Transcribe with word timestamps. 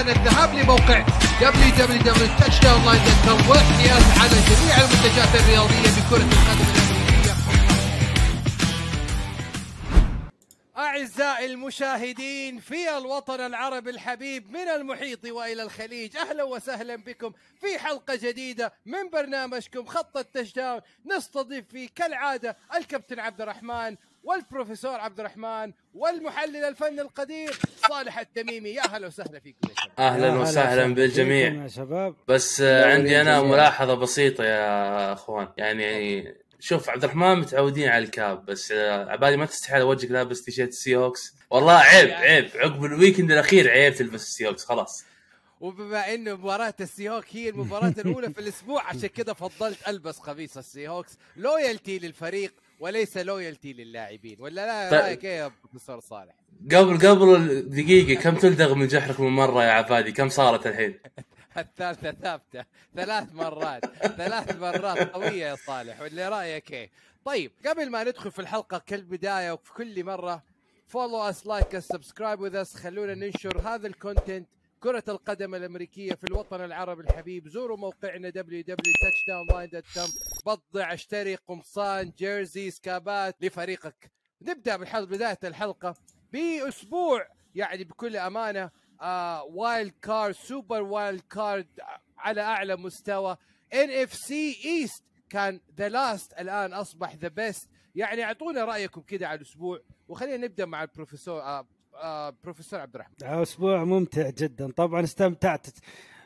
الآن 0.00 0.16
الذهاب 0.16 0.54
لموقع 0.54 1.04
www.touchdownline.com 1.40 3.48
والاحتياز 3.48 4.04
على 4.20 4.36
جميع 4.50 4.76
المنتجات 4.76 5.34
الرياضية 5.34 5.90
بكرة 5.96 6.16
القدم 6.16 6.68
الأمريكية. 6.74 7.34
أعزائي 10.76 11.46
المشاهدين 11.46 12.58
في 12.58 12.98
الوطن 12.98 13.40
العربي 13.40 13.90
الحبيب 13.90 14.50
من 14.50 14.68
المحيط 14.68 15.24
وإلى 15.24 15.62
الخليج 15.62 16.16
أهلا 16.16 16.42
وسهلا 16.42 16.96
بكم 16.96 17.32
في 17.60 17.78
حلقة 17.78 18.14
جديدة 18.14 18.72
من 18.86 19.10
برنامجكم 19.10 19.86
خط 19.86 20.16
التشداون. 20.16 20.80
نستضيف 21.06 21.64
فيه 21.70 21.88
كالعادة 21.94 22.56
الكابتن 22.74 23.20
عبد 23.20 23.40
الرحمن 23.40 23.96
والبروفيسور 24.26 25.00
عبد 25.00 25.20
الرحمن 25.20 25.72
والمحلل 25.94 26.64
الفني 26.64 27.00
القدير 27.00 27.58
صالح 27.88 28.18
التميمي. 28.18 28.68
يا 28.68 28.84
أهلا 28.84 29.06
وسهلا 29.06 29.40
فيكم 29.40 29.68
يا 29.68 29.74
شباب. 29.74 29.98
أهلا 29.98 30.38
وسهلا 30.38 30.94
بالجميع. 30.94 31.62
يا 31.62 31.68
شباب. 31.68 32.14
بس 32.28 32.60
عندي 32.60 33.20
أنا 33.20 33.42
ملاحظة 33.42 33.94
بسيطة 33.94 34.44
يا 34.44 35.12
أخوان. 35.12 35.48
يعني 35.56 36.34
شوف 36.60 36.90
عبد 36.90 37.04
الرحمن 37.04 37.34
متعودين 37.34 37.88
على 37.88 38.04
ال 38.04 38.14
cap 38.14 38.44
بس 38.44 38.72
عبالي 38.82 39.36
ما 39.36 39.46
تستحي 39.46 39.74
على 39.74 39.82
وجهك 39.82 40.10
لابس 40.10 40.42
تيشيرت 40.42 40.68
ال 40.68 40.96
Seahawks 40.96 41.34
والله 41.50 41.74
عيب 41.74 42.10
عيب. 42.10 42.50
عقب 42.54 42.84
ال 42.84 42.90
weekend 42.90 43.32
الأخير 43.32 43.70
عيب 43.70 43.94
تلبس 43.94 44.22
ال 44.22 44.48
Seahawks 44.48 44.64
خلاص. 44.64 45.04
وبما 45.60 46.14
انه 46.14 46.34
مباراة 46.34 46.74
ال 46.80 46.86
Seahawk 46.86 47.24
هي 47.30 47.48
المباراة 47.48 47.94
الأولى 47.98 48.32
في 48.32 48.40
الأسبوع 48.40 48.82
عشان 48.82 49.06
كذا 49.06 49.32
فضلت 49.32 49.88
ألبس 49.88 50.18
قميص 50.18 50.56
ال 50.56 50.63
Seahawks 50.63 51.18
loyalty 51.36 51.98
للفريق 51.98 52.54
وليس 52.80 53.16
loyalty 53.16 53.72
لللاعبين 53.72 54.36
ولا 54.40 54.66
لا؟ 54.66 54.90
طيب. 54.90 55.00
رأيك 55.00 55.24
إيه 55.24 55.38
يا 55.38 55.52
بروفيسور 55.62 56.00
صالح؟ 56.00 56.34
قبل 56.72 57.08
قبل 57.08 57.62
دقيقة 57.70 58.22
كم 58.22 58.34
تلدغ 58.36 58.74
من 58.74 58.86
جحرك 58.86 59.20
من 59.20 59.28
مرة 59.28 59.64
يا 59.64 59.70
عبادي؟ 59.70 60.12
كم 60.12 60.28
صارت 60.28 60.66
الحين؟ 60.66 60.98
الثالثة 61.58 62.12
ثابتة. 62.12 62.64
ثلاث 62.96 63.34
مرات. 63.34 63.86
ثلاث 64.06 64.56
مرات. 64.56 64.98
قوية 64.98 65.46
يا 65.46 65.54
صالح. 65.54 66.00
واللي 66.00 66.28
رأيك 66.28 66.72
إيه؟ 66.72 66.90
طيب 67.24 67.52
قبل 67.66 67.90
ما 67.90 68.04
ندخل 68.04 68.30
في 68.30 68.38
الحلقة 68.38 68.78
كالبداية 68.78 69.52
وفي 69.52 69.72
كل 69.72 70.04
مرة 70.04 70.42
follow 70.86 71.22
us 71.22 71.46
like 71.46 71.78
subscribe 71.78 72.40
with 72.40 72.56
us 72.56 72.74
خلونا 72.76 73.14
ننشر 73.14 73.60
هذا 73.60 73.86
ال 73.86 73.94
content 73.94 74.48
كرة 74.80 75.04
القدم 75.08 75.54
الأمريكية 75.54 76.14
في 76.14 76.24
الوطن 76.24 76.64
العربي 76.64 77.02
الحبيب. 77.02 77.48
زوروا 77.48 77.76
موقعنا 77.76 78.30
www.touchdownline.com 78.30 80.10
بضع 80.46 80.92
اشتري 80.94 81.34
قمصان 81.34 82.12
jerseys 82.18 82.70
كابات 82.70 83.36
لفريقك. 83.40 84.10
نبدأ 84.42 84.76
بالحلقة 84.76 85.06
بداية 85.06 85.38
الحلقة 85.44 85.94
بأسبوع 86.32 87.26
يعني 87.54 87.84
بكل 87.84 88.16
أمانة 88.16 88.70
آه 89.00 89.44
wild 89.44 89.92
card 90.02 90.34
super 90.34 90.82
wild 90.82 91.20
card 91.20 91.68
على 92.18 92.40
أعلى 92.40 92.76
مستوى. 92.76 93.36
NFC 93.74 94.14
East 94.14 95.04
كان 95.30 95.60
the 95.76 95.88
last 95.88 96.32
الآن 96.32 96.72
أصبح 96.72 97.14
the 97.14 97.28
best 97.28 97.68
يعني 97.94 98.24
أعطونا 98.24 98.64
رأيكم 98.64 99.00
كده 99.00 99.28
على 99.28 99.36
الأسبوع. 99.36 99.80
وخلينا 100.08 100.36
نبدأ 100.36 100.64
مع 100.66 100.82
البروفيسور 100.82 101.42
آه 101.42 101.66
بروفيسور 102.44 102.80
عبد 102.80 102.94
الرحمن. 102.94 103.14
أسبوع 103.22 103.84
ممتع 103.84 104.30
جدا. 104.30 104.72
طبعا 104.72 105.04
استمتعت 105.04 105.66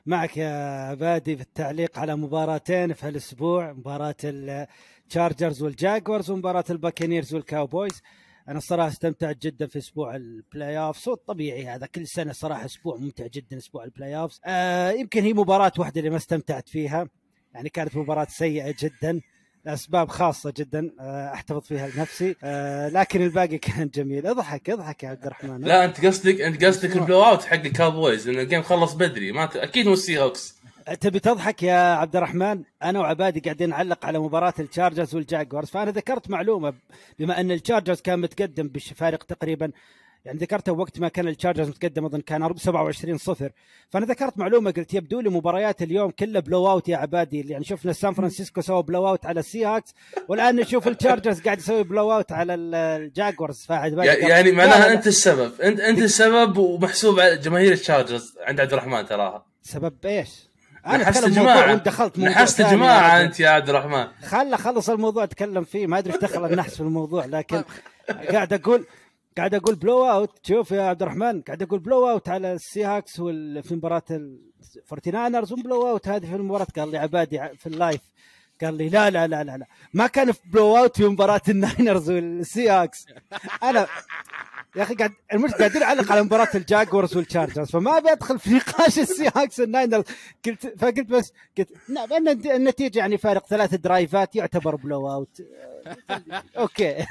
معك 0.07 0.37
يا 0.37 0.51
عبادي 0.91 1.37
في 1.37 1.43
التعليق 1.43 1.99
على 1.99 2.17
مباراتين 2.17 2.93
في 2.93 3.07
هالأسبوع. 3.07 3.73
مباراة 3.73 4.15
التشارجرز 4.25 5.63
والجاكوارز 5.63 6.31
ومباراة 6.31 6.65
الباكنيرز 6.71 7.35
والكاوبويز. 7.35 8.03
أنا 8.49 8.59
الصراحة 8.59 8.89
استمتعت 8.89 9.37
جدا 9.37 9.67
في 9.67 9.79
أسبوع 9.79 10.17
ال 10.17 10.79
playoffs 10.79 11.09
والطبيعي 11.09 11.67
هذا. 11.67 11.87
كل 11.87 12.07
سنة 12.07 12.33
صراحة 12.33 12.65
أسبوع 12.65 12.97
ممتع 12.97 13.27
جدا 13.27 13.57
أسبوع 13.57 13.85
ال 13.85 14.17
playoffs 14.17 14.41
آه 14.45 14.91
يمكن 14.91 15.23
هي 15.23 15.33
مباراة 15.33 15.73
واحدة 15.79 15.99
اللي 15.99 16.11
ما 16.11 16.17
استمتعت 16.17 16.69
فيها. 16.69 17.09
يعني 17.55 17.69
كانت 17.69 17.97
مباراة 17.97 18.27
سيئة 18.31 18.75
جدا. 18.79 19.21
لأسباب 19.65 20.09
خاصة 20.09 20.53
جدا 20.57 20.91
آه 21.01 21.33
أحتفظ 21.35 21.61
فيها 21.61 21.89
لنفسي. 21.89 22.37
آه 22.45 22.89
لكن 22.89 23.23
الباقي 23.23 23.59
كان 23.69 23.89
جميل. 23.89 24.27
أضحك 24.27 24.71
أضحك 24.71 25.03
يا 25.03 25.09
عبد 25.09 25.27
الرحمن. 25.27 25.61
لا 25.61 25.85
أنت 25.85 26.07
قصدك 26.07 26.41
أنت 26.41 26.65
قصدك 26.65 26.97
ال 26.97 27.25
blowout 27.25 27.45
حق 27.45 27.55
الكاوبويز 27.57 28.29
لأن 28.29 28.39
ال 28.41 28.45
game 28.45 28.63
خلص 28.63 28.93
بدري. 28.93 29.33
ما 29.33 29.47
ت... 29.47 29.57
أكيد 29.57 29.87
مو 29.87 29.93
السي 29.93 30.19
هوكس 30.21 30.61
تبي 31.01 31.19
تضحك 31.21 31.63
يا 31.63 31.75
عبد 31.95 32.17
الرحمن؟ 32.17 32.63
أنا 32.83 33.01
وعبادي 33.01 33.41
قاعدين 33.41 33.69
نعلق 33.69 34.07
على 34.07 34.19
مباراة 34.19 34.55
التشارجرز 34.59 35.15
والجاكوارز 35.15 35.69
فأنا 35.69 35.91
ذكرت 35.91 36.31
معلومة 36.31 36.75
بما 37.19 37.41
أن 37.41 37.51
التشارجرز 37.51 38.01
كان 38.01 38.19
متقدم 38.21 38.69
بفارق 38.69 39.23
تقريبا 39.25 39.71
يعني 40.25 40.39
ذكرتها 40.39 40.73
وقت 40.73 41.01
ما 41.01 41.09
كان 41.09 41.29
التشارجرز 41.29 41.69
متقدم 41.69 42.05
أظن 42.05 42.21
كان 42.21 42.57
27 42.57 43.19
صفر. 43.19 43.51
فانا 43.91 44.07
ذكرت 44.07 44.39
معلومة 44.39 44.71
قلت 44.71 44.95
يبدو 44.95 45.21
لي 45.21 45.31
مباريات 45.31 45.83
اليوم 45.83 46.11
كلها 46.11 46.41
blowout 46.41 46.89
يا 46.89 46.97
عبادي. 46.97 47.41
يعني 47.41 47.65
شفنا 47.65 47.93
سان 47.93 48.15
فرانسيسكو 48.15 48.61
سوى 48.61 48.83
blowout 48.83 49.27
على 49.27 49.41
السي 49.41 49.65
هاكس 49.65 49.95
والآن 50.29 50.57
نشوف 50.57 50.89
التشارجرز 50.89 51.41
قاعد 51.45 51.59
يسوي 51.59 51.83
blowout 51.83 52.33
على 52.33 52.55
الجاكوارز 52.55 53.67
يعني 53.71 54.53
معناها 54.53 54.93
أنت 54.93 55.07
السبب. 55.07 55.61
انت 55.61 55.81
أنت 55.81 55.99
السبب 55.99 56.57
ومحسوب 56.57 57.21
على 57.21 57.37
جماهير 57.37 57.73
التشارجرز 57.73 58.35
عند 58.41 58.61
عبد 58.61 58.73
الرحمن 58.73 59.07
تراها. 59.07 59.47
سبب 59.63 59.95
إيش؟ 60.05 60.51
أنا 60.87 60.97
نحست 60.97 61.29
جماعة 61.29 61.75
دخلت 61.75 62.19
نحست 62.19 62.63
جماعة. 62.63 63.23
أنت 63.23 63.41
يا 63.41 63.49
عبد 63.49 63.69
الرحمن. 63.69 64.07
خله 64.25 64.57
خلص 64.57 64.91
الموضوع 64.91 65.25
أتكلم 65.25 65.65
فيه 65.65 65.87
ما 65.87 65.99
أدري 65.99 66.13
إيش 66.15 66.23
دخل 66.23 66.45
النحس 66.45 66.75
في 66.75 66.81
الموضوع 66.81 67.25
لكن 67.25 67.65
قاعد 68.33 68.53
أقول 68.53 68.87
قاعد 69.39 69.55
أقول 69.55 69.75
blowout 69.75 70.47
شوف 70.47 70.71
يا 70.71 70.83
عبد 70.83 71.03
الرحمن 71.03 71.43
قاعد 71.43 71.63
أقول 71.63 71.81
blowout 71.81 72.29
على 72.29 72.53
السي 72.53 72.85
هاكس 72.85 73.17
في 73.17 73.69
مباراه 73.71 74.03
الفورتي 74.77 75.11
ناينرز 75.11 75.53
و 75.53 75.89
blowout 75.89 76.09
هذه 76.09 76.27
في 76.27 76.35
المباراة. 76.37 76.67
قال 76.77 76.91
لي 76.91 76.99
عبادي 76.99 77.49
في 77.59 77.67
ال 77.67 77.73
live. 77.73 78.01
قال 78.63 78.75
لي 78.75 78.89
لا 78.89 79.11
لا 79.11 79.27
لا 79.27 79.45
لا 79.45 79.57
لا. 79.57 79.67
ما 79.95 80.07
كان 80.07 80.33
في 80.33 80.41
blowout 80.45 80.97
في 80.97 81.09
مباراة 81.09 81.41
الناينرز 81.49 82.11
والسي 82.15 82.69
هاكس 82.69 82.99
أنا 83.63 83.87
يا 84.77 84.83
أخي 84.83 84.95
قاعد 84.95 85.13
المش 85.33 85.53
قاعدين 85.53 85.81
نعلق 85.81 86.13
على 86.13 86.23
مباراة 86.23 86.49
الجاكوارز 86.55 87.17
والتشارجرز 87.17 87.71
فما 87.71 87.97
أبي 87.99 88.13
أدخل 88.13 88.39
في 88.39 88.51
نقاش 88.51 88.99
السي 88.99 89.31
هاكس 89.37 89.61
والناينرز. 89.61 90.05
قلت 90.47 90.67
فقلت 90.79 91.01
بس 91.11 91.33
قلت 91.59 91.69
نعم 91.89 92.13
النت- 92.13 92.47
النتيجة 92.47 92.99
يعني 92.99 93.19
فارق 93.19 93.47
ثلاث 93.47 93.75
drive 93.75 94.27
ات 94.27 94.37
يعتبر 94.37 94.77
blowout 94.77 95.43
okay. 96.59 97.07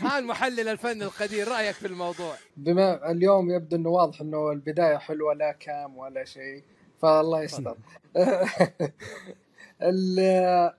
ها 0.00 0.18
المحلل 0.18 0.68
الفني 0.68 1.04
القدير 1.04 1.48
رأيك 1.48 1.74
في 1.74 1.86
الموضوع؟ 1.86 2.34
بما 2.56 3.10
اليوم 3.10 3.50
يبدو 3.50 3.76
إنه 3.76 3.88
واضح 3.88 4.20
إنه 4.20 4.50
البداية 4.52 4.96
حلوة 4.96 5.34
لا 5.34 5.52
calm 5.52 5.96
ولا 5.96 6.24
شيء 6.24 6.62
فالله 7.02 7.42
يستر. 7.42 7.76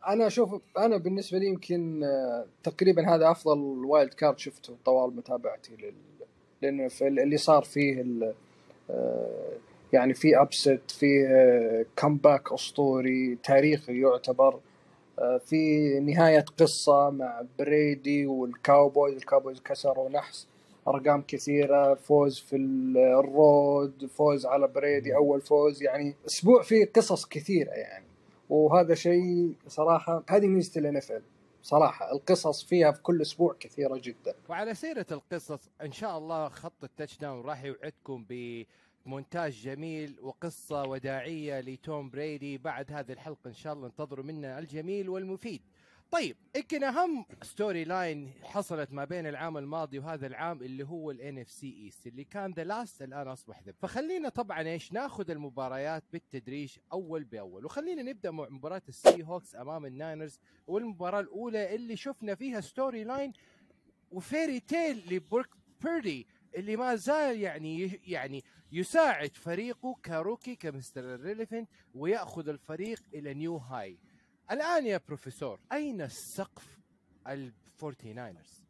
أنا 0.08 0.28
أشوف 0.28 0.62
أنا 0.78 0.98
بالنسبة 0.98 1.38
لي 1.38 1.46
يمكن 1.48 2.04
آه، 2.04 2.46
تقريبا 2.64 3.16
هذا 3.16 3.32
أفضل 3.32 3.60
wild 3.86 4.14
card 4.14 4.40
شفته 4.40 4.76
طوال 4.86 5.16
متابعتي 5.16 5.72
لل 6.64 6.82
ال- 7.02 7.20
اللي 7.20 7.38
صار 7.38 7.64
فيه 7.64 8.04
آه، 8.90 9.52
يعني 9.94 10.14
في 10.14 10.42
upset 10.42 10.82
في 10.92 11.86
comeback 11.98 12.54
أسطوري 12.54 13.38
تاريخي 13.44 14.02
يعتبر 14.02 14.60
آه، 15.20 15.38
في 15.38 15.90
نهاية 16.00 16.46
قصة 16.58 17.10
مع 17.10 17.42
بريدي 17.60 18.26
والكاوبويز 18.26 19.16
الكاوبويز 19.16 19.60
كسروا 19.62 20.10
نحس 20.10 20.48
أرقام 20.88 21.24
كثيرة 21.28 21.94
فوز 21.94 22.40
في 22.40 22.56
ال- 22.56 22.98
road 22.98 24.06
فوز 24.06 24.46
على 24.46 24.68
بريدي 24.68 25.16
أول 25.16 25.42
فوز 25.42 25.84
يعني 25.84 26.14
أسبوع 26.26 26.62
فيه 26.62 26.86
قصص 26.96 27.26
كثيرة 27.26 27.70
يعني. 27.72 28.06
وهذا 28.54 28.96
شيء 28.96 29.56
صراحة 29.68 30.24
هذه 30.30 30.48
ميزة 30.48 30.80
ال 30.80 30.98
NF 30.98 31.22
صراحة 31.64 32.12
القصص 32.12 32.64
فيها 32.64 32.92
في 32.92 33.02
كل 33.02 33.22
أسبوع 33.22 33.56
كثيرة 33.60 33.98
جدا. 34.04 34.34
وعلى 34.50 34.74
سيرة 34.76 35.06
القصص 35.12 35.70
إن 35.82 35.92
شاء 35.92 36.18
الله 36.18 36.50
خط 36.50 36.84
التاتش 36.84 37.18
داون 37.18 37.42
راح 37.42 37.64
يوعدكم 37.64 38.26
بمونتاج 39.06 39.52
جميل 39.52 40.16
وقصة 40.22 40.84
وداعية 40.84 41.60
لتوم 41.60 42.10
بريدي. 42.10 42.58
بعد 42.58 42.92
هذه 42.92 43.12
الحلقة 43.12 43.48
إن 43.48 43.54
شاء 43.54 43.74
الله 43.74 43.88
انتظروا 43.88 44.26
منا 44.26 44.60
الجميل 44.60 45.10
والمفيد. 45.10 45.62
طيب 46.14 46.38
يمكن 46.56 46.84
أهم 46.84 47.26
storyline 47.42 48.32
حصلت 48.44 48.92
ما 48.92 49.06
بين 49.06 49.28
العام 49.28 49.58
الماضي 49.58 50.00
وهذا 50.00 50.28
العام 50.28 50.62
اللي 50.62 50.84
هو 50.84 51.12
ال 51.12 51.38
NFC 51.38 51.52
East 51.52 52.08
اللي 52.08 52.24
كان 52.24 52.52
the 52.52 52.64
last 52.64 53.02
الآن 53.02 53.28
أصبح 53.28 53.62
the 53.64 53.72
فخلينا 53.72 54.30
طبعا 54.30 54.62
إيش 54.62 54.94
ناخذ 54.94 55.32
المباريات 55.32 56.04
بالتدريج 56.14 56.78
أول 56.94 57.24
بأول 57.24 57.66
وخلينا 57.66 58.02
نبدأ 58.02 58.32
مع 58.32 58.50
مباراة 58.50 58.82
السي 58.90 59.24
هوكس 59.24 59.56
أمام 59.56 59.86
الناينرز 59.86 60.40
والمباراة 60.68 61.20
الأولى 61.20 61.76
اللي 61.76 61.96
شفنا 61.96 62.36
فيها 62.36 62.62
storyline 62.62 63.04
و 63.04 63.34
fairy 64.12 64.60
tale 64.60 65.16
لبروك 65.16 65.58
بيردي 65.84 66.28
اللي 66.56 66.76
ما 66.76 66.96
زال 66.96 67.40
يعني 67.40 68.00
يعني 68.08 68.44
يساعد 68.72 69.38
فريقه 69.38 69.96
ك 70.06 70.13
rookie 70.13 70.56
ك 70.56 70.72
Mr. 70.72 71.20
Irrelevant 71.20 71.70
ويأخذ 71.96 72.50
الفريق 72.50 73.02
إلى 73.14 73.34
new 73.34 73.58
high. 73.58 74.00
الآن 74.52 74.86
يا 74.86 75.00
بروفيسور 75.08 75.60
أين 75.72 76.02
السقف 76.02 76.80
الفورتي 77.28 78.14
ناينرز 78.14 78.64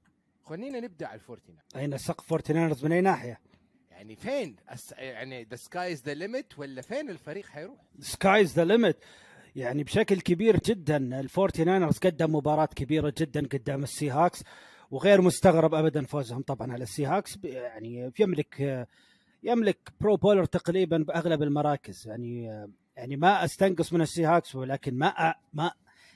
خلينا 0.43 0.79
نبدأ 0.79 1.07
على 1.07 1.15
الفورتي 1.15 1.51
ناينرز 1.51 1.75
أين 1.75 1.97
سقف 1.97 2.27
فورتيناينرز 2.27 2.85
من 2.85 2.91
أي 2.91 3.01
ناحية؟ 3.01 3.39
يعني 3.91 4.15
فين؟ 4.15 4.55
يعني 4.97 5.43
the 5.43 5.55
sky 5.55 5.93
the 5.93 6.13
limit 6.13 6.59
ولا 6.59 6.81
فين 6.81 7.09
الفريق 7.09 7.45
حيروح؟ 7.45 7.77
sky's 7.99 8.55
the 8.55 8.65
limit 8.65 8.97
يعني 9.55 9.83
بشكل 9.83 10.21
كبير 10.21 10.59
جدا 10.65 11.19
الفورتي 11.19 11.63
ناينرز 11.63 11.97
قدم 11.97 12.35
مباراة 12.35 12.65
كبيرة 12.65 13.13
جدا 13.17 13.47
قدام 13.47 13.83
السي 13.83 14.09
هاكس 14.09 14.43
وغير 14.91 15.21
مستغرب 15.21 15.73
ابدا 15.73 16.05
فوزهم 16.05 16.41
طبعا 16.41 16.71
على 16.71 16.83
السي 16.83 17.05
هاكس. 17.05 17.37
يعني 17.43 18.11
يملك 18.19 18.87
يملك 19.43 19.77
Pro 20.01 20.15
Bowler 20.15 20.45
تقريبا 20.45 20.97
بأغلب 20.97 21.43
المراكز. 21.43 22.07
يعني 22.07 22.49
يعني 22.95 23.15
ما 23.15 23.45
أستنقص 23.45 23.93
من 23.93 24.01
السي 24.01 24.25
هاكس 24.25 24.55
ولكن 24.55 24.97
ما 24.97 25.35
ما 25.53 25.71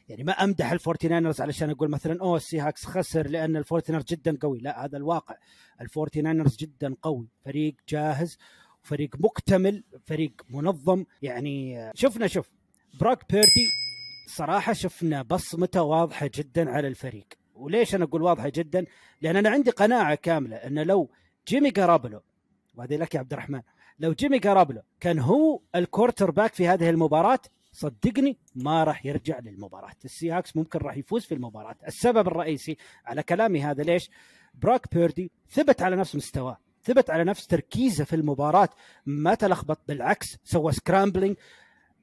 يعني 0.10 0.24
ما 0.24 0.32
أمدح 0.32 0.72
الفورتي 0.72 1.08
ناينرز 1.08 1.42
علشان 1.42 1.70
أقول 1.70 1.90
مثلا 1.90 2.22
أوه 2.22 2.38
السي 2.38 2.60
هاكس 2.60 2.86
خسر 2.86 3.28
لأن 3.28 3.56
الفورتي 3.58 3.92
ناينرز 3.92 4.10
جدا 4.10 4.38
قوي. 4.42 4.60
لا 4.60 4.86
هذا 4.86 4.98
الواقع. 4.98 5.36
الفورتي 5.82 6.22
ناينرز 6.22 6.56
جدا 6.56 6.96
قوي. 7.02 7.28
فريق 7.46 7.76
جاهز 7.90 8.38
فريق 8.82 9.16
مكتمل 9.20 9.84
فريق 10.06 10.32
منظم. 10.50 11.06
يعني 11.22 11.92
شفنا 11.96 12.28
شوف 12.28 12.50
بروك 13.02 13.32
بيردي 13.32 13.68
صراحة 14.28 14.74
شفنا 14.74 15.22
بصمته 15.22 15.82
واضحة 15.82 16.30
جدا 16.36 16.72
على 16.72 16.88
الفريق. 16.88 17.28
وليش 17.56 17.96
أنا 17.96 18.04
أقول 18.04 18.22
واضحة 18.22 18.52
جدا؟ 18.56 18.86
لأن 19.22 19.36
أنا 19.36 19.50
عندي 19.50 19.72
قناعة 19.72 20.16
كاملة 20.16 20.56
أن 20.56 20.80
لو 20.80 21.12
جيمي 21.48 21.72
جاروبولو 21.72 22.22
وهذه 22.76 22.96
لك 22.96 23.16
يا 23.16 23.20
عبد 23.20 23.34
الرحمن 23.34 23.62
لو 24.00 24.14
جيمي 24.14 24.40
جاروبولو 24.40 24.82
كان 25.00 25.20
هو 25.20 25.62
ال 25.76 26.32
quarterback 26.32 26.54
في 26.54 26.68
هذه 26.68 26.90
المباراة 26.90 27.40
صدقني 27.72 28.38
ما 28.56 28.84
راح 28.84 29.06
يرجع 29.06 29.40
للمباراة. 29.40 29.92
السي 30.06 30.32
هاكس 30.32 30.56
ممكن 30.56 30.80
راح 30.80 30.98
يفوز 30.98 31.26
في 31.26 31.34
المباراة. 31.34 31.76
السبب 31.88 32.28
الرئيسي 32.28 32.78
على 33.06 33.24
كلامي 33.24 33.62
هذا 33.62 33.84
ليش؟ 33.84 34.10
بروك 34.54 34.94
بيردي 34.94 35.32
ثبت 35.50 35.82
على 35.82 35.96
نفس 35.96 36.16
مستواه 36.16 36.58
ثبت 36.84 37.10
على 37.10 37.24
نفس 37.24 37.48
تركيزه 37.48 38.04
في 38.04 38.16
المباراة. 38.16 38.70
ما 39.06 39.36
تلخبط 39.36 39.80
بالعكس 39.88 40.38
سوى 40.44 40.72
scrambling 40.72 41.36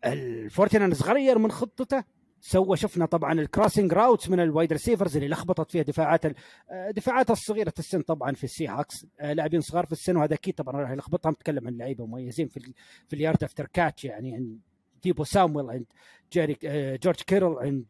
الفورتي 0.04 0.58
ناينرز 0.58 1.02
غير 1.02 1.38
من 1.38 1.50
خطته. 1.50 2.04
سوى 2.46 2.76
شفنا 2.76 3.06
طبعا 3.06 3.32
ال 3.32 3.39
crossing 3.39 3.92
routes 3.92 4.28
من 4.28 4.40
ال 4.40 4.47
wide 4.47 4.72
receivers 4.72 5.16
اللي 5.16 5.28
لخبطت 5.28 5.70
فيها 5.70 5.82
دفاعات 5.82 6.24
آه، 6.26 6.90
دفاعات 6.90 7.30
الصغيرة 7.30 7.72
السن 7.78 8.02
طبعا 8.02 8.32
في 8.32 8.44
السي 8.44 8.66
هاكس 8.66 9.06
آه، 9.20 9.32
لاعبين 9.32 9.60
صغار 9.60 9.86
في 9.86 9.92
السن 9.92 10.16
وهذا 10.16 10.34
أكيد 10.34 10.54
طبعا 10.54 10.80
راح 10.80 10.90
يلخبطها 10.90 11.30
نتكلم 11.30 11.66
عن 11.66 11.76
لعيبه 11.76 12.06
مميزين 12.06 12.48
في 12.48 12.60
في 13.08 13.16
ال 13.16 13.22
yard 13.22 13.44
after 13.44 13.66
catch 13.72 14.04
يعني 14.04 14.34
عند 14.34 14.58
ديبو 15.02 15.24
سامويل 15.24 15.70
عند 15.70 15.86
جيري 16.32 16.56
آه، 16.64 16.96
جورج 16.96 17.16
كيتل 17.16 17.58
عند 17.58 17.86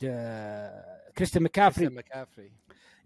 كريستيان 1.17 1.45
مكافري. 1.45 1.89
مكافري. 1.89 2.53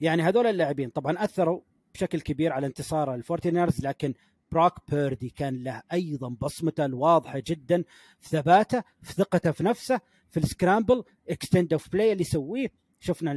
يعني 0.00 0.22
هذول 0.22 0.46
اللاعبين 0.46 0.90
طبعا 0.90 1.24
أثروا 1.24 1.60
بشكل 1.94 2.20
كبير 2.20 2.52
على 2.52 2.66
انتصار 2.66 3.14
ال 3.14 3.20
Forty 3.20 3.50
Niners 3.50 3.86
لكن 3.86 4.14
بروك 4.52 4.72
بيردي 4.88 5.30
كان 5.30 5.64
له 5.64 5.82
أيضا 5.92 6.28
بصمته 6.40 6.84
الواضحة 6.84 7.42
جدا 7.46 7.84
في 8.20 8.28
ثباته 8.28 8.82
في 9.02 9.12
ثقته 9.12 9.50
في 9.50 9.64
نفسه. 9.64 10.00
في 10.30 10.36
ال 10.36 10.44
scramble 10.44 11.04
extend 11.28 11.72
of 11.72 11.88
play 11.92 12.12
اللي 12.12 12.20
يسويه. 12.22 12.72
شفنا 13.00 13.32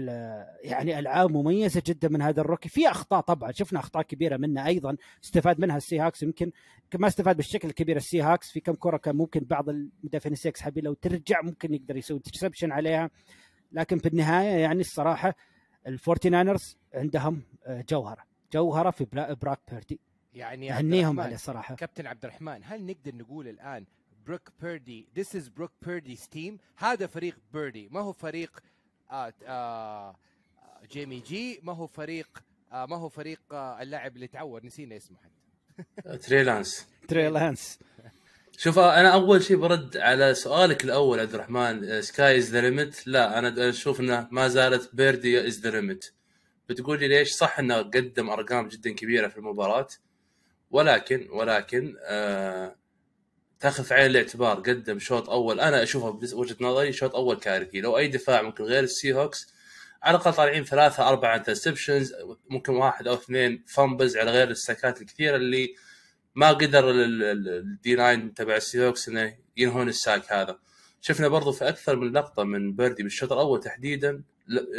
يعني 0.64 1.00
ألعاب 1.00 1.32
مميزة 1.32 1.84
جدا 1.86 2.10
من 2.10 2.22
هذا 2.22 2.42
ال 2.42 2.45
rookie. 2.45 2.70
في 2.70 2.90
أخطاء 2.90 3.22
طبعا. 3.22 3.52
شفنا 3.52 3.80
أخطاء 3.80 4.04
كبيرة 4.04 4.38
منه 4.38 4.66
أيضا. 4.66 4.98
استفاد 5.24 5.60
منها 5.60 5.78
ال 5.78 6.00
Seahawks 6.00 6.24
يمكن 6.24 6.52
ما 6.96 7.08
استفاد 7.08 7.38
بالشكل 7.38 7.68
الكبير 7.68 7.98
ال 7.98 8.22
Seahawks 8.22 8.52
في 8.52 8.60
كم 8.60 8.74
كرة 8.74 8.98
كان 8.98 9.16
ممكن 9.16 9.40
بعض 9.40 9.70
المدافعين 9.70 10.34
ال 10.34 10.37
Seahawks 10.37 10.62
حابين 10.62 10.84
لو 10.84 10.94
ترجع 10.94 11.42
ممكن 11.42 11.74
يقدر 11.74 11.98
يسوي 11.98 12.18
interception 12.18 12.72
عليها. 12.72 13.10
لكن 13.72 13.98
في 13.98 14.08
النهاية 14.08 14.58
يعني 14.62 14.82
الصراحة 14.82 15.36
ال 15.88 15.95
Forty 15.95 16.30
Niners 16.30 16.78
عندهم 16.94 17.42
آه، 17.66 17.86
جوهرة. 17.90 18.24
جوهرة 18.54 18.90
في 18.90 19.06
بروك 19.42 19.60
بيردي. 19.72 20.00
يعني 20.34 20.74
أهنيهم 20.74 21.20
عليه 21.20 21.36
الصراحه 21.36 21.76
كابتن 21.76 22.08
عبد 22.08 22.26
الرحمن 22.26 22.62
هل 22.64 22.86
نقدر 22.86 23.16
نقول 23.16 23.48
الآن 23.48 23.86
بروك 24.28 24.50
بيردي 24.62 25.08
this 25.16 25.36
is 25.36 25.48
Brock 25.50 25.72
Purdy's 25.86 26.28
team 26.32 26.60
هذا 26.76 27.08
فريق 27.08 27.38
بيردي. 27.54 27.90
ما 27.92 28.00
هو 28.00 28.14
فريق 28.14 28.52
آه 29.12 29.34
آه 29.46 30.16
جيمي 30.92 31.20
جي. 31.20 31.60
ما 31.64 31.74
هو 31.74 31.88
فريق 31.88 32.44
آه 32.72 32.86
ما 32.86 32.96
هو 32.96 33.10
فريق 33.10 33.40
آه 33.52 33.82
اللاعب 33.82 34.16
اللي 34.16 34.28
تعور. 34.28 34.66
نسينا 34.66 34.98
اسمه 34.98 35.18
حتى. 35.18 36.18
تري 36.18 36.44
لانس. 36.44 36.88
تري 37.10 37.30
لانس. 37.30 37.80
شوف 38.58 38.80
أنا 38.80 39.14
أول 39.14 39.44
شيء 39.44 39.58
برد 39.58 39.98
على 39.98 40.34
سؤالك 40.34 40.84
الأول 40.84 41.20
عبد 41.20 41.34
الرحمن 41.34 42.02
sky 42.02 42.38
is 42.38 42.52
the 42.52 42.62
limit 42.62 43.08
لا 43.08 43.40
أنا 43.40 43.70
أشوف 43.70 44.00
إنه 44.00 44.28
ما 44.32 44.48
زالت 44.48 44.96
بيردي 44.96 45.48
is 45.48 45.60
the 45.60 45.72
limit 45.72 46.14
بتقول 46.70 47.00
لي 47.00 47.08
ليش 47.08 47.32
صح 47.32 47.60
إنه 47.60 47.78
قدم 47.78 48.30
أرقام 48.30 48.68
جدا 48.68 48.92
كبيرة 48.94 49.28
في 49.28 49.38
المباراة؟ 49.38 49.88
ولكن 50.72 51.28
ولكن 51.32 51.96
آه 52.02 52.76
تاخذ 53.62 53.84
في 53.84 53.94
عين 53.94 54.06
الاعتبار 54.12 54.56
قدم 54.60 55.00
شوط 55.00 55.30
أول. 55.30 55.60
أنا 55.60 55.84
أشوفه 55.84 56.10
بوجهه 56.12 56.56
نظري 56.62 56.94
شوط 56.94 57.16
أول 57.16 57.36
كارثي. 57.40 57.82
لو 57.82 57.98
أي 57.98 58.08
دفاع 58.08 58.42
ممكن 58.42 58.64
غير 58.64 58.84
ال 58.84 59.14
Seahawks 59.14 59.54
على 60.04 60.18
الأقل 60.18 60.34
طالعين 60.34 60.64
ثلاثة 60.64 61.10
أربعة 61.10 61.36
interceptions 61.36 62.14
ممكن 62.50 62.74
واحد 62.74 63.08
أو 63.08 63.14
اثنين 63.14 63.64
fumbles 63.68 64.18
على 64.18 64.32
غير 64.32 64.50
ال 64.50 64.59
sack 64.59 64.93
ات 64.93 65.02
الكثيرة 65.02 65.36
اللي 65.36 65.76
ما 66.36 66.50
قدر 66.52 66.92
الدي 66.92 67.96
9 67.96 68.16
تبع 68.36 68.56
ال 68.56 68.88
Seahawks 68.88 69.10
إنه 69.10 69.36
ينهون 69.58 69.90
ال 69.90 69.99
sack 69.99 70.34
هذا. 70.34 70.58
شفنا 71.02 71.28
برضو 71.28 71.52
في 71.52 71.70
أكثر 71.70 71.96
من 71.96 72.12
لقطة 72.14 72.44
من 72.44 72.74
بيردي 72.76 73.04
بالشوط 73.04 73.32
الأول 73.32 73.60
تحديدا 73.60 74.24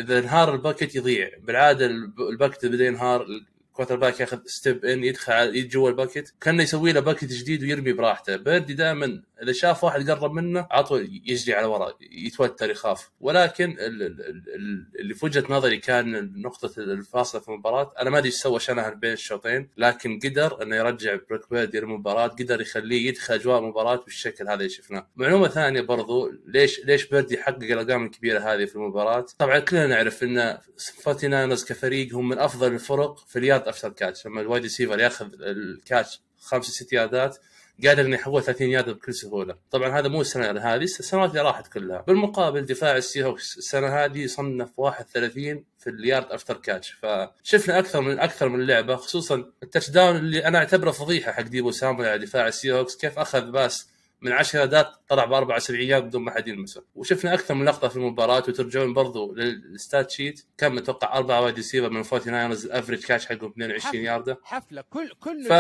إذا 0.01 0.19
انهار 0.19 0.55
ال 0.55 0.60
pocket 0.60 0.95
يضيع. 0.95 1.31
بالعادة 1.43 1.87
ال 1.87 1.98
p- 1.98 2.21
ال 2.21 2.27
pocket 2.27 2.67
بدأ 2.67 2.85
ينهار 2.87 3.27
ال 3.73 3.97
quarterback 3.97 4.21
ياخذ 4.21 4.39
step 4.47 4.85
in 4.85 5.05
يدخل 5.05 5.33
على- 5.33 5.57
جوا 5.67 5.91
ال 5.91 5.97
pocket 5.97 6.35
كان 6.41 6.61
يسوي 6.61 6.93
له 6.93 7.01
pocket 7.01 7.25
جديد 7.25 7.63
ويرمي 7.63 7.93
براحته. 7.93 8.37
بيردي 8.37 8.75
دائما 8.75 9.23
إذا 9.43 9.53
شاف 9.53 9.85
واحد 9.85 10.11
قرب 10.11 10.33
منه 10.33 10.67
على 10.71 10.85
طول 10.85 11.21
يجري 11.25 11.55
على 11.55 11.67
ورا 11.67 11.93
يتوتر 12.01 12.71
يخاف. 12.71 13.11
ولكن 13.21 13.71
ال- 13.71 14.03
ال- 14.03 14.21
ال- 14.55 14.87
اللي 15.01 15.15
في 15.15 15.25
وجهة 15.27 15.45
نظري 15.51 15.77
كان 15.79 16.33
نقطة 16.43 16.73
الفاصلة 16.79 17.41
في 17.41 17.49
المباراة. 17.49 17.93
أنا 18.01 18.11
ما 18.11 18.19
أدري 18.19 18.29
إيش 18.29 18.35
سوى 18.37 18.61
شانهن 18.61 18.95
بين 18.95 19.13
الشوطين 19.13 19.69
لكن 19.77 20.19
قدر 20.25 20.63
إنه 20.63 20.77
يرجع 20.77 21.19
بروك 21.31 21.51
بيردي 21.51 21.81
للمباراه 21.81 22.27
قدر 22.29 22.61
يخليه 22.61 23.09
يدخل 23.09 23.35
أجواء 23.35 23.59
المباراه 23.59 23.97
بالشكل 23.97 24.45
هذا 24.49 24.55
اللي 24.55 24.69
شفناه. 24.69 25.07
معلومة 25.17 25.49
ثانية 25.49 25.81
برضو 25.81 26.33
ليش 26.47 26.81
ليش 26.85 27.07
بيردي 27.07 27.39
حقق 27.39 27.63
الأرقام 27.63 28.05
الكبيرة 28.05 28.39
هذه 28.39 28.65
في 28.65 28.77
المباراة؟ 28.77 29.27
طبعا 29.39 29.59
كلنا 29.59 29.87
نعرف 29.87 30.23
إن 30.23 30.59
Forty 31.03 31.29
Niners 31.29 31.65
كفريق 31.65 32.15
هم 32.15 32.29
من 32.29 32.39
أفضل 32.39 32.73
الفرق 32.73 33.19
في 33.29 33.39
ال 33.63 33.64
yard 33.64 33.69
after 33.69 33.89
catch. 33.89 34.27
لما 34.27 34.41
ال 34.41 34.45
wide 34.45 34.63
receiver 34.63 35.01
ياخذ 35.01 35.27
ال 35.41 35.54
catch 35.54 36.21
خمس 36.41 36.65
ست 36.65 36.93
ياردات 36.93 37.39
قادر 37.85 38.07
إنه 38.07 38.15
يحول 38.15 38.43
30 38.43 38.69
يارد 38.69 38.89
بكل 38.89 39.15
سهولة، 39.15 39.57
طبعا 39.71 39.99
هذا 39.99 40.09
مو 40.09 40.21
السنة 40.21 40.51
هذه 40.51 40.83
السنوات 40.83 41.31
اللي 41.31 41.43
راحت 41.43 41.73
كلها، 41.73 42.05
بالمقابل 42.07 42.67
دفاع 42.67 42.97
ال 42.97 43.25
Seahawks 43.25 43.59
السنة 43.59 43.89
هذه 43.89 44.27
صنف 44.27 44.71
31 44.77 45.65
في 45.79 45.91
ال 45.91 45.99
yard 45.99 46.33
after 46.33 46.57
catch، 46.57 46.91
فشفنا 46.93 47.79
أكثر 47.79 48.01
من 48.01 48.19
أكثر 48.19 48.49
من 48.49 48.67
لعبة 48.67 48.97
خصوصا 48.97 49.45
ال 49.63 49.91
touchdown 49.91 50.17
اللي 50.17 50.47
أنا 50.47 50.59
أعتبره 50.59 50.91
فضيحة 50.91 51.33
حق 51.33 51.43
ديبو 51.43 51.71
سامويل 51.71 52.05
على 52.05 52.19
دفاع 52.19 52.47
ال 52.49 52.73
Seahawks 52.73 52.97
كيف 52.97 53.19
أخذ 53.19 53.51
pass 53.51 53.89
من 54.23 54.33
10 54.33 54.59
ياردات 54.61 54.87
طلع 55.09 55.25
بأربع 55.25 55.59
وسبعين 55.59 56.03
بدون 56.05 56.23
ما 56.23 56.31
حد 56.31 56.49
يلمسه. 56.49 56.85
وشفنا 56.95 57.35
أكثر 57.35 57.55
من 57.55 57.65
لقطة 57.65 57.89
في 57.89 57.97
المباراة 57.97 58.39
وترجعون 58.39 58.95
برضو 58.95 59.35
لل 59.35 59.60
stat 59.60 60.11
sheet 60.11 60.45
كم 60.59 60.75
متوقع 60.75 61.17
اربعه 61.19 61.41
wide 61.41 61.55
receiver 61.55 61.91
من 61.91 62.03
49 62.03 62.53
ال 62.53 62.59
average 62.59 63.05
catch 63.05 63.27
حقهم 63.27 63.51
22 63.51 64.05
ياردة. 64.05 64.41
حفلة. 64.43 64.85
كل 64.91 65.09
كل 65.21 65.45
ف... 65.45 65.53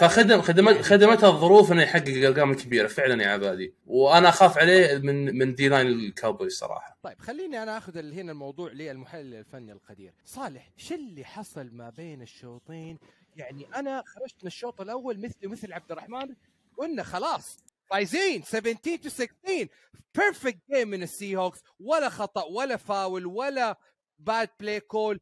فخدم 0.00 0.42
خدمت 0.42 0.80
خدمتها 0.82 1.28
الظروف 1.28 1.72
إنه 1.72 1.82
يحقق 1.82 2.08
الارقام 2.08 2.50
الكبيره 2.50 2.86
فعلا 2.86 3.22
يا 3.22 3.28
عبادي. 3.28 3.74
وأنا 3.86 4.28
أخاف 4.28 4.58
عليه 4.58 4.98
من 4.98 5.38
من 5.38 5.54
D-line 5.54 5.68
ال 5.68 5.86
Cowboys 5.86 6.52
صراحة. 6.52 6.98
طيب 7.02 7.18
خليني 7.18 7.62
أنا 7.62 7.78
أخذ 7.78 7.98
هنا 7.98 8.32
الموضوع 8.32 8.72
للمحلل 8.72 9.34
الفني 9.34 9.72
القدير. 9.72 10.12
صالح 10.24 10.70
شو 10.76 10.94
اللي 10.94 11.24
حصل 11.24 11.70
ما 11.72 11.90
بين 11.90 12.22
الشوطين؟ 12.22 12.98
يعني 13.36 13.66
أنا 13.76 14.02
خرجت 14.06 14.36
من 14.42 14.46
الشوط 14.46 14.80
الأول 14.80 15.20
مثل 15.20 15.48
مثل 15.48 15.72
عبد 15.72 15.92
الرحمن 15.92 16.34
قلنا 16.78 17.02
خلاص 17.02 17.58
فايزين 17.90 18.42
17 18.42 18.96
to 18.96 19.08
16 19.08 19.68
perfect 20.14 20.58
game 20.70 20.88
من 20.88 21.02
ال 21.02 21.36
Seahawks 21.36 21.62
ولا 21.80 22.08
خطأ 22.08 22.44
ولا 22.44 22.76
فاول 22.76 23.26
ولا 23.26 23.76
bad 24.18 24.48
play 24.60 24.80
call 24.80 25.20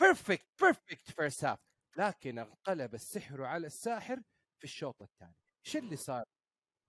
perfect 0.00 0.46
perfect 0.60 1.10
first 1.10 1.44
half 1.44 1.58
لكن 1.96 2.38
انقلب 2.38 2.94
السحر 2.94 3.42
على 3.44 3.66
الساحر 3.66 4.16
في 4.58 4.64
الشوط 4.64 5.02
الثاني. 5.02 5.34
شو 5.66 5.78
اللي 5.78 5.96
صار 5.96 6.24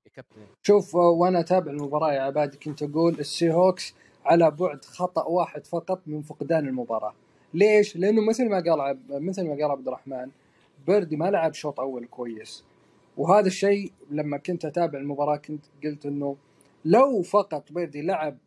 يا 0.05 0.11
كابتن؟ 0.11 0.47
شوف 0.63 0.95
وأنا 0.95 1.39
أتابع 1.39 1.71
المباراة 1.71 2.13
يا 2.13 2.21
عبادي 2.21 2.57
كنت 2.57 2.83
أقول 2.83 3.19
ال 3.19 3.51
Seahawks 3.53 3.93
على 4.25 4.51
بعد 4.51 4.85
خطأ 4.85 5.23
واحد 5.23 5.65
فقط 5.65 6.01
من 6.05 6.21
فقدان 6.21 6.67
المباراة. 6.67 7.13
ليش؟ 7.53 7.95
لأنه 7.95 8.21
مثل 8.29 8.49
ما 8.49 8.55
قال. 8.55 8.99
مثل 9.09 9.47
ما 9.47 9.53
قال 9.53 9.71
عبد 9.71 9.87
الرحمن 9.87 10.31
بيردي 10.87 11.15
ما 11.15 11.31
لعب 11.31 11.53
شوط 11.53 11.79
أول 11.79 12.05
كويس. 12.05 12.63
وهذا 13.17 13.47
الشيء 13.47 13.91
لما 14.11 14.37
كنت 14.37 14.65
أتابع 14.65 14.99
المباراة 14.99 15.35
كنت 15.37 15.65
قلت 15.83 16.05
إنه 16.05 16.35
لو 16.85 17.21
فقط 17.21 17.71
بيردي 17.71 18.01
لعب 18.01 18.37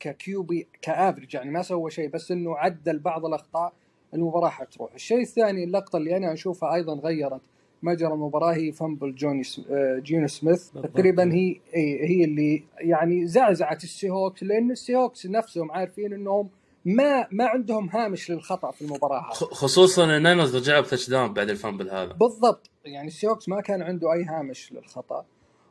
ك 0.00 0.22
QB 0.22 0.66
ك 0.82 0.88
average 0.88 1.34
يعني 1.34 1.50
ما 1.50 1.62
سوى 1.62 1.90
شيء 1.90 2.08
بس 2.08 2.30
إنه 2.30 2.56
عدل 2.58 2.98
بعض 2.98 3.26
الأخطاء 3.26 3.72
المباراة 4.14 4.48
حتروح 4.48 4.94
الشيء 4.94 5.20
الثاني 5.20 5.64
اللقطة 5.64 5.96
اللي 5.96 6.16
أنا 6.16 6.32
أشوفها 6.32 6.74
أيضا 6.74 6.94
غيرت 6.94 7.40
مجرى 7.82 8.12
المباراة 8.12 8.54
هي 8.54 8.72
fumble 8.72 9.14
جوني 9.14 9.42
آه، 9.70 9.98
جينو 9.98 10.26
سميث. 10.26 10.70
تقريبا 10.70 11.32
هي 11.34 11.56
هي 11.72 12.08
هي 12.08 12.24
اللي 12.24 12.62
يعني 12.80 13.26
زعزعت 13.26 13.84
ال 13.84 14.10
Seahawks 14.10 14.42
لأن 14.42 14.70
ال 14.70 14.96
Seahawks 14.96 15.26
نفسهم 15.26 15.72
عارفين 15.72 16.12
إنهم 16.12 16.48
ما 16.84 17.26
ما 17.30 17.46
عندهم 17.46 17.88
هامش 17.88 18.30
للخطأ 18.30 18.70
في 18.70 18.82
المباراة 18.82 19.20
هذه. 19.20 19.32
خصوصا 19.34 20.04
إن 20.04 20.10
ال 20.10 20.17
Niners 20.17 20.56
رجعوا 20.56 20.80
ب 20.80 21.10
touchdown 21.10 21.32
بعد 21.34 21.50
ال 21.50 21.56
fumble 21.56 21.90
هذا. 21.90 22.12
بالضبط. 22.12 22.70
يعني 22.84 23.08
ال 23.08 23.12
Seahawks 23.12 23.48
ما 23.48 23.60
كان 23.60 23.82
عنده 23.82 24.12
أي 24.12 24.24
هامش 24.24 24.72
للخطأ. 24.72 25.24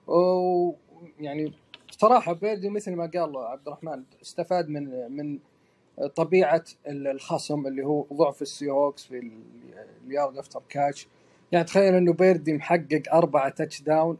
ويعني 0.08 1.54
صراحة 1.92 2.34
بيردي 2.34 2.70
مثل 2.70 2.96
ما 2.96 3.12
قال 3.14 3.38
عبد 3.38 3.68
الرحمن 3.68 4.04
استفاد 4.22 4.70
من 4.70 5.12
من 5.12 5.40
طبيعة 6.16 6.64
الخصم 6.88 7.68
اللي 7.68 7.86
هو 7.86 8.06
ضعف 8.14 8.42
ال 8.42 8.49
Seahawks 8.49 9.06
في 9.06 9.18
ال- 9.20 9.44
ال 10.08 10.14
yard 10.14 10.38
after 10.38 10.62
catch. 10.70 11.08
يعني 11.52 11.66
تخيل 11.66 11.94
إنه 11.96 12.14
بيردي 12.14 12.54
محقق 12.54 13.02
أربعة 13.14 13.50
touchdown 13.50 14.18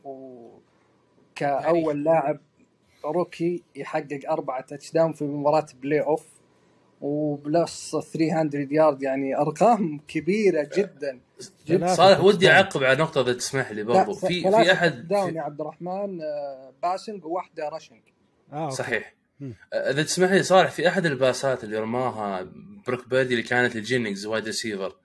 وكأول 1.32 2.04
لاعب 2.04 2.40
rookie 3.06 3.64
يحقق 3.76 4.20
أربعة 4.30 4.62
touchdown 4.62 5.14
في 5.14 5.24
مباراة 5.26 5.66
playoff. 5.82 6.26
و 7.08 7.25
plus 7.25 7.96
300 8.14 8.68
يارد 8.72 9.02
يعني 9.04 9.38
أرقام 9.38 10.00
كبيرة 10.08 10.70
جدا 10.78 11.20
صالح 11.96 12.20
ودي. 12.20 12.50
أعقب 12.52 12.84
على 12.84 12.98
نقطة 13.04 13.22
اذا 13.22 13.34
تسمح 13.34 13.72
لي 13.72 13.84
برضو 13.84 14.14
في 14.14 14.42
في 14.42 14.72
أحد 14.74 15.08
down 15.08 15.36
يا 15.36 15.42
عبد 15.42 15.62
الرحمن 15.62 16.22
آه، 16.22 16.74
passing 16.84 17.26
وواحدة 17.26 17.70
rushing 17.70 18.02
آه 18.54 18.64
okay. 18.64 18.76
صحيح 18.76 19.14
مم. 19.40 19.54
إذا 19.74 20.04
تسمح 20.04 20.32
لي 20.32 20.44
صالح 20.44 20.72
في 20.72 20.88
أحد 20.88 21.06
ال 21.06 21.16
pass 21.16 21.54
ات 21.54 21.64
اللي 21.64 21.78
رماها 21.80 22.48
بروك 22.88 23.08
بيردي 23.10 23.34
اللي 23.34 23.44
كانت 23.44 23.76
لجينينجز 23.76 24.26
wide 24.26 24.46
receiver 24.46 24.96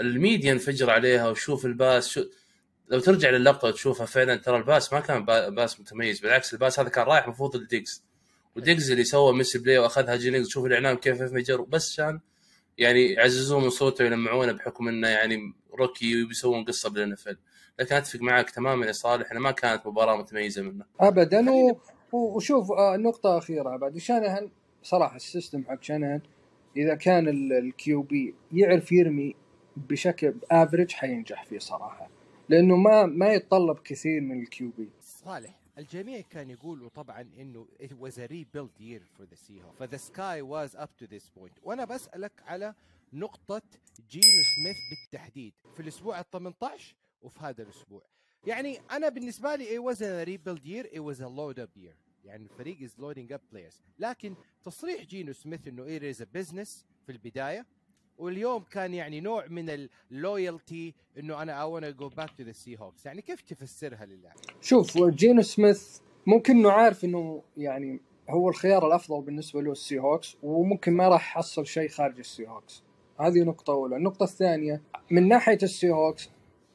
ال 0.00 0.09
media 0.09 0.52
انفجر 0.52 0.90
عليها 0.90 1.28
وشوف 1.28 1.66
ال 1.66 1.74
pass 1.74 2.08
شو 2.08 2.24
لو 2.88 3.00
ترجع 3.00 3.30
للقطة 3.30 3.68
وتشوفها 3.68 4.06
فعلا 4.06 4.36
ترى 4.36 4.56
ال 4.56 4.63
pass 4.63 4.92
ما 4.92 5.00
كان 5.00 5.24
pa- 5.24 5.48
pass 5.48 5.80
متميز 5.80 6.20
بالعكس 6.20 6.52
ال 6.52 6.58
pass 6.58 6.80
هذا 6.80 6.88
كان 6.88 7.04
رايح 7.04 7.24
المفروض 7.24 7.56
لديجز 7.56 8.04
وديجز 8.60 8.90
اللي 8.90 9.04
سوى 9.04 9.32
misplay 9.32 9.78
وأخذها 9.78 10.16
جينينجز 10.16 10.48
شوف 10.48 10.66
الإعلام 10.66 10.96
كيف 10.96 11.22
انفجر 11.22 11.60
بس 11.62 11.92
عشان 11.92 12.20
يعني 12.78 13.06
يعززوه 13.12 13.60
من 13.60 13.70
صوته 13.70 14.04
ويلمعونه 14.04 14.52
بحكم 14.52 14.88
إنه 14.88 15.08
يعني 15.08 15.52
rookie 15.78 16.22
وبيسوون 16.24 16.64
قصة 16.64 16.90
بالان 16.90 17.16
لكن 17.78 17.94
أتفق 17.94 18.20
معك 18.20 18.50
تماما 18.50 18.86
يا 18.86 18.92
صالح 18.92 19.30
إنه 19.32 19.40
ما 19.40 19.50
كانت 19.50 19.86
مباراة 19.86 20.16
متميزة 20.16 20.62
منه. 20.62 20.84
ابدا. 21.00 21.50
و... 21.50 21.70
و- 22.12 22.36
وشوف 22.36 22.72
آه، 22.72 22.96
نقطه 22.96 23.38
اخيره 23.38 23.76
بعد 23.76 23.98
شانهن 23.98 24.50
صراحة 24.82 25.16
ال 25.16 25.23
system 25.23 25.64
حق 25.68 25.82
شانهن 25.82 26.20
إذا 26.76 26.94
كان 26.94 27.28
ال 27.28 28.02
QB 28.02 28.34
يعرف 28.52 28.92
يرمي 28.92 29.34
بشكل 29.76 30.34
average 30.50 30.92
حينجح 30.92 31.44
فيه 31.44 31.58
صراحة. 31.58 32.10
لأنه 32.48 32.76
ما 32.76 33.06
ما 33.06 33.32
يتطلب 33.32 33.78
كثير 33.84 34.20
من 34.20 34.40
ال 34.42 34.70
QB 34.78 34.88
صالح. 35.02 35.59
الجميع 35.78 36.20
كان 36.20 36.50
يقولوا 36.50 36.88
طبعا 36.88 37.20
إنه 37.20 37.68
it 37.80 37.92
was 37.92 38.18
a 38.18 38.26
rebuild 38.28 38.80
year 38.80 39.00
for 39.16 39.26
the 39.26 39.36
Seahawks. 39.36 39.78
ف 39.78 39.90
the 39.90 39.98
sky 39.98 40.42
was 40.42 40.74
up 40.74 40.90
to 40.98 41.06
this 41.06 41.30
point. 41.30 41.52
وأنا 41.62 41.84
بسألك 41.84 42.42
على 42.46 42.74
نقطة 43.12 43.62
جينو 44.10 44.42
سميث 44.56 44.76
بالتحديد 44.90 45.52
في 45.74 45.80
الأسبوع 45.80 46.20
ال 46.20 46.30
18 46.30 46.94
وفي 47.22 47.38
هذا 47.40 47.62
الأسبوع. 47.62 48.02
يعني 48.46 48.78
أنا 48.90 49.08
بالنسبة 49.08 49.54
لي 49.54 49.78
it 49.78 49.82
wasn't 49.82 50.02
a 50.02 50.24
rebuild 50.24 50.64
year 50.64 50.86
it 50.92 51.00
was 51.00 51.20
a 51.20 51.28
load 51.28 51.58
up 51.58 51.76
year. 51.76 51.94
يعني 52.24 52.44
الفريق 52.44 52.78
is 52.78 52.92
loading 52.98 53.32
up 53.32 53.40
players. 53.54 53.80
لكن 53.98 54.34
تصريح 54.64 55.04
جينو 55.04 55.32
سميث 55.32 55.68
إنه 55.68 55.98
it 55.98 56.02
is 56.16 56.20
a 56.20 56.26
business 56.26 56.84
في 57.06 57.12
البداية 57.12 57.66
واليوم 58.20 58.64
كان 58.70 58.94
يعني 58.94 59.20
نوع 59.20 59.46
من 59.46 59.88
ال 60.10 60.21
loyalty 60.21 60.94
إنه 61.18 61.42
أنا 61.42 61.64
I 61.64 61.68
wanna 61.68 62.02
go 62.02 62.08
back 62.20 62.28
to 62.28 62.44
the 62.44 62.54
Seahawks. 62.54 63.06
يعني 63.06 63.22
كيف 63.22 63.40
تفسرها 63.40 64.06
للاعب؟ 64.06 64.36
شوف 64.60 64.98
جينو 64.98 65.42
سميث 65.42 65.98
ممكن 66.26 66.56
إنه 66.56 66.70
عارف 66.70 67.04
إنه 67.04 67.42
يعني 67.56 68.00
هو 68.30 68.48
الخيار 68.48 68.86
الأفضل 68.86 69.22
بالنسبة 69.22 69.62
له 69.62 69.72
السي 69.72 69.98
هوكس 69.98 70.36
وممكن 70.42 70.92
ما 70.92 71.08
راح 71.08 71.36
يحصل 71.36 71.66
شيء 71.66 71.88
خارج 71.88 72.18
السي 72.18 72.48
هوكس 72.48 72.82
هذه 73.20 73.42
نقطة 73.42 73.72
أولى، 73.72 73.96
النقطة 73.96 74.24
الثانية 74.24 74.82
من 75.10 75.28
ناحية 75.28 75.58
السي 75.62 75.90
هوكس 75.90 76.30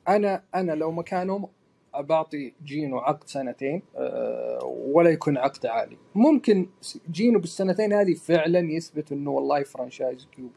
أنا 0.08 0.44
أنا 0.56 0.72
لو 0.72 0.92
مكانهم 0.92 1.48
بعطي 1.96 2.54
جينو 2.64 2.98
عقد 2.98 3.28
سنتين 3.28 3.82
أه 3.96 4.60
ولا 4.66 5.10
يكون 5.10 5.38
عقد 5.38 5.66
عالي، 5.66 5.98
ممكن 6.16 6.70
جينو 7.12 7.40
بالسنتين 7.40 7.94
هذه 7.94 8.14
فعلا 8.14 8.72
يثبت 8.72 9.12
إنه 9.12 9.32
والله 9.32 9.64
franchise 9.64 10.28
QB 10.32 10.50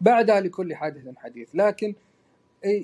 بعدها 0.00 0.40
لكل 0.40 0.74
حادث 0.74 1.16
حديث، 1.16 1.48
لكن 1.54 1.94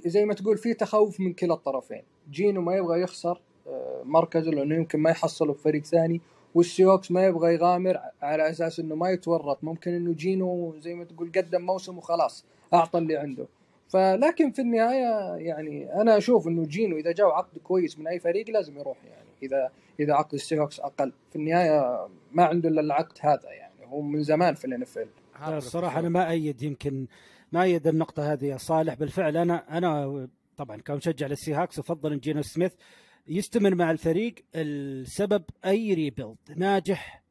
زي 0.06 0.24
ما 0.24 0.34
تقول 0.34 0.58
في 0.58 0.74
تخوف 0.74 1.20
من 1.20 1.32
كلا 1.32 1.54
الطرفين، 1.54 2.02
جينو 2.30 2.60
ما 2.60 2.76
يبغى 2.76 3.00
يخسر 3.00 3.40
آه، 3.66 4.02
مركزه 4.04 4.50
لأنه 4.50 4.74
يمكن 4.74 4.98
ما 4.98 5.10
يحصله 5.10 5.52
في 5.52 5.62
فريق 5.62 5.84
ثاني 5.84 6.20
والسي 6.54 6.82
هوكس 6.82 7.10
ما 7.10 7.26
يبغى 7.26 7.54
يغامر 7.54 7.98
على 8.22 8.50
أساس 8.50 8.80
إنه 8.80 8.94
ما 8.94 9.10
يتورط. 9.10 9.64
ممكن 9.64 9.94
إنه 9.94 10.12
جينو 10.12 10.74
زي 10.78 10.94
ما 10.94 11.04
تقول 11.04 11.32
قدم 11.36 11.62
موسم 11.62 11.98
وخلاص 11.98 12.44
أعطى 12.74 12.98
اللي 12.98 13.16
عنده. 13.16 13.46
فلكن 13.88 14.50
في 14.50 14.62
النهاية 14.62 15.36
يعني 15.36 16.00
أنا 16.00 16.16
أشوف 16.16 16.48
إنه 16.48 16.66
جينو 16.66 16.96
إذا 16.96 17.12
جاء 17.12 17.26
عقد 17.26 17.58
كويس 17.58 17.98
من 17.98 18.06
أي 18.06 18.18
فريق 18.18 18.50
لازم 18.50 18.78
يروح 18.78 18.96
يعني. 19.04 19.28
إذا 19.42 19.70
إذا 20.00 20.14
عقد 20.14 20.34
السي 20.34 20.54
هوكس 20.54 20.80
أقل. 20.80 21.12
في 21.30 21.36
النهاية 21.36 22.08
ما 22.32 22.44
عنده 22.44 22.68
إلا 22.68 22.80
العقد 22.80 23.18
هذا 23.20 23.52
يعني. 23.52 23.74
هو 23.86 24.00
من 24.00 24.22
زمان 24.22 24.54
في 24.54 24.64
ال 24.64 24.69
NFL 24.69 24.84
الصراحة 25.42 26.00
أنا 26.00 26.08
ما 26.08 26.30
أأيد 26.30 26.62
يمكن 26.62 27.06
ما 27.52 27.62
أأيد 27.62 27.86
النقطة 27.86 28.32
هذه 28.32 28.44
يا 28.44 28.56
صالح. 28.56 28.94
بالفعل 28.94 29.36
أنا 29.36 29.78
أنا 29.78 30.28
طبعا 30.56 30.76
كمشجع 30.76 31.26
للسي 31.26 31.54
هاكس 31.54 31.78
أفضل 31.78 32.12
إن 32.12 32.18
جينو 32.18 32.42
سميث 32.42 32.72
يستمر 33.26 33.74
مع 33.74 33.90
الفريق 33.90 34.34
السبب 34.54 35.44
أي 35.64 35.94
rebuild 35.94 36.36
ناجح 36.56 37.24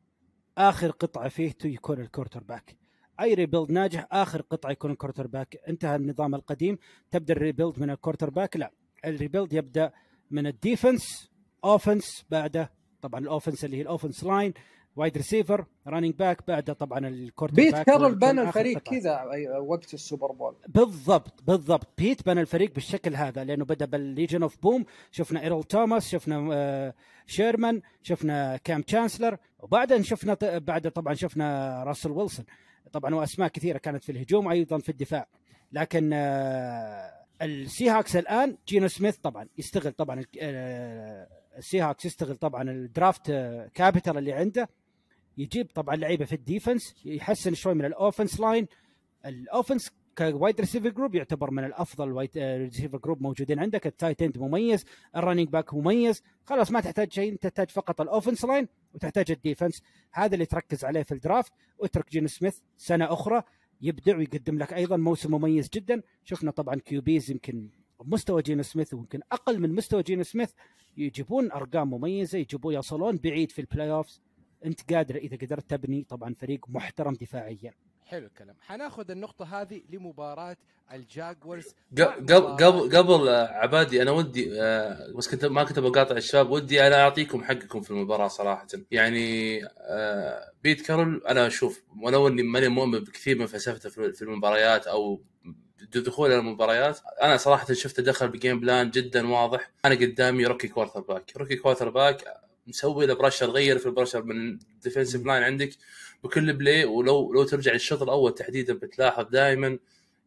آخر 0.57 0.91
قطعة 0.91 1.29
فيه 1.29 1.53
يكون 1.65 2.01
ال 2.01 2.43
quarterback 2.43 2.75
أي 3.21 3.33
rebuild 3.33 3.71
ناجح 3.71 4.07
آخر 4.11 4.41
قطعة 4.41 4.71
يكون 4.71 4.91
ال 4.91 5.27
quarterback 5.27 5.57
انتهى 5.67 5.95
النظام 5.95 6.35
القديم. 6.35 6.77
تبدأ 7.11 7.33
ال 7.33 7.39
rebuild 7.39 7.79
من 7.79 7.89
ال 7.89 8.29
quarterback 8.29 8.57
لا. 8.57 8.71
ال 9.05 9.11
rebuild 9.11 9.53
يبدأ 9.53 9.91
من 10.31 10.47
ال 10.47 10.58
defense 10.58 11.31
offense 11.63 12.25
بعده. 12.29 12.71
طبعا 13.01 13.21
ال 13.21 13.27
offense 13.27 13.65
اللي 13.65 13.77
هي 13.77 13.81
ال 13.81 13.86
offense 13.86 14.23
line 14.23 14.53
wide 14.95 15.17
receiver 15.17 15.65
running 15.87 16.15
back 16.15 16.47
بعده 16.47 16.73
طبعا 16.73 17.07
ال 17.07 17.13
quarter 17.13 17.55
بيت 17.55 17.75
كارول 17.75 18.15
بنى 18.15 18.41
الفريق. 18.41 18.79
كذا 18.79 19.23
وقت 19.59 19.93
السوبر 19.93 20.31
بول. 20.31 20.55
بالضبط 20.67 21.43
بالضبط. 21.43 21.87
بيت 21.97 22.25
بنى 22.25 22.41
الفريق 22.41 22.73
بالشكل 22.73 23.15
هذا 23.15 23.43
لأنه 23.43 23.65
بدأ 23.65 23.85
بال 23.85 24.00
Legion 24.00 24.43
of 24.43 24.57
Boom 24.61 24.85
شفنا 25.11 25.43
إيرل 25.43 25.63
توماس 25.63 26.09
شفنا 26.09 26.49
آه، 26.53 26.93
شيرمان 27.27 27.81
شفنا 28.03 28.57
كام 28.57 28.81
تشانسلر 28.81 29.37
وبعدين 29.59 30.03
شفنا 30.03 30.33
ط- 30.33 30.45
بعد 30.45 30.91
طبعا 30.91 31.13
شفنا 31.13 31.83
راسل 31.83 32.11
ويلسون. 32.11 32.45
طبعا 32.91 33.15
وأسماء 33.15 33.47
كثيرة 33.49 33.77
كانت 33.77 34.03
في 34.03 34.11
الهجوم 34.11 34.45
وأيضا 34.45 34.77
في 34.77 34.89
الدفاع. 34.89 35.27
لكن 35.71 36.09
آه، 36.13 37.11
السي 37.41 37.89
هاكس 37.89 38.15
الآن 38.15 38.57
جينو 38.67 38.87
سميث 38.87 39.17
طبعا 39.17 39.47
يستغل 39.57 39.91
طبعا 39.91 40.23
آه، 40.41 41.27
السي 41.57 41.81
هاكس 41.81 42.05
يستغل 42.05 42.35
طبعا 42.35 42.71
ال 42.71 42.81
draft 42.81 43.31
capital 43.73 44.17
اللي 44.17 44.33
عنده. 44.33 44.67
يجيب 45.37 45.67
طبعا 45.75 45.95
لعيبة 45.95 46.25
في 46.25 46.35
الديفنس 46.35 46.95
يحسن 47.05 47.53
شوي 47.53 47.73
من 47.73 47.85
الأوفنس 47.85 48.39
لاين. 48.39 48.67
الأوفنس 49.25 49.91
كوايد 50.17 50.59
ريسيفر 50.59 50.89
جروب 50.89 51.15
يعتبر 51.15 51.51
من 51.51 51.63
الأفضل 51.63 52.11
wide 52.11 52.37
receiver 52.37 52.97
group 52.97 53.21
موجودين 53.21 53.59
عندك. 53.59 53.87
ال 53.87 53.93
tight 53.93 54.21
end 54.21 54.37
مميز 54.37 54.85
ال 55.15 55.19
running 55.19 55.47
back 55.49 55.73
مميز. 55.73 56.23
خلاص 56.45 56.71
ما 56.71 56.79
تحتاج 56.79 57.11
شيء 57.11 57.31
أنت 57.31 57.43
تحتاج 57.43 57.69
فقط 57.69 58.01
ال 58.01 58.07
offense 58.07 58.45
line 58.45 58.67
وتحتاج 58.93 59.31
ال 59.31 59.37
defense. 59.37 59.81
هذا 60.11 60.33
اللي 60.33 60.45
تركز 60.45 60.85
عليه 60.85 61.03
في 61.03 61.11
ال 61.11 61.17
draft. 61.17 61.53
واترك 61.77 62.11
جينو 62.11 62.27
سميث 62.27 62.59
سنة 62.77 63.13
أخرى 63.13 63.43
يبدع 63.81 64.17
ويقدم 64.17 64.57
لك 64.57 64.73
أيضا 64.73 64.97
موسم 64.97 65.31
مميز 65.31 65.69
جدا. 65.73 66.01
شفنا 66.23 66.51
طبعا 66.51 66.75
QBs 66.75 67.31
يمكن 67.31 67.69
بمستوى 67.99 68.41
جينو 68.41 68.63
سميث 68.63 68.93
ويمكن 68.93 69.19
أقل 69.31 69.59
من 69.59 69.75
مستوى 69.75 70.03
جينو 70.03 70.23
سميث. 70.23 70.51
يجيبون 70.97 71.51
أرقام 71.51 71.89
مميزة 71.89 72.37
يجيبون 72.37 72.73
يوصلون 72.73 73.17
بعيد 73.17 73.51
في 73.51 73.59
ال 73.59 73.91
playoffs 73.91 74.21
أنت 74.65 74.93
قادر 74.93 75.15
إذا 75.15 75.37
قدرت 75.37 75.69
تبني 75.69 76.03
طبعا 76.09 76.33
فريق 76.33 76.65
محترم 76.69 77.13
دفاعيا. 77.13 77.73
حلو 78.05 78.25
الكلام. 78.25 78.55
حناخذ 78.61 79.11
النقطة 79.11 79.61
هذه 79.61 79.81
لمباراة 79.89 80.57
الجاكوارز 80.93 81.65
ق- 81.97 82.01
قبل 82.01 82.57
قبل 82.65 82.97
قبل 82.97 83.27
آه، 83.29 83.47
عبادي 83.47 84.01
أنا 84.01 84.11
ودي 84.11 84.61
آه، 84.61 85.13
بس 85.17 85.27
كنت 85.27 85.45
ما 85.45 85.63
كنت 85.63 85.79
بقاطع 85.79 86.17
الشباب 86.17 86.49
ودي 86.51 86.87
أنا 86.87 87.01
أعطيكم 87.03 87.43
حقكم 87.43 87.81
في 87.81 87.91
المباراة 87.91 88.27
صراحة. 88.27 88.67
يعني 88.91 89.59
آه، 89.65 90.51
بيت 90.63 90.81
كارول 90.81 91.21
أنا 91.27 91.47
أشوف 91.47 91.83
ولو 92.01 92.27
أني 92.27 92.43
ماني 92.43 92.67
مؤمن 92.67 92.99
بكثير 92.99 93.37
من 93.39 93.45
فلسفته 93.45 93.89
في 93.89 94.13
في 94.13 94.21
المباريات 94.21 94.87
أو 94.87 95.21
دخول 95.95 96.31
المباريات 96.31 96.99
أنا 97.21 97.37
صراحة 97.37 97.73
شفته 97.73 98.03
دخل 98.03 98.27
ب 98.27 98.34
game 98.34 98.59
plan 98.59 98.89
جدا 98.91 99.27
واضح. 99.27 99.71
أنا 99.85 99.95
قدامي 99.95 100.45
rookie 100.45 100.67
quarterback 100.67 101.31
rookie 101.37 101.55
quarterback 101.55 102.23
مسوي 102.67 103.05
له 103.05 103.13
pressure 103.13 103.49
غير 103.49 103.77
في 103.77 103.85
ال 103.85 103.89
pressure 103.89 104.23
من 104.23 104.51
ال 104.51 104.59
defensive 104.59 105.25
line 105.25 105.43
عندك 105.43 105.69
بكل 106.23 106.53
play 106.53 106.85
ولو 106.85 107.33
لو 107.33 107.43
ترجع 107.43 107.73
للشوط 107.73 108.01
الأول 108.01 108.35
تحديدا 108.35 108.73
بتلاحظ 108.73 109.25
دائما 109.29 109.79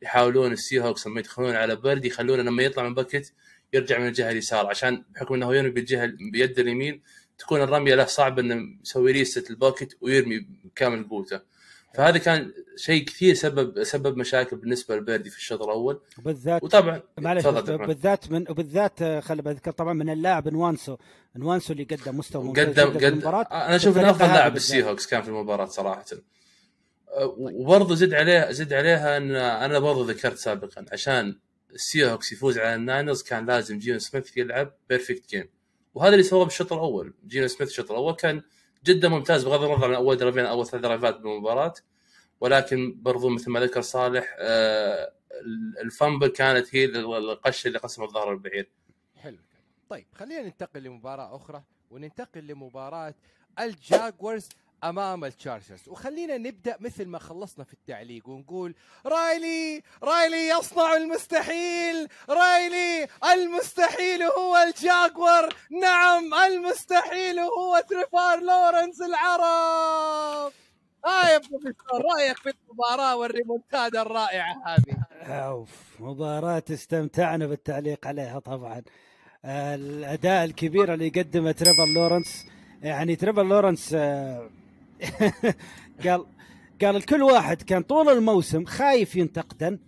يحاولون 0.02 0.52
السي 0.52 0.80
هوكس 0.80 1.06
لما 1.06 1.20
يدخلون 1.20 1.54
على 1.54 1.76
بردي 1.76 2.04
يخلونه 2.04 2.42
لما 2.42 2.62
يطلع 2.62 2.82
من 2.88 2.94
pocket 2.94 3.32
يرجع 3.72 3.98
من 3.98 4.06
الجهة 4.08 4.30
اليسار. 4.30 4.66
عشان 4.66 5.04
بحكم 5.14 5.34
إنه 5.34 5.54
يرمي 5.54 5.70
بالجهة 5.70 6.12
بيد 6.32 6.58
اليمين 6.58 7.02
تكون 7.38 7.62
الرمية 7.62 7.94
له 7.94 8.04
صعب 8.04 8.38
إنه 8.38 8.78
يسوي 8.82 9.12
reset 9.12 9.50
ال 9.50 9.57
pocket 9.57 9.94
ويرمي 10.00 10.46
بكامل 10.64 11.08
قوته 11.08 11.40
فهذا 11.94 12.18
كان 12.18 12.52
شيء 12.76 13.04
كثير 13.04 13.34
سبب 13.34 13.82
سبب 13.82 14.16
مشاكل 14.16 14.56
بالنسبة 14.56 14.96
لبردي 14.96 15.30
في 15.30 15.36
الشوط 15.36 15.62
الأول. 15.62 16.00
وبالذات 16.18 16.64
وطبعا 16.64 17.02
معلش. 17.18 17.46
بالذات 17.46 18.30
من 18.30 18.44
وبالذات 18.50 19.02
آه، 19.02 19.20
خلي 19.20 19.42
بذكر 19.42 19.70
طبعا 19.70 19.92
من 19.92 20.10
اللاعب 20.10 20.48
نوانسو. 20.48 20.96
نوانسو 21.36 21.72
اللي 21.72 21.84
قدم 21.84 22.18
مستوى 22.18 22.44
ممتاز 22.44 22.66
قدم 22.66 22.90
قدم 22.90 23.06
المباراة. 23.06 23.42
أنا 23.42 23.76
أشوف 23.76 23.98
انه 23.98 24.10
أفضل 24.10 24.26
لاعب. 24.26 24.52
بالسي 24.52 24.82
هوكس 24.82 25.06
كان 25.06 25.22
في 25.22 25.28
المباراة 25.28 25.66
صراحة. 25.66 26.04
أه، 27.08 27.34
وبرضه 27.38 27.94
زد 27.94 28.14
عليها 28.14 28.52
زد 28.52 28.72
عليها 28.72 29.16
إن 29.16 29.36
أنا 29.36 29.78
برضه 29.78 30.12
ذكرت 30.12 30.38
سابقا 30.38 30.84
عشان 30.92 31.38
السي 31.74 32.06
هوكس 32.12 32.32
يفوز 32.32 32.58
على 32.58 32.74
الناينرز 32.74 33.22
كان 33.22 33.46
لازم 33.46 33.78
جينو 33.78 33.98
سميث 33.98 34.36
يلعب 34.36 34.72
perfect 34.88 35.30
game 35.30 35.48
وهذا 35.94 36.12
اللي 36.12 36.22
سواه 36.22 36.44
بالشوط 36.44 36.72
الأول. 36.72 37.14
جينو 37.26 37.48
سميث 37.48 37.70
الشوط 37.70 37.90
الأول 37.90 38.14
كان 38.14 38.42
جدا 38.86 39.08
ممتاز 39.08 39.44
بغض 39.44 39.62
النظر 39.62 39.84
عن 39.84 39.94
أول 39.94 40.16
drive 40.16 40.38
ين 40.38 40.46
اول 40.46 40.66
ثلاث 40.66 40.82
drive 40.82 41.14
ات 41.14 41.20
بالمباراة. 41.20 41.74
ولكن 42.40 43.02
برضو 43.02 43.28
مثل 43.28 43.50
ما 43.50 43.60
ذكر 43.60 43.80
صالح 43.80 44.36
آه، 44.38 45.12
الفامبل 45.82 46.28
كانت 46.28 46.74
هي 46.74 46.84
القشه 46.84 47.68
اللي 47.68 47.78
قسم 47.78 48.02
الظهر 48.02 48.32
البعير. 48.32 48.70
حلو. 49.16 49.38
طيب 49.88 50.06
خلينا 50.14 50.42
ننتقل 50.42 50.82
لمباراة 50.82 51.36
أخرى 51.36 51.62
وننتقل 51.90 52.46
لمباراة 52.46 53.14
الجاكورز 53.60 54.48
أمام 54.84 55.24
التشارجرز 55.24 55.88
وخلينا 55.88 56.38
نبدأ 56.38 56.76
مثل 56.80 57.06
ما 57.06 57.18
خلصنا 57.18 57.64
في 57.64 57.72
التعليق 57.72 58.28
ونقول 58.28 58.74
رايلي 59.06 59.82
رايلي 60.02 60.48
يصنع 60.48 60.96
المستحيل. 60.96 62.08
رايلي 62.28 63.08
المستحيل 63.32 64.22
هو 64.22 64.56
الجاكور. 64.56 65.56
نعم 65.80 66.34
المستحيل 66.34 67.38
هو 67.38 67.84
تريفار 67.88 68.40
لورنس 68.40 69.02
العرب. 69.02 70.52
آه 71.06 71.28
يا 71.28 71.38
بروفيسور 71.38 72.02
رأيك 72.16 72.36
في 72.36 72.52
المباراة 72.68 73.16
والريمونتادا 73.16 74.02
الرائعة 74.02 74.62
هذه؟ 74.66 74.96
أوف 75.22 75.70
مباراة 76.00 76.62
استمتعنا 76.70 77.46
بالتعليق 77.46 78.06
عليها 78.06 78.38
طبعا. 78.38 78.82
الأداء 79.44 80.44
الكبير 80.44 80.94
اللي 80.94 81.08
قدمه 81.08 81.52
تريفور 81.52 81.86
لورنس 81.94 82.46
يعني 82.82 83.16
تريفور 83.16 83.42
لورنس 83.42 83.94
آه، 83.94 84.50
قال 86.04 86.26
قال 86.82 86.96
الكل 86.96 87.22
واحد 87.22 87.62
كان 87.62 87.82
طول 87.82 88.08
الموسم 88.08 88.64
خايف 88.64 89.16
ينتقدن 89.16 89.78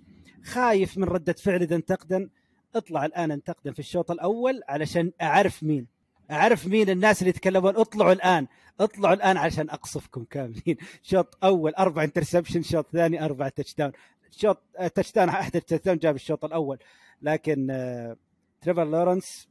خايف 0.45 0.99
من 0.99 1.05
ردة 1.05 1.33
فعل 1.33 1.62
إذا 1.62 1.77
انتقدن. 1.77 2.31
اطلع 2.75 3.05
الآن 3.05 3.31
انتقدن 3.31 3.73
في 3.73 3.79
الشوط 3.79 4.11
الأول 4.11 4.61
علشان 4.69 5.12
أعرف 5.23 5.62
مين. 5.62 5.87
أعرف 6.31 6.67
مين 6.67 6.91
الناس 6.91 7.23
اللي 7.23 7.31
يتكلمون. 7.31 7.77
اطلعوا 7.77 8.12
الآن. 8.12 8.47
اطلعوا 8.81 9.15
الآن 9.15 9.37
عشان 9.37 9.71
أقصفكم 9.71 10.25
كاملين. 10.25 10.77
شوط 11.03 11.38
أول 11.45 11.75
أربع 11.75 12.05
interception 12.05 12.62
شوط 12.62 12.87
ثاني 12.93 13.25
أربع 13.25 13.49
touchdown 13.49 13.93
شوط 14.31 14.62
آه، 14.79 14.88
touchdown 14.88 15.28
أحد 15.29 15.57
ال 15.57 15.85
touchdown 15.85 15.99
جاب 15.99 16.15
الشوط 16.15 16.45
الأول. 16.45 16.79
لكن 17.23 17.71
آه، 17.71 18.17
تريفور 18.61 18.85
لورنس 18.85 19.49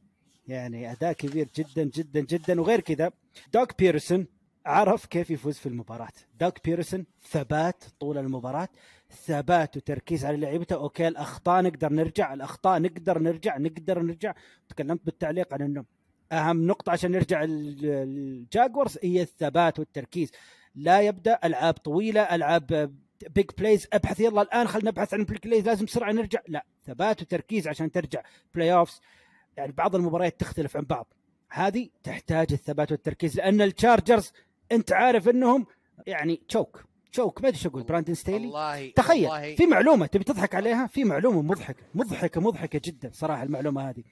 يعني 0.48 0.92
أداء 0.92 1.12
كبير 1.12 1.48
جدا 1.56 1.84
جدا 1.84 2.20
جدا. 2.20 2.60
وغير 2.60 2.80
كذا 2.80 3.10
دوغ 3.52 3.78
بيدرسون 3.78 4.26
عرف 4.68 5.06
كيف 5.06 5.30
يفوز 5.30 5.58
في 5.58 5.66
المباراة. 5.66 6.08
دوغ 6.40 6.64
بيدرسون 6.64 7.06
ثبات 7.30 7.84
طول 8.00 8.18
المباراة 8.18 8.68
ثبات 9.26 9.76
وتركيز 9.76 10.24
على 10.24 10.36
لعيبته. 10.36 10.76
okay 10.76 11.08
الأخطاء 11.08 11.62
نقدر 11.62 11.92
نرجع 11.92 12.34
الأخطاء 12.34 12.80
نقدر 12.80 13.18
نرجع 13.18 13.56
نقدر 13.58 14.02
نرجع. 14.02 14.34
تكلمت 14.68 15.00
بالتعليق 15.04 15.54
عن 15.54 15.62
انه 15.62 15.84
أهم 16.32 16.66
نقطة 16.66 16.92
عشان 16.92 17.10
نرجع 17.10 17.44
ال- 17.44 17.84
Jaguars 17.84 18.98
هي 19.02 19.22
الثبات 19.22 19.78
والتركيز. 19.78 20.30
لا 20.74 21.00
يبدأ 21.00 21.38
ألعاب 21.44 21.74
طويلة 21.74 22.20
ألعاب 22.20 22.94
big 23.34 23.50
plays 23.58 23.86
ابحث 23.92 24.20
يلا 24.20 24.42
الآن 24.42 24.68
خلينا 24.68 24.90
نبحث 24.90 25.14
عن 25.14 25.24
big 25.24 25.38
plays 25.38 25.66
لازم 25.66 25.84
بسرعة 25.84 26.12
نرجع. 26.12 26.40
لا 26.48 26.66
ثبات 26.86 27.22
وتركيز 27.22 27.68
عشان 27.68 27.90
ترجع. 27.92 28.22
playoffs 28.54 29.00
يعني 29.56 29.72
بعض 29.72 29.94
المباريات 29.94 30.40
تختلف 30.40 30.76
عن 30.76 30.82
بعض. 30.84 31.14
هذه 31.50 31.88
تحتاج 32.02 32.52
الثبات 32.52 32.92
والتركيز 32.92 33.36
لأن 33.36 33.62
ال 33.62 33.70
Chargers 33.70 34.32
انت 34.72 34.92
عارف 34.92 35.28
انهم 35.28 35.66
يعني 36.06 36.40
choke 36.48 36.84
choke 37.12 37.42
ما 37.42 37.48
ادري 37.48 37.58
شو 37.60 37.68
أقول 37.68 37.82
براندن 37.82 38.14
ستيلي؟ 38.14 38.46
والله 38.46 38.90
تخيل 38.96 39.28
والله. 39.28 39.54
في 39.54 39.66
معلومة 39.66 40.06
تبي 40.06 40.24
تضحك 40.24 40.54
عليها؟ 40.54 40.86
في 40.86 41.04
معلومة 41.04 41.42
مضحكة 41.42 41.82
مضحكة 41.94 42.40
مضحكة 42.40 42.80
جدا 42.84 43.10
صراحة 43.12 43.42
المعلومة 43.42 43.88
هذه. 43.88 44.02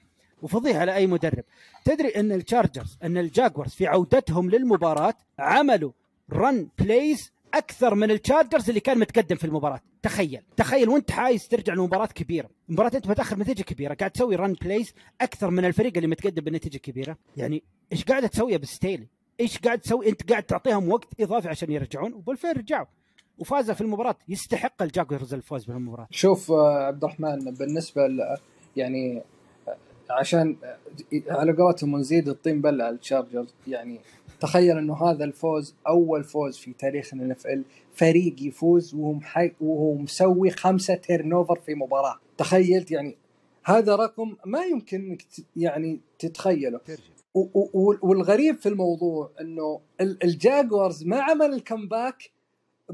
وفضيحة 0.41 0.79
على 0.79 0.95
اي 0.95 1.07
مدرب. 1.07 1.43
تدري 1.85 2.07
إن 2.07 2.31
ال 2.31 2.38
Chargers 2.38 2.97
إن 3.03 3.17
ال 3.17 3.24
Jaguars 3.24 3.71
في 3.71 3.87
عودتهم 3.87 4.49
للمباراة 4.49 5.13
عملوا 5.39 5.91
run 6.33 6.69
plays 6.79 7.31
أكثر 7.53 7.95
من 7.95 8.11
ال 8.11 8.17
Chargers 8.17 8.69
اللي 8.69 8.79
كان 8.79 8.99
متقدم 8.99 9.35
في 9.35 9.45
المباراة. 9.45 9.81
تخيل 10.03 10.41
تخيل 10.57 10.89
وأنت 10.89 11.11
عايز 11.11 11.47
ترجع 11.47 11.73
لمباراة 11.73 12.05
كبيرة. 12.05 12.49
مباراة 12.69 12.91
أنت 12.95 13.07
متاخر 13.07 13.35
بنتيجه 13.35 13.61
كبيرة 13.61 13.93
قاعد 13.93 14.11
تسوي 14.11 14.35
run 14.35 14.53
plays 14.53 14.93
أكثر 15.21 15.49
من 15.49 15.65
الفريق 15.65 15.93
اللي 15.95 16.07
متقدم 16.07 16.43
بنتيجة 16.43 16.77
كبيرة. 16.77 17.17
يعني 17.37 17.63
إيش 17.91 18.03
قاعد 18.03 18.29
تسوي 18.29 18.57
يا 18.57 18.64
ستيلي؟ 18.64 19.07
إيش 19.39 19.57
قاعد 19.57 19.79
تسوي؟ 19.79 20.09
أنت 20.09 20.29
قاعد 20.29 20.43
تعطيهم 20.43 20.91
وقت 20.91 21.07
إضافي 21.19 21.49
عشان 21.49 21.71
يرجعون 21.71 22.13
وبالفعل 22.13 22.57
رجعوا. 22.57 22.85
وفاز 23.39 23.71
في 23.71 23.81
المباراة. 23.81 24.15
يستحق 24.29 24.81
ال 24.81 24.88
Jaguars 24.88 25.33
الفوز 25.33 25.65
بالمباراة. 25.65 26.07
شوف 26.11 26.51
آه، 26.51 26.83
عبد 26.83 27.03
الرحمن 27.03 27.51
بالنسبة 27.51 28.07
ل 28.07 28.37
يعني 28.75 29.21
آه، 29.67 29.77
عشان 30.09 30.55
آه، 30.63 30.77
على 31.29 31.51
قولتهم 31.51 31.97
نزيد 31.97 32.29
الطين 32.29 32.61
بله 32.61 32.83
على 32.83 32.95
ال 32.95 33.01
Chargers 33.01 33.53
يعني 33.67 33.99
تخيل 34.39 34.77
إنه 34.77 35.03
هذا 35.03 35.23
الفوز 35.23 35.75
أول 35.87 36.23
فوز 36.23 36.57
في 36.57 36.73
تاريخ 36.73 37.13
ال 37.13 37.35
NFL 37.35 37.59
فريق 37.93 38.35
يفوز 38.41 38.93
وهو 38.93 39.13
محي 39.13 39.51
وهو 39.61 39.93
مسوي 39.93 40.49
خمسة 40.49 40.95
turnover 40.95 41.59
في 41.59 41.75
مباراة. 41.75 42.19
تخيلت 42.37 42.91
يعني 42.91 43.15
هذا 43.63 43.95
رقم 43.95 44.35
ما 44.45 44.63
يمكن 44.63 45.05
إنك 45.05 45.25
يعني 45.55 45.99
تتخيله. 46.19 46.79
والغريب 47.33 48.57
في 48.57 48.69
الموضوع 48.69 49.31
إنه 49.41 49.81
ال- 50.01 50.23
Jaguars 50.23 51.03
ما 51.03 51.21
عمل 51.21 51.53
ال 51.53 51.62
comeback 51.62 52.31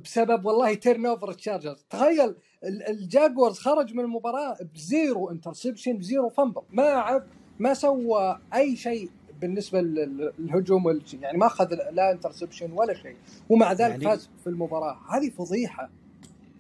بسبب 0.04 0.46
والله 0.46 0.74
turnover 0.74 1.34
Chargers 1.34 1.86
تخيل 1.90 2.36
ال- 2.64 2.84
Jaguars 2.90 3.58
خرج 3.60 3.94
من 3.94 4.00
المباراة 4.00 4.58
ب 4.76 4.87
zero 4.87 5.32
interception 5.32 5.98
ب 5.98 6.04
zero 6.04 6.30
fumble 6.30 6.62
ما 6.72 6.84
عب 6.84 7.24
ما 7.60 7.74
سوى 7.74 8.40
أي 8.54 8.76
شيء 8.76 9.10
بالنسبة 9.42 9.82
لل- 9.82 10.34
للهجوم 10.40 11.02
يعني 11.22 11.38
ما 11.38 11.46
أخذ 11.46 11.74
لا 11.92 12.12
interception 12.12 12.72
ولا 12.72 12.94
شيء. 12.94 13.16
ومع 13.50 13.72
ذلك 13.74 13.82
يعني- 13.92 14.04
فاز 14.06 14.30
في 14.44 14.48
المباراة. 14.48 14.98
هذه 15.10 15.30
فضيحة. 15.30 15.90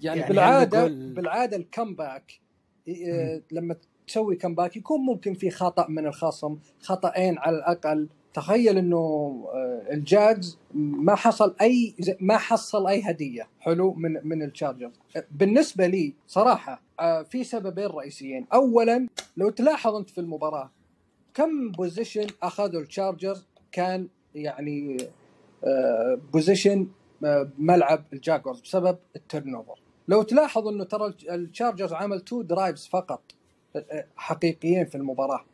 يعني, 0.02 0.20
يعني 0.20 0.34
بالعادة 0.34 0.88
بالعادة 0.88 1.58
ال 1.58 1.67
comeback 1.67 2.39
لما 3.52 3.76
تسوي 4.08 4.36
comeback 4.36 4.78
يكون 4.78 5.02
ممكن 5.02 5.34
في 5.34 5.50
خطأ 5.50 5.88
من 5.89 6.08
الخصم 6.08 6.58
خطأين 6.82 7.38
على 7.38 7.58
الأقل. 7.58 8.08
تخيل 8.34 8.78
إنه 8.78 8.98
آه، 9.54 9.94
الجاجز 9.94 10.58
ما 10.76 11.16
حصل 11.16 11.56
أي 11.62 11.96
ما 12.20 12.38
حصل 12.38 12.88
أي 12.88 13.02
هدية. 13.02 13.48
حلو؟ 13.60 13.94
من 13.94 14.28
من 14.28 14.44
ال 14.43 14.49
Chargers 14.49 14.91
بالنسبة 15.32 15.88
لي 15.88 16.13
صراحة 16.28 16.82
آه، 17.00 17.24
في 17.24 17.44
سببين 17.44 17.86
رئيسيين. 17.86 18.46
اولا 18.54 19.08
لو 19.38 19.50
تلاحظ 19.50 19.96
أنت 19.96 20.10
في 20.10 20.18
المباراة 20.22 20.72
كم 21.34 21.72
possession 21.72 22.28
أخذوا 22.44 22.82
ال 22.82 22.89
Chargers 22.89 23.48
كان 23.72 24.08
يعني 24.36 24.98
possession 26.34 26.88
ملعب 27.58 28.04
ال 28.13 28.19
Jaguars 28.19 28.62
بسبب 28.62 28.98
ال 29.15 29.56
turnover 29.56 29.80
لو 30.08 30.24
تلاحظ 30.24 30.68
إنه 30.68 30.84
ترى 30.84 31.13
ال 31.30 31.37
Chargers 31.37 31.93
عمل 31.94 32.20
two 32.19 32.41
drives 32.41 32.88
فقط. 32.88 33.22
آه، 33.22 33.42
حقيقيين 34.16 34.86
في 34.86 34.96
المباراة. 34.96 35.46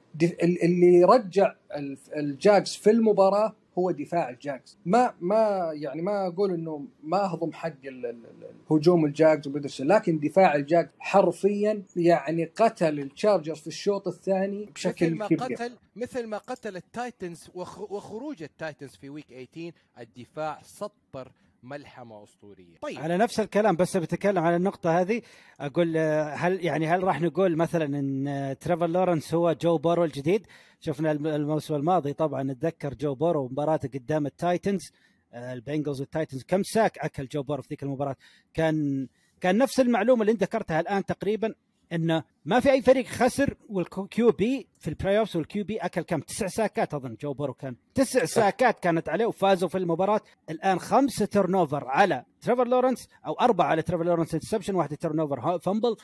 اللي 0.44 1.04
رجع 1.04 1.54
ال- 1.76 1.98
ال 2.15 2.28
Jags 2.28 2.76
في 2.76 2.90
المباراة 2.92 3.56
هو 3.78 3.92
دفاع 3.92 4.30
ال 4.30 4.38
Jags. 4.38 4.78
ما 4.86 5.14
ما 5.22 5.70
يعني 5.74 6.02
ما 6.02 6.28
أقول 6.28 6.54
إنه 6.54 6.86
ما 7.04 7.26
اهضم 7.26 7.52
حق 7.54 7.74
الهجوم 7.86 9.06
ال 9.06 9.14
Jags 9.14 9.48
وبدرسون 9.48 9.88
لكن 9.88 10.20
دفاع 10.20 10.56
ال 10.56 10.62
Jags 10.62 10.89
حرفيا 11.00 11.84
يعني 11.96 12.46
قتل 12.46 13.00
ال 13.00 13.06
Chargers 13.06 13.58
في 13.60 13.68
الشوط 13.68 14.08
الثاني 14.08 14.62
مثل 14.62 14.72
بشكل 14.74 15.16
ما 15.16 15.28
كبير. 15.28 15.44
قتل 15.44 15.78
مثل 15.96 16.28
ما 16.28 16.38
قتل 16.38 16.76
ال 16.76 16.86
Titans 16.86 17.50
وخ- 17.56 17.92
وخروج 17.92 18.44
ال 18.44 18.51
Titans 18.51 18.96
في 18.96 19.10
week 19.10 19.28
18 19.28 19.72
الدفاع 20.00 20.60
سطر 20.64 21.32
ملحمة 21.63 22.24
أسطورية 22.24 22.78
طيب 22.82 23.00
على 23.00 23.17
نفس 23.17 23.39
الكلام 23.39 23.76
بس 23.76 23.98
بتكلم 23.98 24.43
على 24.43 24.56
النقطة 24.56 25.02
هذه 25.02 25.22
أقول 25.60 25.98
آه، 25.98 26.24
هل 26.36 26.65
يعني 26.65 26.88
هل 26.88 27.04
راح 27.04 27.22
نقول 27.22 27.56
مثلا 27.58 27.86
إن 27.86 28.28
آه، 28.28 28.54
تريفر 28.54 28.88
لورنس 28.88 29.34
هو 29.34 29.54
جو 29.54 29.78
بورو 29.78 30.04
الجديد؟ 30.04 30.48
شفنا 30.80 31.12
الم- 31.12 31.28
الموسم 31.28 31.76
الماضي 31.76 32.13
طبعا 32.13 32.43
نتذكر 32.43 32.93
جو 32.93 33.15
بورو 33.15 33.48
مباراته 33.48 33.89
قدام 34.00 34.26
ال 34.26 34.35
Titans 34.35 34.92
آه، 35.34 35.54
ال 35.54 35.59
Bengals 35.59 36.00
وال 36.02 36.12
Titans 36.12 36.44
كم 36.43 36.63
sack 36.63 36.98
أكل 37.00 37.28
جو 37.28 37.43
بورو 37.43 37.62
في 37.62 37.67
ذيك 37.69 37.84
المباراة؟ 37.84 38.15
كان 38.54 39.08
كان 39.41 39.58
نفس 39.58 39.80
المعلومة 39.80 40.22
اللي 40.22 40.32
أنت 40.32 40.43
ذكرتها 40.43 40.80
الآن 40.80 41.06
تقريبا 41.06 41.54
انه 41.93 42.23
ما 42.45 42.60
في 42.60 42.71
أي 42.71 42.82
فريق 42.82 43.06
خسر 43.06 43.56
وال 43.70 44.32
QB 44.32 44.68
في 44.80 44.88
ال 44.88 45.26
playoffs 45.26 45.36
وال 45.36 45.63
QB 45.63 45.78
أكل 45.78 46.02
كم؟ 46.02 46.19
تسع 46.19 46.47
sack 46.48 46.84
ات 46.84 46.94
أظن 46.93 47.15
جو 47.21 47.34
بورو 47.34 47.54
كان. 47.54 47.75
تسع 47.93 48.25
sack 48.26 48.69
ات 48.69 48.80
كانت 48.80 49.10
عليه 49.10 49.25
وفازوا 49.25 49.69
في 49.69 49.78
المباراة. 49.78 50.21
الآن 50.49 50.80
خمسه 50.80 51.25
turnover 51.26 51.88
على 51.88 52.25
تريفر 52.41 52.67
لورنس 52.67 53.08
أو 53.28 53.34
أربعة 53.34 53.67
على 53.67 53.82
تريفر 53.82 54.04
لورنس. 54.04 54.34
interception 54.34 54.76
واحدة 54.75 54.95
turnover 54.96 55.60
fumble 55.60 55.96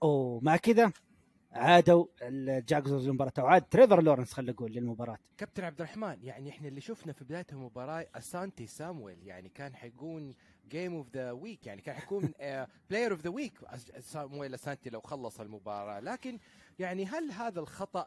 ومع 0.00 0.56
كذا. 0.56 0.92
عادوا 1.52 2.06
ال 2.22 2.33
Jaguars 2.33 3.06
للمباراه 3.06 3.32
أو 3.38 3.46
عاد 3.46 3.62
تريفر 3.62 4.02
لورنس 4.02 4.32
خلينا 4.32 4.52
نقول 4.52 4.72
للمباراة. 4.72 5.18
كابتن 5.38 5.64
عبد 5.64 5.80
الرحمن 5.80 6.16
يعني 6.22 6.50
إحنا 6.50 6.68
اللي 6.68 6.80
شفنا 6.80 7.12
في 7.12 7.24
بداية 7.24 7.46
المباراة 7.52 8.06
اسانتي 8.14 8.66
سامويل 8.66 9.18
يعني 9.26 9.48
كان 9.48 9.74
حيكون 9.74 10.34
game 10.68 10.94
of 10.94 11.06
the 11.14 11.30
week 11.30 11.66
يعني 11.66 11.80
كان 11.82 11.94
حيكون 11.96 12.32
player 12.90 13.12
of 13.12 13.20
the 13.20 13.30
week 13.30 13.52
سامويل 14.00 14.54
اسانتي 14.54 14.90
لو 14.90 15.00
خلص 15.00 15.40
المباراة. 15.40 16.00
لكن 16.00 16.38
يعني 16.78 17.04
هل 17.06 17.30
هذا 17.32 17.60
الخطأ 17.60 18.06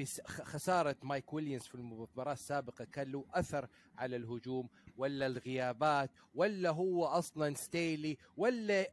بس 0.00 0.20
خ- 0.20 0.42
خسارة 0.42 0.96
مايك 1.02 1.32
ويليامز 1.32 1.62
في 1.62 1.74
المباراة 1.74 2.32
السابقة 2.32 2.84
كان 2.84 3.12
له 3.12 3.24
أثر 3.34 3.68
على 3.98 4.16
الهجوم 4.16 4.68
ولا 4.96 5.26
الغيابات 5.26 6.10
ولا 6.34 6.70
هو 6.70 7.04
أصلا 7.04 7.54
ستيلي 7.54 8.18
ولا 8.36 8.90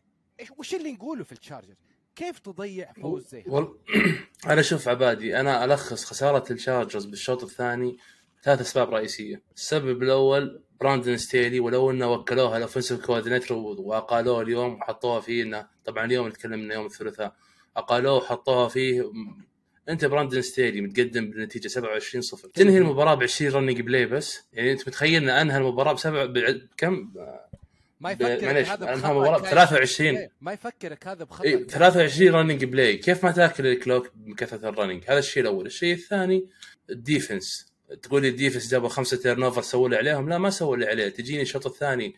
وش 0.58 0.76
اللي 0.76 0.92
نقوله 0.92 1.24
في 1.24 1.32
ال 1.32 1.37
Charger 1.37 1.76
كيف 2.16 2.40
تضيع 2.40 2.94
فوز 2.94 3.28
زي؟ 3.28 3.44
وال... 3.48 3.68
أنا 4.52 4.62
شوف 4.62 4.88
عبادي 4.88 5.40
أنا 5.40 5.66
ألخص 5.66 6.06
خسارة 6.06 6.54
ال 6.54 6.60
Chargers 6.60 7.06
بالشوط 7.06 7.44
الثاني 7.44 7.98
ثلاث 8.44 8.62
أسباب 8.62 8.94
رئيسية، 8.94 9.42
السبب 9.56 10.04
الأول 10.04 10.62
براندن 10.80 11.18
ستيلي 11.18 11.60
ولو 11.60 11.92
إنه 11.92 12.12
وكلوها 12.12 12.58
ال 12.58 12.63
offensive 12.63 13.06
coordinator 13.06 13.58
وأقالوه 13.58 14.42
اليوم 14.42 14.74
وحطوها 14.74 15.20
فيه 15.20 15.44
انه 15.44 15.68
طبعا 15.86 16.06
اليوم 16.06 16.30
تكلمنا 16.30 16.74
يوم 16.74 16.86
الثلاثاء. 16.86 17.36
أقالوه 17.78 18.14
وحطوها 18.14 18.68
فيه 18.68 19.12
أنت 19.90 20.06
براندن 20.06 20.42
ستيلي 20.42 20.82
متقدم 20.82 21.30
بالنتيجه 21.30 21.68
27 21.68 22.22
0 22.22 22.50
تنهي 22.50 22.78
المباراة 22.78 23.16
ب 23.16 23.24
20 23.24 23.52
running 23.54 23.82
play 23.82 24.06
بس. 24.06 24.44
يعني 24.54 24.72
أنت 24.72 24.88
متخيل 24.88 25.24
ان 25.24 25.30
أنهى 25.30 25.58
المباراة 25.58 25.94
بسبع 25.94 26.34
كم؟ 26.78 27.14
ما 28.04 28.12
يفكرك 28.12 28.44
هذا 28.44 28.86
بخطأ 28.86 28.94
المباراة 29.12 29.40
كان- 29.40 29.50
23. 29.52 30.16
إيه، 30.18 30.32
ما 30.42 30.54
يفكرك 30.54 31.08
هذا 31.08 31.24
بخطأ 31.24 31.44
كان- 31.44 31.68
23 31.68 32.32
running 32.36 32.66
play 32.66 32.98
كيف 32.98 33.24
ما 33.26 33.32
تاكل 33.32 33.68
ال 33.68 33.75
clock 33.75 34.12
من 34.26 34.36
كثره 34.36 34.70
ال 34.70 34.74
running 34.74 35.04
هذا 35.08 35.20
الشيء 35.20 35.44
الأول. 35.44 35.66
الشيء 35.66 35.94
الثاني 35.94 36.46
ال 36.90 37.00
defense 37.00 37.74
تقول 38.02 38.22
لي 38.22 38.28
ال 38.28 38.33
defense 38.33 38.72
جابوا 38.72 38.90
خمسة 38.90 39.18
turnover 39.18 39.62
سووا 39.62 39.86
اللي 39.86 39.98
عليهم؟ 39.98 40.30
لا 40.30 40.38
ما 40.38 40.50
سووا 40.50 40.76
اللي 40.76 40.86
عليه. 40.86 41.10
تجيني 41.10 41.42
الشوط 41.42 41.66
الثاني 41.68 42.16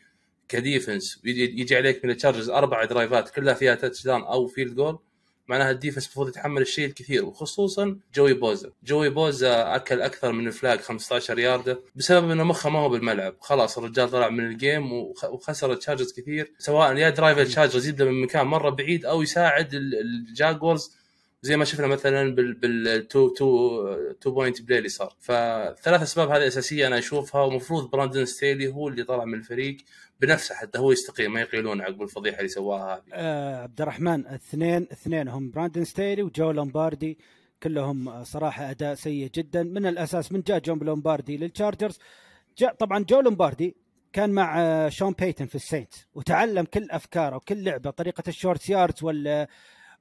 ك 0.49 0.58
defense 0.58 1.21
يجي, 1.25 1.75
عليك 1.75 2.05
من 2.05 2.11
ال 2.11 2.15
Chargers 2.15 2.49
أربع 2.49 2.85
drive 2.85 3.22
ات 3.22 3.29
كلها 3.29 3.53
فيها 3.53 3.75
touchdown 3.75 4.21
أو 4.21 4.47
field 4.47 4.75
goal 4.75 4.99
معناها 5.47 5.71
ال 5.71 5.75
defense 5.76 6.05
المفروض 6.05 6.27
يتحمل 6.27 6.61
الشيء 6.61 6.85
الكثير 6.87 7.25
وخصوصا 7.25 7.97
جوي 8.15 8.33
بوزا. 8.33 8.71
جوي 8.83 9.09
بوزا 9.09 9.75
أكل 9.75 10.01
أكثر 10.01 10.31
من 10.31 10.47
ال 10.47 10.54
flag 10.54 10.79
15 10.79 11.39
ياردة 11.39 11.79
بسبب 11.95 12.31
إنه 12.31 12.43
مخه 12.43 12.69
ما 12.69 12.79
هو 12.79 12.89
بالملعب. 12.89 13.35
خلاص 13.41 13.77
الرجال 13.77 14.11
طلع 14.11 14.29
من 14.29 14.45
ال 14.45 14.55
game 14.55 14.93
وخ- 14.93 15.25
وخسر 15.25 15.71
ال 15.71 15.76
Chargers 15.76 16.13
كثير. 16.13 16.51
سواء 16.59 16.95
يا 16.97 17.09
drive 17.09 17.37
ال 17.37 17.43
Chargers 17.43 17.87
يبدأ 17.87 18.05
من 18.05 18.21
مكان 18.21 18.45
مرة 18.47 18.69
بعيد 18.69 19.05
أو 19.05 19.21
يساعد 19.21 19.73
ال- 19.73 19.99
ال 20.29 20.37
Jaguars 20.37 20.91
زي 21.45 21.57
ما 21.57 21.65
شفنا 21.65 21.87
مثلا 21.87 22.35
بال 22.35 22.53
بال 22.53 23.07
two 23.07 23.29
two 23.29 24.13
two 24.21 24.31
point 24.31 24.61
play 24.61 24.77
اللي 24.77 24.89
صار. 24.89 25.15
فثلاث 25.19 26.01
أسباب 26.01 26.29
هذه 26.29 26.47
أساسية 26.47 26.87
أنا 26.87 26.97
أشوفها 26.97 27.41
ومفروض 27.41 27.89
براندن 27.91 28.25
ستيلي 28.25 28.67
هو 28.67 28.87
اللي 28.87 29.03
طلع 29.03 29.25
من 29.25 29.33
الفريق 29.33 29.77
بنفسه 30.21 30.55
حتى 30.55 30.79
هو 30.79 30.91
يستقيل 30.91 31.29
ما 31.29 31.41
يقيلون 31.41 31.81
عقب 31.81 32.01
الفضيحة 32.01 32.37
اللي 32.37 32.49
سواها 32.49 32.95
هذه. 32.95 33.03
آه 33.13 33.63
عبد 33.63 33.81
الرحمن 33.81 34.27
اثنين 34.27 34.87
اثنين 34.91 35.27
هم 35.27 35.51
براندن 35.51 35.83
ستيلي 35.83 36.23
وجو 36.23 36.51
لومباردي 36.51 37.17
كلهم 37.63 38.23
صراحة 38.23 38.71
أداء 38.71 38.95
سيء 38.95 39.29
جدا. 39.35 39.63
من 39.63 39.85
الأساس 39.85 40.31
من 40.31 40.41
جاء 40.41 40.59
جو 40.59 40.75
لومباردي 40.75 41.37
لل 41.37 41.50
Chargers 41.50 41.99
جاء 42.57 42.73
طبعا 42.73 43.03
جو 43.03 43.21
لومباردي 43.21 43.75
كان 44.13 44.29
مع 44.29 44.61
آه، 44.61 44.89
شون 44.89 45.13
بيتن 45.19 45.45
في 45.45 45.55
ال 45.55 45.63
Saints 45.63 46.07
وتعلم 46.13 46.65
كل 46.65 46.87
أفكاره 46.91 47.35
وكل 47.35 47.63
لعبة 47.63 47.89
طريقة 47.89 48.23
ال 48.27 48.34
short 48.34 48.69
yards 48.69 49.03
وال 49.03 49.47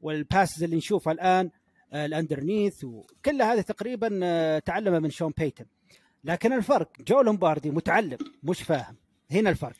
وال 0.04 0.19
passes 0.19 0.62
اللي 0.62 0.76
نشوفها 0.76 1.12
الآن 1.12 1.50
آه، 1.92 2.06
ال 2.06 2.13
underneath 2.13 2.84
وكل 2.84 3.42
هذه 3.42 3.60
تقريبا 3.60 4.20
آه، 4.22 4.58
تعلمها 4.58 4.98
من 4.98 5.10
شون 5.10 5.32
بيتن. 5.38 5.64
لكن 6.24 6.52
الفرق 6.52 6.88
جو 7.00 7.20
لومباردي 7.20 7.70
متعلم 7.70 8.18
مش 8.42 8.62
فاهم. 8.62 8.96
هنا 9.30 9.50
الفرق. 9.50 9.76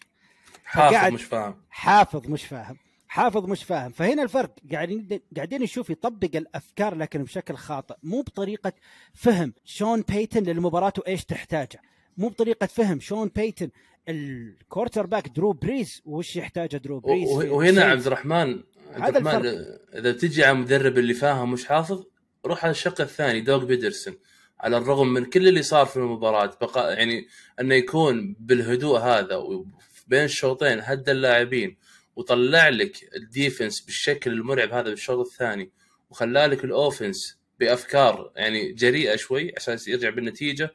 حافظ 0.65 1.15
مش 1.15 1.25
فاهم. 1.25 1.55
حافظ 1.71 2.29
مش 2.29 2.45
فاهم. 2.45 2.77
حافظ 3.09 3.45
مش 3.47 3.65
فاهم. 3.65 3.93
فهنا 3.93 4.23
الفرق. 4.23 4.55
قاعدين 4.73 5.21
قاعدين 5.37 5.63
نشوف 5.63 5.91
يطبق 5.91 6.31
الأفكار 6.37 6.95
لكن 6.95 7.23
بشكل 7.23 7.55
خاطئ. 7.55 7.95
مو 8.03 8.21
بطريقة 8.23 8.73
فهم 9.15 9.53
شون 9.65 10.03
بيتن 10.03 10.43
للمباراة 10.43 10.93
وإيش 10.99 11.25
تحتاجه. 11.25 11.81
مو 12.17 12.29
بطريقة 12.29 12.67
فهم 12.67 13.01
شون 13.01 13.29
بيتن 13.29 13.71
ال 14.09 15.07
quarterback 15.07 15.29
درو 15.29 15.53
بريز 15.53 16.03
وش 16.05 16.37
يحتاجه 16.37 16.77
درو 16.77 17.01
بريز 17.01 17.29
وهنا. 17.29 17.85
عبد 17.85 18.07
الرحمن 18.07 18.63
هذا 19.03 19.19
الرحمن 19.19 19.47
إذا 19.95 20.13
بتجي 20.13 20.45
على 20.45 20.53
المدرب 20.57 20.99
اللي 20.99 21.15
فاهم 21.15 21.53
مش 21.53 21.67
حافظ 21.67 22.05
روح 22.47 22.65
على 22.65 22.71
الشق 22.71 23.01
الثاني 23.01 23.41
دوغ 23.41 23.65
بيدرسون. 23.65 24.19
على 24.61 24.77
الرغم 24.77 25.13
من 25.13 25.25
كل 25.25 25.49
اللي 25.49 25.63
صار 25.63 25.87
في 25.87 25.97
المباراة 25.97 26.59
بقى 26.61 26.95
يعني 26.95 27.27
إنه 27.61 27.75
يكون 27.75 28.37
بالهدوء 28.41 28.99
هذا 28.99 29.37
وبين 29.37 30.25
الشوطين 30.25 30.81
هدى 30.83 31.11
اللاعبين 31.11 31.77
وطلع 32.17 32.69
لك 32.69 33.15
ال 33.17 33.25
defense 33.25 33.81
بالشكل 33.81 34.33
المرعب 34.33 34.73
هذا 34.73 34.91
بالشوط 34.91 35.27
الثاني 35.27 35.71
وخلى 36.11 36.47
لك 36.47 36.65
ال 36.65 36.74
offense 36.74 37.39
بأفكار 37.61 38.33
يعني 38.37 38.73
جريئة 38.73 39.17
شوي 39.17 39.53
عشان 39.57 39.79
يرجع 39.87 40.11
بالنتيجة. 40.11 40.71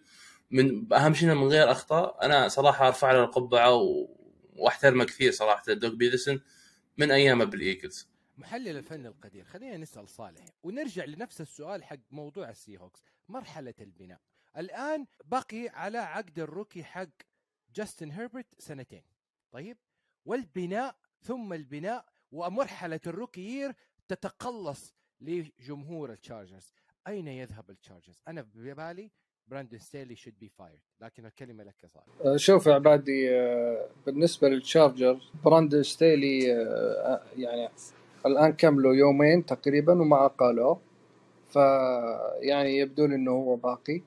من 0.52 0.94
أهم 0.94 1.14
شيء 1.14 1.30
من 1.34 1.48
غير 1.48 1.72
أخطاء 1.72 2.26
أنا 2.26 2.48
صراحة 2.48 2.88
أرفع 2.88 3.12
له 3.12 3.24
القبعة 3.24 3.74
و... 3.76 4.10
وأحترمه 4.56 5.04
كثير 5.04 5.32
صراحة 5.32 5.64
دوغ 5.74 5.92
بيدرسون 5.94 6.42
من 6.98 7.12
أيامه 7.12 7.46
بالإيجلز. 7.46 8.09
محلل 8.40 8.78
الفن 8.78 9.06
القدير 9.06 9.44
خلينا 9.44 9.78
نسأل 9.78 10.10
صالح 10.10 10.46
ونرجع 10.64 11.06
لنفس 11.06 11.42
السؤال 11.42 11.84
حق 11.84 11.98
موضوع 12.12 12.50
السي 12.50 12.78
هوكس 12.78 13.04
مرحلة 13.30 13.74
البناء. 13.82 14.20
الآن 14.58 15.06
بقي 15.26 15.70
على 15.70 15.98
عقد 15.98 16.40
ال 16.40 16.46
rookie 16.46 16.84
حق 16.84 17.10
جاستن 17.76 18.12
هيربرت 18.12 18.48
سنتين. 18.58 19.04
طيب 19.52 19.78
والبناء 20.26 20.96
ثم 21.22 21.54
البناء 21.54 22.06
ومرحلة 22.32 23.00
ال 23.08 23.13
rookie 23.13 23.42
year 23.42 23.74
تتقلص 24.08 24.96
لجمهور 25.22 26.12
التشارجرز. 26.12 26.74
أين 27.08 27.28
يذهب 27.28 27.70
التشارجرز؟ 27.70 28.22
أنا 28.28 28.42
ببالي 28.42 29.12
براندون 29.48 29.80
ستيلي 29.80 30.16
should 30.16 30.40
be 30.40 30.50
fired 30.50 30.80
لكن 31.02 31.26
الكلمة 31.26 31.64
لك 31.64 31.86
صالح. 31.86 32.06
آه، 32.26 32.38
شوف 32.38 32.66
يا 32.68 32.74
عبادي 32.74 33.30
آه، 33.36 33.90
بالنسبة 34.06 34.50
للتشارجر 34.50 35.22
براندن 35.44 35.84
ستيلي 35.84 36.54
آه، 36.54 37.22
يعني 37.38 37.70
الآن 38.26 38.54
كملوا 38.54 38.94
يومين 38.94 39.46
تقريبا 39.46 40.02
وما 40.02 40.28
قالوه 40.28 40.80
فيعني 41.50 42.78
يبدو 42.78 43.06
لي 43.06 43.16
إنه 43.16 43.32
هو 43.32 43.56
باقي. 43.56 44.02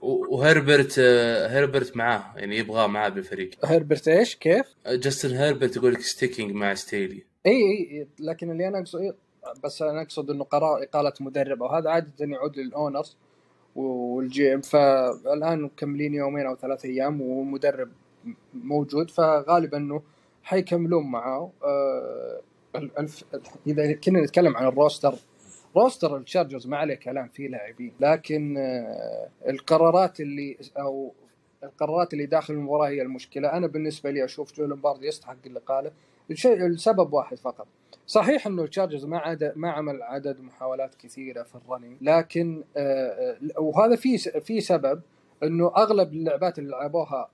وهربرت 0.00 0.94
آه، 0.98 1.46
هربرت 1.46 1.96
معاه 1.96 2.24
يعني 2.36 2.56
يبغاه 2.58 2.86
معاه 2.86 3.08
بالفريق. 3.08 3.50
هيربرت 3.64 4.08
إيش؟ 4.08 4.36
كيف؟ 4.36 4.66
جاستن 4.86 5.36
هربرت 5.36 5.76
يقول 5.76 5.94
لك 5.94 6.00
sticking 6.00 6.52
مع 6.52 6.74
ستيلي. 6.74 7.24
إي 7.46 7.52
إي 7.52 8.06
لكن 8.20 8.50
اللي 8.50 8.68
أنا 8.68 8.78
أقصد 8.78 9.14
بس 9.64 9.82
أنا 9.82 10.02
أقصد 10.02 10.30
إنه 10.30 10.44
قرار 10.44 10.82
إقالة 10.82 11.12
مدرب 11.20 11.60
وهذا 11.60 11.90
عادة 11.90 12.12
يعود 12.20 12.56
لل 12.58 12.73
owners 12.73 13.16
وال 13.76 14.54
GM 14.54 14.60
فالآن 14.60 15.62
مكملين 15.62 16.14
يومين 16.14 16.46
أو 16.46 16.56
ثلاث 16.56 16.84
أيام 16.84 17.20
ومدرب 17.20 17.88
موجود 18.54 19.10
فغالبا 19.10 19.76
إنه 19.76 20.02
حيكملون 20.42 21.10
معاه 21.10 21.50
آه 21.64 22.40
الف... 22.76 23.24
إذا 23.66 23.92
كنا 23.92 24.20
نتكلم 24.20 24.56
عن 24.56 24.66
ال 24.66 24.73
roster 24.73 25.14
roster 25.76 26.16
التشارجرز 26.16 26.66
ما 26.66 26.76
عليه 26.76 26.94
كلام 26.94 27.28
فيه 27.28 27.48
لاعبين 27.48 27.92
لكن 28.00 28.56
آه 28.58 29.28
القرارات 29.48 30.20
اللي 30.20 30.56
أو 30.78 31.12
القرارات 31.64 32.12
اللي 32.12 32.26
داخل 32.26 32.54
المباراة 32.54 32.88
هي 32.88 33.02
المشكلة. 33.02 33.52
أنا 33.52 33.66
بالنسبة 33.66 34.10
لي 34.10 34.24
أشوف 34.24 34.54
جو 34.54 34.64
لومباردي 34.66 35.06
يستحق 35.06 35.36
الاقاله 35.46 35.90
الشيء 36.30 36.66
السبب 36.66 37.12
واحد 37.12 37.38
فقط. 37.38 37.66
صحيح 38.06 38.46
إنه 38.46 38.62
التشارجرز 38.62 39.04
ما 39.04 39.18
عاد 39.18 39.52
ما 39.56 39.70
عمل 39.70 40.02
عدد 40.02 40.40
محاولات 40.40 40.94
كثيرة 40.94 41.42
في 41.42 41.54
ال 41.54 41.59
running 41.59 41.96
لكن 42.00 42.64
آه 42.76 43.36
آه، 43.56 43.60
وهذا 43.60 43.96
في 43.96 44.18
في 44.18 44.60
سبب 44.60 45.00
إنه 45.42 45.72
أغلب 45.76 46.12
اللعبات 46.12 46.58
اللي 46.58 46.70
لعبوها 46.70 47.30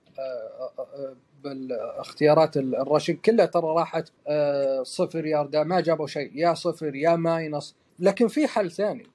بالاختيارات 1.45 2.57
ال 2.57 2.64
rushing 2.64 3.13
كلها 3.13 3.45
ترى 3.45 3.63
راحت 3.67 4.09
آه، 4.27 4.83
صفر 4.83 5.25
يارده 5.25 5.63
ما 5.63 5.81
جابوا 5.81 6.07
شيء 6.07 6.31
يا 6.35 6.53
صفر 6.53 6.95
يا 6.95 7.15
minus. 7.15 7.75
لكن 7.99 8.27
في 8.27 8.47
حل 8.47 8.71
ثاني. 8.71 9.07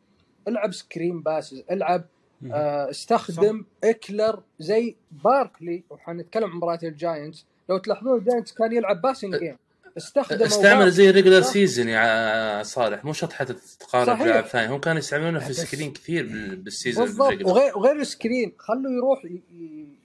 العب 0.48 0.72
screen 0.72 1.20
passes 1.22 1.62
العب 1.70 2.04
آه، 2.52 2.90
استخدم 2.90 3.64
إكلر 3.84 4.42
زي 4.58 4.96
باركلي. 5.24 5.82
وحنتكلم 5.90 6.44
عن 6.50 6.56
مباراة 6.56 6.78
الجاينتس. 6.82 7.46
لو 7.68 7.78
تلاحظون 7.78 8.18
الجاينتس 8.18 8.52
كان 8.52 8.72
يلعب 8.72 9.00
passing 9.02 9.36
game. 9.36 9.56
استخدموا 9.96 10.46
استعمل 10.46 10.90
زي 10.90 11.10
regular 11.10 11.42
صح. 11.42 11.52
season 11.52 11.88
يا 11.88 12.62
صالح 12.62 13.04
مو 13.04 13.12
شرط 13.12 13.32
حتى 13.32 13.54
تقارن 13.80 14.06
صحيح. 14.06 14.22
بلاعب 14.22 14.44
ثاني. 14.46 14.72
هم 14.74 14.80
كانوا 14.80 14.98
يستعملونه 14.98 15.38
في 15.38 15.50
ال 15.50 15.56
screen 15.56 15.92
كثير 15.92 16.26
بال- 16.26 16.56
بال 16.56 16.68
season 16.68 17.04
بالضبط. 17.04 17.44
وغير 17.44 17.78
وغير 17.78 17.96
ال 18.00 18.08
screen 18.08 18.52
خلوا 18.58 18.92
يروح 18.92 19.22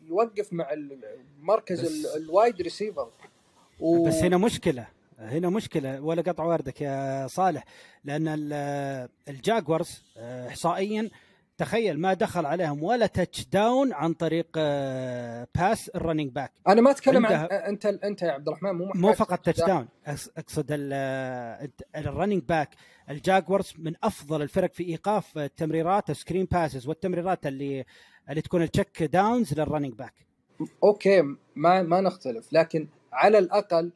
يوقف 0.08 0.54
مع 0.54 0.68
مركز 1.42 2.06
ال 2.16 2.25
wide 2.25 2.62
receiver. 2.62 3.10
و... 3.80 4.08
بس 4.08 4.14
هنا 4.16 4.38
مشكلة 4.38 4.88
هنا 5.20 5.50
مشكلة. 5.50 6.02
ولا 6.02 6.22
قطع 6.22 6.44
واردك 6.44 6.82
يا 6.82 7.28
صالح 7.28 7.64
لأن 8.04 8.28
ال- 8.28 9.10
الجاكورز 9.28 10.04
آه، 10.18 10.48
احصائيا 10.48 11.10
تخيل 11.58 12.00
ما 12.00 12.14
دخل 12.14 12.46
عليهم 12.46 12.84
ولا 12.84 13.06
touchdown 13.06 13.94
عن 13.94 14.14
طريق 14.14 14.48
آه، 14.58 15.48
pass 15.56 15.90
ال 15.90 15.95
running 15.95 16.32
back 16.32 16.52
أنا 16.68 16.82
ما 16.82 16.92
أتكلم 16.92 17.26
عن 17.26 17.46
أنت 17.52 17.86
أنت 17.86 18.22
يا 18.22 18.32
عبد 18.32 18.48
الرحمن 18.48 18.72
مو 18.72 18.92
مو 18.96 19.14
فقط 19.14 19.40
touchdown 19.40 19.88
أقصد 20.38 20.66
ال 21.96 22.02
running 22.02 22.44
back 22.44 22.70
الجاكورز 23.10 23.74
من 23.78 23.94
أفضل 24.04 24.42
الفرق 24.42 24.74
في 24.74 24.84
إيقاف 24.84 25.38
التمريرات 25.38 26.10
ال 26.10 26.15
screen 26.15 26.46
passes 26.52 26.88
والتمريرات 26.88 27.48
اللي 27.48 27.86
اللي 28.30 28.42
تكون 28.42 28.62
ال 28.62 28.69
check 28.69 29.04
downs 29.04 29.54
لل 29.54 29.63
running 29.63 29.94
back 29.94 30.14
okay 30.84 31.22
ما 31.56 31.82
ما 31.82 32.02
نختلف. 32.02 32.54
لكن 32.54 32.88
على 33.14 33.38
الأقل 33.38 33.92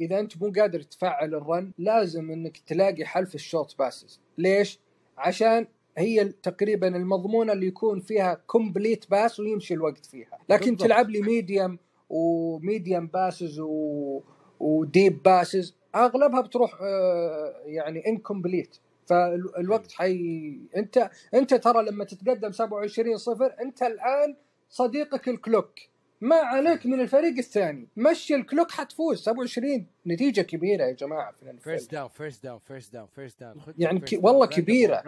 إذا 0.00 0.20
أنت 0.20 0.42
مو 0.42 0.52
قادر 0.56 0.80
تفعل 0.80 1.34
ال 1.34 1.43
run 1.43 1.72
لازم 1.78 2.30
إنك 2.30 2.58
تلاقي 2.58 3.04
حل 3.04 3.26
في 3.26 3.34
ال 3.34 3.41
short 3.41 3.78
passes. 3.78 4.20
ليش؟ 4.38 4.80
عشان 5.18 5.66
هي 5.98 6.24
تقريبا 6.24 6.96
المضمونة 6.96 7.52
اللي 7.52 7.66
يكون 7.66 8.00
فيها 8.00 8.34
complete 8.46 9.10
pass 9.10 9.40
ويمشي 9.40 9.74
الوقت 9.74 10.06
فيها. 10.06 10.38
لكن 10.48 10.70
بالضبط. 10.70 10.82
تلعب 10.86 11.10
لي 11.10 11.20
medium 11.20 11.78
و 12.10 12.24
medium 12.24 13.06
passes 13.06 13.60
و... 13.60 14.20
و 14.60 14.72
deep 14.72 15.22
passes 15.22 15.76
أغلبها 15.94 16.40
بتروح 16.40 16.78
آه، 16.82 17.54
يعني 17.66 18.08
incomplete 18.08 18.76
فالوقت 19.06 19.92
حي 19.92 20.58
انت 20.76 21.10
انت 21.34 21.54
ترى 21.54 21.84
لما 21.84 22.04
تتقدم 22.04 22.52
27 22.52 23.16
صفر 23.16 23.54
انت 23.60 23.82
الآن 23.82 24.36
صديقك 24.70 25.28
ال 25.28 25.35
clock 25.35 25.72
ما 26.20 26.36
عليك 26.36 26.86
من 26.86 27.00
الفريق 27.00 27.38
الثاني 27.38 27.88
مشي 27.96 28.34
ال 28.34 28.40
clock 28.40 28.70
حتفوز 28.70 29.22
27 29.22 29.86
نتيجة 30.06 30.40
كبيرة 30.40 30.84
يا 30.84 30.92
جماعة 30.92 31.32
في 31.32 31.52
first 31.60 31.92
down 31.92 32.08
first 32.08 32.42
down 32.44 32.58
first 32.66 32.92
down 32.92 33.06
first 33.14 33.40
down 33.40 33.54
يعني 33.78 34.00
ك- 34.00 34.18
والله 34.24 34.46
كبيرة. 34.46 35.02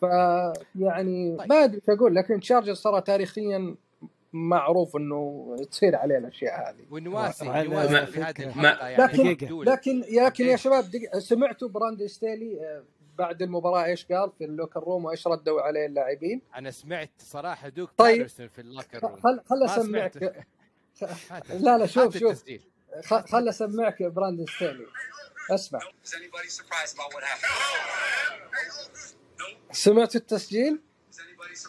ف 0.00 0.02
يعني 0.78 1.36
طيب. 1.36 1.48
ما 1.48 1.64
أدري 1.64 1.76
إيش 1.88 1.98
أقول 1.98 2.14
لكن 2.14 2.40
تشارجرز 2.40 2.82
ترى 2.82 3.00
تاريخيا 3.00 3.74
معروف 4.32 4.96
إنه 4.96 5.56
تصير 5.70 5.96
عليه 5.96 6.18
الأشياء 6.18 6.70
هذه 6.70 6.84
ونواسي 6.90 7.44
نواسي 7.48 8.06
في 8.06 8.20
هذه. 8.22 8.42
الحلقة 8.46 8.88
يعني 8.88 9.02
لكن-. 9.04 9.62
لكن 9.64 10.00
لكن 10.12 10.44
يا 10.46 10.56
شباب. 10.56 10.84
سمعتوا 11.18 11.68
براندن 11.68 12.06
ستيلي 12.06 12.82
بعد 13.18 13.42
المباراة 13.42 13.84
إيش 13.84 14.06
قال 14.06 14.32
في 14.38 14.44
ال 14.44 14.49
locker 14.49 14.80
room 14.80 15.04
وإيش 15.04 15.26
ردوا 15.26 15.60
عليه 15.60 15.86
اللاعبين 15.86 16.42
أنا 16.54 16.70
سمعت 16.70 17.10
صراحة 17.18 17.68
دوك 17.68 17.90
طيب. 17.96 18.26
في 18.26 18.58
ال 18.58 18.64
locker 18.64 18.98
room 19.02 19.16
خل 19.16 19.40
خل 19.46 19.62
أسمعك 19.64 20.12
سمعت. 20.94 21.50
لا 21.50 21.78
لا 21.78 21.86
شوف 21.86 22.18
شوف. 22.18 22.44
خل 23.04 23.48
أسمعك 23.48 24.02
براندن 24.02 24.48
ستيلي 24.50 24.86
أسمع? 25.50 25.80
سمعتوا 29.72 30.20
التسجيل؟ 30.20 30.80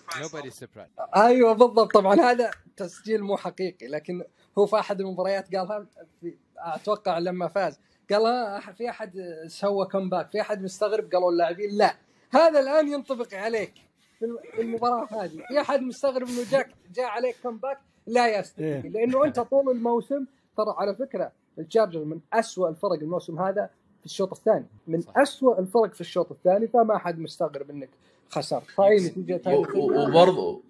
Nobody 0.08 0.52
surprised. 0.52 1.18
أيوه 1.18 1.54
بالضبط 1.54 1.94
طبعا 1.94 2.16
هذا 2.16 2.52
تسجيل 2.78 3.24
مو 3.24 3.38
حقيقي 3.38 3.88
لكن 3.88 4.24
هو 4.58 4.66
في 4.66 4.80
أحد 4.80 5.02
المباريات 5.02 5.56
قالها 5.56 5.86
في 6.22 6.38
أتوقع 6.58 7.18
لما 7.18 7.48
فاز 7.48 7.80
قال 8.10 8.62
في 8.78 8.89
أحد 8.89 9.20
سوى 9.48 9.86
comeback 9.86 10.30
في 10.32 10.41
أحد 10.41 10.63
مستغرب؟ 10.63 11.12
قالوا 11.13 11.32
اللاعبين 11.32 11.78
لا. 11.78 11.96
هذا 12.32 12.60
الآن 12.60 12.88
ينطبق 12.88 13.34
عليك 13.34 13.74
في 14.20 14.26
الم- 14.26 14.39
في 14.56 14.62
المباراة 14.62 15.08
هذه. 15.24 15.43
في 15.48 15.62
أحد 15.62 15.82
مستغرب 15.82 16.28
إنه 16.28 16.52
جاك 16.52 16.70
جاء 16.96 17.06
عليك 17.06 17.36
comeback 17.43 17.78
لا 18.08 18.39
يستحي 18.39 18.63
إيه. 18.63 18.82
لأنه 18.82 19.26
أنت 19.26 19.39
طول 19.39 19.70
الموسم 19.70 20.26
ترى 20.58 20.76
على 20.78 20.96
فكرة 20.96 21.32
التشارجر 21.60 22.04
من 22.04 22.20
أسوأ 22.34 22.70
الفرق 22.70 22.91
الموسم 22.93 23.39
هذا 23.39 23.70
في 24.00 24.06
الشوط 24.06 24.32
الثاني. 24.34 24.65
من 24.88 25.02
صح. 25.02 25.17
أسوأ 25.17 25.60
الفرق 25.60 25.93
في 25.93 26.02
الشوط 26.02 26.32
الثاني 26.32 26.67
فما 26.67 26.98
حد 26.98 27.20
مستغرب 27.20 27.70
إنك 27.70 27.89
خسرت. 28.30 28.63
نتيجة 28.80 29.41
و- 29.50 30.08
وبرضه 30.08 30.62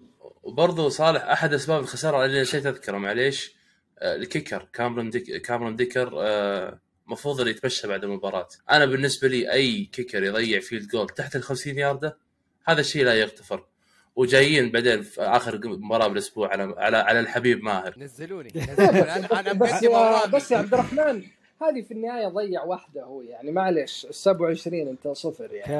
وبرضه 0.42 0.88
صالح 0.88 1.24
أحد 1.24 1.52
أسباب 1.54 1.80
الخسارة 1.80 2.24
اللي 2.24 2.40
نسيت 2.40 2.66
اذكره 2.66 2.98
معليش. 2.98 3.56
آه، 3.98 4.16
ال 4.16 4.23
kicker 4.23 4.68
كامرون 4.72 5.10
ديك 5.10 5.42
كامرون 5.42 5.76
ديكر 5.76 6.12
آه، 6.16 6.78
المفروض 7.08 7.40
انه 7.40 7.50
يتمشى 7.50 7.88
بعد 7.88 8.04
المباراة. 8.04 8.48
أنا 8.70 8.86
بالنسبة 8.86 9.28
لي 9.28 9.52
أي 9.52 9.84
kicker 9.84 10.24
يضيع 10.24 10.60
field 10.60 10.88
goal 10.88 11.08
تحت 11.08 11.36
ال 11.36 11.42
50 11.42 11.78
ياردة 11.78 12.18
هذا 12.66 12.80
الشيء 12.80 13.04
لا 13.04 13.14
يغتفر. 13.14 13.64
وجايين 14.16 14.70
بعدين 14.70 15.02
في 15.02 15.20
آخر 15.22 15.60
مباراة 15.68 16.08
بالأسبوع 16.08 16.50
على 16.52 16.74
على 16.78 16.96
على 16.96 17.20
الحبيب 17.20 17.62
ماهر. 17.62 17.94
نزلوني 17.98 18.50
نزلوني. 18.56 19.00
أنا 19.00 19.52
بس 19.52 19.82
يا 19.82 20.26
بس 20.26 20.50
يا 20.50 20.58
عبد 20.58 20.74
الرحمن 20.74 21.22
هذه 21.62 21.82
في 21.82 21.94
النهاية 21.94 22.28
ضيع 22.28 22.62
واحدة 22.62 23.02
هو 23.02 23.22
يعني 23.22 23.52
معلش 23.52 24.04
ال 24.04 24.14
27 24.14 24.88
انت 24.88 25.08
صفر 25.08 25.52
يعني. 25.52 25.66
ك... 25.66 25.70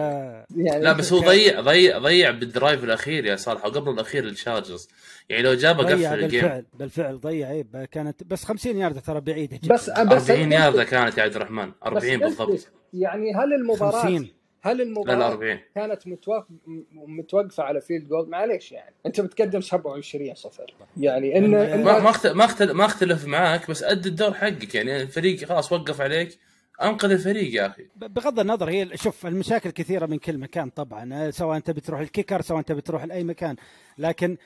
يعني 0.57 0.85
لا 0.85 0.93
بس 0.93 1.13
هو 1.13 1.21
ضيع 1.21 1.61
ضيع 1.61 1.99
ضيع 1.99 2.31
بال 2.31 2.46
drive 2.46 2.85
الأخير 2.85 3.25
يا 3.25 3.37
صالح 3.37 3.65
وقبل 3.65 3.91
الأخير 3.91 4.25
لل 4.25 4.36
Chargers. 4.36 4.89
يعني 5.29 5.43
لو 5.43 5.55
جابه 5.55 5.85
قفل 5.85 6.05
ال 6.05 6.11
game. 6.11 6.41
بالفعل 6.41 6.65
بالفعل 6.75 7.21
ضيع 7.21 7.49
عيب 7.49 7.87
كانت 7.93 8.25
بس 8.25 8.45
50 8.45 8.77
ياردة 8.77 9.01
ترى 9.01 9.21
بعيدة 9.21 9.57
جدا. 9.57 9.75
بس 9.75 9.91
بس 9.91 10.31
40 10.31 10.53
ياردة 10.53 10.85
كانت 10.85 11.19
يا 11.19 11.23
عبد 11.23 11.37
الرحمن. 11.37 11.71
بس 11.71 11.75
40 11.87 12.13
أنت 12.13 12.23
بالضبط. 12.23 12.69
يعني 12.93 13.35
هل 13.35 13.55
المباراة 13.55 14.03
50 14.03 14.29
هل 14.63 14.81
المباراة 14.81 15.29
40 15.29 15.59
كانت 15.75 16.07
متوقف 16.07 16.47
متوقفة 16.93 17.63
على 17.63 17.81
field 17.81 18.09
goal 18.09 18.29
معليش 18.31 18.73
يعني. 18.73 18.95
أنت 19.07 19.21
بتقدم 19.21 19.61
27 19.61 20.35
صفر. 20.35 20.75
يعني 20.97 21.39
ان 21.39 21.51
ما- 21.51 21.77
ما 21.77 22.01
ما 22.01 22.11
اختلف 22.11 22.73
ما 22.73 22.85
اختلف, 22.85 23.27
معاك 23.27 23.71
بس 23.71 23.83
أدي 23.83 24.09
الدور 24.09 24.35
حقك. 24.35 24.75
يعني 24.75 25.03
الفريق 25.03 25.45
خلاص 25.45 25.73
وقف 25.73 26.01
عليك. 26.01 26.39
أنقذ 26.83 27.11
الفريق 27.11 27.55
يا 27.55 27.67
أخي. 27.67 27.87
بغض 27.97 28.39
النظر 28.41 28.69
هي 28.71 28.97
شوف 28.97 29.27
المشاكل 29.27 29.71
كثيرة 29.71 30.07
من 30.07 30.19
كل 30.19 30.39
مكان 30.39 30.71
طبعا. 30.71 31.15
آه، 31.15 31.31
سواء 31.31 31.57
أنت 31.57 31.71
بتروح 31.71 32.01
ال 32.01 32.06
kicker 32.06 32.41
سواء 32.41 32.59
أنت 32.59 32.73
بتروح 32.73 33.05
لأي 33.05 33.25
مكان. 33.25 33.57
لكن 33.99 34.37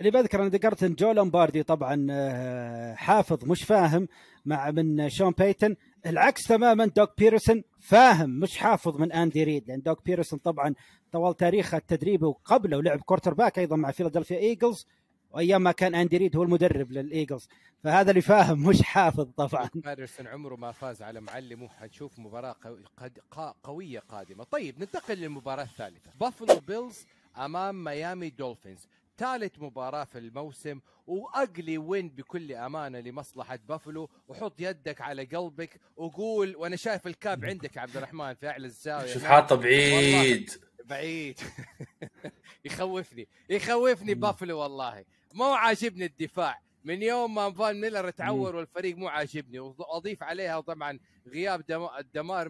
اللي 0.00 0.10
بذكر 0.10 0.40
أنا 0.40 0.48
ذكرت 0.48 0.82
إن 0.82 0.94
جو 0.94 1.12
لومباردي 1.12 1.62
طبعا 1.62 2.06
آه، 2.10 2.94
حافظ 2.94 3.44
مش 3.44 3.62
فاهم 3.64 4.08
مع 4.46 4.70
من 4.70 5.08
شون 5.08 5.34
بيتن 5.38 5.76
العكس 6.06 6.44
تماما 6.46 6.86
دوك 6.86 7.10
بيرسون 7.18 7.62
فاهم 7.80 8.30
مش 8.30 8.58
حافظ 8.58 8.96
من 8.96 9.12
أندي 9.12 9.44
ريد. 9.44 9.68
لأن 9.68 9.80
دوك 9.82 10.04
بيرسون 10.04 10.38
طبعا 10.38 10.74
طوال 11.12 11.36
تاريخه 11.36 11.78
التدريبي 11.78 12.24
وقبله 12.26 12.82
لعب 12.82 13.00
quarterback 13.00 13.58
أيضا 13.58 13.76
مع 13.76 13.90
Philadelphia 13.90 14.38
Eagles 14.38 14.86
وأيام 15.30 15.62
ما 15.62 15.72
كان 15.72 15.94
أندي 15.94 16.16
ريد 16.16 16.36
هو 16.36 16.42
المدرب 16.42 16.92
لل 16.92 17.04
Eagles. 17.04 17.48
فهذا 17.84 18.10
اللي 18.10 18.20
فاهم 18.22 18.62
مش 18.68 18.82
حافظ 18.82 19.28
طبعا. 19.36 19.68
باترسون 19.74 20.26
عمره 20.26 20.56
ما 20.56 20.72
فاز 20.72 21.02
على 21.02 21.20
معلم 21.20 21.62
وحنشوف 21.62 22.18
مباراة 22.18 22.52
قو- 22.64 22.88
قد- 23.02 23.18
قا- 23.34 23.54
قوية 23.62 23.98
قادمة. 23.98 24.44
طيب 24.44 24.78
ننتقل 24.80 25.14
للمباراة 25.14 25.62
الثالثة. 25.62 26.10
Buffalo 26.20 26.60
Bills 26.68 27.06
أمام 27.36 27.84
Miami 27.84 28.30
Dolphins 28.30 28.86
ثالث 29.18 29.58
مباراة 29.58 30.04
في 30.04 30.18
الموسم 30.18 30.80
و 31.06 31.20
ugly 31.20 31.78
win 31.78 32.08
بكل 32.08 32.52
أمانة 32.52 33.00
لمصلحة 33.00 33.58
بافلو. 33.68 34.10
وحط 34.28 34.60
يدك 34.60 35.00
على 35.00 35.24
قلبك 35.24 35.80
وقول 35.96 36.56
وأنا 36.56 36.76
شايف 36.76 37.06
ال 37.06 37.15
cap 37.15 37.44
عندك 37.44 37.76
يا 37.76 37.80
عبد 37.80 37.96
الرحمن 37.96 38.34
في 38.34 38.48
أعلى 38.48 38.66
الزاوية. 38.66 39.06
شوف. 39.14 39.24
حاطه 39.24 39.56
بعيد. 39.56 40.50
بعيد. 40.84 41.40
يخوفني 42.64 43.28
يخوفني 43.50 44.14
بافلو 44.14 44.58
والله. 44.58 45.04
مو 45.34 45.44
عاجبني 45.44 46.04
الدفاع. 46.04 46.60
من 46.84 47.02
يوم 47.02 47.34
ما 47.34 47.52
فون 47.52 47.80
ميلر 47.80 48.10
تعور 48.10 48.56
والفريق 48.56 48.96
مو 48.96 49.08
عاجبني. 49.08 49.58
وأضيف 49.58 50.22
عليها 50.22 50.60
طبعا 50.60 50.98
غياب 51.28 51.66
دم- 51.68 51.88
دمار 52.14 52.48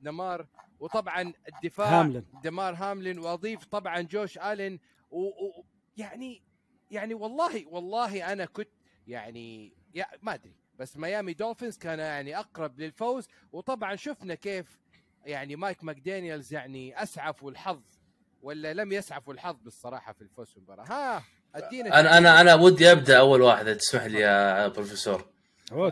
دمار. 0.00 0.46
وطبعا 0.80 1.32
الدفاع 1.54 2.00
هاملن. 2.00 2.24
دمار 2.44 2.74
هاملين 2.74 3.18
وأضيف 3.18 3.64
طبعا 3.64 4.00
جوش 4.00 4.38
الين 4.38 4.80
و... 5.10 5.20
و... 5.20 5.64
يعني 5.96 6.42
يعني 6.90 7.14
والله 7.14 7.66
والله 7.66 8.32
أنا 8.32 8.44
كنت 8.44 8.68
يعني 9.06 9.72
يا 9.94 10.06
ما 10.22 10.34
أدري 10.34 10.56
بس 10.78 10.96
Miami 10.96 11.34
Dolphins 11.34 11.78
كان 11.78 11.98
يعني 11.98 12.38
أقرب 12.38 12.80
للفوز. 12.80 13.28
وطبعا 13.52 13.96
شفنا 13.96 14.34
كيف 14.34 14.78
يعني 15.24 15.56
مايك 15.56 15.84
ماكدانيالز 15.84 16.52
يعني 16.52 17.02
اسعفوا 17.02 17.50
الحظ 17.50 17.82
ولا 18.42 18.74
لم 18.74 18.92
يسعفوا 18.92 19.32
الحظ 19.32 19.56
بالصراحة 19.62 20.12
في 20.12 20.22
الفوز 20.22 20.48
في 20.50 20.56
المباراة. 20.56 20.84
ها 20.84 21.24
أدينا 21.54 22.00
أنا 22.00 22.18
أنا 22.18 22.40
أنا 22.40 22.54
ودي 22.54 22.92
أبدأ 22.92 23.18
أول 23.18 23.42
واحد 23.42 23.76
تسمح 23.76 24.04
لي 24.04 24.20
يا 24.20 24.68
بروفيسور. 24.68 25.33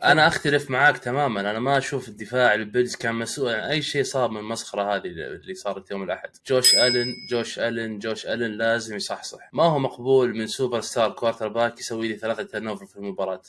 أنا 0.04 0.26
أختلف 0.26 0.70
معاك 0.70 0.98
تماما. 0.98 1.40
أنا 1.40 1.58
ما 1.58 1.78
أشوف 1.78 2.08
الدفاع 2.08 2.54
ال 2.54 2.61
Bills 2.61 2.96
كان 2.96 3.14
مسؤول 3.14 3.54
عن 3.54 3.60
أي 3.60 3.82
شيء 3.82 4.02
صار 4.02 4.30
من 4.30 4.38
المسخرة 4.38 4.94
هذه 4.96 5.06
اللي 5.06 5.54
صارت 5.54 5.90
يوم 5.90 6.02
الأحد. 6.02 6.30
جوش 6.46 6.74
ألن 6.74 7.14
جوش 7.30 7.58
ألن 7.58 7.98
جوش 7.98 8.26
ألن 8.26 8.58
لازم 8.58 8.96
يصحصح. 8.96 9.48
ما 9.52 9.62
هو 9.64 9.78
مقبول 9.78 10.36
من 10.36 10.46
superstar 10.46 11.10
quarterback 11.12 11.80
يسوي 11.80 12.08
لي 12.08 12.16
ثلاثة 12.16 12.42
turnover 12.42 12.76
في 12.76 12.96
المباراة. 12.96 13.42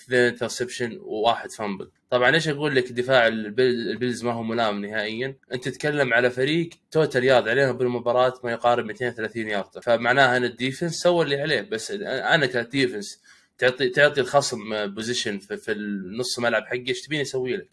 اثنين 0.00 0.20
interception 0.20 0.98
وواحد 1.02 1.52
fumble 1.52 1.90
طبعا 2.10 2.30
ليش 2.30 2.48
أقول 2.48 2.76
لك 2.76 2.92
دفاع 2.92 3.26
ال 3.26 3.37
Bill- 3.37 3.90
ال 3.90 3.96
Bills 3.96 4.24
ما 4.24 4.32
هو 4.32 4.42
ملام 4.42 4.84
نهائيا؟ 4.86 5.34
أنت 5.52 5.68
تتكلم 5.68 6.14
على 6.14 6.30
فريق 6.30 6.70
total 6.90 7.24
yard 7.24 7.48
عليهم 7.48 7.76
بالمباراة 7.76 8.34
ما 8.44 8.52
يقارب 8.52 8.84
230 8.84 9.48
يارد 9.48 9.78
فمعناها 9.82 10.36
أن 10.36 10.44
ال 10.44 10.50
defense 10.50 10.94
سوى 10.94 11.24
اللي 11.24 11.40
عليه. 11.40 11.60
بس 11.60 11.90
أنا 12.00 12.46
ك 12.46 12.55
defense 12.55 13.20
تعطي 13.58 13.88
تعطي 13.88 14.20
الخصم 14.20 14.86
position 14.86 15.38
في, 15.38 15.56
في 15.56 15.72
النص 15.72 16.38
ملعب 16.38 16.62
حقي 16.66 16.88
إيش 16.88 17.02
تبيني 17.02 17.22
أسوي 17.22 17.56
لك؟ 17.56 17.70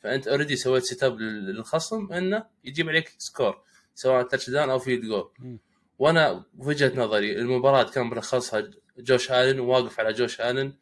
فأنت 0.00 0.28
already 0.28 0.56
سويت 0.56 0.84
set 0.84 1.02
up 1.02 1.20
للخصم 1.20 2.12
إنه 2.12 2.44
يجيب 2.64 2.88
عليك 2.88 3.14
score 3.18 3.62
سواء 3.94 4.22
touchdown 4.22 4.70
أو 4.70 4.78
field 4.78 5.04
goal. 5.04 5.30
وأنا 5.98 6.44
وجهة 6.58 6.92
نظري 6.96 7.38
المباراة 7.38 7.82
كان 7.82 8.06
ملخصها 8.06 8.70
جوش 8.98 9.30
آلن 9.30 9.60
وواقف 9.60 10.00
على 10.00 10.12
جوش 10.12 10.40
آلن 10.40 10.72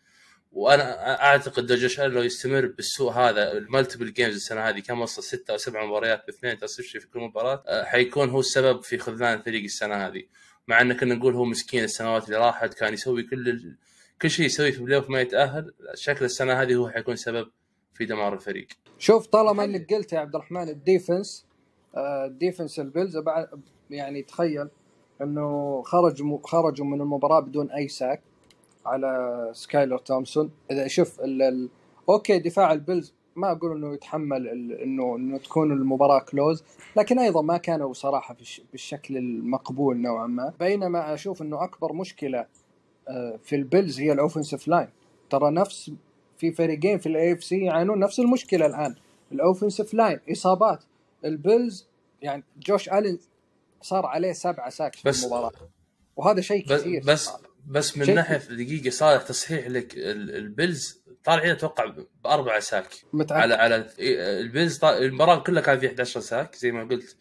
وأنا 0.52 1.11
أعتقد 1.24 1.72
إن 1.72 1.78
جوش 1.78 2.00
آلن 2.00 2.14
لو 2.14 2.22
يستمر 2.22 2.66
بالسوء 2.66 3.12
هذا 3.12 3.52
ال 3.52 3.59
multiple 3.59 4.12
games 4.12 4.34
السنة 4.34 4.61
هذه 4.61 4.80
كان 4.80 4.98
وصل 4.98 5.22
ستة 5.22 5.52
أو 5.52 5.56
سبع 5.56 5.87
مباريات 5.87 6.26
باثنين 6.26 6.52
interception 6.52 6.98
في 6.98 7.06
كل 7.06 7.20
مباراة 7.20 7.64
آه، 7.66 7.84
حيكون 7.84 8.30
هو 8.30 8.40
السبب 8.40 8.82
في 8.82 8.98
خذلان 8.98 9.38
الفريق 9.38 9.64
السنة 9.64 9.94
هذه 9.94 10.22
مع 10.68 10.80
إن 10.80 10.92
كنا 10.92 11.14
نقول 11.14 11.34
هو 11.34 11.44
مسكين 11.44 11.84
السنوات 11.84 12.24
اللي 12.24 12.37
راحت 12.37 12.74
كان 12.74 12.94
يسوي 12.94 13.22
كل. 13.22 13.76
كل 14.22 14.31
شيء 14.31 14.46
يسويه 14.46 14.70
في 14.70 14.78
ال 14.78 14.83
play 14.83 15.02
ما 15.09 15.20
يتأهل 15.20 15.72
شكل 15.94 16.24
السنة 16.24 16.52
هذه 16.62 16.74
هو 16.74 16.88
حيكون 16.88 17.16
سبب 17.16 17.48
في 17.94 18.04
دمار 18.04 18.35
الفريق. 18.35 18.66
شوف 18.98 19.26
طالما 19.26 19.64
إنك 19.64 19.94
قلت 19.94 20.12
يا 20.12 20.18
عبد 20.18 20.35
الرحمن 20.35 20.68
ال 20.68 20.78
defense 20.78 21.46
آه، 21.96 22.26
ال 22.26 22.33
defense 22.33 22.80
ال 22.80 22.87
Bills 22.87 23.16
بعد 23.16 23.48
يعني 23.90 24.22
تخيل 24.22 24.68
إنه 25.22 25.83
خرج 25.83 26.22
م- 26.22 26.38
خرجوا 26.38 26.87
من 26.87 27.00
المباراة 27.00 27.40
بدون 27.40 27.70
أي 27.70 27.88
sack 27.88 28.22
على 28.87 29.50
سكايلر 29.52 29.98
تومسون. 29.98 30.50
إذا 30.70 30.87
شوف 30.87 31.20
ال 31.20 31.42
ال 31.42 31.68
okay 32.08 32.38
دفاع 32.38 32.72
ال 32.72 32.79
Bills 32.79 33.14
ما 33.37 33.52
أقول 33.52 33.76
إنه 33.76 33.94
يتحمل 33.94 34.48
ال- 34.48 34.72
إنه 34.72 35.16
إنه 35.16 35.38
تكون 35.38 35.72
المباراة 35.72 36.18
close 36.20 36.64
لكن 36.96 37.18
أيضا 37.18 37.42
ما 37.42 37.57
كانوا 37.57 37.92
صراحة 37.92 38.35
في 38.35 38.40
الش- 38.40 38.62
بالشكل 38.72 39.16
المقبول 39.16 39.96
نوعا 39.96 40.26
ما. 40.26 40.52
بينما 40.61 41.14
أشوف 41.14 41.42
إنه 41.42 41.64
أكبر 41.64 41.92
مشكلة 41.92 42.46
في 43.44 43.56
ال 43.56 43.64
Bills 43.64 44.00
هي 44.00 44.12
ال 44.12 44.18
offensive 44.18 44.68
line 44.68 44.88
ترى 45.30 45.50
نفس 45.50 45.90
في 46.38 46.52
فريقين 46.52 46.98
في 46.98 47.06
ال 47.06 47.32
AFC 47.32 47.64
يعانون 47.64 47.98
نفس 47.98 48.20
المشكلة 48.20 48.66
الآن. 48.66 48.94
ال 49.32 49.39
offensive 49.39 49.94
line 49.94 50.20
إصابات. 50.32 50.84
ال 51.24 51.35
Bills 51.35 51.87
يعني 52.22 52.44
جوش 52.66 52.88
ألين 52.88 53.18
صار 53.82 54.06
عليه 54.06 54.32
سبعة 54.32 54.70
sacks 54.70 54.98
في 55.00 55.08
بس- 55.08 55.22
المباراة. 55.24 55.52
وهذا 56.16 56.40
شيء 56.40 56.66
كثير. 56.68 57.02
بس 57.06 57.30
بس 57.66 57.98
من 57.98 58.14
ناحية 58.14 58.36
دقيقة 58.36 58.90
صالح 58.90 59.22
تصحيح 59.22 59.66
لك 59.66 59.94
ال- 59.94 60.36
ال 60.37 60.47
Bills 60.47 61.00
طالعين 61.24 61.50
أتوقع 61.50 61.92
باربع 62.24 62.60
sack. 62.61 62.87
متأكد 63.12 63.40
على 63.40 63.54
على 63.54 63.86
ال 64.40 64.47
Bills 64.47 64.78
طا- 64.78 64.84
المباراة 64.84 65.38
كلها 65.42 65.62
كان 65.62 65.78
فيها 65.78 65.88
11 65.90 66.20
sack 66.20 66.54
زي 66.54 66.72
ما 66.72 66.84
قلت. 66.84 67.16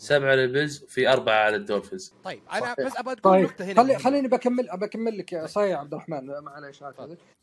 سبعه 0.00 0.34
لل 0.34 0.48
Bills 0.48 0.82
وفي 0.84 1.08
أربعة 1.12 1.44
على 1.44 1.56
ال 1.56 1.62
Dolphins. 1.62 2.14
طيب 2.24 2.40
أنا 2.52 2.60
صحيح. 2.60 2.74
بس 2.86 2.96
أبغى 2.96 3.12
أقول 3.12 3.16
طيب 3.22 3.44
نقطة 3.44 3.64
هنا 3.64 3.82
خلي. 3.82 3.98
خليني 3.98 4.28
بكمل 4.28 4.68
بكمل 4.74 5.18
لك 5.18 5.44
صحيح 5.46 5.70
يا 5.70 5.76
عبد 5.76 5.92
الرحمن 5.94 6.26
معليش 6.42 6.82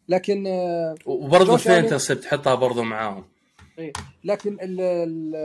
لكن 0.09 0.47
آه، 0.47 0.95
وبرضه 1.05 1.55
اثنين 1.55 1.75
ألين- 1.79 1.83
intercept 1.83 2.25
حطها 2.25 2.55
برضه 2.55 2.83
معاهم. 2.83 3.25
إيه. 3.79 3.93
لكن 4.23 4.57
ال 4.61 4.81
ال 4.81 5.35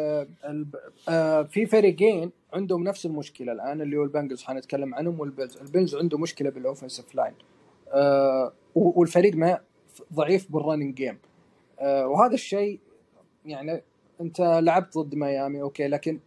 ال 0.45 0.67
آه 1.09 1.43
في 1.43 1.67
فريقين 1.67 2.33
عندهم 2.53 2.85
نفس 2.85 3.07
المشكلة 3.07 3.53
الآن 3.53 3.81
اللي 3.81 3.97
هو 3.97 4.03
ال 4.03 4.08
Bengals 4.08 4.43
حنتكلم 4.43 4.95
عنهم 4.95 5.21
وال 5.21 5.31
Bills 5.31 5.57
ال 5.57 5.63
Bills 5.63 5.95
عنده 5.95 6.19
مشكلة 6.19 6.51
بال 6.51 6.62
offensive 6.62 7.15
line 7.15 7.35
آه 7.93 8.53
و- 8.75 9.01
والفريق 9.01 9.35
ما 9.35 9.61
ضعيف 10.15 10.53
بال 10.53 10.62
running 10.62 10.95
game 10.95 11.19
آه 11.81 12.07
وهذا 12.07 12.35
الشيء 12.35 12.81
يعني 13.47 13.83
انت 14.23 14.41
لعبت 14.41 14.99
ضد 14.99 15.15
ميامي 15.15 15.63
okay 15.63 15.89
لكن 15.89 16.21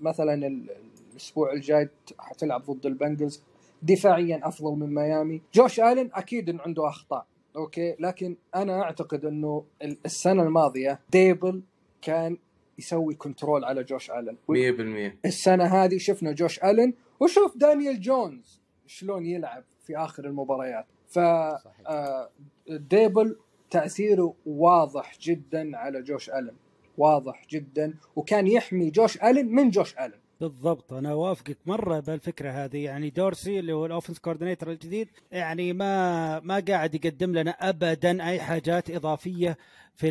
مثلا 0.00 0.34
ال- 0.46 0.70
الأسبوع 1.12 1.52
الجاي 1.52 1.88
حتلعب 2.18 2.62
ضد 2.70 2.86
ال 2.86 2.92
Bengals. 2.92 3.42
دفاعيا 3.82 4.40
أفضل 4.48 4.72
من 4.78 4.94
ميامي. 4.94 5.42
جوش 5.54 5.80
الين 5.80 6.10
أكيد 6.14 6.48
انه 6.48 6.62
عنده 6.62 6.88
أخطاء 6.88 7.26
okay 7.56 7.96
لكن 8.00 8.36
أنا 8.54 8.82
أعتقد 8.82 9.24
إنه 9.24 9.64
ال- 9.82 9.98
السنة 10.04 10.42
الماضية 10.42 11.00
ديبل 11.10 11.62
كان 12.02 12.36
يسوي 12.78 13.14
control 13.14 13.64
على 13.64 13.84
جوش 13.84 14.10
الين 14.10 14.36
100% 14.48 15.16
السنة 15.26 15.64
هذه 15.64 15.98
شفنا 15.98 16.32
جوش 16.32 16.64
الين 16.64 16.94
وشوف 17.20 17.56
دانيال 17.56 18.00
جونز 18.00 18.60
شلون 18.86 19.26
يلعب 19.26 19.64
في 19.86 19.96
آخر 19.96 20.24
المباريات. 20.24 20.86
ف. 21.08 21.18
آه، 21.18 22.30
ديبل 22.68 23.36
تأثيره 23.70 24.34
واضح 24.46 25.18
جدا 25.20 25.76
على 25.76 26.02
جوش 26.02 26.30
الين 26.30 26.54
واضح 26.98 27.46
جدا 27.50 27.94
وكان 28.16 28.46
يحمي 28.46 28.90
جوش 28.90 29.16
الين 29.22 29.46
من 29.46 29.70
جوش 29.70 29.94
الين 29.98 30.20
بالضبط 30.40 30.92
أنا 30.92 31.12
اوافقك 31.12 31.58
مرة 31.66 32.00
بالفكرة 32.00 32.50
هذه. 32.50 32.84
يعني 32.84 33.10
دورسي 33.10 33.58
اللي 33.58 33.72
هو 33.72 33.86
ال 33.86 33.90
offense 33.90 34.18
coordinator 34.18 34.70
الجديد 34.70 35.08
يعني 35.30 35.72
ما 35.72 36.40
ما 36.40 36.64
قاعد 36.68 36.94
يقدم 36.94 37.32
لنا 37.32 37.50
ابدا 37.50 38.28
أي 38.28 38.40
حاجات 38.40 38.90
إضافية 38.90 39.56
في 39.94 40.10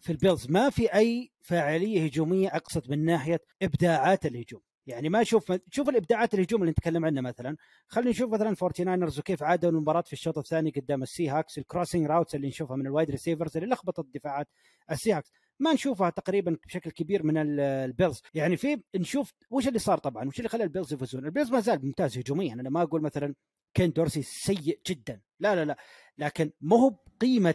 في 0.00 0.10
ال 0.10 0.16
Bills. 0.16 0.50
ما 0.50 0.70
في 0.70 0.94
أي 0.94 1.30
فاعلية 1.40 2.04
هجومية 2.04 2.48
أقصد 2.48 2.90
من 2.90 3.04
ناحية 3.04 3.40
إبداعات 3.62 4.26
الهجوم. 4.26 4.60
يعني 4.86 5.08
ما 5.08 5.20
أشوف 5.20 5.52
شوف 5.70 5.88
الإبداعات 5.88 6.34
الهجوم 6.34 6.60
اللي 6.60 6.70
نتكلم 6.70 7.04
عنها 7.04 7.22
مثلا. 7.22 7.56
خلينا 7.88 8.10
نشوف 8.10 8.32
مثلا 8.32 8.54
49 8.54 9.04
وكيف 9.18 9.42
عادوا 9.42 9.70
المباراه 9.70 10.00
في 10.00 10.12
الشوط 10.12 10.38
الثاني 10.38 10.70
قدام 10.70 11.02
ال 11.02 11.28
Seahawks 11.28 11.58
ال 11.58 11.63
crossing 11.63 12.06
routes 12.06 12.34
اللي 12.34 12.48
نشوفها 12.48 12.76
من 12.76 12.86
ال 12.86 12.91
wide 12.91 13.10
receivers 13.10 13.56
اللي 13.56 13.68
لخبطت 13.74 14.06
دفاعات 14.14 14.48
ال 14.90 15.12
Seahawks 15.12 15.30
ما 15.58 15.72
نشوفها 15.72 16.10
تقريبا 16.10 16.56
بشكل 16.66 16.90
كبير 16.90 17.22
من 17.22 17.36
ال- 17.36 17.60
ال 17.60 17.69
Bills. 17.69 18.22
يعني 18.34 18.56
في 18.56 18.82
نشوف 18.96 19.32
وش 19.50 19.68
اللي 19.68 19.78
صار 19.78 19.98
طبعا 19.98 20.28
وش 20.28 20.38
اللي 20.38 20.48
خلى 20.48 20.64
ال 20.64 20.69
Bills 20.69 20.92
يفوزون. 20.92 21.24
ال 21.24 21.28
Bills 21.28 21.50
ما 21.50 21.60
زال 21.60 21.86
ممتاز 21.86 22.18
هجوميا. 22.18 22.52
أنا 22.54 22.70
ما 22.70 22.82
أقول 22.82 23.02
مثلا 23.02 23.34
كين 23.74 23.92
دورسي 23.92 24.22
سيء 24.22 24.80
جدا. 24.86 25.20
لا 25.40 25.54
لا 25.54 25.64
لا. 25.64 25.76
لكن 26.18 26.50
مو 26.60 26.76
هو 26.76 26.94
بقيمة 27.20 27.54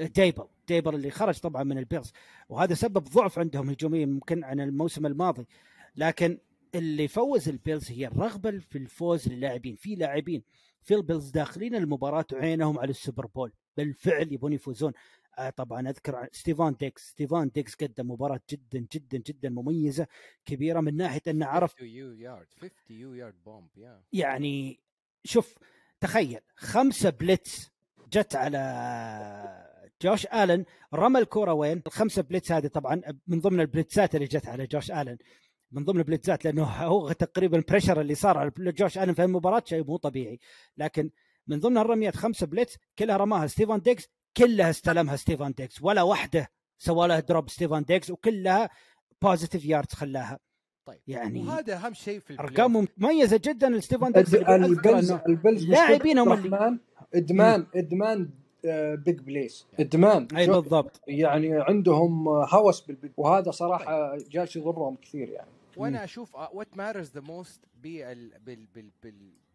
ديبل. 0.00 0.44
ديبل 0.68 0.94
اللي 0.94 1.10
خرج 1.10 1.38
طبعا 1.38 1.62
من 1.62 1.78
ال 1.78 1.83
Bills. 1.83 2.12
وهذا 2.48 2.74
سبب 2.74 3.04
ضعف 3.04 3.38
عندهم 3.38 3.70
هجوميا 3.70 4.06
ممكن 4.06 4.44
عن 4.44 4.60
الموسم 4.60 5.06
الماضي. 5.06 5.46
لكن 5.96 6.38
اللي 6.74 7.08
فوز 7.08 7.48
البيلز 7.48 7.90
هي 7.90 8.06
الرغبة 8.06 8.58
في 8.58 8.78
الفوز 8.78 9.28
للاعبين 9.28 9.76
في 9.76 9.94
لاعبين 9.94 10.42
في 10.82 10.94
البيلز 10.94 11.30
داخلين 11.30 11.74
المباراة 11.74 12.26
وعينهم 12.32 12.78
على 12.78 12.90
ال 12.90 12.96
Super 12.96 13.26
Bowl. 13.26 13.52
بالفعل 13.76 14.32
يبون 14.32 14.52
يفوزون. 14.52 14.92
آه 15.38 15.50
طبعا 15.50 15.88
أذكر 15.88 16.28
ستيفان 16.32 16.74
ديكس. 16.80 17.10
ستيفان 17.10 17.50
ديكس 17.54 17.74
قدم 17.74 18.10
مباراة 18.10 18.40
جدا 18.50 18.86
جدا 18.92 19.18
جدا 19.18 19.48
مميزة 19.48 20.06
كبيرة 20.44 20.80
من 20.80 20.96
ناحية 20.96 21.20
إنه 21.28 21.46
عرف 21.46 21.72
50 21.72 21.88
يو 21.88 22.12
يارد 22.12 22.46
50 22.60 22.70
يو 22.90 23.14
yard 23.14 23.34
bomb 23.44 23.68
يعني 24.12 24.80
شوف 25.24 25.58
تخيل 26.00 26.40
خمسة 26.56 27.10
blitz 27.10 27.70
جت 28.12 28.36
على 28.36 28.58
جوش 30.02 30.26
آلن 30.26 30.64
رمى 30.94 31.18
الكورة 31.20 31.52
وين؟ 31.52 31.82
الخمسه 31.86 32.22
blitz 32.22 32.52
هذه 32.52 32.66
طبعا 32.66 33.02
من 33.26 33.40
ضمن 33.40 33.60
ال 33.60 33.68
blitz 33.68 34.06
ات 34.06 34.14
اللي 34.14 34.26
جت 34.26 34.46
على 34.46 34.66
جوش 34.66 34.90
آلن. 34.90 35.18
من 35.72 35.84
ضمن 35.84 35.98
ال 35.98 36.05
blitz 36.05 36.37
ات 36.37 36.44
لأنه 36.44 36.62
هو 36.64 37.12
تقريبا 37.12 37.56
ال 37.56 37.61
pressure 37.61 38.00
اللي 38.00 38.14
صار 38.14 38.38
على 38.38 38.52
جوش 38.58 38.98
الن 38.98 39.12
في 39.14 39.24
المباراه 39.24 39.62
شيء 39.66 39.84
مو 39.84 39.96
طبيعي. 39.96 40.38
لكن 40.76 41.10
من 41.46 41.58
ضمن 41.58 41.78
الرميات 41.78 42.16
خمسة 42.16 42.46
blitz 42.46 42.76
كلها 42.98 43.16
رماها 43.16 43.46
ستيفان 43.46 43.80
ديكس 43.80 44.08
كلها 44.36 44.70
استلمها 44.70 45.16
ستيفان 45.16 45.52
ديكس 45.52 45.82
ولا 45.82 46.02
واحدة 46.02 46.48
سوى 46.78 47.08
لها 47.08 47.20
drop 47.20 47.48
ستيفان 47.50 47.82
ديكس 47.84 48.10
وكلها 48.10 48.70
positive 49.22 49.64
yards 49.64 49.94
خلاها. 49.94 50.38
طيب 50.86 51.00
يعني 51.06 51.40
وهذا 51.40 51.76
أهم 51.86 51.94
شيء 51.94 52.20
في 52.20 52.40
أرقام 52.40 52.86
مميزة 52.98 53.40
جدا 53.44 53.68
لستيفان 53.70 54.12
ديكس 54.12 54.34
البلز 55.28 55.64
لاعبين 55.66 56.18
هم 56.18 56.32
اللي- 56.32 56.78
ادمان 57.14 57.66
ادمان 57.74 58.30
big 59.04 59.20
plays 59.20 59.66
ادمان 59.80 60.28
أي 60.36 60.46
بالضبط. 60.46 61.00
يعني 61.08 61.60
عندهم 61.60 62.28
هوس 62.28 62.80
بال 62.80 62.92
big 62.92 63.10
وهذا 63.16 63.50
صراحة 63.50 64.16
جالس 64.30 64.56
يضرهم 64.56 64.96
كثير 64.96 65.28
يعني. 65.28 65.48
وأنا 65.78 66.04
أشوف 66.04 66.34
what 66.34 66.76
matters 66.76 67.10
the 67.14 67.20
most 67.20 67.60
بال 67.82 68.30
بال 68.46 68.66
بال 68.74 68.90
بال 69.02 69.14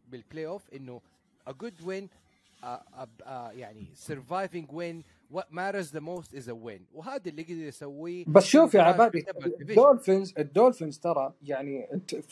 بال 0.09 0.45
playoff 0.47 0.69
إنه 0.73 1.01
a 1.49 1.53
good 1.53 1.85
win 1.85 2.03
uh, 2.03 2.65
uh, 2.65 3.05
uh, 3.21 3.27
يعني 3.51 3.85
surviving 4.07 4.67
win 4.73 5.03
what 5.35 5.45
matters 5.51 5.91
the 5.91 6.01
most 6.01 6.33
is 6.39 6.47
a 6.47 6.55
win 6.55 6.81
وهذا 6.93 7.29
اللي 7.29 7.43
قدر 7.43 7.53
يسويه 7.53 8.25
بس 8.27 8.43
شوف 8.43 8.73
يا 8.73 8.81
عبادي. 8.81 9.25
الدولفينز 9.61 10.33
الدولفينز 10.37 10.97
ترى 10.99 11.33
يعني 11.43 11.87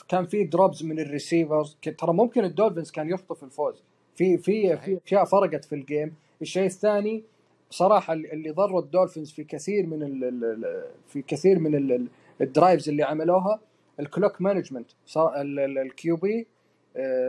كان 0.10 0.26
في 0.26 0.44
drops 0.44 0.84
من 0.84 1.00
ال 1.00 1.08
receivers 1.08 1.78
ترى 1.98 2.14
ممكن 2.14 2.44
الدولفينز 2.46 2.92
كان 2.92 3.10
يخطف 3.10 3.44
الفوز 3.44 3.84
في 4.16 4.38
في. 4.38 4.78
في 4.78 5.00
أشياء 5.06 5.26
فرقت 5.26 5.66
في 5.66 5.76
ال 5.76 5.84
game 5.84 6.16
الشيء 6.42 6.66
الثاني 6.66 7.24
صراحة 7.70 8.14
اللي 8.14 8.50
ضروا 8.52 8.82
الدولفينز 8.82 9.32
في 9.32 9.44
كثير 9.44 9.86
من 9.88 10.04
ال 10.04 10.24
ال 10.24 10.86
في 11.08 11.22
كثير 11.22 11.60
من 11.60 11.76
ال- 11.76 11.92
ال- 11.92 12.08
ال 12.42 12.49
drives 12.49 12.90
اللي 12.90 13.04
عملوها 13.04 13.60
ال 14.00 14.07
clock 14.07 14.42
management 14.42 14.92
ال 15.18 16.16
QB 16.16 16.48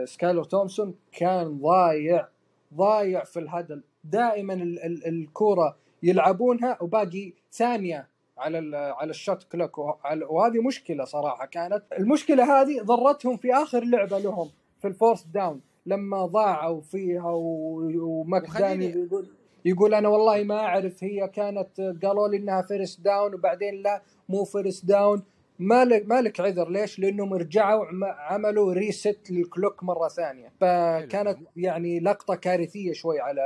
سكايلر 0.05 0.43
تومسون 0.43 0.95
كان 1.11 1.57
ضايع 1.61 2.27
ضايع 2.73 3.23
في 3.23 3.39
ال 3.39 3.45
huddle. 3.45 3.83
دائما 4.03 4.53
ال- 4.53 4.83
ال- 4.85 5.07
الكورة 5.07 5.77
يلعبونها 6.03 6.77
وباقي 6.81 7.33
ثانية 7.51 8.07
على 8.37 8.77
على 8.77 9.09
ال 9.09 9.16
shot 9.16 9.43
clock. 9.43 9.77
وهذه 10.29 10.61
مشكلة 10.67 11.05
صراحة 11.05 11.45
كانت. 11.45 11.83
المشكلة 11.99 12.61
هذه 12.61 12.81
ضرتهم 12.81 13.37
في 13.37 13.53
آخر 13.53 13.83
لعبة 13.83 14.17
لهم 14.19 14.49
في 14.81 14.87
ال 14.87 14.92
fourth 14.92 15.23
down. 15.23 15.61
لما 15.85 16.25
ضاعوا 16.25 16.81
فيها 16.81 17.31
و- 17.31 17.91
ومايك 17.95 18.43
ماك- 18.43 18.87
دانيل 18.91 19.05
يقول 19.05 19.27
يقول 19.65 19.93
أنا 19.93 20.09
والله 20.09 20.43
ما 20.43 20.59
أعرف 20.59 21.03
هي 21.03 21.27
كانت 21.27 21.81
قالوا 22.05 22.27
لي 22.27 22.37
إنها 22.37 22.61
first 22.61 23.01
down 23.01 23.33
وبعدين 23.33 23.81
لا 23.81 24.01
مو 24.29 24.43
first 24.43 24.85
down 24.85 25.23
مالك 25.59 26.05
مالك 26.07 26.39
عذر. 26.39 26.69
ليش؟ 26.69 26.99
لأنهم 26.99 27.33
رجعوا 27.33 27.85
عم- 27.85 28.03
عملوا 28.03 28.73
reset 28.73 29.19
لل 29.29 29.44
clock 29.44 29.83
مرة 29.83 30.07
ثانية. 30.07 30.51
فكانت 30.61 31.37
يعني 31.55 31.99
لقطة 31.99 32.35
كارثية 32.35 32.93
شوي 32.93 33.19
على 33.19 33.41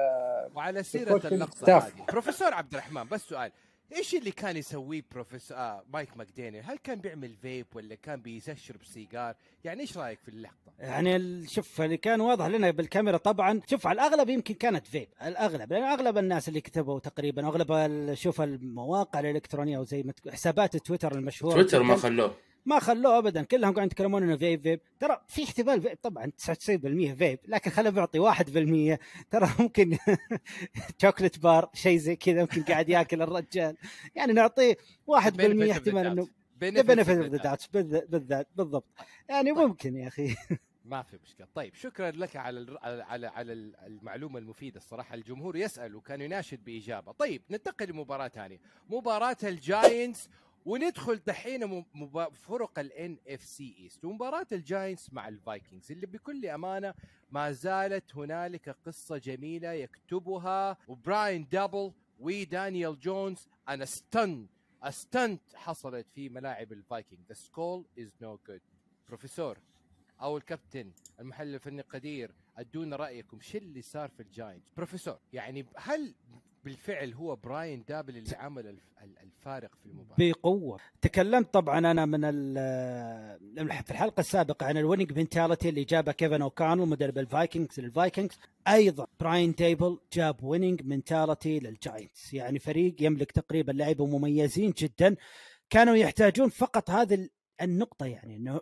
وعلى 0.56 0.84
سيرة 0.84 1.22
اللقطة. 1.28 1.78
هذه. 1.78 1.92
بروفيسور 2.12 2.54
عبد 2.54 2.74
الرحمن 2.74 3.04
بس 3.12 3.22
سؤال. 3.22 3.52
إيش 3.96 4.16
اللي 4.16 4.32
كان 4.32 4.58
يسويه 4.58 5.04
بروفيسور 5.12 5.58
آه 5.58 5.84
مايك 5.94 6.18
ماكدانيل 6.18 6.62
هل 6.62 6.78
كان 6.78 7.00
بيعمل 7.00 7.36
فيب 7.42 7.66
ولا 7.76 7.96
كان 7.96 8.22
بيشرب 8.22 8.84
سيجار؟ 8.84 9.36
يعني 9.64 9.82
إيش 9.82 9.98
رأيك 9.98 10.20
في 10.20 10.30
اللقطه 10.30 10.74
يعني 10.80 11.16
ال- 11.16 11.50
شوف 11.50 11.82
اللي 11.82 11.98
كان 11.98 12.22
واضح 12.22 12.46
لنا 12.46 12.72
بالكاميرا 12.72 13.18
طبعا 13.18 13.62
شوف 13.70 13.88
على 13.88 13.96
الأغلب 14.02 14.30
يمكن 14.30 14.54
كانت 14.54 14.88
فيب 14.88 15.08
الأغلب 15.26 15.74
لأن 15.74 15.84
أغلب 15.84 16.18
الناس 16.18 16.50
اللي 16.50 16.62
كتبوا 16.62 17.00
تقريبا 17.00 17.48
أغلب 17.48 18.14
شوف 18.14 18.42
المواقع 18.42 19.20
الإلكترونية 19.20 19.78
وزي 19.78 20.04
ما 20.04 20.14
حسابات 20.32 20.78
تويتر 20.78 21.16
المشهورة. 21.16 21.54
تويتر 21.54 21.84
ما 21.84 21.96
خلوه. 21.96 22.36
ما 22.68 22.80
خلوه 22.80 23.18
ابدا. 23.18 23.44
كلهم 23.44 23.74
قاعدين 23.74 23.84
يتكلمون 23.84 24.24
إنه 24.24 24.38
vape 24.38 24.62
vape 24.62 24.80
ترى 25.00 25.22
في 25.28 25.44
احتمال 25.44 25.82
فيب 25.82 25.98
طبعا 26.02 26.26
99% 26.26 26.60
فيب 27.18 27.40
لكن 27.48 27.72
خلينا 27.72 27.96
نعطي 27.96 28.20
1% 28.20 28.98
ترى 29.32 29.50
ممكن 29.60 29.98
chocolate 31.02 31.40
bar 31.40 31.70
شيء 31.74 31.98
زي 31.98 32.16
كذا 32.16 32.42
ممكن 32.42 32.64
قاعد 32.64 32.90
ياكل 32.90 33.22
الرجال. 33.22 33.78
يعني 34.16 34.34
نعطيه 34.34 34.78
1% 35.12 35.16
احتمال 35.16 36.06
إنه 36.06 36.82
benefit 36.82 37.18
the 37.18 37.38
doubt 37.38 37.70
بالذات 38.10 38.48
بالضبط. 38.56 38.88
يعني 39.30 39.52
ممكن 39.52 39.96
يا 39.96 40.08
أخي. 40.08 40.36
ما 40.86 41.04
في 41.04 41.18
مشكلة. 41.24 41.48
طيب 41.56 41.74
شكرا 41.76 42.12
لك 42.12 42.36
على 42.36 42.78
على, 42.84 43.28
على 43.28 43.54
المعلومة 43.86 44.40
المفيدة 44.40 44.78
الصراحة. 44.78 45.16
الجمهور 45.16 45.58
يسأل 45.58 45.96
وكان 45.96 46.22
يناشد 46.22 46.64
بإجابة. 46.64 47.12
طيب 47.12 47.42
ننتقل 47.50 47.90
لمباراة 47.90 48.28
ثانية. 48.28 48.60
مباراة 48.90 49.38
الجاينتس 49.44 50.30
وندخل 50.68 51.16
دحين 51.16 51.86
فرق 52.34 52.80
الان 52.80 53.18
اف 53.28 53.44
سي 53.44 53.76
ايست 53.80 54.06
ومباراة 54.06 54.48
الجاينتس 54.52 55.14
مع 55.14 55.28
الفايكنجز 55.28 55.92
اللي 55.92 56.08
بكل 56.08 56.46
أمانة 56.46 56.94
ما 57.32 57.52
زالت 57.52 58.16
هنالك 58.16 58.70
قصة 58.70 59.18
جميلة 59.18 59.72
يكتبها 59.72 60.78
وبراين 60.88 61.48
دابل 61.52 61.92
ودانيال 62.20 63.00
جونز. 63.00 63.48
أنا 63.70 63.86
ستن 63.86 64.48
استنت 64.84 65.42
حصلت 65.56 66.08
في 66.16 66.30
ملاعب 66.30 66.72
الفايكنج. 66.72 67.20
ذا 67.30 67.34
سكول 67.34 67.86
از 68.00 68.16
نو 68.22 68.40
جود 68.48 68.62
بروفيسور 69.08 69.58
أو 70.22 70.38
الكابتن 70.38 70.92
المحلل 71.20 71.56
الفني 71.56 71.82
قدير 71.82 72.32
أدونا 72.58 72.96
رأيكم 72.96 73.42
شو 73.42 73.58
اللي 73.58 73.82
صار 73.82 74.10
في 74.10 74.20
الجاينت 74.20 74.64
بروفيسور 74.78 75.20
يعني 75.34 75.66
هل 75.76 76.16
بالفعل 76.66 77.14
هو 77.14 77.36
براين 77.36 77.84
دابل 77.88 78.18
اللي 78.18 78.36
عمل 78.36 78.68
الف- 78.68 78.82
ال- 79.04 79.18
الفارق 79.24 79.72
في 79.76 79.86
المباراة. 79.86 80.16
بقوة. 80.18 80.80
تكلمت 81.02 81.54
طبعا 81.54 81.80
أنا 81.80 82.06
من 82.06 82.22
في 83.84 83.92
الحلقة 83.92 84.20
السابقة 84.20 84.66
عن 84.66 84.78
ال 84.78 84.83
winning 84.83 85.18
mentality 85.20 85.70
اللي 85.70 85.84
جابها 85.84 86.14
كيفن 86.14 86.42
اوكانل 86.42 86.86
مدرب 86.86 87.18
الفايكنجز 87.18 87.80
للفايكنجز. 87.80 88.40
أيضا 88.68 89.08
براين 89.20 89.56
تيبل 89.56 90.00
جاب 90.14 90.44
winning 90.44 90.82
mentality 90.86 91.60
للجاينتس 91.60 92.34
يعني 92.34 92.60
فريق 92.60 92.96
يملك 93.00 93.32
تقريبا 93.32 93.72
لعيبة 93.72 94.06
مميزين 94.06 94.74
جدا. 94.78 95.16
كانوا 95.70 95.96
يحتاجون 95.96 96.50
فقط 96.50 96.90
هذه 96.90 97.14
ال- 97.14 97.30
النقطة 97.62 98.06
يعني 98.06 98.36
إنه 98.36 98.60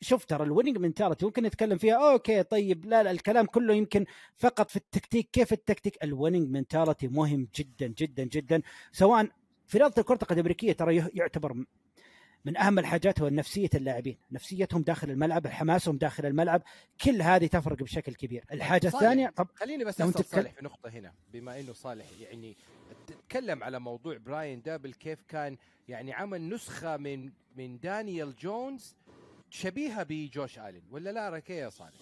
شوف 0.00 0.24
ترى 0.24 0.44
ال 0.44 0.48
winning 0.48 0.78
mentality 0.78 1.26
ممكن 1.26 1.42
نتكلم 1.42 1.78
فيها 1.78 2.12
أوكي 2.12 2.42
طيب 2.42 2.84
لا 2.86 3.02
لا 3.02 3.10
الكلام 3.10 3.46
كله 3.46 3.74
يمكن 3.74 4.04
فقط 4.36 4.70
في 4.70 4.76
التكتيك 4.76 5.28
كيف 5.32 5.52
التكتيك 5.52 6.04
ال 6.04 6.10
winning 6.10 6.50
mentality 6.50 7.08
مهم 7.08 7.48
جدا 7.56 7.86
جدا 7.86 8.24
جدا 8.24 8.62
سواء 8.92 9.28
في 9.66 9.78
رياضة 9.78 9.94
الكرة 10.00 10.14
القدم 10.22 10.34
الامريكيه 10.34 10.72
ترى 10.72 10.96
يعتبر 11.14 11.64
من 12.44 12.56
أهم 12.56 12.78
الحاجات 12.78 13.20
هو 13.20 13.28
نفسية 13.28 13.68
اللاعبين، 13.74 14.16
نفسيتهم 14.32 14.82
داخل 14.82 15.10
الملعب، 15.10 15.46
حماسهم 15.46 15.96
داخل 15.98 16.26
الملعب، 16.26 16.62
كل 17.04 17.22
هذه 17.22 17.46
تفرق 17.46 17.82
بشكل 17.82 18.14
كبير. 18.14 18.44
الحاجة 18.52 18.88
صالح. 18.88 18.94
الثانية 19.02 19.28
طب 19.36 19.48
خليني 19.54 19.84
بس 19.84 20.00
لو 20.00 20.10
تتكلم- 20.10 20.24
صالح 20.42 20.52
في 20.52 20.64
نقطة 20.64 20.88
هنا 20.90 21.12
بما 21.32 21.60
إنه 21.60 21.72
صالح 21.72 22.04
يعني 22.20 22.56
تتكلم 23.06 23.62
على 23.64 23.80
موضوع 23.80 24.16
براين 24.16 24.62
دابل 24.62 24.92
كيف 24.92 25.18
كان 25.28 25.56
يعني 25.88 26.12
عمل 26.12 26.48
نسخة 26.48 26.96
من 26.96 27.30
من 27.56 27.78
دانيال 27.80 28.36
جونز 28.36 28.96
شبيهة 29.50 30.02
بجوش 30.02 30.58
آلين 30.58 30.82
ولا 30.92 31.10
لا 31.10 31.28
رايك 31.28 31.50
يا 31.50 31.68
صالح؟ 31.68 31.92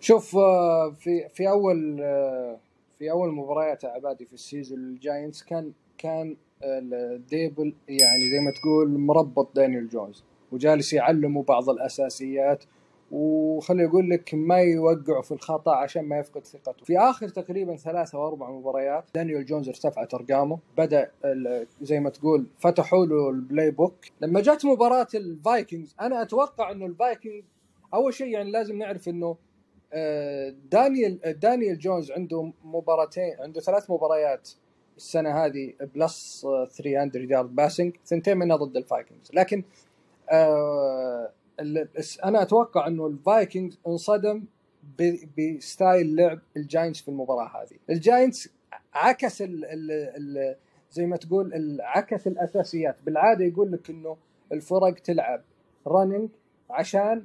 شوف 0.00 0.36
آه، 0.36 0.90
في 0.90 1.28
في 1.28 1.48
أول 1.48 2.00
آه، 2.00 2.58
في 2.98 3.10
أول 3.10 3.34
مباريات 3.34 3.84
عبادي 3.84 4.24
في 4.26 4.32
ال 4.32 4.39
season 4.39 4.78
الجاينتس 4.78 5.42
كان 5.42 5.72
كان 5.98 6.36
الديبل 6.62 7.74
يعني 7.88 8.30
زي 8.30 8.40
ما 8.40 8.50
تقول 8.60 8.98
مربط 8.98 9.56
دانيال 9.56 9.88
جونز 9.88 10.24
وجالس 10.52 10.92
يعلمه 10.92 11.42
بعض 11.42 11.70
الأساسيات 11.70 12.64
وخلي 13.10 13.84
أقول 13.84 14.10
لك 14.10 14.34
ما 14.34 14.58
يوقعه 14.58 15.22
في 15.22 15.32
الخطأ 15.32 15.76
عشان 15.76 16.02
ما 16.02 16.18
يفقد 16.18 16.46
ثقته. 16.46 16.84
في 16.84 16.98
آخر 16.98 17.28
تقريبا 17.28 17.76
ثلاثة 17.76 18.18
أو 18.18 18.28
أربع 18.28 18.50
مباريات 18.50 19.04
دانيال 19.14 19.44
جونز 19.44 19.68
ارتفعت 19.68 20.14
أرقامه، 20.14 20.58
بدأ 20.78 21.10
زي 21.82 22.00
ما 22.00 22.10
تقول 22.10 22.46
فتحوا 22.58 23.06
له 23.06 23.30
ال 23.30 23.70
playbook، 23.70 23.94
لما 24.20 24.40
جت 24.40 24.66
مباراة 24.66 25.08
الفايكنجز 25.14 25.94
أنا 26.00 26.22
أتوقع 26.22 26.70
إنه 26.70 26.86
الفايكنج 26.86 27.44
أول 27.94 28.14
شيء 28.14 28.26
يعني 28.26 28.50
لازم 28.50 28.78
نعرف 28.78 29.08
إنه 29.08 29.36
آه، 29.92 30.54
دانيال 30.70 31.24
آه، 31.24 31.30
دانيال 31.32 31.78
جونز 31.78 32.10
عنده 32.10 32.52
مباراتين 32.64 33.36
عنده 33.40 33.60
ثلاث 33.60 33.90
مباريات 33.90 34.50
السنة 34.96 35.44
هذه 35.44 35.72
plus 35.94 36.44
آه، 36.44 36.64
300 36.64 37.10
yard 37.14 37.54
passing 37.54 37.96
ثنتين 38.06 38.36
منها 38.36 38.56
ضد 38.56 38.76
الفايكنجز 38.76 39.30
لكن 39.34 39.62
آه 40.30 41.30
أنا 42.24 42.42
أتوقع 42.42 42.86
إنه 42.86 43.06
الفايكنجز 43.06 43.78
انصدم 43.86 44.44
ب 45.38 45.51
style 45.51 46.16
لعب 46.16 46.40
الجاينتس 46.56 47.00
في 47.00 47.08
المباراة 47.08 47.62
هذه. 47.62 47.78
الجاينتس 47.90 48.48
عكس 48.94 49.42
ال 49.42 49.64
ال 49.64 49.90
ال 49.90 50.56
زي 50.92 51.06
ما 51.06 51.16
تقول 51.16 51.78
عكس 51.80 52.26
الأساسيات. 52.26 52.96
بالعادة 53.06 53.44
يقول 53.44 53.72
لك 53.72 53.90
إنه 53.90 54.16
الفرق 54.52 54.94
تلعب 54.94 55.42
running 55.86 56.28
عشان 56.70 57.24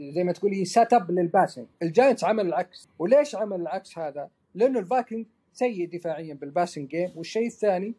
زي 0.00 0.24
ما 0.24 0.32
تقول 0.32 0.52
هي 0.52 0.64
set 0.64 0.92
up 0.92 1.10
لل 1.10 1.22
passing 1.22 1.66
الجاينتس 1.82 2.24
عمل 2.24 2.46
العكس. 2.46 2.88
وليش 2.98 3.34
عمل 3.34 3.60
العكس 3.60 3.98
هذا؟ 3.98 4.28
لأنه 4.54 4.78
الفايكنج 4.78 5.26
سيء 5.52 5.88
دفاعيا 5.88 6.34
بال 6.34 6.46
passing 6.46 6.88
game 6.88 7.10
والشيء 7.16 7.46
الثاني 7.46 7.94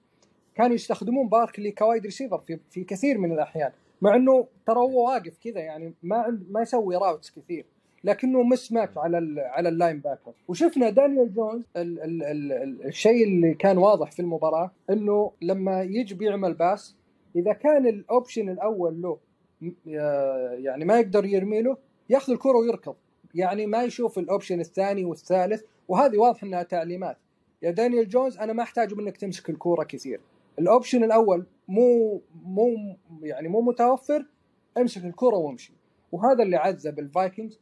كانوا 0.56 0.76
يستخدمون 0.76 1.30
باركلي 1.30 1.72
ك 1.72 1.79
wide 1.79 2.06
receiver 2.06 2.38
في 2.38 2.60
في 2.70 2.84
كثير 2.84 3.18
من 3.18 3.32
الأحيان. 3.32 3.72
مع 4.02 4.16
إنه 4.16 4.48
ترى 4.68 4.78
هو 4.78 5.08
واقف 5.08 5.38
كذا 5.44 5.60
يعني 5.60 5.94
ما 6.04 6.40
ما 6.50 6.62
يسوي 6.62 6.96
routes 6.96 7.32
كثير. 7.32 7.66
لكنه 8.04 8.44
mismatch 8.44 8.98
على 8.98 9.18
ال 9.18 9.40
على 9.40 9.70
ال 9.70 10.00
linebacker 10.00 10.32
وشفنا 10.48 10.90
دانيال 10.90 11.34
جونز 11.34 11.64
ال 11.78 12.00
ال 12.00 12.24
ال 12.24 12.52
ال 12.52 12.86
الشيء 12.86 13.24
اللي 13.24 13.54
كان 13.54 13.78
واضح 13.78 14.12
في 14.12 14.20
المباراة 14.20 14.72
إنه 14.90 15.32
لما 15.42 15.82
يجي 15.82 16.16
بيعمل 16.16 16.54
pass 16.54 16.96
إذا 17.36 17.54
كان 17.54 17.88
ال 17.88 17.97
option 17.97 18.50
الأول 18.50 19.02
له 19.02 19.18
يعني 20.56 20.86
ما 20.86 21.00
يقدر 21.00 21.26
يرمي 21.26 21.62
له 21.62 21.78
ياخذ 22.10 22.34
الكرة 22.34 22.58
ويركض. 22.58 22.96
يعني 23.36 23.66
ما 23.66 23.84
يشوف 23.84 24.20
ال 24.20 24.26
option 24.26 24.60
الثاني 24.60 25.06
والثالث. 25.06 25.64
وهذه 25.88 26.18
واضح 26.18 26.44
إنها 26.44 26.64
تعليمات. 26.64 27.18
يا 27.62 27.72
دانيال 27.72 28.10
جونز 28.10 28.38
أنا 28.38 28.54
ما 28.54 28.64
احتاج 28.64 28.94
منك 28.94 29.18
تمسك 29.18 29.50
الكوره 29.50 29.84
كثير. 29.84 30.22
ال 30.60 30.66
option 30.66 31.04
الأول 31.04 31.46
مو 31.68 32.22
مو 32.44 32.98
يعني 33.22 33.48
مو 33.48 33.62
متوفر 33.62 34.26
امسك 34.78 35.06
الكرة 35.06 35.36
وامشي. 35.36 35.74
وهذا 36.12 36.44
اللي 36.44 36.56
عذب 36.58 37.00
الفايكنجز 37.00 37.60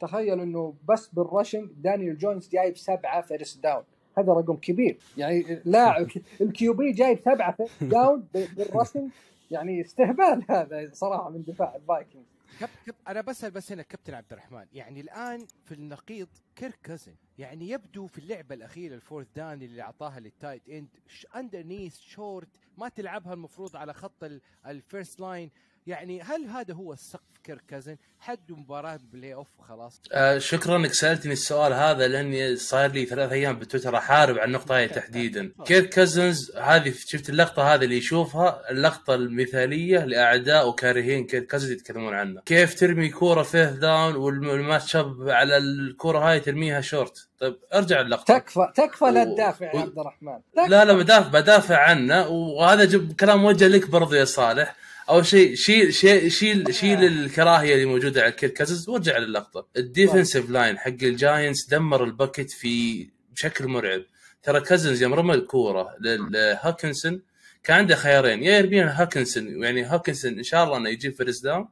تخيل 0.00 0.40
إنه 0.40 0.74
بس 0.88 1.08
بال 1.08 1.22
rushing 1.22 1.70
دانيال 1.76 2.18
جونز 2.18 2.48
جايب 2.48 2.76
سبعة 2.76 3.22
first 3.22 3.62
down. 3.62 3.82
هذا 4.18 4.32
رقم 4.32 4.56
كبير. 4.56 4.98
يعني 5.16 5.60
لاعب 5.64 6.06
ال 6.40 6.74
QB 6.74 6.92
جايب 6.92 7.18
سبعة 7.20 7.56
first 7.56 7.84
down 7.84 8.26
بال 8.32 8.48
rushing. 8.48 9.10
يعني 9.50 9.80
استهبال 9.80 10.44
هذا 10.50 10.90
صراحة 10.92 11.30
من 11.30 11.42
دفاع 11.42 11.76
الفايكنجز. 11.76 12.26
كب 12.60 12.68
كب 12.86 12.94
أنا 13.08 13.20
بسأل 13.20 13.50
بس 13.50 13.72
هنا 13.72 13.82
كابتن 13.82 14.14
عبد 14.14 14.32
الرحمن. 14.32 14.66
يعني 14.72 15.00
الآن 15.00 15.46
في 15.64 15.74
النقيض 15.74 16.28
كيرك 16.56 16.78
كازن 16.82 17.14
يعني 17.38 17.68
يبدو 17.68 18.06
في 18.06 18.18
اللعبة 18.18 18.54
الأخيرة 18.54 18.94
ال 18.94 18.99
fourth 18.99 19.26
down 19.36 19.62
اللي 19.62 19.82
أعطاها 19.82 20.20
لل 20.20 20.68
tight 20.68 20.88
end 21.36 21.62
underneath 21.62 21.98
short 21.98 22.48
ما 22.78 22.88
تلعبها 22.88 23.34
المفروض 23.34 23.76
على 23.76 23.94
خط 23.94 24.30
ال 24.66 24.75
first 24.75 25.20
line 25.20 25.50
يعني 25.86 26.22
هل 26.22 26.46
هذا 26.46 26.74
هو 26.74 26.92
السقف 26.92 27.22
كيرك 27.44 27.62
كازن 27.68 27.96
حد 28.20 28.38
مباراة 28.52 28.98
playoff 29.12 29.48
وخلاص. 29.58 30.00
آه 30.12 30.38
شكرا 30.38 30.76
إنك 30.76 30.92
سألتني 30.92 31.32
السؤال 31.32 31.72
هذا 31.72 32.08
لأني 32.08 32.56
صار 32.56 32.90
لي 32.90 33.06
ثلاث 33.06 33.32
أيام 33.32 33.58
بتويتر 33.58 33.96
أحارب 33.96 34.38
عن 34.38 34.48
النقطة 34.48 34.76
هاي 34.76 34.88
تحديدا. 34.98 35.52
كيرك 35.66 35.86
كازنز 35.86 36.56
هذه 36.56 36.92
شفت 37.06 37.28
اللقطة 37.30 37.74
هذه 37.74 37.84
اللي 37.84 37.96
يشوفها؟ 37.96 38.70
اللقطة 38.70 39.14
المثالية 39.14 40.04
لأعداء 40.04 40.68
وكارهين 40.68 41.26
كيرك 41.26 41.44
كازنز 41.44 41.70
يتكلمون 41.70 42.14
عنه. 42.14 42.40
كيف 42.46 42.80
ترمي 42.80 43.08
كورة 43.08 43.42
fourth 43.42 43.70
down 43.70 44.16
وال 44.16 44.39
match 44.39 44.96
up 44.96 45.28
على 45.28 45.56
الكورة 45.56 46.18
هاي 46.18 46.40
ترميها 46.40 46.80
شورت؟ 46.80 47.28
طيب 47.38 47.56
ارجع 47.74 48.00
اللقطه 48.00 48.38
تكفى 48.38 48.72
تكفى 48.74 49.04
لا 49.04 49.22
و- 49.22 49.34
تدافع 49.34 49.66
يا 49.66 49.76
و- 49.76 49.78
عبد 49.78 49.98
الرحمن. 49.98 50.38
لا 50.68 50.84
لا 50.84 50.92
بدافع 50.92 51.28
بدافع 51.28 51.76
عنه 51.78 52.28
وهذا 52.28 52.84
جب 52.84 53.12
كلام 53.12 53.42
موجه 53.42 53.68
لك 53.68 53.90
برضو 53.90 54.14
يا 54.14 54.24
صالح. 54.24 54.76
أول 55.08 55.26
شيء 55.26 55.54
شيل 55.54 55.94
شيل 55.94 56.32
شيل 56.32 56.74
شيل 56.74 57.04
الكراهية 57.04 57.74
اللي 57.74 57.84
موجودة 57.84 58.22
على 58.22 58.32
كيرك 58.32 58.52
كازنز 58.52 58.88
وارجع 58.88 59.18
للقطة. 59.18 59.66
ال 59.76 59.83
defensive 59.83 60.50
line 60.50 60.78
حق 60.78 60.88
الجاينتس 60.88 61.66
دمر 61.66 62.04
ال 62.04 62.11
pocket 62.11 62.50
في 62.50 63.08
بشكل 63.32 63.66
مرعب. 63.68 64.02
ترى 64.42 64.60
كازنز 64.60 65.02
يوم 65.02 65.14
رمى 65.14 65.34
الكورة 65.34 65.96
لهاكنسون 66.00 67.22
كان 67.64 67.76
عنده 67.76 67.96
خيارين. 67.96 68.42
يا 68.42 68.58
يرميها 68.58 69.02
هاكنسون 69.02 69.62
يعني 69.62 69.82
هاكنسون 69.82 70.32
إن 70.38 70.42
شاء 70.42 70.64
الله 70.64 70.76
إنه 70.76 70.88
يجيب 70.88 71.14
first 71.14 71.44
down 71.44 71.68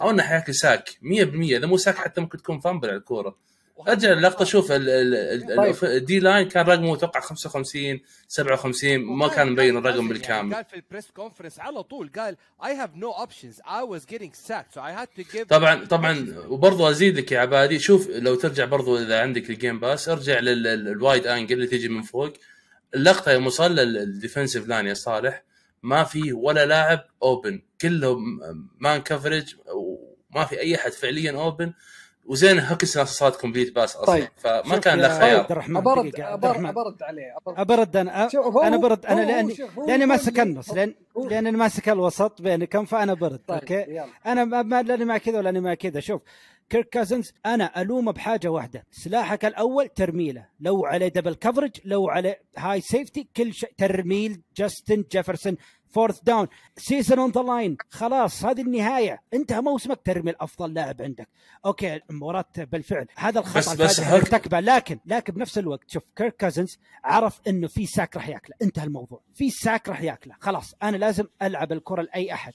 أو. 0.00 0.10
إنه 0.10 0.22
حياكل 0.22 0.54
sack. 0.54 0.90
100% 0.90 1.56
إذا 1.56 1.66
مو 1.66 1.76
sack 1.76 1.96
حتى 1.96 2.20
ممكن 2.20 2.38
تكون 2.38 2.60
fumble 2.60 2.88
على 2.88 2.98
الكورة. 2.98 3.36
ارجع 3.88 4.12
اللقطه 4.12 4.44
شوف 4.44 4.72
ال- 4.72 4.88
ال- 4.88 5.14
ال-. 5.60 5.84
ال 5.84 6.01
D 6.01 6.18
line 6.20 6.48
كان 6.48 6.66
رقمه 6.66 6.94
أتوقع 6.94 7.20
55 7.20 8.00
57 8.28 8.98
ما 8.98 9.28
كان 9.28 9.52
مبين 9.52 9.76
الرقم 9.76 10.08
بالكامل. 10.08 10.54
قال 10.54 10.64
في 10.64 10.76
ال 10.76 10.82
press 10.82 11.10
conference 11.10 11.58
على 11.60 11.82
طول 11.82 12.10
قال 12.18 12.36
I 12.62 12.66
have 12.66 12.96
no 13.00 13.12
options. 13.26 13.60
I 13.60 13.82
was 13.94 14.04
getting 14.14 14.32
sacked 14.48 14.74
so 14.74 14.80
I 14.80 14.92
had 15.00 15.08
to 15.20 15.24
give 15.36 15.46
طبعا 15.48 15.84
طبعا 15.84 16.34
وبرضه 16.48 16.90
أزيدك 16.90 17.32
يا 17.32 17.40
عبادي. 17.40 17.78
شوف 17.78 18.08
لو 18.10 18.34
ترجع 18.34 18.64
برضه 18.64 19.02
إذا 19.02 19.20
عندك 19.20 19.50
ال 19.50 19.56
Game 19.56 19.80
Pass 19.80 20.08
ارجع 20.08 20.38
لل 20.40 20.69
wide 20.69 21.26
angle 21.26 21.54
اللي 21.56 21.66
تيجي 21.66 21.88
من 21.88 22.02
فوق. 22.02 22.32
اللقطة 22.94 23.32
يوم 23.32 23.46
وصل 23.46 23.74
لل 23.74 23.91
defensive 23.91 24.68
line 24.68 24.86
يا 24.86 24.94
صالح 24.94 25.42
ما 25.82 26.04
في 26.04 26.32
ولا 26.32 26.66
لاعب 26.66 27.04
open 27.22 27.62
كلهم 27.80 28.40
man 28.78 29.00
coverage 29.02 29.54
وما 29.74 30.44
في 30.44 30.60
أي 30.60 30.74
احد 30.76 30.92
فعليا 30.92 31.32
open 31.32 31.72
وزين 32.28 32.60
هوكنسون 32.60 33.04
صارت 33.04 33.40
complete 33.40 33.74
pass 33.74 33.96
أصلا. 33.96 34.06
طيب. 34.14 34.28
فما 34.36 34.78
كان 34.78 34.98
له 35.00 35.08
عبد 35.08 35.20
خيار 35.20 35.46
الرحمن 35.50 35.76
ابرد 35.76 36.06
عبد 36.06 36.20
أبرد, 36.20 36.44
الرحمن. 36.44 36.66
أبرد 36.66 37.02
عليه 37.02 37.36
أبرد. 37.36 37.58
أبرد 37.60 37.96
أنا 37.96 38.28
أنا 38.64 38.76
برد 38.76 39.06
أنا 39.06 39.20
لاني 39.20 39.56
لأني 39.86 40.06
ماسك 40.06 40.40
النص 40.40 40.70
لأن 40.72 40.94
لأني 41.30 41.50
ماسك 41.50 41.88
الوسط 41.88 42.42
بينكم 42.42 42.84
فأنا 42.84 43.14
برد 43.14 43.40
طيب 43.48 43.58
okay؟ 43.60 43.74
يلا. 43.74 44.06
أنا 44.26 44.44
ما 44.44 44.62
ما- 44.62 44.82
لأني 44.82 45.04
مع 45.04 45.18
كذا 45.18 45.38
ولا 45.38 45.60
مع 45.60 45.74
كذا. 45.74 46.00
شوف 46.00 46.22
كيرك 46.70 46.88
كازنز 46.88 47.32
أنا 47.46 47.80
ألومه 47.80 48.12
بحاجة 48.12 48.48
واحدة. 48.48 48.84
سلاحك 48.90 49.44
الأول 49.44 49.88
ترميله. 49.88 50.46
لو 50.60 50.86
عليه 50.86 51.08
double 51.08 51.34
coverage 51.34 51.70
لو 51.84 52.08
عليه 52.08 52.40
high 52.58 52.80
safety 52.80 53.28
كل 53.36 53.54
شيء 53.54 53.70
ترميله. 53.78 54.42
جاستن 54.56 55.04
جيفرسون 55.12 55.56
fourth 55.96 56.20
down 56.22 56.46
season 56.76 57.18
on 57.18 57.30
the 57.30 57.40
line 57.42 57.76
خلاص 57.90 58.44
هذه 58.44 58.60
النهاية. 58.62 59.22
انتهى 59.34 59.60
موسمك. 59.60 60.00
ترمي 60.04 60.30
الأفضل 60.30 60.74
لاعب 60.74 61.02
عندك. 61.02 61.28
okay 61.66 62.00
المباراه 62.10 62.44
بالفعل. 62.58 63.06
هذا 63.16 63.40
الخطأ 63.40 63.58
بس- 63.60 63.74
بس 63.80 64.00
ارتكبه 64.00 64.60
لكن 64.60 64.98
لكن 65.06 65.32
بنفس 65.32 65.58
الوقت 65.58 65.90
شوف 65.90 66.02
كيرك 66.16 66.36
كازنز 66.36 66.78
عرف 67.04 67.40
إنه 67.48 67.68
في 67.68 67.86
sack 67.86 68.16
راح 68.16 68.28
ياكله. 68.28 68.56
انتهى 68.62 68.84
الموضوع. 68.84 69.20
في 69.34 69.50
sack 69.50 69.88
راح 69.88 70.00
ياكله. 70.02 70.34
خلاص 70.40 70.74
أنا 70.82 70.96
لازم 70.96 71.24
ألعب 71.42 71.72
الكرة 71.72 72.02
لأي 72.02 72.32
أحد. 72.32 72.52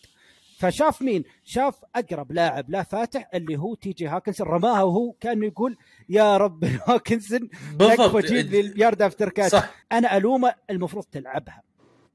فشاف 0.59 1.01
مين؟ 1.01 1.23
شاف 1.43 1.75
أقرب 1.95 2.31
لاعب 2.31 2.69
لا 2.69 2.83
فاتح 2.83 3.29
اللي 3.33 3.57
هو 3.59 3.75
تي 3.75 3.89
جي 3.91 4.07
هاكنسون 4.07 4.47
رماها 4.47 4.83
وهو 4.83 5.11
كانه 5.11 5.45
يقول 5.45 5.77
يا 6.09 6.37
رب 6.37 6.63
هاكنسون 6.87 7.49
بالضبط. 7.73 8.25
جيب 8.25 8.47
لي 8.51 8.59
ال 8.59 8.67
yard 8.67 9.01
after 9.01 9.29
catch 9.29 9.63
أنا 9.91 10.17
ألومه 10.17 10.53
المفروض 10.69 11.03
تلعبها. 11.11 11.61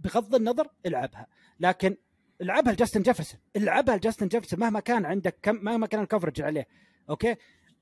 بغض 0.00 0.34
النظر 0.34 0.68
العبها. 0.86 1.26
لكن 1.60 1.96
العبها 2.40 2.72
لجاستن 2.72 3.02
جيفرسون. 3.02 3.40
العبها 3.56 3.96
لجاستن 3.96 4.28
جيفرسون 4.28 4.60
مهما 4.60 4.80
كان 4.80 5.04
عندك 5.04 5.36
كم 5.42 5.56
مهما 5.64 5.86
كان 5.86 6.02
ال 6.02 6.07
coverage 6.07 6.42
عليه. 6.42 6.66
okay؟ 7.10 7.36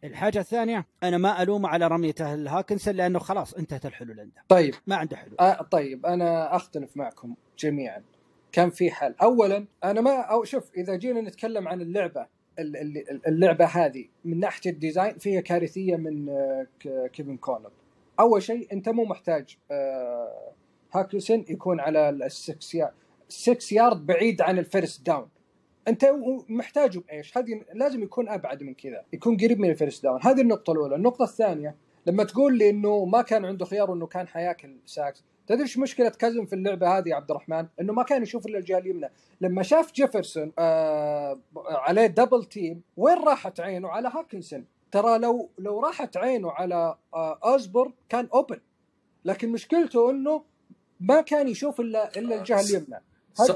الحاجة 0.05 0.39
الثانية 0.39 0.87
أنا 1.03 1.19
ما 1.19 1.43
ألومه 1.43 1.69
على 1.69 1.87
رميته 1.87 2.35
الهاكنسون 2.35 2.95
لأنه 2.95 3.19
خلاص 3.19 3.55
انتهت 3.55 3.87
الحلول 3.87 4.21
عنده. 4.21 4.43
طيب. 4.49 4.75
ما 4.87 4.97
عنده 4.97 5.17
حلول. 5.17 5.37
آه 5.41 5.63
طيب 5.63 6.07
أنا 6.07 6.57
أختلف 6.57 6.97
معكم 6.97 7.35
جميعا. 7.59 8.03
كان 8.53 8.71
في 8.71 8.91
حل. 8.91 9.15
اولا 9.23 9.67
أنا 9.85 10.01
ما 10.01 10.21
أو 10.21 10.45
شوف 10.45 10.71
إذا 10.77 10.97
جينا 10.97 11.21
نتكلم 11.21 11.69
عن 11.69 11.81
اللعبة 11.81 12.27
ال- 12.59 12.77
ال- 12.77 13.27
اللعبة 13.29 13.65
هذه 13.65 14.05
من 14.25 14.41
ناحية 14.41 14.71
ال 14.71 14.78
design 14.78 15.19
فيها 15.19 15.41
كارثية 15.41 15.97
من 15.97 16.29
آه، 16.29 16.67
كيفن 17.13 17.37
اوكونل. 17.37 17.71
أول 18.21 18.43
شيء 18.43 18.73
أنت 18.73 18.89
مو 18.89 19.05
محتاج 19.05 19.57
آه، 19.71 20.53
هاكنسون 20.95 21.45
يكون 21.49 21.81
على 21.81 22.09
ال 22.09 22.25
six 22.25 22.75
yard 22.75 22.93
6 23.29 23.75
يارد 23.75 24.07
بعيد 24.07 24.43
عن 24.43 24.59
ال 24.59 24.67
first 24.67 25.07
down 25.07 25.29
أنت 25.89 26.05
محتاجه 26.49 26.99
بإيش؟ 26.99 27.39
هذه 27.39 27.63
لازم 27.75 28.03
يكون 28.03 28.29
أبعد 28.29 28.63
من 28.63 28.75
كذا، 28.75 29.05
يكون 29.13 29.37
قريب 29.37 29.61
من 29.61 29.71
ال 29.71 29.76
first 29.76 30.03
down، 30.03 30.21
هذه 30.23 30.41
النقطة 30.41 30.73
الأولى، 30.73 30.97
النقطة 30.97 31.23
الثانية 31.23 31.75
لما 32.07 32.25
تقول 32.25 32.59
لي 32.59 32.71
إنه 32.71 33.05
ما 33.05 33.23
كان 33.23 33.45
عنده 33.45 33.65
خيار 33.65 33.93
انه 33.93 34.07
كان 34.07 34.29
حياكل 34.29 34.77
sacks، 34.87 35.25
تدري 35.47 35.63
إيش 35.63 35.79
مشكلة 35.79 36.09
كازن 36.09 36.45
في 36.45 36.53
اللعبة 36.53 36.99
هذه 36.99 37.09
يا 37.09 37.15
عبد 37.15 37.31
الرحمن؟ 37.31 37.67
إنه 37.81 37.93
ما 37.93 38.03
كان 38.03 38.23
يشوف 38.23 38.47
إلا 38.47 38.59
الجهة 38.59 38.79
اليمنى، 38.79 39.11
لما 39.41 39.63
شاف 39.63 39.93
جيفرسون 39.93 40.53
آه 40.59 41.39
عليه 41.57 42.07
double 42.07 42.45
team، 42.45 42.83
وين 42.97 43.19
راحت 43.19 43.61
عينه؟ 43.61 43.89
على 43.89 44.09
هاكنسون، 44.09 44.65
ترى 44.93 45.19
لو 45.19 45.51
لو 45.59 45.81
راحت 45.81 46.17
عينه 46.17 46.51
على 46.51 46.97
آه 47.15 47.39
اوزبور 47.45 47.93
كان 48.09 48.29
open، 48.35 48.61
لكن 49.25 49.53
مشكلته 49.53 50.11
إنه 50.11 50.43
ما 51.09 51.21
كان 51.21 51.49
يشوف 51.49 51.81
الا 51.81 52.19
إلا 52.19 52.39
الجهة 52.39 52.61
اليمنى. 52.61 53.01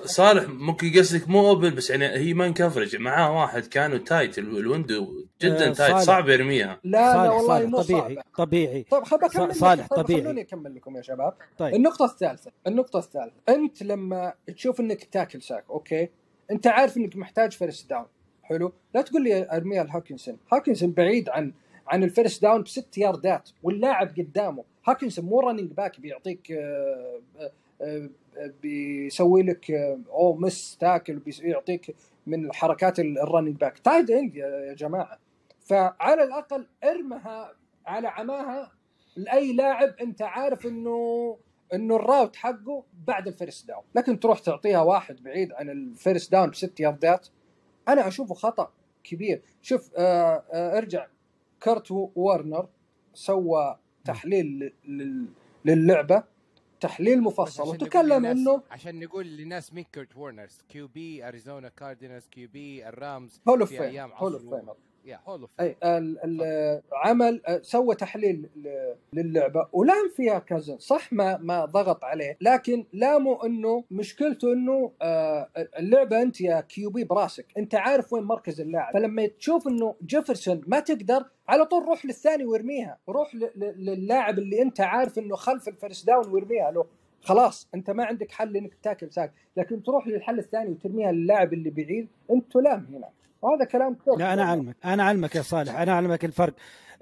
صالح 0.05 0.49
ممكن 0.49 0.93
قصدك 0.99 1.29
مو 1.29 1.49
open 1.49 1.75
بس 1.75 1.91
يعني 1.91 2.07
هي 2.07 2.35
man 2.35 2.55
coverage 2.55 2.97
معاه 2.97 3.41
واحد 3.41 3.67
كانوا 3.67 3.99
tight 3.99 4.39
ال- 4.39 4.59
ال 4.59 4.69
window 4.69 5.27
جدا 5.43 5.55
آه، 5.71 5.73
tight 5.73 5.77
صالح. 5.77 5.99
صعب 6.01 6.29
يرميها 6.29 6.81
لا 6.85 6.91
لا 6.91 7.13
صالح 7.13 7.33
والله 7.35 7.47
صالح 7.59 7.69
مو 7.71 7.83
طبيعي 7.83 8.15
صعبة. 8.15 8.23
طبيعي 8.37 8.83
طيب 8.91 9.05
خل 9.05 9.55
صالح 9.55 9.85
لكم. 9.85 9.95
طيب 9.97 10.05
طبيعي. 10.05 10.23
خلوني 10.23 10.41
أكمل 10.41 10.75
لكم 10.75 10.97
يا 10.97 11.03
شباب 11.03 11.35
طيب 11.59 11.75
النقطة 11.75 12.05
الثالثة 12.05 12.51
النقطة 12.67 12.99
الثالثة 12.99 13.33
أنت 13.49 13.83
لما 13.83 14.33
تشوف 14.57 14.81
أنك 14.81 15.05
تاكل 15.05 15.43
sack 15.43 15.65
okay 15.71 16.09
أنت 16.51 16.67
عارف 16.67 16.97
أنك 16.97 17.17
محتاج 17.17 17.53
first 17.53 17.91
down 17.91 18.07
حلو 18.43 18.73
لا 18.95 19.03
تقول 19.03 19.25
لي 19.25 19.51
أرميها 19.53 19.85
لهاكنسون 19.85 20.37
هاكنسون 20.53 20.93
بعيد 20.93 21.29
عن 21.29 21.53
عن 21.89 22.05
ال 22.05 22.11
first 22.11 22.43
down 22.43 22.63
بست 22.63 22.99
ياردات 22.99 23.51
واللاعب 23.63 24.09
قدامه. 24.19 24.65
هاكنسون 24.87 25.25
مو 25.25 25.41
running 25.41 25.73
back 25.73 26.01
بيعطيك 26.01 26.53
آه، 26.53 27.21
آه، 27.81 28.11
آه، 28.37 28.53
بيسوي 28.63 29.43
لك 29.43 29.71
أو 30.11 30.35
miss 30.35 30.77
tackle 30.81 31.19
بيعطيك 31.19 31.97
من 32.27 32.45
الحركات 32.45 32.99
ال 32.99 33.06
running 33.06 33.57
back 33.57 33.79
tight 33.79 34.11
end 34.11 34.37
يا 34.37 34.75
جماعة. 34.75 35.19
فعلى 35.61 36.23
الأقل 36.23 36.67
ارمها 36.85 37.53
على 37.87 38.09
عماها 38.09 38.73
لأي 39.17 39.53
لاعب 39.53 39.95
أنت 40.01 40.23
عارف 40.23 40.67
إنه 40.67 41.37
إنه 41.75 41.97
ال 41.97 42.04
route 42.04 42.37
حقه 42.37 42.85
بعد 43.07 43.27
ال 43.27 43.34
first 43.34 43.69
down. 43.69 43.83
لكن 43.95 44.21
تروح 44.21 44.39
تعطيها 44.39 44.81
واحد 44.81 45.23
بعيد 45.23 45.53
عن 45.53 45.71
ال 45.71 45.81
first 45.81 46.33
down 46.33 46.51
بست 46.51 46.81
ياردات 46.81 47.29
أنا 47.89 48.09
أشوفه 48.09 48.35
خطأ 48.35 48.73
كبير. 49.05 49.43
شوف 49.63 49.91
ارجع. 49.99 51.07
كرت 51.63 51.91
وارنر 51.91 52.69
سوى 53.15 53.79
تحليل 54.05 54.73
لل- 54.85 55.27
للعبة 55.65 56.25
تحليل 56.81 57.23
مفصل 57.23 57.69
وتكلم 57.69 58.27
إنه 58.27 58.63
عشان 58.71 59.01
نقول 59.01 59.27
للناس 59.27 59.75
مين 59.75 59.85
كيرت 59.93 60.17
وورنرز 60.17 60.59
QB 60.69 61.29
أريزونا 61.29 61.69
كاردينالز 61.69 62.27
QB 62.27 62.89
الرامز 62.89 63.41
hall 63.49 63.61
of 63.61 63.69
في 63.69 63.79
fame 63.91 64.11
hall 64.13 64.33
of 64.33 64.43
عصره. 64.47 64.77
أي 65.61 65.77
عمل 66.93 67.41
سوى 67.63 67.95
تحليل 67.95 68.49
للعبة. 69.13 69.69
ولام 69.73 70.09
فيها 70.17 70.39
كازن 70.39 70.79
صح 70.79 71.13
ما 71.13 71.37
ما 71.37 71.65
ضغط 71.65 72.05
عليه. 72.05 72.37
لكن 72.41 72.85
لاموا 72.93 73.47
إنه 73.47 73.85
مشكلته 73.91 74.53
إنه 74.53 74.93
اللعبة 75.79 76.23
أنت 76.23 76.41
يا 76.41 76.61
QB 76.61 77.05
براسك. 77.05 77.47
أنت 77.59 77.75
عارف 77.75 78.13
وين 78.13 78.23
مركز 78.23 78.61
اللاعب. 78.61 78.93
فلما 78.93 79.27
تشوف 79.27 79.69
إنه 79.69 79.95
جيفرسون 80.07 80.63
ما 80.67 80.81
تقدر 80.81 81.25
على 81.49 81.65
طول 81.65 81.85
روح 81.85 82.07
للثاني 82.07 82.45
وارميها. 82.45 82.99
روح 83.09 83.35
للاعب 83.57 84.39
اللي 84.39 84.63
أنت 84.63 84.81
عارف 84.81 85.19
إنه 85.19 85.37
خلف 85.37 85.69
ال 85.69 85.75
first 85.75 86.07
down 86.07 86.29
وارميها 86.29 86.71
له. 86.71 86.87
خلاص 87.23 87.69
أنت 87.75 87.91
ما 87.91 88.05
عندك 88.05 88.31
حل 88.31 88.57
إنك 88.57 88.75
تاكل 88.83 89.13
sack. 89.13 89.33
لكن 89.57 89.83
تروح 89.83 90.07
للحل 90.07 90.39
الثاني 90.39 90.71
وترميها 90.71 91.13
للاعب 91.13 91.53
اللي 91.53 91.71
بعيد 91.71 92.09
انت 92.31 92.53
تلام 92.53 92.87
هنا. 92.93 93.09
وهذا 93.43 93.65
كلام 93.65 93.95
كيرت 94.05 94.19
لا 94.19 94.33
أنا 94.33 94.43
أعلمك 94.43 94.77
أنا 94.85 95.03
أعلمك 95.03 95.35
يا 95.35 95.43
صالح 95.43 95.75
أنا 95.75 95.93
أعلمك 95.93 96.25
الفرق 96.25 96.55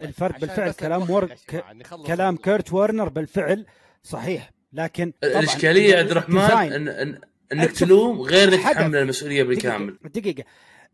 الفرق 0.03 0.41
بالفعل 0.41 0.72
كلام 0.72 1.05
جماعة، 1.05 1.72
نخلص 1.72 2.07
كلام 2.07 2.37
كيرت 2.37 2.72
وورنر 2.72 3.09
بالفعل 3.09 3.66
صحيح 4.03 4.51
لكن 4.72 5.12
الإشكالية 5.24 5.95
يا 5.95 5.99
عبد 5.99 6.11
الرحمن 6.11 6.39
ان 6.41 6.89
ان 6.89 7.18
إنك 7.53 7.72
تلوم 7.72 8.20
غير 8.20 8.49
إنك. 8.55 8.62
تحمل 8.62 8.97
المسؤولية 8.97 9.43
بالكامل. 9.43 9.99
دقيقة, 10.05 10.09
دقيقة. 10.32 10.45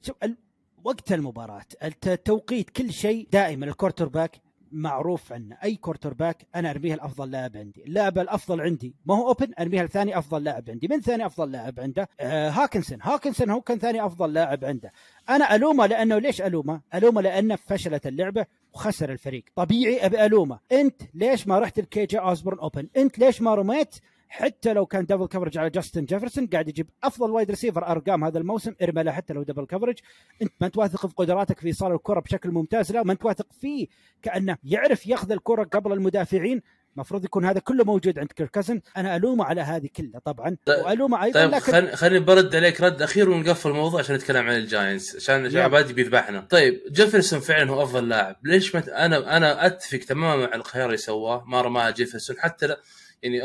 شوف 0.03 0.17
ال... 0.23 0.37
وقت 0.85 1.13
المباراة 1.13 1.65
الت- 1.85 2.21
توقيت 2.25 2.71
كل 2.71 2.93
شيء 2.93 3.29
دائما 3.33 3.67
ال 3.67 4.09
quarterback 4.09 4.37
معروف 4.73 5.33
عنه 5.33 5.57
أي 5.65 5.77
quarterback 5.77 6.47
أنا 6.55 6.71
ارميها 6.71 6.95
الافضل 6.95 7.31
لاعب 7.31 7.57
عندي. 7.57 7.85
اللاعب 7.85 8.19
الأفضل 8.19 8.61
عندي 8.61 8.95
ما 9.07 9.17
هو 9.17 9.29
open 9.29 9.53
ارميها 9.61 9.85
لثاني 9.85 10.19
أفضل 10.19 10.45
لاعب 10.45 10.71
عندي. 10.71 10.89
من 10.89 11.01
ثاني 11.01 11.27
أفضل 11.27 11.53
لاعب 11.53 11.81
عنده؟ 11.81 12.09
آه 12.21 12.51
هاكنسون. 12.51 12.99
هاكنسون 13.03 13.51
هو 13.51 13.61
كان 13.61 13.79
ثاني 13.79 14.07
أفضل 14.07 14.33
لاعب 14.33 14.65
عنده. 14.65 14.93
أنا 15.29 15.55
ألومه 15.55 15.87
لأنه 15.87 16.19
ليش 16.19 16.43
ألومه؟ 16.43 16.81
ألومه 16.95 17.21
لأنه 17.21 17.57
فشلت 17.57 18.07
اللعبة 18.07 18.47
وخسر 18.73 19.13
الفريق. 19.13 19.45
طبيعي 19.57 20.07
أبي 20.07 20.25
ألومه. 20.25 20.59
أنت 20.73 21.03
ليش 21.15 21.49
ما 21.49 21.59
رحت 21.59 21.79
الكي 21.79 22.07
جي 22.07 22.19
اوزبورن 22.19 22.59
open 22.59 22.89
أنت 22.97 23.19
ليش 23.19 23.43
ما 23.43 23.55
رميت 23.55 23.95
حتى 24.35 24.73
لو 24.73 24.87
كان 24.87 25.07
double 25.07 25.27
coverage 25.27 25.59
على 25.59 25.71
جاستن 25.71 26.05
جيفرسون 26.05 26.47
قاعد 26.47 26.69
يجيب 26.69 26.91
أفضل 27.05 27.31
wide 27.31 27.51
receiver 27.51 27.87
أرقام 27.87 28.25
هذا 28.25 28.39
الموسم. 28.39 28.75
إرمى 28.83 29.03
له 29.03 29.13
حتى 29.13 29.33
لو 29.35 29.43
double 29.43 29.65
coverage 29.65 29.99
أنت 30.43 30.53
ما 30.61 30.67
انت 30.67 30.79
واثق 30.79 31.07
في 31.07 31.15
قدراتك 31.17 31.61
في 31.61 31.67
إيصال 31.67 31.93
الكرة 31.93 32.21
بشكل 32.21 32.51
ممتاز 32.51 32.93
لا 32.93 33.03
ما 33.03 33.13
انت 33.13 33.25
واثق 33.25 33.47
فيه. 33.61 33.87
كأنه 34.23 34.57
يعرف 34.65 35.07
ياخذ 35.07 35.33
الكرة 35.33 35.65
قبل 35.65 35.93
المدافعين. 35.93 36.63
المفروض 36.95 37.25
يكون 37.25 37.45
هذا 37.45 37.61
كله 37.61 37.85
موجود 37.85 38.19
عند 38.19 38.33
كيركزن 38.33 38.81
أنا 38.97 39.17
الومه 39.17 39.45
على 39.45 39.61
هذه 39.61 39.89
كلها 39.97 40.21
طبعا. 40.25 40.57
طيب- 40.67 40.85
وألومه 40.85 41.25
أيضا 41.25 41.41
طيب 41.41 41.51
لكن 41.51 41.73
خل... 41.73 41.93
خليني 41.93 42.25
برد 42.25 42.57
عليك 42.57 42.81
رد 42.81 43.03
أخير 43.03 43.31
ونقفل 43.31 43.71
الموضوع 43.71 44.01
عشان 44.01 44.15
نتكلم 44.17 44.47
عن 44.47 44.57
الجاينتس 44.57 45.17
عشان. 45.17 45.57
عبادي 45.57 45.93
بيذبحنا. 45.93 46.41
طيب 46.41 46.81
جيفرسون 46.91 47.41
فعلا 47.41 47.71
هو 47.71 47.83
أفضل 47.83 48.09
لاعب. 48.09 48.37
ليش 48.45 48.77
مت... 48.77 48.89
أنا 48.89 49.37
أنا 49.37 49.67
أتفق 49.67 49.99
تماما 49.99 50.47
مع 50.47 50.55
الخيار 50.55 50.87
اللي 50.87 50.97
سواه. 50.97 51.45
ما 51.47 51.61
رماها 51.63 51.91
جيفرسون 51.91 52.37
حتى 52.39 52.67
لا... 52.67 52.81
يعني 53.23 53.41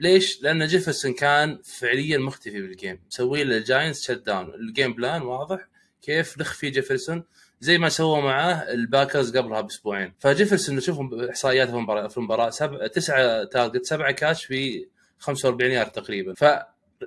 ليش؟ 0.00 0.42
لأن 0.42 0.66
جيفرسون 0.66 1.12
كان 1.12 1.58
فعليا 1.64 2.18
مختفي 2.18 2.60
بال 2.62 2.74
game 2.74 2.98
مسوي 3.08 3.44
له 3.44 3.56
الجاينتس 3.56 4.02
shut 4.04 4.10
down 4.26 4.54
ال 4.54 4.62
game 4.62 4.92
plan 4.94 5.22
واضح. 5.22 5.68
كيف 6.02 6.38
نخفي 6.38 6.70
جيفرسون؟ 6.70 7.24
زي 7.60 7.78
ما 7.78 7.88
سووا 7.88 8.20
معاه 8.20 8.54
الباكرز 8.72 9.36
قبلها 9.36 9.60
بأسبوعين. 9.60 10.12
فجيفرسون 10.18 10.76
نشوف 10.76 10.98
احصائياته 11.30 11.70
في 11.70 11.76
المباراه 11.76 12.08
في 12.08 12.16
المباراة. 12.18 12.50
سبع 12.50 12.86
تسعة 12.86 13.44
target 13.44 13.84
سبعة 13.84 14.12
catch 14.12 14.44
في 14.44 14.86
45 15.18 15.70
يارد 15.70 15.90
تقريبا. 15.90 16.34
ف 16.34 16.44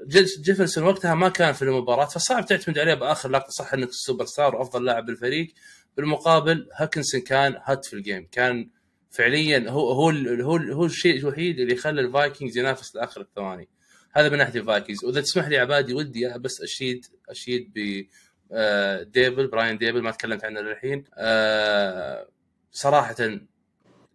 جيف- 0.07 0.39
جيفرسون 0.41 0.83
وقتها 0.83 1.15
ما 1.15 1.29
كان 1.29 1.53
في 1.53 1.61
المباراة. 1.61 2.05
فصعب 2.05 2.45
تعتمد 2.45 2.79
عليه 2.79 2.93
بآخر 2.93 3.29
لقطة. 3.29 3.49
صح 3.49 3.73
إنك 3.73 3.89
السوبر 3.89 4.25
ستار 4.25 4.55
وأفضل 4.55 4.85
لاعب 4.85 5.05
بالفريق. 5.05 5.53
بالمقابل 5.97 6.69
هاكنسون 6.75 7.21
كان 7.21 7.55
hot 7.63 7.86
في 7.85 7.93
ال 7.93 8.00
game 8.00 8.27
كان 8.31 8.69
فعليا 9.14 9.70
هو 9.70 9.91
هو 9.91 10.09
هو 10.41 10.57
هو 10.57 10.86
الشيء 10.86 11.20
الوحيد 11.20 11.59
اللي 11.59 11.76
خلى 11.76 12.01
الفايكنجز 12.01 12.57
ينافس 12.57 12.95
لآخر 12.95 13.22
الثواني. 13.22 13.70
هذا 14.11 14.30
من 14.30 14.38
ناحية 14.38 14.59
الفايكنجز. 14.59 15.05
وإذا 15.05 15.22
تسمح 15.22 15.47
لي 15.47 15.57
عبادي 15.57 15.93
ودي 15.93 16.38
بس 16.38 16.61
اشيد 16.61 17.05
أشيد 17.30 17.72
ب 17.76 18.05
آه، 18.51 19.03
ديبل 19.03 19.47
براين 19.47 19.78
ديبل 19.78 20.01
ما 20.01 20.11
تكلمت 20.11 20.45
عنه 20.45 20.61
للحين. 20.61 21.03
آه، 21.18 22.28
صراحة 22.72 23.16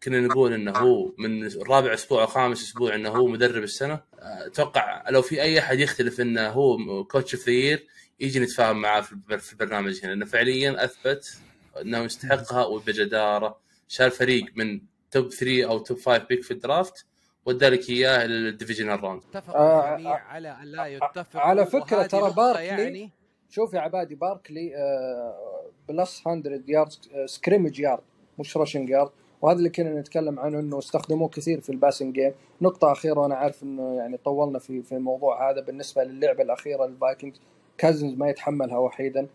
كنا 0.02 0.20
نقول 0.20 0.52
إنه 0.52 0.72
هو 0.72 1.12
من 1.18 1.46
الرابع 1.46 1.94
أسبوع 1.94 2.22
أو 2.22 2.26
خامس 2.26 2.62
أسبوع 2.62 2.94
إنه 2.94 3.08
هو 3.08 3.26
مدرب 3.26 3.62
السنة. 3.62 4.00
أتوقع 4.18 5.10
لو 5.10 5.22
في 5.22 5.42
أي 5.42 5.58
أحد 5.58 5.80
يختلف 5.80 6.20
إنه 6.20 6.48
هو 6.48 7.04
coach 7.04 7.34
of 7.34 7.48
the 7.48 7.61
year 7.61 7.78
يجي 8.20 8.40
نتفاهم 8.40 8.80
معاه 8.80 9.00
في 9.38 9.52
البرنامج 9.52 10.00
هنا. 10.04 10.10
لأنه 10.10 10.24
فعليا 10.24 10.84
أثبت 10.84 11.38
إنه 11.80 11.98
يستحقها 11.98 12.64
وبجدارة. 12.64 13.67
شال 13.88 14.10
فريق 14.10 14.44
من 14.56 14.80
top 15.10 15.28
3 15.28 15.64
أو 15.64 15.78
top 15.78 15.98
5 15.98 16.18
pick 16.18 16.42
في 16.42 16.50
ال 16.50 16.60
draft 16.60 17.06
ووداك 17.46 17.90
إياه 17.90 18.26
لل 18.26 18.39
divisional 18.39 19.04
round 19.04 19.22
اتفق 19.30 19.56
آه، 19.56 19.94
الجميع 19.94 20.14
على 20.14 20.48
أن 20.48 20.64
لا 20.64 20.86
يتفق 20.86 21.40
على 21.40 21.66
فكرة 21.66 22.02
ترى 22.02 22.30
باركلي 22.30 22.66
يعني 22.66 23.10
شوف 23.50 23.74
يا 23.74 23.80
عبادي 23.80 24.14
باركلي 24.14 24.76
آه، 24.76 25.70
plus 25.88 26.26
100 26.26 26.62
yard 26.68 26.92
scrimmage 27.26 27.80
yard 27.80 28.02
مش 28.38 28.56
rushing 28.56 28.90
yard 28.90 29.10
وهذا 29.42 29.58
اللي 29.58 29.68
كنا 29.68 30.00
نتكلم 30.00 30.40
عنه 30.40 30.58
إنه 30.58 30.78
استخدموه 30.78 31.28
كثير 31.28 31.60
في 31.60 31.70
ال 31.70 31.76
passing 31.76 32.14
game 32.14 32.32
نقطة 32.62 32.92
أخيرة 32.92 33.20
وأنا 33.20 33.34
عارف 33.34 33.62
إنه 33.62 33.96
يعني 33.96 34.16
طولنا 34.16 34.58
في 34.58 34.82
في 34.82 34.92
الموضوع 34.92 35.50
هذا. 35.50 35.60
بالنسبة 35.60 36.04
للعبة 36.04 36.42
الأخيرة 36.42 36.86
للفايكنجز 36.86 37.40
كازنز 37.78 38.14
ما 38.18 38.28
يتحملها 38.28 38.78
وحيدا. 38.78 39.26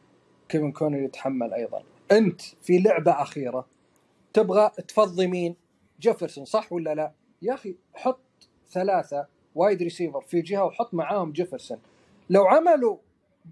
كيفن 0.50 0.72
أوكونل 0.72 1.00
يتحمل 1.00 1.54
أيضا. 1.54 1.84
أنت 2.12 2.42
في 2.42 2.78
لعبة 2.80 3.12
أخيرة 3.12 3.66
تبغى 4.34 4.72
تفضي 4.88 5.28
مين؟ 5.28 5.56
جيفرسون 6.00 6.46
صح 6.46 6.74
ولا 6.74 6.96
لا؟ 6.96 7.12
يا 7.42 7.54
أخي 7.54 7.76
حط 7.94 8.20
ثلاثة 8.72 9.28
wide 9.56 9.84
receiver 9.84 10.22
في 10.22 10.42
جهة 10.42 10.66
وحط 10.66 10.94
معاهم 10.94 11.32
جيفرسون 11.32 11.78
لو 12.30 12.46
عملوا 12.48 12.98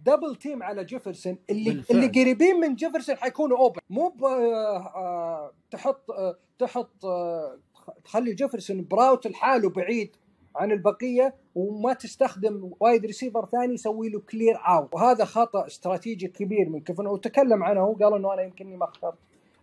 double 0.06 0.36
team 0.36 0.64
على 0.64 0.84
جيفرسون 0.84 1.38
اللي 1.50 1.72
بالفعل. 1.72 1.98
اللي 1.98 2.08
قريبين 2.08 2.60
من 2.60 2.76
جيفرسون 2.76 3.16
حيكونوا 3.16 3.58
open 3.58 3.80
مو 3.90 4.14
آه، 4.24 4.78
آه، 4.96 5.52
تحط 5.72 6.12
آه، 6.12 6.38
تحط 6.60 7.06
آه، 7.06 7.60
تخلي 8.04 8.34
جيفرسون 8.34 8.88
برا 8.92 9.28
لحاله 9.28 9.70
بعيد 9.70 10.16
عن 10.56 10.72
البقية 10.72 11.36
وما 11.56 11.94
تستخدم 11.94 12.72
wide 12.80 13.06
receiver 13.06 13.46
ثاني 13.46 13.74
يسوي 13.74 14.10
له 14.10 14.20
clear 14.20 14.58
out 14.68 14.94
وهذا 14.94 15.26
خطأ 15.26 15.68
استراتيجي 15.68 16.28
كبير 16.28 16.70
من 16.70 16.82
كيفن 16.82 17.08
وتكلم 17.08 17.64
عنه 17.64 17.82
هو 17.82 17.94
قال 17.94 18.14
إنه 18.14 18.34
أنا 18.34 18.42
يمكنني 18.42 18.78
ما 18.78 18.86
اخترت 18.86 19.18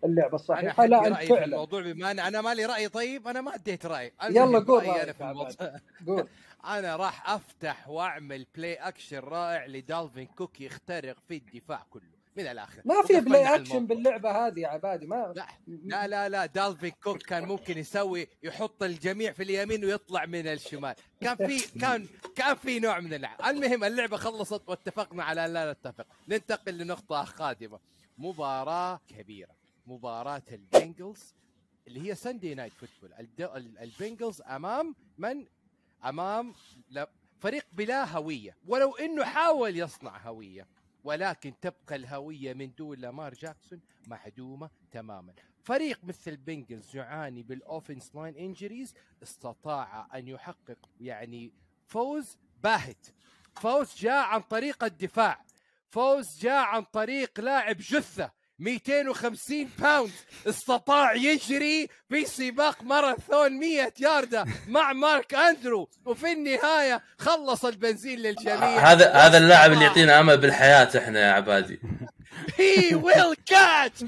اللعبة 0.05 0.27
أنا 0.29 0.35
الصحيحه 0.35 0.87
لا 0.87 1.07
انت 1.07 1.17
فعلا. 1.29 1.45
الموضوع 1.45 1.81
بما 1.83 2.11
ان 2.11 2.19
أنا 2.19 2.41
مالي 2.41 2.67
رأي 2.67 2.89
طيب؟ 2.89 3.29
أنا 3.29 3.41
ما 3.41 3.55
أديت 3.55 3.87
رأي. 3.87 4.13
يلا 4.31 4.59
قول 4.59 4.87
رأيي 4.87 5.03
أنا 5.03 5.13
في 5.13 5.25
الموضوع. 5.25 5.81
قول. 6.07 6.29
أنا 6.79 6.97
راح 6.97 7.31
أفتح 7.31 7.89
وأعمل 7.89 8.47
play 8.55 8.75
action 8.75 9.19
رائع 9.19 9.67
لدالفين 9.67 10.27
كوك 10.27 10.61
يخترق 10.61 11.17
في 11.29 11.37
الدفاع 11.37 11.87
كله. 11.91 12.19
من 12.37 12.47
الآخر. 12.47 12.83
ما 12.85 13.03
في 13.07 13.21
play 13.21 13.55
action. 13.55 13.87
باللعبة 13.87 14.31
هذه 14.47 14.61
يا 14.61 14.69
عبادي 14.69 15.07
ما 15.07 15.33
لا 15.37 15.47
لا 15.67 16.07
لا 16.09 16.29
لا. 16.29 16.47
دالفين 16.47 16.93
كوك 17.05 17.23
كان 17.23 17.45
ممكن 17.45 17.79
يسوي 17.79 18.29
يحط 18.43 18.83
الجميع 18.83 19.33
في 19.33 19.43
اليمين 19.43 19.85
ويطلع 19.85 20.27
من 20.27 20.47
الشمال. 20.47 20.95
كان 21.21 21.37
في 21.37 21.59
كان 21.83 22.07
كان 22.37 22.55
في 22.57 22.81
نوع 22.81 23.01
من 23.01 23.15
اللعب. 23.15 23.37
المهم 23.47 23.85
اللعبة 23.85 24.17
خلصت 24.17 24.63
واتفقنا 24.69 25.25
على 25.25 25.47
لا 25.47 25.73
نتفق. 25.73 26.07
ننتقل 26.29 26.79
لنقطة 26.79 27.23
قادمة. 27.25 27.79
مباراة 28.19 29.01
كبيرة. 29.09 29.51
مباراة 29.89 30.43
البنجلز 30.53 31.35
اللي 31.87 32.09
هي 32.11 32.15
Sunday 32.15 32.55
Night 32.55 32.73
Football 32.73 33.13
البنجلز 33.81 34.41
أمام 34.41 34.95
من؟ 35.19 35.47
أمام 36.05 36.55
فريق 37.41 37.67
بلا 37.73 38.05
هوية. 38.05 38.57
ولو 38.67 38.97
إنه 38.97 39.25
حاول 39.25 39.77
يصنع 39.77 40.19
هوية 40.19 40.67
ولكن 41.05 41.55
تبقى 41.61 41.97
الهوية 41.97 42.55
من 42.55 42.73
دون 42.79 42.99
لامار 42.99 43.35
جاكسون 43.35 43.81
معدومه 44.07 44.71
تماما. 44.93 45.35
فريق 45.63 46.05
مثل 46.05 46.37
بنجلز 46.37 46.97
يعاني 46.97 47.43
بال 47.43 47.56
offensive 47.56 48.15
line 48.15 48.37
injuries 48.37 48.95
استطاع 49.23 50.19
أن 50.19 50.29
يحقق 50.29 50.89
يعني 51.01 51.53
فوز 51.87 52.37
باهت. 52.63 53.07
فوز 53.55 53.95
جاء 53.97 54.25
عن 54.27 54.41
طريق 54.41 54.85
الدفاع. 54.85 55.45
فوز 55.89 56.39
جاء 56.39 56.65
عن 56.65 56.83
طريق 56.83 57.41
لاعب 57.41 57.77
جثة. 57.77 58.38
250 58.59 59.69
باوند 59.79 60.11
استطاع 60.49 61.15
يجري 61.15 61.89
في 62.09 62.25
سباق 62.25 62.83
ماراثون 62.83 63.53
100 63.53 63.93
ياردة 64.01 64.45
مع 64.69 64.93
مارك 64.93 65.35
أندرو 65.35 65.89
وفي 66.05 66.33
النهاية 66.33 67.03
خلص 67.19 67.65
البنزين 67.65 68.19
للجميع 68.19 68.93
هذا 68.93 69.13
هذا 69.13 69.39
اللاعب 69.39 69.73
اللي 69.73 69.85
يعطينا 69.85 70.21
أمل 70.21 70.39
بالحياة 70.39 70.89
إحنا 70.99 71.21
يا 71.21 71.33
عبادي 71.33 71.81
He 72.57 72.95
will 72.95 73.35
catch. 73.47 73.99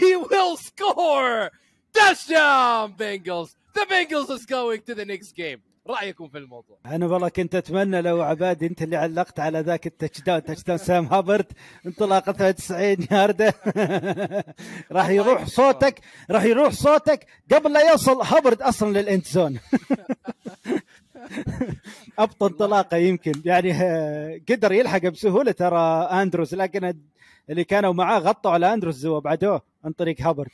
He 0.00 0.16
will 0.16 0.56
score. 0.56 1.50
Touchdown, 1.94 2.92
Bengals. 2.92 3.54
The 3.74 3.86
Bengals 3.90 4.30
is 4.30 4.44
going 4.46 4.82
to 4.82 4.94
the 4.94 5.04
next 5.04 5.32
game. 5.34 5.60
رأيكم 5.88 6.28
في 6.28 6.38
الموضوع؟ 6.38 6.78
أنا 6.86 7.06
والله 7.06 7.28
كنت 7.28 7.54
أتمنى 7.54 8.02
لو 8.02 8.22
عبادي 8.22 8.66
أنت 8.66 8.82
اللي 8.82 8.96
علقت 8.96 9.40
على 9.40 9.60
ذاك 9.60 9.86
ال 9.86 10.20
touchdown 10.20 10.44
touchdown 10.44 10.78
سام 10.78 11.06
هابرت 11.06 11.52
انطلاقتها 11.86 12.50
90 12.50 12.96
ياردة. 13.10 13.54
راح 14.92 15.08
يروح 15.08 15.46
صوتك 15.46 16.00
راح 16.30 16.44
يروح 16.44 16.72
صوتك 16.72 17.26
قبل 17.52 17.72
لا 17.72 17.90
يوصل 17.90 18.20
هابرت 18.22 18.62
أصلا 18.62 18.98
لل 18.98 19.09
end 19.09 19.26
zone. 19.26 19.58
أبطأ 22.18 22.46
انطلاقة 22.46 22.96
يمكن. 22.96 23.32
يعني 23.44 23.72
آه، 23.72 24.40
قدر 24.48 24.72
يلحق 24.72 25.06
بسهولة 25.06 25.52
ترى 25.52 26.08
أندروز 26.22 26.54
لكن 26.54 26.94
اللي 27.50 27.64
كانوا 27.64 27.92
معاه 27.92 28.18
غطوا 28.18 28.50
على 28.50 28.74
أندروز 28.74 29.06
وأبعدوه 29.06 29.62
عن 29.84 29.92
طريق 29.92 30.20
هابرت 30.20 30.50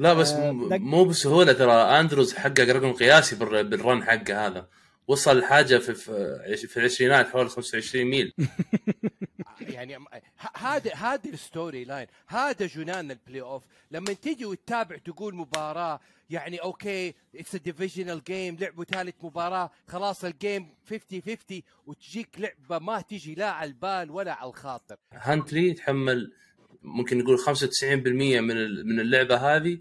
لا 0.00 0.14
بس 0.14 0.32
آه، 0.32 0.52
مو 0.52 1.04
بسهولة 1.04 1.52
ترى. 1.52 1.72
آندروز 1.72 2.34
حقق 2.34 2.60
رقم 2.60 2.92
قياسي 2.92 3.36
بالر- 3.36 3.62
بال 3.62 3.79
run 3.79 4.04
حقه 4.04 4.46
هذا. 4.46 4.68
وصل 5.08 5.44
حاجة 5.44 5.78
في 5.78 5.94
في 5.94 6.56
في 6.66 6.76
العشرينات 6.76 7.28
حوالي 7.28 7.48
25 7.48 8.04
ميل. 8.04 8.32
يعني 9.60 9.96
ه- 9.96 10.56
هذا 10.56 10.94
هذا 10.94 11.30
ال 11.30 11.84
storyline. 11.84 12.06
هذا 12.26 12.66
جنان 12.66 13.10
ال 13.10 13.40
playoff 13.40 13.62
لما 13.90 14.12
تيجي 14.12 14.44
وتتابع 14.46 14.96
تقول 14.96 15.34
مباراة 15.34 16.00
يعني 16.30 16.56
okay 16.56 17.14
it's 17.36 17.56
divisional 17.56 18.24
game 18.24 18.56
لعبوا 18.60 18.84
ثالث 18.84 19.14
مباراة 19.22 19.70
خلاص 19.88 20.24
ال 20.24 20.33
game 20.33 20.68
50 20.90 21.22
50 21.22 21.62
وتجيك 21.86 22.28
لعبة 22.38 22.78
ما 22.86 23.00
تجي 23.00 23.34
لا 23.34 23.50
على 23.50 23.68
البال 23.68 24.10
ولا 24.10 24.32
على 24.32 24.50
الخاطر. 24.50 24.96
هانتلي 25.12 25.68
يتحمل 25.68 26.32
ممكن 26.82 27.18
نقول 27.18 27.38
95% 27.38 28.40
من 28.40 28.50
ال- 28.50 28.86
من 28.88 29.00
اللعبة 29.00 29.36
هذه 29.36 29.78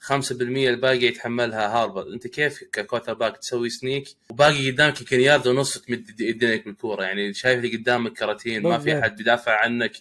5% 0.00 0.68
الباقي 0.68 1.04
يتحملها 1.06 1.68
هاربا 1.82 2.06
أنت 2.12 2.26
كيف 2.26 2.64
ك 2.72 3.14
quarterback 3.14 3.36
تسوي 3.36 3.68
sneak 3.70 4.08
وباقي 4.30 4.70
قدامك 4.70 5.00
يمكن 5.00 5.20
يارد 5.20 5.46
ونص 5.46 5.78
تمد 5.78 6.20
يدينك 6.20 6.64
بالكورة 6.64 7.02
يعني 7.04 7.32
شايف 7.34 7.64
اللي 7.64 7.76
قدامك 7.76 8.12
كراتين 8.12 8.62
ما 8.62 8.78
في. 8.78 8.98
احد 8.98 9.16
بيدافع 9.16 9.64
عنك. 9.64 9.92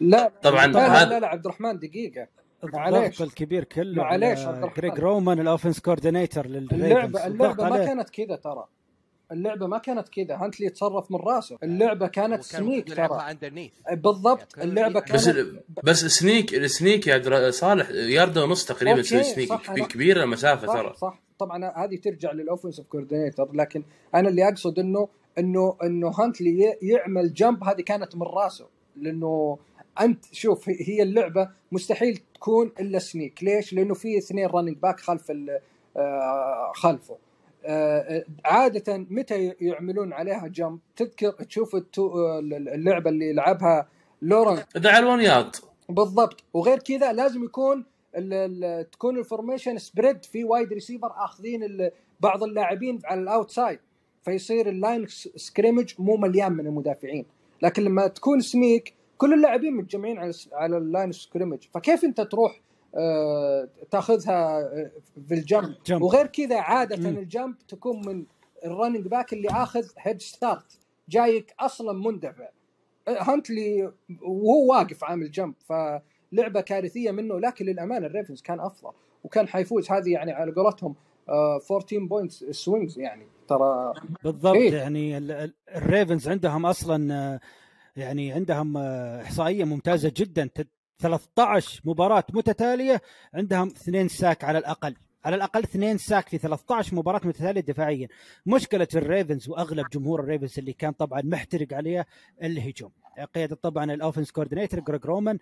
لا 0.00 0.32
طبعاً 0.42 0.66
لا 0.66 0.72
لا, 0.72 1.02
هذا- 1.02 1.08
لا, 1.10 1.20
لا 1.20 1.26
عبد 1.26 1.46
الرحمن 1.46 1.78
دقيقه 1.78 2.26
معليش. 2.62 3.22
الكبير 3.22 3.64
كله 3.64 4.02
معليش 4.02 4.38
على 4.38 4.48
عبد 4.48 4.56
الرحمن. 4.58 4.74
جريج 4.82 4.98
رومان 5.00 5.40
ال 5.40 5.45
offense 5.45 5.80
coordinator 5.80 6.44
اللعبه 6.44 7.26
اللعبة 7.26 7.68
ما 7.68 7.84
كانت 7.86 8.10
كذا 8.10 8.36
ترى. 8.36 8.64
اللعبة 9.32 9.66
ما 9.66 9.78
كانت 9.78 10.08
كذا 10.08 10.36
هانتلي 10.36 10.66
يتصرف 10.66 11.10
من 11.10 11.16
راسه. 11.18 11.58
اللعبة 11.62 12.06
كانت 12.06 12.42
sneak 12.42 12.94
ترى. 12.94 13.08
underneath 13.30 13.72
بالضبط. 13.92 14.56
يعني 14.56 14.70
اللعبة 14.70 15.00
بس 15.00 15.12
بس 15.12 15.24
كانت 15.26 15.36
ال- 15.38 15.60
بس 15.84 16.04
ال 16.04 16.12
sneak 16.12 16.54
ال 16.54 16.63
sneak 16.63 17.06
يا 17.06 17.50
صالح 17.50 17.88
ياردة 17.90 18.44
ونص 18.44 18.64
تقريبا 18.64 19.02
sneak. 19.02 19.52
كبيرة 19.88 20.24
المسافة 20.24 20.66
صح 20.66 20.74
ترى. 20.74 20.94
صح. 20.96 21.22
طبعا 21.38 21.84
هذه 21.84 21.96
ترجع 21.96 22.32
لل 22.32 22.42
offensive 22.42 22.86
coordinator 22.86 23.56
لكن 23.56 23.82
أنا 24.14 24.28
اللي 24.28 24.48
أقصد 24.48 24.78
انه 24.78 25.08
انه 25.38 25.76
إنه 25.82 26.08
هانتلي 26.08 26.50
ي- 26.50 26.78
يعمل 26.82 27.34
jump 27.34 27.64
هذه 27.64 27.80
كانت 27.80 28.16
من 28.16 28.22
راسه. 28.22 28.66
لأنه 28.96 29.58
انت 30.00 30.24
شوف 30.32 30.68
هي- 30.68 31.02
اللعبة 31.02 31.48
مستحيل 31.72 32.20
تكون 32.34 32.72
إلا 32.80 32.98
sneak. 32.98 33.42
ليش؟ 33.44 33.72
لأنه 33.72 33.94
في 33.94 34.18
اثنين 34.18 34.46
running 34.46 34.76
back 34.76 35.00
خلف 35.00 35.30
ال- 35.30 35.60
آه، 35.96 36.72
خلفه. 36.74 37.14
آه، 37.14 37.18
عادة 38.44 39.06
متى 39.10 39.54
يعملون 39.60 40.12
عليها 40.12 40.46
jump؟ 40.46 40.78
تذكر 40.96 41.30
تشوف 41.30 41.76
التو- 41.76 42.16
اللعبة 42.52 43.10
اللي 43.10 43.32
لعبها 43.32 43.88
لورنس 44.22 44.62
اذا 44.76 44.90
على 44.90 44.98
ال 45.06 45.12
one 45.12 45.31
yard 45.31 45.56
بالضبط. 45.88 46.44
وغير 46.54 46.78
كذا 46.78 47.12
لازم 47.12 47.44
يكون 47.44 47.84
ال 48.16 48.32
ال 48.64 48.90
تكون 48.90 49.18
ال 49.18 49.24
formation 49.24 49.78
spread 49.78 50.24
في 50.24 50.44
wide 50.44 50.72
receiver 50.72 51.12
آخذين 51.16 51.90
بعض 52.20 52.42
اللاعبين 52.42 52.98
على 53.04 53.20
ال 53.20 53.27
outside 53.27 53.78
فيصير 54.24 54.68
ال 54.68 54.76
line 54.76 55.06
scrimmage 55.36 55.94
مو 55.98 56.16
مليان 56.16 56.52
من 56.52 56.66
المدافعين. 56.66 57.26
لكن 57.62 57.82
لما 57.82 58.06
تكون 58.06 58.40
sneak 58.40 58.94
كل 59.18 59.34
اللاعبين 59.34 59.76
متجمعين 59.76 60.18
على 60.18 60.32
على 60.52 60.76
ال 60.78 60.85
line 60.85 61.12
scrimmage 61.12 61.58
فكيف 61.74 62.04
انت 62.04 62.20
تروح 62.20 62.52
آه، 62.52 62.62
تاخذها 63.90 64.58
آه، 64.60 64.90
في 65.28 65.34
ال 65.34 65.42
jump 65.42 65.74
jump. 65.86 66.02
وغير 66.02 66.26
كذا 66.26 66.60
عادة 66.60 66.96
مم. 67.10 67.18
ال 67.18 67.25
jump 67.25 67.54
تكون 67.68 68.06
من 68.08 68.24
ال 68.64 68.69
running 68.69 69.06
back 69.06 69.32
اللي 69.32 69.48
آخذ 69.48 69.84
head 69.98 70.20
start 70.20 70.78
جايك 71.08 71.54
أصلا 71.60 71.92
مندفع 72.10 72.48
هانتلي 73.08 73.92
وهو 74.22 74.70
واقف 74.72 75.04
عامل 75.04 75.30
jump 75.30 75.54
فلعبة 75.68 76.60
كارثية 76.60 77.10
منه 77.10 77.40
لكن 77.40 77.64
للأمانة 77.66 78.06
الريفنز 78.06 78.42
كان 78.42 78.60
أفضل 78.60 78.90
وكان 79.24 79.48
حيفوز 79.48 79.90
هذه 79.90 80.12
يعني 80.12 80.32
على 80.32 80.52
قولتهم 80.52 80.94
آه، 81.28 81.60
14 81.70 81.98
point 82.06 82.32
swings 82.32 82.98
يعني 82.98 83.26
ترى 83.48 83.92
بالضبط 84.24 84.54
إيه. 84.56 84.72
يعني 84.74 85.18
ال- 85.18 85.30
ال- 85.30 85.54
الريفنز 85.76 86.28
عندهم 86.28 86.66
أصلا 86.66 87.14
آه، 87.14 87.40
يعني 87.96 88.32
عندهم 88.32 88.76
آه، 88.76 89.22
إحصائية 89.22 89.64
ممتازة 89.64 90.12
جدا 90.16 90.48
13 91.02 91.80
مباراة 91.84 92.24
متتالية 92.32 93.02
عندهم 93.34 93.68
اثنين 93.68 94.08
sack 94.08 94.44
على 94.44 94.58
الأقل. 94.58 94.94
على 95.24 95.36
الأقل 95.36 95.62
اثنين 95.62 95.98
sack 95.98 96.28
في 96.28 96.38
13 96.38 96.94
مباراة 96.96 97.20
متتالية 97.24 97.60
دفاعيا. 97.60 98.08
مشكلة 98.46 98.88
الريفنز 98.94 99.48
وأغلب 99.48 99.86
جمهور 99.92 100.20
الريفنز 100.20 100.58
اللي 100.58 100.72
كان 100.72 100.92
طبعا 100.92 101.22
محترق 101.24 101.72
عليها 101.72 102.06
الهجوم. 102.42 102.90
قياده 103.34 103.56
طبعا 103.56 103.92
ال 103.94 103.99
offense 103.99 104.30
coordinator 104.30 104.80
جريج 104.80 105.04
رومان 105.06 105.38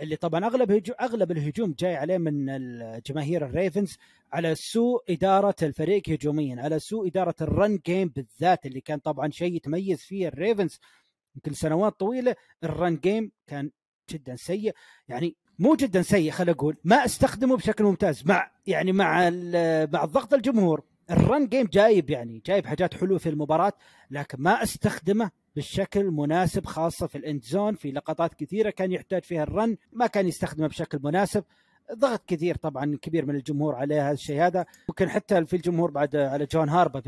اللي 0.00 0.16
طبعا 0.16 0.46
أغلب 0.46 0.72
هجوم 0.72 0.96
أغلب 1.00 1.30
الهجوم 1.30 1.74
جاي 1.78 1.96
عليه 1.96 2.18
من 2.18 2.46
جماهير 3.06 3.44
الريفنز 3.46 3.98
على 4.32 4.54
سوء 4.54 5.02
إدارة 5.10 5.54
الفريق 5.62 6.02
هجوميا 6.08 6.62
على 6.62 6.78
سوء 6.78 7.08
إدارة 7.08 7.34
ال 7.40 7.49
run 7.49 7.78
game 7.86 8.08
بالذات 8.08 8.66
اللي 8.66 8.80
كان 8.80 8.98
طبعا 8.98 9.30
شيء 9.30 9.54
يتميز 9.54 9.98
فيه 9.98 10.28
الريفنز. 10.28 10.80
يمكن 11.36 11.52
سنوات 11.52 12.00
طويلة 12.00 12.36
ال 12.64 12.72
run 12.72 12.96
game 12.96 13.32
كان 13.46 13.70
جدا 14.10 14.36
سيء. 14.36 14.74
يعني 15.08 15.36
مو 15.58 15.74
جدا 15.74 16.02
سيء 16.02 16.30
خل 16.30 16.48
أقول 16.50 16.76
ما 16.84 17.04
أستخدمه 17.04 17.56
بشكل 17.56 17.84
ممتاز. 17.84 18.26
مع 18.26 18.50
يعني 18.66 18.92
مع 18.92 19.30
مع 19.92 20.04
ضغط 20.04 20.34
الجمهور 20.34 20.84
ال 21.10 21.19
run 21.19 21.46
game 21.48 21.66
جايب 21.66 22.10
يعني 22.10 22.42
جايب 22.46 22.66
حاجات 22.66 22.94
حلوة 22.94 23.18
في 23.18 23.28
المباراة 23.28 23.72
لكن 24.10 24.42
ما 24.42 24.62
أستخدمه 24.62 25.30
بالشكل 25.56 26.00
المناسب 26.00 26.66
خاصة 26.66 27.06
في 27.06 27.18
ال 27.18 27.24
end 27.24 27.42
zone 27.42 27.74
في 27.74 27.90
لقطات 27.90 28.34
كثيرة 28.34 28.70
كان 28.70 28.92
يحتاج 28.92 29.22
فيها 29.22 29.42
ال 29.42 29.51
run 29.51 29.76
ما 29.92 30.06
كان 30.06 30.28
يستخدمه 30.28 30.66
بشكل 30.66 30.98
مناسب. 31.02 31.44
ضغط 31.94 32.24
كثير 32.26 32.56
طبعا 32.56 32.98
كبير 33.02 33.26
من 33.26 33.34
الجمهور 33.36 33.74
عليه 33.74 34.06
هذا 34.06 34.12
الشيء 34.12 34.46
هذا. 34.46 34.66
ممكن 34.88 35.08
حتى 35.08 35.46
في 35.46 35.56
الجمهور 35.56 35.90
بعد 35.90 36.16
على 36.16 36.46
جون 36.46 36.68
هاربا 36.68 37.02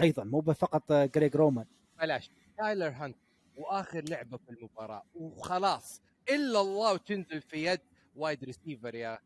أيضا 0.00 0.24
مو 0.24 0.42
فقط 0.42 0.92
جريج 0.92 1.36
رومان 1.36 1.64
بلاش. 2.00 2.30
تايلر 2.58 2.88
هانتلي 2.88 3.16
آخر 3.56 4.04
لعبة 4.08 4.36
في 4.36 4.50
المباراة 4.50 5.02
وخلاص. 5.14 6.02
إلا 6.30 6.60
الله 6.60 6.92
وتنزل 6.92 7.42
في 7.42 7.64
يد 7.64 7.80
wide 8.16 8.44
receiver 8.44 8.94
يا 8.94 9.18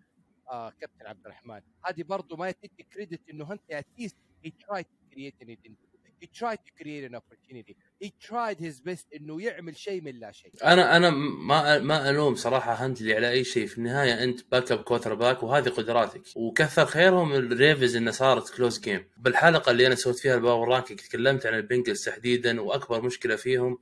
آه 0.50 0.72
كابتن 0.80 1.06
عبد 1.06 1.26
الرحمن. 1.26 1.60
هذه 1.84 2.02
برضو 2.02 2.36
ما 2.36 2.50
تدي 2.50 2.86
credit 2.94 3.20
إنه 3.30 3.52
أنت 3.52 3.62
at 3.70 3.83
least 3.83 4.16
he 4.44 4.50
tried 4.50 4.84
to 4.84 5.14
create 5.14 5.34
an 5.40 5.50
identity. 5.50 5.92
He 6.20 6.28
tried 6.40 6.60
to 6.66 6.72
create 6.80 7.04
an 7.10 7.14
opportunity. 7.14 7.74
He 8.00 8.10
tried 8.28 8.58
his 8.58 8.82
إنه 9.16 9.42
يعمل 9.42 9.76
شيء 9.76 10.00
من 10.00 10.20
لا 10.20 10.32
شيء. 10.32 10.52
أنا 10.64 10.96
أنا 10.96 11.10
ما 11.10 11.78
ما 11.78 12.10
ألوم 12.10 12.34
صراحة 12.34 12.84
هانتلي 12.84 13.14
على 13.14 13.30
أي 13.30 13.44
شيء. 13.44 13.66
في 13.66 13.78
النهاية 13.78 14.24
أنت 14.24 14.40
backup 14.52 14.82
quarterback 14.82 15.42
وهذه 15.42 15.68
قدراتك. 15.68 16.22
وكثر 16.36 16.86
خيرهم 16.86 17.32
الريفنز 17.32 17.96
إنه 17.96 18.10
صارت 18.10 18.54
close 18.56 18.80
game 18.80 19.04
بالحلقة 19.16 19.70
اللي 19.70 19.86
أنا 19.86 19.94
سويت 19.94 20.18
فيها 20.18 20.34
ال 20.34 20.40
power 20.40 20.68
ranking 20.68 21.00
تكلمت 21.00 21.46
عن 21.46 21.54
البنجلز 21.54 22.04
تحديدا 22.04 22.60
وأكبر 22.60 23.02
مشكلة 23.02 23.36
فيهم 23.36 23.78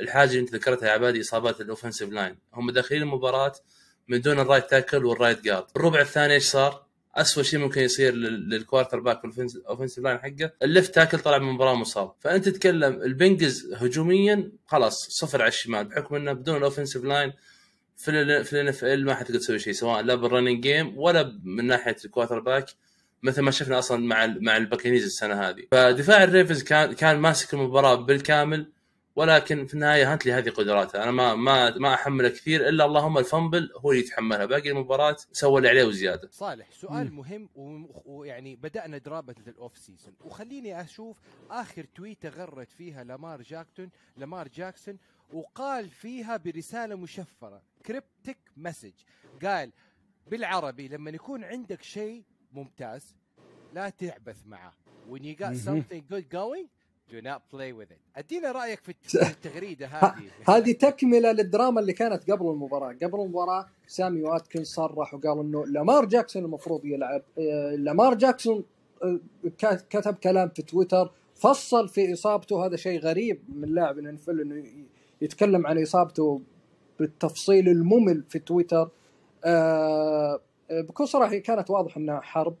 الحاجة 0.00 0.28
اللي 0.30 0.40
انت 0.40 0.54
ذكرتها 0.54 0.86
يا 0.88 0.92
عبادي 0.92 1.20
إصابات 1.20 1.60
ال 1.60 1.65
offensive 1.65 2.10
line. 2.10 2.38
هم 2.54 2.70
داخلين 2.70 3.02
المباراة 3.02 3.52
من 4.08 4.20
دون 4.20 4.40
ال 4.40 4.45
right 4.45 4.70
tackle 4.70 5.04
وال 5.04 5.15
right 5.15 5.44
guard. 5.44 5.66
الربع 5.76 6.00
الثاني 6.00 6.34
إيش 6.34 6.44
صار؟ 6.44 6.84
اسوء 7.14 7.44
شيء 7.44 7.60
ممكن 7.60 7.80
يصير 7.80 8.14
لل- 8.14 8.48
لل 8.48 8.56
quarterback 8.56 9.00
وال 9.00 9.24
offensive 9.24 10.04
line 10.04 10.18
حقه. 10.18 10.50
ال 10.62 10.68
left 10.68 10.94
tackle 10.94 11.18
طلع 11.18 11.38
من 11.38 11.48
المباراه 11.48 11.74
مصاب. 11.74 12.12
فأنت 12.20 12.48
تتكلم 12.48 13.02
البنجلز 13.02 13.72
هجوميا 13.74 14.52
خلاص 14.66 15.06
صفر 15.10 15.42
على 15.42 15.48
الشمال 15.48 15.84
بحكم 15.84 16.14
إنه 16.14 16.32
بدون 16.32 16.56
ال 16.56 16.61
offensive 16.61 17.04
line 17.04 17.32
في 17.96 18.44
في 18.44 18.84
ال 18.84 18.89
NFL 18.89 19.04
ما 19.04 19.14
حتقدر 19.14 19.38
تسوي 19.38 19.58
شيء 19.58 19.72
سواء 19.72 20.02
لا 20.02 20.14
بال 20.14 20.24
running 20.24 20.60
game 20.62 20.98
ولا 20.98 21.38
من 21.44 21.66
ناحية 21.66 21.96
ال 22.04 22.40
quarterback 22.40 22.66
مثل 23.22 23.42
ما 23.42 23.50
شفنا 23.50 23.78
أصلا 23.78 23.98
مع 24.06 24.26
مع 24.26 24.56
الباكنيرز 24.56 25.04
السنة 25.04 25.34
هذه. 25.48 25.62
فدفاع 25.72 26.24
الريفنز 26.24 26.62
كان 26.62 26.92
كان 26.92 27.16
ماسك 27.18 27.54
المباراة 27.54 27.94
بالكامل. 27.94 28.72
ولكن 29.16 29.66
في 29.66 29.74
النهاية 29.74 30.12
هانتلي 30.12 30.32
هذه 30.32 30.50
قدراته. 30.50 31.02
أنا 31.02 31.10
ما 31.10 31.34
ما 31.34 31.78
ما 31.78 31.94
أحمله 31.94 32.28
كثير 32.28 32.68
إلا 32.68 32.84
اللهم 32.84 33.18
ال 33.18 33.26
fumble 33.26 33.72
هو 33.76 33.92
اللي 33.92 34.02
يتحملها. 34.02 34.46
باقي 34.46 34.70
المباراة 34.70 35.16
سوى 35.32 35.58
اللي 35.58 35.68
عليه 35.68 35.84
وزيادة. 35.84 36.28
صالح 36.32 36.70
سؤال 36.70 37.10
مم. 37.10 37.16
مهم 37.16 37.48
ويعني 38.04 38.56
بدأنا 38.56 38.98
دراما 38.98 39.34
ال 39.46 39.54
off 39.54 39.78
season. 39.78 40.14
وخليني 40.24 40.80
أشوف 40.80 41.20
آخر 41.50 41.84
تويته 41.84 42.28
غرد 42.28 42.72
فيها 42.72 43.04
لامار 43.04 43.42
جاكسون 43.42 43.90
لامار 44.16 44.48
جاكسون 44.48 44.98
وقال 45.32 45.90
فيها 45.90 46.36
برسالة 46.36 46.94
مشفرة 46.94 47.62
cryptic 47.86 48.38
message 48.56 48.92
قال 49.44 49.72
بالعربي 50.30 50.88
لما 50.88 51.10
يكون 51.10 51.44
عندك 51.44 51.82
شيء 51.82 52.24
ممتاز 52.52 53.14
لا 53.72 53.88
تعبث 53.88 54.46
معه. 54.46 54.72
When 55.10 55.22
you 55.22 55.34
got 55.34 55.56
something 55.56 56.02
good 56.12 56.28
going 56.30 56.66
do 57.10 57.20
not 57.20 57.40
play 57.50 57.72
with 57.72 57.90
it. 57.90 57.98
أدينا 58.16 58.52
رأيك 58.52 58.80
في 58.82 58.88
الت- 58.88 59.16
في 59.16 59.30
التغريدة 59.30 59.86
هذه. 59.86 60.30
هذه 60.48 60.72
تكملة 60.72 61.32
للدراما 61.32 61.80
اللي 61.80 61.92
كانت 61.92 62.30
قبل 62.30 62.46
المباراة. 62.46 62.92
قبل 63.02 63.20
المباراة 63.20 63.66
سامي 63.86 64.22
واتكنز 64.22 64.66
صرح 64.66 65.14
وقال 65.14 65.38
إنه 65.38 65.66
لامار 65.66 66.04
جاكسون 66.04 66.44
المفروض 66.44 66.84
يلعب. 66.84 67.22
آه، 67.38 67.74
لامار 67.76 68.14
جاكسون 68.14 68.64
آه، 69.02 69.20
كتب 69.90 70.14
كلام 70.14 70.48
في 70.48 70.62
تويتر 70.62 71.10
فصل 71.34 71.88
في 71.88 72.12
إصابته. 72.12 72.66
هذا 72.66 72.76
شيء 72.76 73.00
غريب 73.00 73.40
من 73.48 73.68
لاعب 73.74 73.98
الانفل 73.98 74.40
إنه 74.40 74.64
يتكلم 75.22 75.66
عن 75.66 75.82
إصابته 75.82 76.40
بالتفصيل 76.98 77.68
الممل 77.68 78.24
في 78.28 78.38
تويتر. 78.38 78.90
آه، 79.44 80.40
بكل 80.70 81.08
صراحة 81.08 81.36
كانت 81.36 81.70
واضح 81.70 81.96
إنها 81.96 82.20
حرب. 82.20 82.56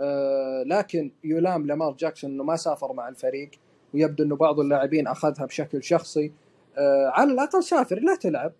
آه، 0.00 0.62
لكن 0.66 1.10
يلام 1.24 1.66
لامار 1.66 1.92
جاكسون 1.92 2.30
إنه 2.30 2.44
ما 2.44 2.56
سافر 2.56 2.92
مع 2.92 3.08
الفريق. 3.08 3.50
ويبدو 3.94 4.24
إنه 4.24 4.36
بعض 4.36 4.60
اللاعبين 4.60 5.06
أخذها 5.06 5.46
بشكل 5.46 5.84
شخصي. 5.84 6.32
آه 6.78 7.06
على 7.14 7.32
الأقل 7.32 7.62
سافر 7.62 8.00
لا 8.00 8.14
تلعب. 8.14 8.52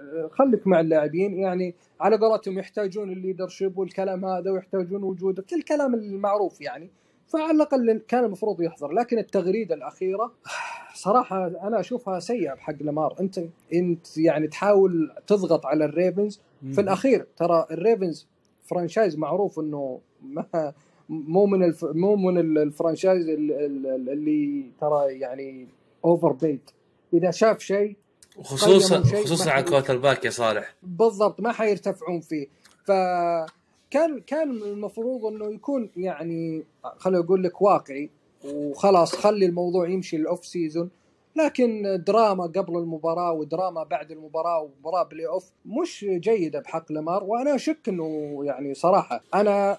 آه، 0.00 0.30
خليك 0.32 0.66
مع 0.66 0.80
اللاعبين. 0.80 1.38
يعني 1.38 1.74
على 2.00 2.16
قولتهم 2.16 2.58
يحتاجون 2.58 3.12
الليدرشيب 3.12 3.78
والكلام 3.78 4.24
هذا 4.24 4.50
ويحتاجون 4.50 5.02
وجودك 5.02 5.52
الكلام 5.52 5.94
المعروف 5.94 6.60
يعني. 6.60 6.90
فعلى 7.28 7.52
الأقل 7.52 8.02
كان 8.08 8.24
المفروض 8.24 8.62
يحضر. 8.62 8.92
لكن 8.92 9.18
التغريدة 9.18 9.74
الأخيرة 9.74 10.32
صراحة 11.04 11.46
أنا 11.46 11.80
أشوفها 11.80 12.20
سيئة 12.20 12.54
بحق 12.54 12.82
لامار. 12.82 13.16
أنت 13.20 13.40
أنت 13.74 14.18
يعني 14.18 14.48
تحاول 14.48 15.12
تضغط 15.26 15.66
على 15.66 15.84
الريفنز. 15.84 16.40
في 16.72 16.80
الأخير 16.80 17.26
ترى 17.36 17.66
الريفنز 17.70 18.26
franchise 18.64 19.18
معروف 19.18 19.58
إنه 19.58 20.00
ما 20.22 20.72
مو 21.08 21.46
من 21.46 21.64
الف... 21.64 21.84
مو 21.84 22.16
من 22.16 22.38
ال- 22.38 22.58
ال 22.58 22.65
franchise 22.65 23.28
ال- 23.28 23.52
ال- 23.52 24.10
اللي 24.10 24.64
ترى 24.80 25.18
يعني 25.18 25.68
overpaid 26.04 26.70
إذا 27.14 27.30
شاف 27.30 27.58
شيء 27.58 27.96
خصوصا 28.42 28.94
قيموا 28.96 29.08
شيء 29.10 29.24
خصوصا 29.24 29.50
على 29.50 29.62
quarter 29.64 29.96
back 29.98 30.24
يا 30.24 30.30
صالح. 30.30 30.74
بالضبط 30.82 31.40
ما 31.40 31.52
حيدفعون 31.52 32.20
فيه. 32.20 32.46
فكان 32.84 34.20
كان 34.26 34.50
المفروض 34.50 35.24
إنه 35.26 35.54
يكون 35.54 35.90
يعني 35.96 36.64
خليني 36.96 37.24
أقول 37.24 37.42
لك 37.42 37.62
واقعي 37.62 38.10
وخلاص 38.44 39.14
خلي 39.16 39.46
الموضوع 39.46 39.88
يمشي 39.88 40.16
ال 40.16 40.24
off 40.24 40.46
season 40.46 40.90
لكن 41.36 42.02
دراما 42.06 42.44
قبل 42.44 42.76
المباراة 42.78 43.32
ودراما 43.32 43.82
بعد 43.82 44.10
المباراة 44.10 44.60
ومباراة 44.60 45.02
playoff 45.02 45.50
مش 45.66 46.06
جيدة 46.08 46.60
بحق 46.60 46.92
لامار 46.92 47.24
وأنا 47.24 47.54
أشك 47.54 47.88
إنه 47.88 48.38
يعني 48.44 48.74
صراحة. 48.74 49.20
أنا 49.34 49.78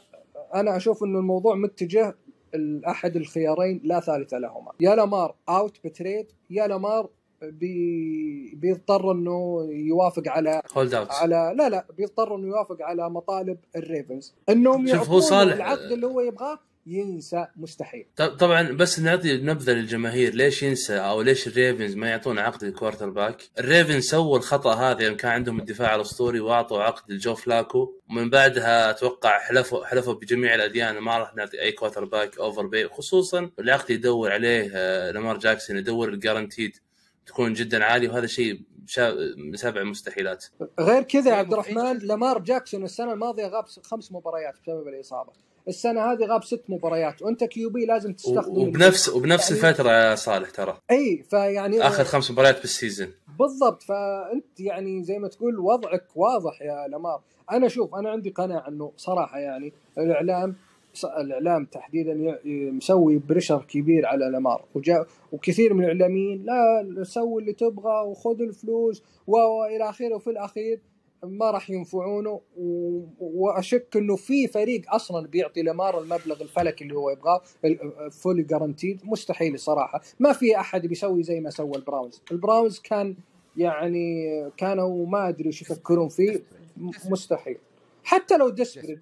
أنا 0.56 0.78
أشوف 0.78 1.04
إنه 1.04 1.20
الموضوع 1.20 1.56
متجه 1.56 2.16
احد 2.88 3.16
الخيارين 3.16 3.82
لا 3.84 4.00
ثالث 4.00 4.34
لهما. 4.34 4.72
يا 4.80 4.96
لامار 4.96 5.36
out 5.50 5.78
ب 5.84 5.91
trade 5.91 6.28
يا 6.50 6.68
لامار 6.68 7.10
بي 7.42 8.56
بيضطر 8.56 9.12
إنه 9.12 9.68
يوافق 9.72 10.24
على 10.28 10.62
hold 10.78 10.94
out 10.94 11.12
على 11.12 11.54
لا 11.58 11.70
لا 11.70 11.86
بيضطر 11.98 12.36
إنه 12.36 12.48
يوافق 12.48 12.78
على 12.82 13.10
مطالب 13.10 13.58
الريفنز. 13.76 14.36
إنهم 14.50 14.88
صالح- 15.30 15.54
العقد 15.56 15.92
اللي 15.92 16.08
هو 16.08 16.22
يبغاه 16.22 16.60
ينسى 16.88 17.48
مستحيل. 17.56 18.06
طب- 18.16 18.38
طبعا 18.38 18.72
بس 18.72 19.00
نعطي 19.00 19.38
نبذة 19.38 19.72
للجماهير. 19.72 20.34
ليش 20.36 20.64
ينسى؟ 20.64 20.98
أو 21.00 21.22
ليش 21.22 21.48
الريفنز 21.48 21.96
ما 21.96 22.10
يعطون 22.10 22.40
عقد 22.40 22.64
لل 22.64 23.10
quarterback؟ 23.10 23.50
الريفنز 23.60 24.04
سووا 24.04 24.38
الخطأ 24.38 24.74
هذا 24.74 25.02
يوم 25.04 25.16
كان 25.18 25.32
عندهم 25.32 25.60
الدفاع 25.60 25.96
الأسطوري 25.96 26.40
وأعطوا 26.40 26.84
عقد 26.84 27.12
لجو 27.12 27.36
فلاكو. 27.36 27.94
ومن 28.10 28.30
بعدها 28.30 28.90
أتوقع 28.90 29.40
حلفوا 29.40 29.86
حلفوا 29.86 30.14
بجميع 30.14 30.56
الأديان. 30.56 30.98
ما 30.98 31.18
راح 31.18 31.36
نعطي 31.36 31.62
أي 31.62 31.72
quarterback 31.72 32.38
overpay 32.38 32.88
خصوصا 32.88 33.50
العقد 33.60 33.90
يدور 33.90 34.32
عليه 34.32 34.72
آه، 34.76 35.12
لامار 35.12 35.38
جاكسون 35.38 35.78
يدور 35.78 36.10
ال 36.10 36.16
guaranteed 36.16 36.78
تكون 37.26 37.54
جدا 37.54 37.84
عالي. 37.86 38.08
وهذا 38.08 38.28
شيء 38.28 38.62
سبع 39.56 39.84
مستحيلات. 39.84 40.46
غير 40.80 41.04
كذا 41.04 41.32
يا 41.32 41.36
عبد 41.36 41.54
الرحمن 41.54 41.98
لامار 41.98 42.40
جاكسون 42.40 42.84
السنة 42.84 43.14
الماضية 43.14 43.48
غاب 43.48 43.66
خمس 43.84 44.12
مباريات 44.12 44.54
بسبب 44.64 44.88
الإصابة. 44.88 45.32
السنة 45.68 46.02
هذه 46.02 46.26
غاب 46.26 46.44
ست 46.44 46.64
مباريات 46.70 47.22
وأنت 47.22 47.44
QB 47.44 47.86
لازم 47.86 48.14
تستخدم 48.14 48.58
وبنفس 48.62 49.10
وبنفس 49.10 49.52
يعني- 49.52 49.70
الفترة 49.70 49.92
يا 49.92 50.16
صالح 50.16 50.50
ترى. 50.50 50.78
إي 50.92 51.24
فيعني 51.30 51.82
آخر 51.82 52.04
خمس 52.04 52.32
مباريات 52.32 52.62
بال 52.62 52.73
season 52.73 53.08
بالضبط 53.40 53.84
فأنت 53.84 54.60
يعني 54.60 55.04
زي 55.04 55.20
ما 55.20 55.28
تقول 55.28 55.60
وضعك 55.60 56.04
واضح 56.16 56.62
يا 56.62 56.88
لامار 56.88 57.22
أنا 57.52 57.68
شوف 57.68 57.96
أنا 57.96 58.10
عندي 58.10 58.30
قناعة 58.30 58.68
إنه 58.68 58.92
صراحة 58.98 59.40
يعني 59.40 59.74
الإعلام 59.98 60.56
الإعلام 61.20 61.66
تحديدا 61.66 62.40
مسوي 62.46 63.18
pressure 63.18 63.66
كبير 63.70 64.06
على 64.06 64.26
لامار 64.26 64.66
وجاء 64.76 65.08
وكثير 65.32 65.74
من 65.74 65.84
الإعلاميين 65.84 66.44
لا 66.46 67.04
سوي 67.04 67.42
اللي 67.42 67.54
تبغى 67.54 68.02
وخذ 68.08 68.42
الفلوس 68.42 69.04
و- 69.28 69.38
والى 69.38 69.90
آخره 69.90 70.16
وفي 70.16 70.30
الأخير 70.30 70.80
ما 71.24 71.52
راح 71.52 71.70
ينفعونه 71.70 72.42
وأشك 73.20 73.88
إنه 73.96 74.16
في 74.16 74.48
فريق 74.48 74.94
أصلا 74.94 75.28
بيعطي 75.28 75.62
لامار 75.62 76.00
المبلغ 76.00 76.42
الفلكي 76.42 76.84
اللي 76.84 76.96
هو 76.96 77.10
يبغاه 77.10 77.42
fully 78.10 78.44
guaranteed. 78.44 79.02
مستحيل 79.04 79.60
صراحة 79.60 80.02
ما 80.20 80.34
في 80.34 80.60
أحد 80.60 80.86
بيسوي 80.86 81.24
زي 81.24 81.40
ما 81.40 81.50
سوى 81.50 81.76
البراونز. 81.76 82.22
البراونز 82.32 82.80
كان 82.80 83.16
يعني 83.58 84.26
كانوا 84.58 85.06
ما 85.06 85.30
أدري 85.30 85.46
إيش 85.46 85.62
يفكرون 85.62 86.10
فيه. 86.10 86.44
مستحيل. 87.10 87.58
حتى 88.06 88.38
لو 88.38 88.50
desperate 88.50 89.00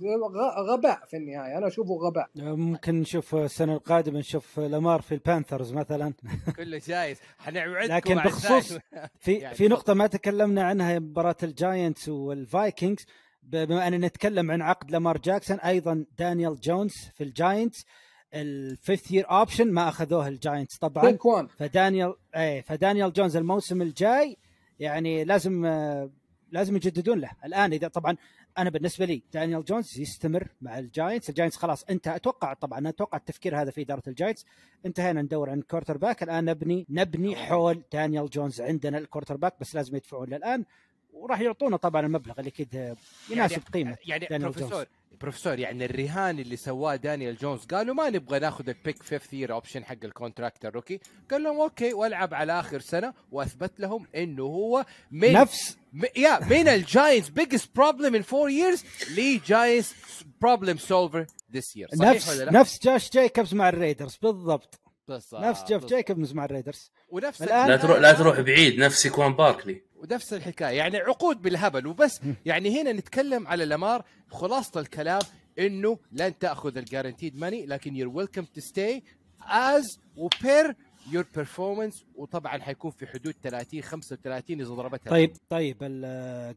غباء 0.69 1.05
في 1.05 1.17
النهاية. 1.17 1.57
أنا 1.57 1.67
أشوفه 1.67 1.93
غباء. 1.93 2.29
ممكن 2.35 2.99
نشوف 2.99 3.35
السنة 3.35 3.73
القادمة 3.73 4.19
نشوف 4.19 4.59
لامار 4.59 5.01
في 5.01 5.11
البانثرز 5.11 5.73
مثلا. 5.73 6.13
كله 6.57 6.81
جايز. 6.87 7.17
حنوعدكم 7.37 7.93
لكن. 7.93 8.15
بخصوص 8.15 8.77
في 9.19 9.33
يعني 9.43 9.55
في 9.55 9.67
نقطة 9.67 9.93
ما 9.93 10.07
تكلمنا 10.07 10.63
عنها 10.63 10.99
مباراة 10.99 11.35
الجاينتس 11.43 12.09
والفايكنجز 12.09 13.05
بما 13.43 13.87
اننا 13.87 14.07
نتكلم 14.07 14.51
عن 14.51 14.61
عقد 14.61 14.91
لامار 14.91 15.17
جاكسون 15.17 15.59
أيضا 15.59 16.05
دانيال 16.17 16.59
جونز 16.59 16.93
في 17.13 17.23
الجاينتس. 17.23 17.85
ال 18.33 18.46
fifth 18.46 19.11
year 19.11 19.31
option 19.31 19.71
ما 19.71 19.89
أخذوه 19.89 20.27
الجاينتس 20.27 20.77
طبعا. 20.77 21.17
فدانيال 21.59 22.15
إيه 22.35 22.61
فدانيال 22.61 23.13
جونز 23.13 23.37
الموسم 23.37 23.81
الجاي 23.81 24.37
يعني 24.79 25.23
لازم 25.23 25.65
آه، 25.65 26.09
لازم 26.51 26.75
يجددون 26.75 27.19
له. 27.19 27.29
الآن 27.45 27.73
إذا 27.73 27.87
طبعا 27.87 28.17
أنا 28.57 28.69
بالنسبة 28.69 29.05
لي 29.05 29.23
دانيال 29.33 29.65
جونز 29.65 29.99
يستمر 29.99 30.47
مع 30.61 30.79
الجاينتس. 30.79 31.29
الجاينتس 31.29 31.57
خلاص 31.57 31.83
انت 31.83 32.07
أتوقع 32.07 32.53
طبعا 32.53 32.89
أتوقع 32.89 33.17
التفكير 33.17 33.61
هذا 33.61 33.71
في 33.71 33.81
إدارة 33.81 34.03
الجاينتس. 34.07 34.45
انتهينا 34.85 35.21
ندور 35.21 35.49
عن 35.49 35.61
quarterback 35.61 36.23
الآن 36.23 36.45
نبني 36.45 36.85
نبني 36.89 37.35
حول 37.35 37.83
دانيال 37.93 38.29
جونز 38.29 38.61
عندنا 38.61 38.97
ال 38.97 39.37
quarterback 39.37 39.53
بس 39.59 39.75
لازم 39.75 39.95
يدفعون 39.95 40.33
الان 40.33 40.65
وراح 41.13 41.39
يعطونا 41.39 41.77
طبعا 41.77 42.05
المبلغ 42.05 42.39
اللي 42.39 42.51
كذا 42.51 42.95
يناسب 43.29 43.61
قيمة 43.73 43.97
يعني 44.05 44.25
دانيال 44.25 44.51
prove 44.51 44.64
yourself 44.64 44.85
prove 45.21 45.36
yourself 45.36 45.59
يعني 45.59 45.85
الرهان 45.85 46.39
اللي 46.39 46.55
سواه 46.57 46.95
دانيال 46.95 47.35
جونز 47.37 47.65
قالوا 47.65 47.95
ما 47.95 48.09
نبغى 48.09 48.39
ناخذ 48.39 48.69
ال 48.69 48.76
pick 48.76 49.03
fifth 49.03 49.33
year 49.33 49.53
option 49.53 49.85
حق 49.85 49.95
ال 50.03 50.10
contract 50.10 50.65
ال 50.65 50.70
rookie 50.70 50.99
قال 51.31 51.43
لهم 51.43 51.59
okay 51.61 51.93
والعب 51.93 52.33
على 52.33 52.59
آخر 52.59 52.79
سنة. 52.79 53.13
وأثبت 53.31 53.79
لهم 53.79 54.07
إنه 54.15 54.43
هو 54.43 54.85
من 55.11 55.33
نفس 55.33 55.77
م- 55.93 56.03
يا 56.17 56.39
من 56.49 56.67
الجاينتس 56.67 57.29
biggest 57.29 57.69
problem 57.75 58.15
in 58.15 58.21
four 58.21 58.49
years 58.49 58.83
للجاينتس 59.15 59.93
problem 60.41 60.77
solver 60.77 61.25
this 61.53 61.75
year 61.77 61.87
صحيح 61.95 62.09
نفس 62.15 62.29
ولا 62.29 62.43
لا؟ 62.43 62.51
نفس 62.59 62.79
جوش 62.83 63.09
جايكوبز 63.11 63.53
مع 63.53 63.69
الريدرز 63.69 64.15
بالضبط. 64.21 64.79
بالضبط، 65.07 65.41
نفس 65.43 65.63
جيف. 65.63 65.85
جايكوبز 65.85 66.33
مع 66.33 66.45
الريدرز. 66.45 66.91
ونفس 67.09 67.41
لا 67.41 67.77
تروح 67.77 67.97
لا 67.99 68.13
تروح 68.13 68.39
بعيد 68.39 68.79
نفس 68.79 69.07
سيكوان 69.07 69.33
باركلي. 69.33 69.81
ونفس 70.03 70.33
الحكاية. 70.33 70.77
يعني 70.77 70.97
عقود 70.97 71.41
بالهبل 71.41 71.87
وبس. 71.87 72.21
يعني 72.45 72.81
هنا 72.81 72.91
نتكلم 72.91 73.47
على 73.47 73.65
لامار 73.65 74.05
خلاصة 74.29 74.79
الكلام 74.79 75.21
إنه 75.59 75.97
لن 76.11 76.37
تأخذ 76.39 76.77
ال 76.77 76.83
guaranteed 76.83 77.37
money 77.39 77.65
لكن 77.65 77.95
you're 77.95 78.07
welcome 78.07 78.41
to 78.41 78.61
stay 78.61 79.03
as 79.41 79.99
per 80.17 80.75
your 81.11 81.25
performance 81.35 82.05
وطبعا 82.15 82.57
حيكون 82.61 82.91
في 82.91 83.07
حدود 83.07 83.35
30 83.43 83.81
35 83.81 84.61
إذا 84.61 84.69
ضربتها. 84.69 85.11
طيب 85.11 85.31
طيب 85.49 85.77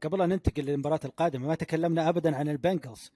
قبل 0.02 0.22
أن 0.22 0.28
ننتقل 0.28 0.62
للمباراة 0.62 1.00
القادمة 1.04 1.46
ما 1.48 1.54
تكلمنا 1.54 2.08
ابدا 2.08 2.36
عن 2.36 2.48
البنجلز. 2.48 3.12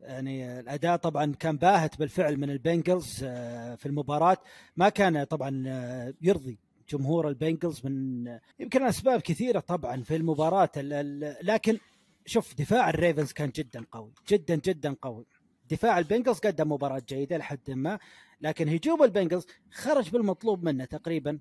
يعني 0.00 0.60
الأداء 0.60 0.96
طبعا 0.96 1.34
كان 1.38 1.56
باهت 1.56 1.98
بالفعل 1.98 2.36
من 2.36 2.50
البنجلز 2.50 3.24
آه، 3.24 3.74
في 3.74 3.86
المباراة. 3.86 4.36
ما 4.76 4.88
كان 4.88 5.24
طبعا 5.24 5.64
آه، 5.66 6.14
يرضي. 6.22 6.58
جمهور 6.90 7.28
البنجلز 7.28 7.80
من 7.86 8.24
يمكن 8.58 8.82
أسباب 8.82 9.20
كثيرة 9.20 9.60
طبعا 9.60 10.02
في 10.02 10.16
المباراة 10.16 10.70
ال- 10.76 10.92
ال- 10.92 11.36
لكن 11.46 11.78
شوف 12.26 12.54
دفاع 12.54 12.90
الريفنز 12.90 13.32
كان 13.32 13.50
جدا 13.50 13.84
قوي 13.92 14.12
جدا 14.28 14.54
جدا 14.64 14.96
قوي. 15.02 15.26
دفاع 15.70 15.98
البنجلز 15.98 16.38
قدم 16.38 16.72
مباراة 16.72 17.02
جيدة 17.08 17.36
لحد 17.36 17.70
ما 17.70 17.98
لكن 18.40 18.68
هجوم 18.68 19.02
البنجلز 19.02 19.46
خرج 19.72 20.10
بالمطلوب 20.10 20.64
منه 20.64 20.84
تقريبا. 20.84 21.38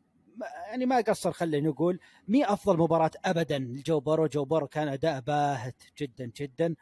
يعني 0.70 0.86
ما 0.86 0.97
قصر 1.02 1.32
خلينا 1.32 1.70
نقول 1.70 2.00
مي 2.28 2.45
أفضل 2.45 2.78
مباراة 2.78 3.12
ابدا. 3.26 3.60
لجو 3.60 4.00
بورو 4.00 4.28
جو 4.28 4.45
بورو 4.45 4.68
كان 4.68 4.88
أداء 4.88 5.20
باهت 5.20 5.84
جدا 6.00 6.32
جدا. 6.38 6.76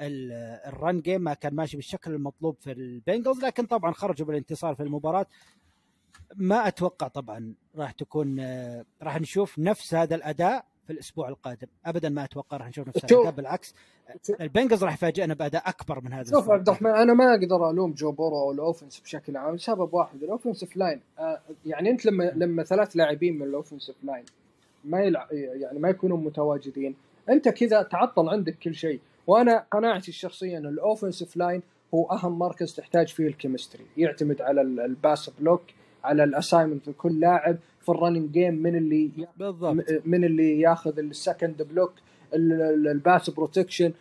ال- 0.00 0.32
ال 0.66 0.74
run 0.74 1.00
game 1.00 1.20
ما 1.20 1.34
كان 1.34 1.54
ماشي 1.54 1.76
بالشكل 1.76 2.14
المطلوب 2.14 2.56
في 2.60 2.72
البنجلز 2.72 3.44
لكن 3.44 3.66
طبعا 3.66 3.92
خرجوا 3.92 4.26
بالانتصار 4.26 4.74
في 4.74 4.82
المباراة. 4.82 5.26
ما 6.36 6.68
أتوقع 6.68 7.08
طبعا 7.08 7.54
راح 7.76 7.90
تكون 7.92 8.40
آه، 8.40 8.84
راح 9.02 9.20
نشوف 9.20 9.58
نفس 9.58 9.94
هذا 9.94 10.14
الأداء 10.14 10.64
في 10.86 10.92
الأسبوع 10.92 11.28
القادم 11.28 11.66
ابدا 11.86 12.08
ما 12.08 12.24
أتوقع 12.24 12.56
راح 12.56 12.68
نشوف 12.68 12.88
نفس. 12.88 13.04
الأداء 13.04 13.30
بالعكس 13.32 13.74
البنجلز 14.40 14.84
راح 14.84 14.94
يفاجئنا 14.94 15.34
بأداء 15.34 15.68
أكبر 15.68 16.00
من 16.04 16.12
هذا 16.12 16.30
شوف 16.30 16.50
عبد 16.50 16.68
الرحمن 16.68 16.90
أنا 16.90 17.12
ما 17.14 17.34
أقدر 17.34 17.70
ألوم 17.70 17.92
جو 17.92 18.12
بورو 18.12 18.38
أو 18.40 18.52
ال 18.52 18.58
offense 18.58 19.00
بشكل 19.00 19.36
عام 19.36 19.54
لسبب 19.54 19.94
واحد 19.94 20.22
ال 20.22 20.27
offensive 20.27 20.76
line 20.76 21.00
آه 21.18 21.40
يعني 21.66 21.90
أنت 21.90 22.06
لما 22.06 22.32
لما 22.36 22.62
ثلاث 22.64 22.96
لاعبين 22.96 23.38
من 23.38 23.46
ال 23.46 23.51
offensive 23.51 23.96
line 24.04 24.24
ما 24.84 25.00
يلع... 25.00 25.28
يعني 25.32 25.78
ما 25.78 25.88
يكونوا 25.88 26.16
متواجدين 26.18 26.94
أنت 27.28 27.48
كذا 27.48 27.82
تعطل 27.82 28.28
عندك 28.28 28.58
كل 28.58 28.74
شيء 28.74 29.00
وأنا 29.26 29.64
قناعتي 29.70 30.08
الشخصية 30.08 30.58
إن 30.58 30.66
ال 30.66 30.73
offensive 30.73 31.36
line 31.36 31.62
هو 31.94 32.04
أهم 32.10 32.38
مركز 32.38 32.74
تحتاج 32.74 33.08
فيه 33.08 33.26
ال 33.26 33.32
chemistry 33.32 33.86
يعتمد 33.96 34.42
على 34.42 34.60
ال- 34.60 34.80
ال 34.80 34.90
pass 34.90 35.30
block 35.30 35.62
على 36.04 36.24
ال 36.24 36.30
assignment 36.30 36.88
لكل 36.88 37.20
لاعب 37.20 37.56
في 37.82 37.88
ال 37.88 37.93
running 37.93 38.30
game 38.30 38.54
من 38.54 38.76
اللي 38.76 39.10
بالضبط. 39.36 39.84
من 40.04 40.24
اللي 40.24 40.60
ياخذ 40.60 40.98
ال 40.98 41.07
second 41.07 41.62
block 41.62 41.92
ال 42.34 42.53
pass 42.53 43.30
protection 43.30 43.92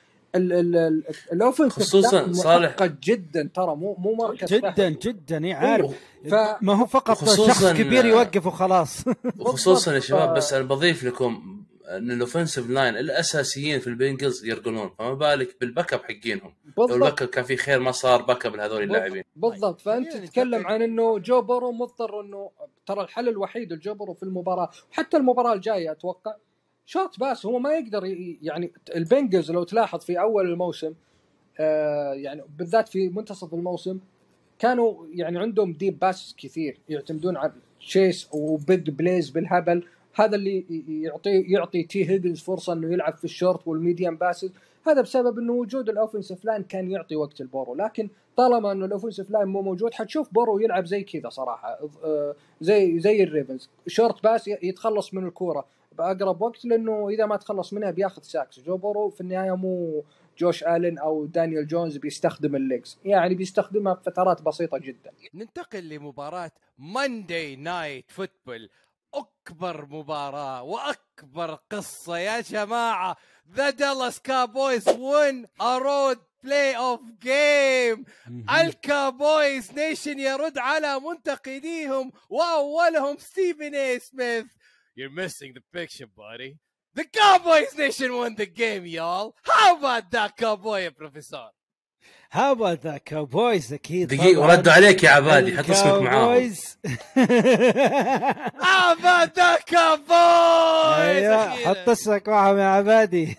ال 1.33 1.38
offense 1.38 1.71
خصوصاً 1.71 2.33
صالح. 2.33 2.75
جدا 3.03 3.49
ترى 3.53 3.75
مو 3.75 3.95
مو 3.99 4.13
مركز 4.15 4.53
جدا 4.53 4.71
فهد. 4.71 4.99
جدا 4.99 5.45
إي 5.45 5.53
عارف. 5.53 5.91
ف- 6.29 6.35
ما 6.61 6.73
هو 6.73 6.85
فقط 6.85 7.17
شخص 7.29 7.65
كبير 7.73 8.05
يوقف 8.05 8.45
وخلاص. 8.45 9.03
وخصوصا 9.39 9.93
يا 9.93 9.99
شباب 9.99 10.33
بس 10.37 10.53
أنا 10.53 10.63
بضيف 10.63 11.03
لكم 11.03 11.60
إن 11.97 12.11
ال 12.11 12.17
offensive 12.17 12.69
line 12.69 12.97
الأساسيين 12.97 13.79
في 13.79 13.87
البنجلز 13.87 14.45
يرقلون 14.45 14.89
فما 14.89 15.13
بالك 15.13 15.55
بال 15.61 15.93
backup 15.93 15.99
حقينهم. 16.03 16.53
لو 16.65 16.71
بالضبط. 16.77 16.91
ال 16.91 17.21
backup 17.21 17.27
كان 17.27 17.43
في 17.43 17.57
خير 17.57 17.79
ما 17.79 17.91
صار 17.91 18.21
backup 18.21 18.55
لهذول 18.55 18.83
اللاعبين. 18.83 19.23
بالضبط. 19.35 19.81
طيب، 19.81 20.03
فأنت 20.03 20.17
تتكلم. 20.17 20.67
عن 20.67 20.81
إنه 20.81 21.19
جو 21.19 21.41
بورو 21.41 21.71
مضطر 21.71 22.21
إنه 22.21 22.49
ترى 22.85 23.01
الحل 23.01 23.29
الوحيد 23.29 23.73
لجو 23.73 23.93
بورو 23.93 24.13
في 24.13 24.23
المباراة 24.23 24.69
وحتى 24.91 25.17
المباراة 25.17 25.53
الجاية 25.53 25.91
أتوقع 25.91 26.35
short 26.85 27.19
pass 27.19 27.45
هو 27.45 27.59
ما 27.59 27.73
يقدر 27.73 28.05
يعني 28.41 28.71
البنجلز 28.95 29.51
لو 29.51 29.63
تلاحظ 29.63 29.99
في 29.99 30.19
أول 30.19 30.45
الموسم 30.51 30.93
آه 31.59 32.13
يعني 32.13 32.43
بالذات 32.57 32.89
في 32.89 33.09
منتصف 33.09 33.53
الموسم 33.53 33.99
كانوا 34.59 35.05
يعني 35.13 35.39
عندهم 35.39 35.73
deep 35.73 35.99
pass 35.99 36.35
كثير 36.37 36.77
يعتمدون 36.89 37.37
على 37.37 37.51
تشيس 37.79 38.27
و 38.31 38.46
big 38.46 38.89
plays 38.89 39.29
بالهبل 39.29 39.83
هذا 40.13 40.35
اللي 40.35 40.65
يعطي 40.87 41.41
يعطي 41.41 41.83
تي 41.83 42.09
هيجنز 42.09 42.39
فرصة 42.39 42.73
إنه 42.73 42.93
يلعب 42.93 43.17
في 43.17 43.23
ال 43.23 43.31
short 43.31 43.67
وال 43.67 43.79
medium 43.79 44.15
passes 44.15 44.51
هذا 44.87 45.01
بسبب 45.01 45.39
إنه 45.39 45.53
وجود 45.53 45.89
ال 45.89 45.95
offensive 45.95 46.45
line 46.45 46.63
كان 46.63 46.91
يعطي 46.91 47.15
وقت 47.15 47.41
لبورو 47.41 47.75
لكن 47.75 48.09
طالما 48.37 48.71
إنه 48.71 48.85
ال 48.85 48.90
offensive 48.90 49.31
line 49.31 49.47
مو 49.47 49.61
موجود 49.61 49.93
حتشوف 49.93 50.33
بورو 50.33 50.59
يلعب 50.59 50.85
زي 50.85 51.03
كذا 51.03 51.29
صراحة. 51.29 51.79
آه، 52.03 52.35
زي 52.61 52.99
زي 52.99 53.23
الريفنز. 53.23 53.69
short 53.87 54.23
pass 54.23 54.47
يتخلص 54.47 55.13
من 55.13 55.27
الكورة 55.27 55.65
بأقرب 55.97 56.41
وقت 56.41 56.65
لأنه 56.65 57.09
إذا 57.09 57.25
ما 57.25 57.35
تخلص 57.35 57.73
منها 57.73 57.91
بياخذ 57.91 58.21
sacks 58.21 58.59
جو 58.59 58.77
بورو 58.77 59.09
في 59.09 59.21
النهاية 59.21 59.55
مو 59.55 60.03
جوش 60.37 60.63
الين 60.63 60.97
أو 60.97 61.25
دانيال 61.25 61.67
جونز 61.67 61.97
بيستخدم 61.97 62.55
ال 62.55 62.63
legs. 62.63 62.99
يعني 63.05 63.35
بيستخدمها 63.35 63.93
بفترات 63.93 64.41
بسيطة 64.41 64.77
جدا. 64.77 65.11
ننتقل 65.33 65.89
لمباراة 65.89 66.51
Monday 66.79 67.55
Night 67.55 68.05
Football 68.07 68.69
أكبر 69.47 69.85
مباراة 69.85 70.63
وأكبر 70.63 71.53
قصة 71.71 72.17
يا 72.17 72.41
جماعة. 72.41 73.17
The 73.53 73.69
Dallas 73.69 74.19
Cowboys 74.19 74.89
win 74.89 75.45
a 75.61 75.73
road 75.73 76.19
playoff 76.43 76.99
game 77.21 78.05
ال 78.49 78.65
Cowboys 78.65 79.71
Nation 79.71 80.19
يرد 80.19 80.57
على 80.57 80.99
منتقديهم 80.99 82.11
وأولهم 82.29 83.17
ستيفن 83.17 83.75
اي 83.75 83.99
سميث 83.99 84.45
You're 84.95 85.09
missing 85.09 85.53
the 85.53 85.63
picture 85.79 86.07
buddy. 86.07 86.57
The 86.93 87.05
Cowboys 87.05 87.75
Nation 87.77 88.13
won 88.17 88.35
the 88.35 88.45
game 88.45 88.85
y'all. 88.85 89.33
How 89.43 89.77
about 89.77 90.11
them 90.11 90.37
Cowboys 90.37 90.81
يا 90.83 90.89
the 92.83 92.97
Cowboys 93.05 93.73
أكيد 93.73 94.17
طبعاً. 94.17 94.37
وردوا 94.37 94.73
عليك 94.73 95.03
يا 95.03 95.09
عبادي 95.09 95.57
حط 95.57 95.69
اسمك 95.69 96.01
معاهم. 96.01 96.51
Cowboys. 96.51 96.77
أيوه 100.99 101.35
أخيراً. 101.53 101.67
حط 101.73 101.89
اسمك 101.89 102.29
معهم 102.29 102.57
يا 102.57 102.63
عبادي. 102.65 103.25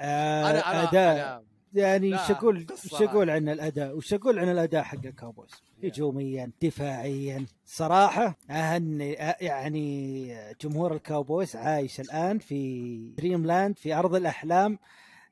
أنا 0.00 0.50
أنا 0.50 0.88
أداء. 0.88 1.14
أنا. 1.14 1.42
يعني 1.74 2.14
وش 2.14 2.30
أقول؟ 2.30 2.66
وش 2.92 3.02
أقول 3.02 3.30
عن 3.30 3.48
الأداء؟ 3.48 3.96
وش 3.96 4.14
أقول 4.14 4.38
عن 4.38 4.48
الأداء 4.48 4.82
حق 4.82 4.98
الكاوبويز؟ 5.04 5.50
هجوميا 5.84 6.50
دفاعيا 6.62 7.46
صراحة 7.66 8.36
أهني 8.50 9.12
يعني 9.40 10.36
جمهور 10.60 10.94
الكاوبويز 10.94 11.56
عايش 11.56 12.00
الآن 12.00 12.38
في 12.38 12.98
dreamland 13.18 13.78
في 13.78 13.94
أرض 13.94 14.14
الأحلام. 14.14 14.78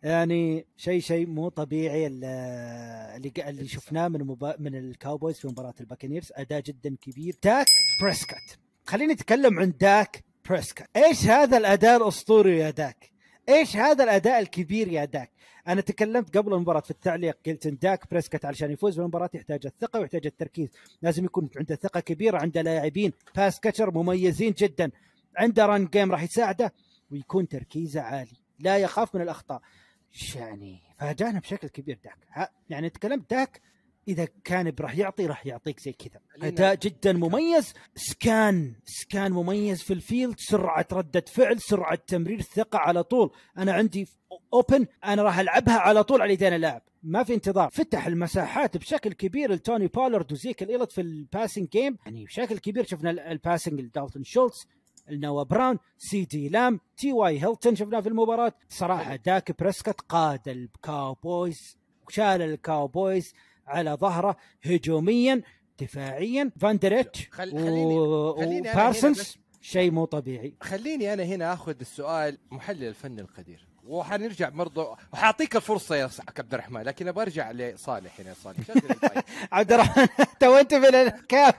يعني 0.03 0.66
شيء 0.76 1.01
شيء 1.01 1.26
مو 1.26 1.49
طبيعي 1.49 2.07
ال- 2.07 2.24
اللي 3.16 3.32
اللي 3.38 3.68
شفناه 3.68 4.09
من 4.09 4.20
مبا... 4.20 4.57
من 4.59 4.74
الكاوبويز 4.74 5.38
في 5.38 5.49
مباراة 5.49 5.74
الباكنيرز. 5.80 6.32
أداء 6.34 6.61
جدا 6.61 6.96
كبير. 7.01 7.36
داك 7.44 7.66
بريسكوت. 8.03 8.59
خليني 8.86 9.12
أتكلم 9.12 9.59
عن 9.59 9.72
داك 9.80 10.24
بريسكوت. 10.49 10.86
إيش 10.96 11.26
هذا 11.26 11.57
الأداء 11.59 11.96
الأسطوري 11.96 12.59
يا 12.59 12.70
داك؟ 12.70 13.11
إيش 13.49 13.76
هذا 13.76 14.05
الأداء 14.05 14.40
الكبير 14.40 14.88
يا 14.88 15.05
داك؟ 15.05 15.32
أنا 15.68 15.80
تكلمت 15.80 16.36
قبل 16.36 16.55
المباراة 16.55 16.80
في 16.80 16.90
التعليق 16.90 17.38
قلت 17.46 17.66
إن 17.66 17.78
داك 17.82 18.11
بريسكوت 18.11 18.44
علشان 18.44 18.70
يفوز 18.70 18.96
بالمباراة 18.96 19.30
يحتاج 19.34 19.66
الثقة 19.66 20.01
ويحتاج 20.01 20.26
التركيز. 20.26 20.68
لازم 21.03 21.24
يكون 21.24 21.49
عنده 21.57 21.74
ثقة 21.74 22.01
كبيرة 22.01 22.38
عنده 22.38 22.62
لاعبين 22.62 23.12
pass 23.36 23.61
catcher 23.61 23.90
مميزين 23.90 24.53
جدا. 24.53 24.90
عنده 25.36 25.66
run 25.66 25.86
game 25.86 26.12
راح 26.12 26.22
يساعده 26.22 26.72
ويكون 27.11 27.49
تركيزه 27.49 28.01
عالي. 28.01 28.36
لا 28.59 28.78
يخاف 28.78 29.14
من 29.14 29.22
الأخطاء. 29.22 29.61
يعني 30.36 30.80
فأجانا 30.98 31.38
بشكل 31.40 31.68
كبير 31.68 31.98
داك. 32.04 32.50
يعني 32.70 32.90
تكلمت 32.90 33.30
داك 33.30 33.61
إذا 34.09 34.28
كان 34.44 34.72
راح 34.80 34.96
يعطي 34.98 35.26
راح 35.26 35.46
يعطيك 35.46 35.80
زي 35.80 35.92
كذا. 35.92 36.20
أداء 36.48 36.74
جدا 36.74 37.12
مميز. 37.12 37.74
scan 37.94 38.74
scan 38.84 39.32
مميز 39.32 39.82
في 39.82 39.92
ال 39.92 39.99
field. 39.99 40.34
سرعة 40.38 40.86
ردة 40.92 41.24
فعل 41.28 41.61
سرعة 41.61 41.94
تمرير 42.06 42.40
ثقة 42.42 42.78
على 42.78 43.02
طول. 43.02 43.30
أنا 43.59 43.72
عندي 43.72 44.09
open 44.53 44.86
أنا 45.04 45.22
راح 45.22 45.38
ألعبها 45.38 45.78
على 45.78 46.04
طول 46.04 46.22
على 46.22 46.32
يدين 46.32 46.52
اللاعب. 46.52 46.82
ما 47.02 47.22
في 47.24 47.34
انتظار. 47.34 47.70
فتح 47.70 48.06
المساحات 48.06 48.76
بشكل 48.76 49.12
كبير 49.12 49.52
لتوني 49.52 49.86
بولارد 49.86 50.32
وزيك 50.32 50.62
إيليوت 50.62 50.92
في 50.92 51.00
ال 51.01 51.09
passing 51.09 51.68
game 51.68 51.96
يعني 52.06 52.24
بشكل 52.24 52.59
كبير 52.59 52.84
شفنا 52.86 53.11
ال- 53.11 53.20
passing 53.20 53.80
لدالتون 53.80 54.24
شولتز. 54.24 54.66
نوا 55.11 55.42
براون 55.42 55.78
سي 55.98 56.24
دي 56.24 56.48
لام 56.48 56.80
تي 56.96 57.12
واي 57.12 57.44
هيلتون 57.44 57.76
شفناه 57.76 58.00
في 58.00 58.09
المباراة. 58.09 58.52
صراحة 58.68 59.16
داك 59.16 59.61
بريسكوت 59.61 60.00
قاد 60.00 60.48
الكاوبويز 60.48 61.78
شال 62.09 62.42
الكاوبويز 62.42 63.32
على 63.66 63.90
ظهره 63.90 64.36
هجوميا 64.64 65.42
دفاعيا. 65.80 66.50
فاندريتش 66.61 67.28
خل- 67.30 67.54
و... 67.54 67.59
خليني- 68.36 68.36
بس- 69.12 69.38
شيء 69.61 69.90
مو 69.90 70.04
طبيعي. 70.04 70.54
خليني 70.61 71.12
أنا 71.12 71.22
هنا 71.22 71.52
آخذ 71.52 71.74
السؤال 71.80 72.38
محلل 72.50 72.84
الفن 72.84 73.18
القدير. 73.18 73.67
وحنرجع 73.89 74.49
برضه 74.49 74.97
وحاعطيك 75.12 75.57
الفرصة 75.57 75.97
يا 75.97 76.11
عبد 76.39 76.55
الرحمن 76.55 76.82
لكن 76.82 77.09
أبغى 77.09 77.22
أرجع 77.22 77.51
لصالح 77.51 78.20
هنا 78.20 78.34
صالح. 78.45 78.59
المايك. 78.70 79.24
عبد 79.53 79.72
الرحمن 79.72 80.09
تو 80.41 80.57
أنت 80.57 80.74
في 80.74 80.89
الكاب. 80.89 81.55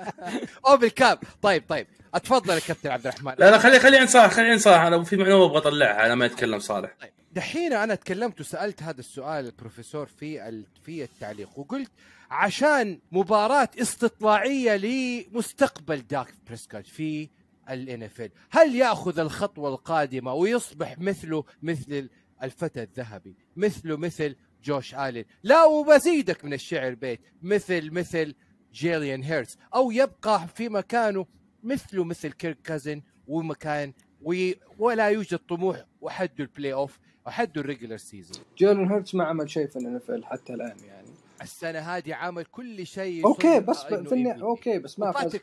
أو 0.66 0.76
بالكاب. 0.76 1.18
طيب 1.42 1.64
طيب. 1.68 1.86
أتفضل 2.14 2.54
يا 2.54 2.58
كابتن 2.60 2.90
عبد 2.90 3.06
الرحمن. 3.06 3.34
لا 3.38 3.50
لا 3.50 3.58
خلي 3.58 3.80
خلي 3.80 3.98
عن 3.98 4.06
صالح 4.06 4.32
خلي 4.32 4.50
عن 4.50 4.58
صالح. 4.58 4.80
أنا 4.80 5.04
في 5.04 5.16
معلومة 5.16 5.44
أبغى 5.44 5.58
اطلعها 5.58 6.08
لما 6.08 6.26
يتكلم 6.26 6.58
صالح. 6.58 6.94
طيب. 7.00 7.10
دحين 7.32 7.72
أنا 7.72 7.94
تكلمت 7.94 8.40
وسألت 8.40 8.82
هذا 8.82 9.00
السؤال 9.00 9.46
البروفيسور 9.46 10.06
في 10.06 10.48
ال- 10.48 10.66
في 10.84 11.02
التعليق 11.04 11.58
وقلت 11.58 11.90
عشان 12.30 12.98
مباراة 13.12 13.68
استطلاعية 13.80 14.76
لمستقبل 14.76 16.00
داك 16.10 16.34
بريسكوت 16.46 16.86
في 16.86 17.28
ال 17.68 17.84
NFL 17.84 18.30
هل 18.50 18.74
يأخذ 18.74 19.18
الخطوة 19.18 19.68
القادمة 19.68 20.34
ويصبح 20.34 20.98
مثله 20.98 21.44
مثل 21.62 22.08
الفتى 22.42 22.82
الذهبي 22.82 23.36
مثله 23.56 23.96
مثل 23.96 24.36
جوش 24.64 24.94
آلين؟ 24.94 25.24
لا 25.42 25.64
وبزيدك 25.64 26.44
من 26.44 26.52
الشعر 26.52 26.94
بيت 26.94 27.20
مثل 27.42 27.90
مثل 27.90 28.34
جيلن 28.72 29.22
هيرتس 29.22 29.56
أو 29.74 29.90
يبقى 29.90 30.48
في 30.48 30.68
مكانه 30.68 31.26
مثله 31.62 32.04
مثل 32.04 32.32
كيرك 32.32 32.58
كازنز 32.62 33.02
ومكان 33.26 33.92
وي 34.22 34.56
ولا 34.78 35.08
يوجد 35.08 35.38
طموح 35.38 35.84
وحده 36.00 36.32
ال 36.38 36.72
playoff 36.72 36.98
وحده 37.26 37.60
ال 37.60 37.64
regular 37.64 37.96
season 37.96 38.42
جيلن 38.58 38.88
هيرتس 38.92 39.14
ما 39.14 39.24
عمل 39.24 39.50
شيء 39.50 39.66
في 39.66 39.76
الان 39.78 40.24
حتى 40.24 40.54
الآن 40.54 40.76
يعني. 40.88 41.05
السنة 41.42 41.78
هذه 41.78 42.14
عمل 42.14 42.44
كل 42.44 42.86
شيء 42.86 43.26
okay 43.26 43.60
بس 43.60 43.82
في 43.82 43.94
النهايه 43.94 44.34
MVP. 44.34 44.42
okay 44.42 44.78
بس 44.78 44.98
ما 44.98 45.12
فاز. 45.12 45.40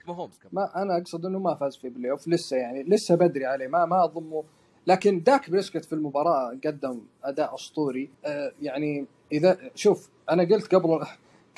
ما 0.51 0.81
أنا 0.81 0.97
أقصد 0.97 1.25
إنه 1.25 1.39
ما 1.39 1.55
فاز 1.55 1.75
في 1.75 1.89
playoff 1.89 2.27
لسه 2.27 2.57
يعني 2.57 2.83
لسه 2.83 3.15
بدري 3.15 3.45
عليه 3.45 3.67
ما 3.67 3.85
ما 3.85 4.03
اضمه 4.03 4.43
لكن 4.87 5.23
داك 5.23 5.49
بريسكوت 5.49 5.85
في 5.85 5.93
المباراة 5.93 6.57
قدم 6.65 7.01
أداء 7.23 7.55
أسطوري. 7.55 8.09
آه 8.25 8.51
يعني 8.61 9.05
إذا 9.31 9.57
شوف 9.75 10.09
أنا 10.29 10.43
قلت 10.43 10.75
قبل 10.75 11.05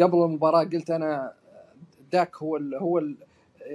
قبل 0.01 0.17
المباراة 0.23 0.63
قلت 0.63 0.91
أنا 0.91 1.33
داك 2.11 2.36
هو 2.36 2.57
ال 2.57 2.75
هو 2.75 2.97
ال 2.99 3.15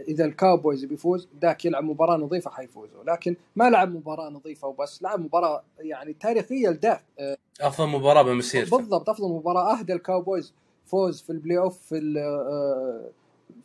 إذا 0.09 0.25
الكاوبويز 0.25 0.85
بيفوز 0.85 1.29
داك 1.41 1.65
يلعب 1.65 1.85
مباراة 1.85 2.17
نظيفة 2.17 2.51
حيفوزوا 2.51 3.05
لكن 3.05 3.37
ما 3.57 3.71
لعب 3.71 3.95
مباراة 3.95 4.29
نظيفة 4.31 4.69
وبس 4.69 5.03
لعب 5.03 5.21
مباراة 5.21 5.63
يعني 5.81 6.13
تاريخية 6.13 6.69
لداك. 6.69 7.05
أفضل 7.61 7.89
مباراة 7.89 8.23
بمسيرته 8.23 8.77
بالضبط 8.77 9.09
أفضل 9.11 9.29
مباراة. 9.29 9.79
أهدى 9.79 9.93
الكاوبويز. 9.93 10.55
فوز 10.87 11.21
في 11.23 11.31
ال 11.31 11.59
playoff 11.59 11.79
في 11.79 12.15
آه، 12.19 13.11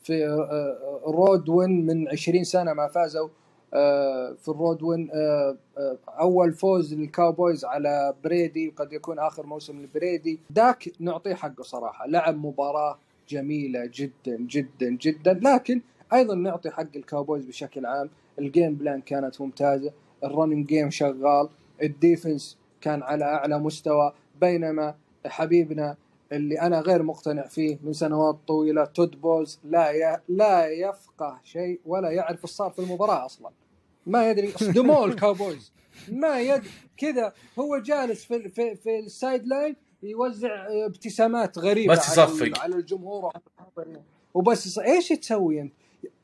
في 0.04 0.26
آه، 0.28 1.02
road 1.08 1.50
win 1.50 1.86
من 1.86 2.08
20 2.08 2.44
سنة 2.44 2.74
ما 2.74 2.88
فازوا 2.88 3.30
آه، 3.74 4.34
في 4.42 4.50
ال 4.50 4.57
road 4.57 4.84
win 4.84 5.10
آه، 5.14 5.58
آه، 5.78 5.98
أول 6.08 6.54
فوز 6.54 6.94
للكاوبويز 6.94 7.66
على 7.66 8.14
بريدي 8.24 8.70
وقد 8.70 8.94
يكون 8.94 9.20
آخر 9.20 9.46
موسم 9.46 9.82
لبريدي. 9.82 10.40
داك 10.50 10.90
نعطيه 11.00 11.34
حقه 11.34 11.64
صراحة. 11.64 12.08
لعب 12.08 12.46
مباراة 12.46 12.98
جميلة 13.30 13.90
جدا 13.94 14.38
جدا 14.40 14.90
جدا. 15.02 15.34
لكن 15.34 15.82
أيضا 16.14 16.36
نعطي 16.36 16.70
حق 16.70 16.88
الكاوبويز 16.96 17.46
بشكل 17.46 17.86
عام. 17.86 18.10
ال 18.40 18.47
game 18.47 18.76
plan 18.76 19.02
كانت 19.02 19.42
ممتازة. 19.42 19.92
ال 20.24 20.29
running 20.29 20.68
game 20.68 20.90
شغال. 20.90 21.50
ال 21.84 21.93
defense 21.93 22.58
كان 22.86 23.04
على 23.04 23.26
أعلى 23.26 23.60
مستوى 23.60 24.14
بينما 24.42 24.96
حبيبنا 25.26 25.98
اللي 26.32 26.62
أنا 26.62 26.80
غير 26.80 27.04
مقتنع 27.04 27.48
فيه 27.48 27.78
من 27.84 27.94
سنوات 27.94 28.38
طويلة 28.48 28.86
تود 28.86 29.22
بولز 29.22 29.60
لا 29.64 29.92
ي... 29.92 30.22
لا 30.30 30.68
يفقه 30.68 31.40
شيء 31.44 31.80
ولا 31.86 32.10
يعرف 32.10 32.44
إيش 32.44 32.52
صار 32.52 32.72
في 32.72 32.80
المباراة 32.80 33.26
أصلا 33.26 33.52
ما 34.06 34.30
يدري 34.30 34.52
صدموه 34.52 35.06
الكاوبويز 35.06 35.72
ما 36.12 36.40
يدري 36.40 36.70
كذا 36.98 37.34
هو 37.60 37.78
جالس 37.78 38.26
في 38.26 38.50
في, 38.50 38.76
في 38.76 39.00
ال 39.00 39.48
sideline 39.48 39.76
يوزع 40.04 40.68
ابتسامات 40.86 41.58
غريبة 41.58 41.94
بس 41.94 42.20
على, 42.20 42.30
يصفق. 42.30 42.60
على 42.60 42.76
الجمهور. 42.76 43.34
وبس. 44.34 44.80
إيش 44.80 45.10
تسوي 45.10 45.62
أنت؟ 45.62 45.74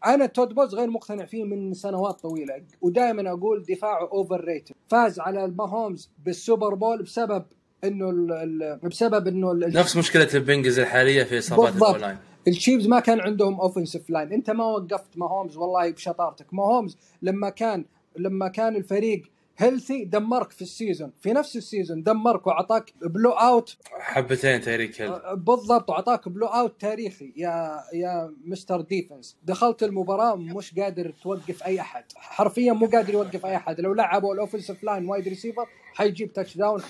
أنا 0.05 0.25
تود 0.25 0.53
بولز 0.53 0.75
غير 0.75 0.89
مقتنع 0.89 1.25
فيه 1.25 1.43
من 1.43 1.73
سنوات 1.73 2.19
طويلة 2.19 2.63
ودائما 2.81 3.29
أقول 3.31 3.63
دفاعه 3.63 4.09
overrated 4.11 4.75
فاز 4.87 5.19
على 5.19 5.45
الماهومز 5.45 6.09
بال 6.25 6.39
Super 6.39 6.73
Bowl 6.73 7.03
بسبب 7.03 7.43
إنه 7.83 8.09
ال... 8.09 8.31
ال... 8.31 8.79
بسبب 8.89 9.27
إنه 9.27 9.51
ال... 9.51 9.59
نفس 9.59 9.97
مشكلة 9.97 10.29
البنقلز 10.33 10.79
الحالية 10.79 11.23
في 11.23 11.37
إصابات 11.37 11.71
بالضبط. 11.71 11.89
ال 11.89 11.93
O-line 11.93 12.17
التشيفز 12.47 12.87
ما 12.87 12.99
كان 12.99 13.19
عندهم 13.19 13.59
offensive 13.61 14.09
line 14.09 14.33
أنت 14.33 14.49
ما 14.49 14.65
وقفت 14.65 15.17
ماهومز 15.17 15.57
والله 15.57 15.91
بشطارتك. 15.91 16.53
ماهومز 16.53 16.97
لما 17.21 17.49
كان 17.49 17.85
لما 18.17 18.47
كان 18.47 18.75
الفريق 18.75 19.23
healthy 19.57 20.05
دمرك 20.05 20.51
في 20.51 20.61
ال 20.61 20.68
season 20.68 21.11
في 21.21 21.33
نفس 21.33 21.55
ال 21.55 21.62
season 21.62 22.03
دمرك 22.03 22.47
واعطاك 22.47 22.93
blowout 23.01 23.77
حبتين 23.99 24.61
تايريك 24.61 25.01
هيل. 25.01 25.13
بالضبط 25.35 25.89
واعطاك 25.89 26.29
blowout 26.29 26.81
تاريخي. 26.81 27.33
يا 27.35 27.79
يا 27.93 28.33
mister 28.45 28.81
defense 28.81 29.37
دخلت 29.43 29.83
المباراة 29.83 30.35
مش 30.35 30.79
قادر 30.79 31.13
توقف 31.23 31.63
أي 31.63 31.81
أحد. 31.81 32.03
حرفيا 32.15 32.73
مو 32.73 32.85
قادر 32.85 33.13
يوقف 33.13 33.45
أي 33.45 33.55
أحد. 33.55 33.81
لو 33.81 33.93
لعبوا 33.93 34.33
ال 34.33 34.38
offensive 34.38 34.83
line 34.83 35.09
wide 35.09 35.27
receiver 35.27 35.67
حيجيب 35.93 36.33
تاتش 36.33 36.57
داون 36.57 36.81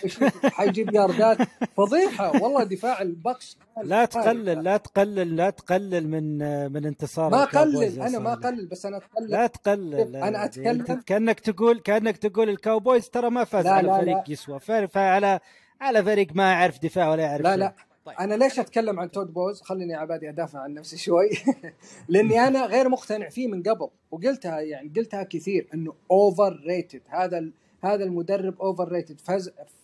حيجيب- 0.43 0.93
ياردات 0.93 1.37
فضيحة 1.77 2.43
والله 2.43 2.63
دفاع 2.63 3.01
البكس 3.01 3.57
لا 3.83 4.05
تقلل 4.05 4.63
لا 4.63 4.77
تقلل 4.77 5.35
لا 5.35 5.49
تقلل 5.49 6.07
من 6.09 6.37
من 6.73 6.85
انتصار 6.85 7.29
ما 7.29 7.43
اقلل 7.43 7.83
يا 7.83 8.07
أنا 8.07 8.19
ما. 8.19 8.33
اقلل 8.33 8.65
بس 8.65 8.85
أنا 8.85 8.97
أتكلم. 8.97 9.27
لا 9.27 9.47
تقلل 9.47 10.15
أنا 10.15 10.47
أتكلم- 10.47 10.67
أنت 10.67 10.91
كأنك 11.05 11.39
تقول 11.39 11.79
كأنك 11.79 12.17
تقول 12.17 12.49
الكاوبويز 12.49 13.09
ترى 13.09 13.29
ما 13.29 13.43
فاز 13.43 13.65
لا، 13.65 13.71
على 13.71 13.87
لا، 13.87 13.97
فريق 13.97 14.17
لا. 14.17 14.23
يسوى. 14.27 14.59
على 14.95 15.39
على 15.81 16.03
فريق 16.03 16.27
ما 16.35 16.51
يعرف 16.51 16.79
دفاع 16.83 17.11
ولا 17.11 17.23
يعرف 17.23 17.41
لا 17.43 17.49
شيء. 17.51 17.59
لا. 17.59 17.73
طيب. 18.05 18.15
أنا 18.19 18.33
ليش 18.35 18.59
أتكلم 18.59 18.99
عن 18.99 19.11
تود 19.11 19.33
بولز؟ 19.33 19.61
خليني 19.61 19.95
عبادي 19.95 20.29
أدافع 20.29 20.59
عن 20.59 20.73
نفسي 20.73 20.97
شوي. 20.97 21.29
لأني 22.09 22.47
أنا 22.47 22.65
غير 22.65 22.89
مقتنع 22.89 23.29
فيه 23.29 23.47
من 23.47 23.63
قبل 23.63 23.87
وقلتها 24.11 24.59
يعني 24.59 24.91
قلتها 24.95 25.23
كثير 25.23 25.67
إنه 25.73 25.93
overrated 26.11 27.01
هذا 27.09 27.37
ال- 27.37 27.51
هذا 27.81 28.03
المدرب 28.03 28.61
overrated 28.61 29.21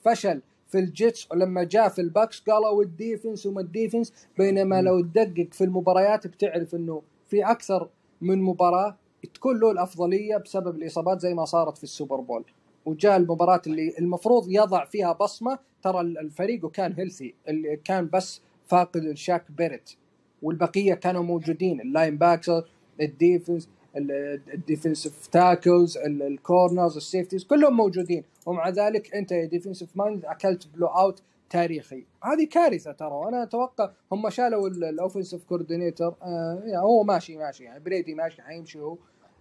فشل 0.03 0.41
في 0.67 0.79
الجيتس 0.79 1.31
ولما 1.31 1.63
جاء 1.63 1.89
في 1.89 2.01
البكس 2.01 2.39
قالوا 2.39 2.83
ال 2.83 2.91
defense 2.91 3.45
وما 3.45 3.61
ال 3.61 3.68
defense 3.68 4.13
بينما 4.37 4.81
لو 4.81 5.01
تدقق 5.01 5.47
في 5.51 5.63
المباريات 5.63 6.27
بتعرف 6.27 6.75
إنه 6.75 7.01
في 7.27 7.43
أكثر 7.43 7.89
من 8.21 8.41
مباراة 8.41 8.95
تكون 9.33 9.59
له 9.59 9.71
الأفضلية 9.71 10.37
بسبب 10.37 10.75
الإصابات 10.75 11.21
زي 11.21 11.33
ما 11.33 11.45
صارت 11.45 11.77
في 11.77 11.83
ال 11.83 11.89
Super 11.89 12.15
Bowl. 12.19 12.43
وجاء 12.85 13.17
المباراة 13.17 13.61
اللي 13.67 13.93
المفروض 13.99 14.45
يضع 14.49 14.85
فيها 14.85 15.13
بصمة. 15.13 15.59
ترى 15.83 16.01
الفريق 16.01 16.71
كان 16.71 16.93
healthy 16.93 17.33
اللي 17.47 17.75
كان 17.75 18.09
بس 18.13 18.41
فاقد 18.67 19.03
شاك 19.03 19.51
باريت 19.51 19.97
والبقية 20.41 20.93
كانوا 20.93 21.23
موجودين 21.23 21.81
ال 21.81 22.17
linebackers 22.17 22.69
ال 23.01 23.09
defense. 23.09 23.69
ال 23.97 24.10
defensive 24.10 25.27
tackles 25.27 25.97
ال 25.97 26.10
corners 26.10 26.95
ال 26.97 27.03
safeties 27.03 27.43
كلهم 27.43 27.77
موجودين. 27.77 28.23
ومع 28.45 28.69
ذلك 28.69 29.15
أنت 29.15 29.31
يا 29.31 29.45
defensive 29.45 29.97
mind 29.97 30.25
أكلت 30.25 30.67
blowout 30.67 31.21
تاريخي. 31.49 32.05
هذه 32.23 32.47
كارثة 32.51 32.91
ترى. 32.91 33.13
وأنا 33.13 33.43
أتوقع 33.43 33.91
هم 34.11 34.29
شالوا 34.29 34.67
ال 34.67 34.75
offensive 34.75 35.43
coordinator 35.43 36.15
آه 36.21 36.61
يعني 36.65 36.83
هو 36.83 37.03
ماشي 37.03 37.37
ماشي. 37.37 37.63
يعني 37.63 37.79
بريدي 37.79 38.15
ماشي 38.15 38.41
حيمشي 38.41 38.79
هو. 38.79 38.97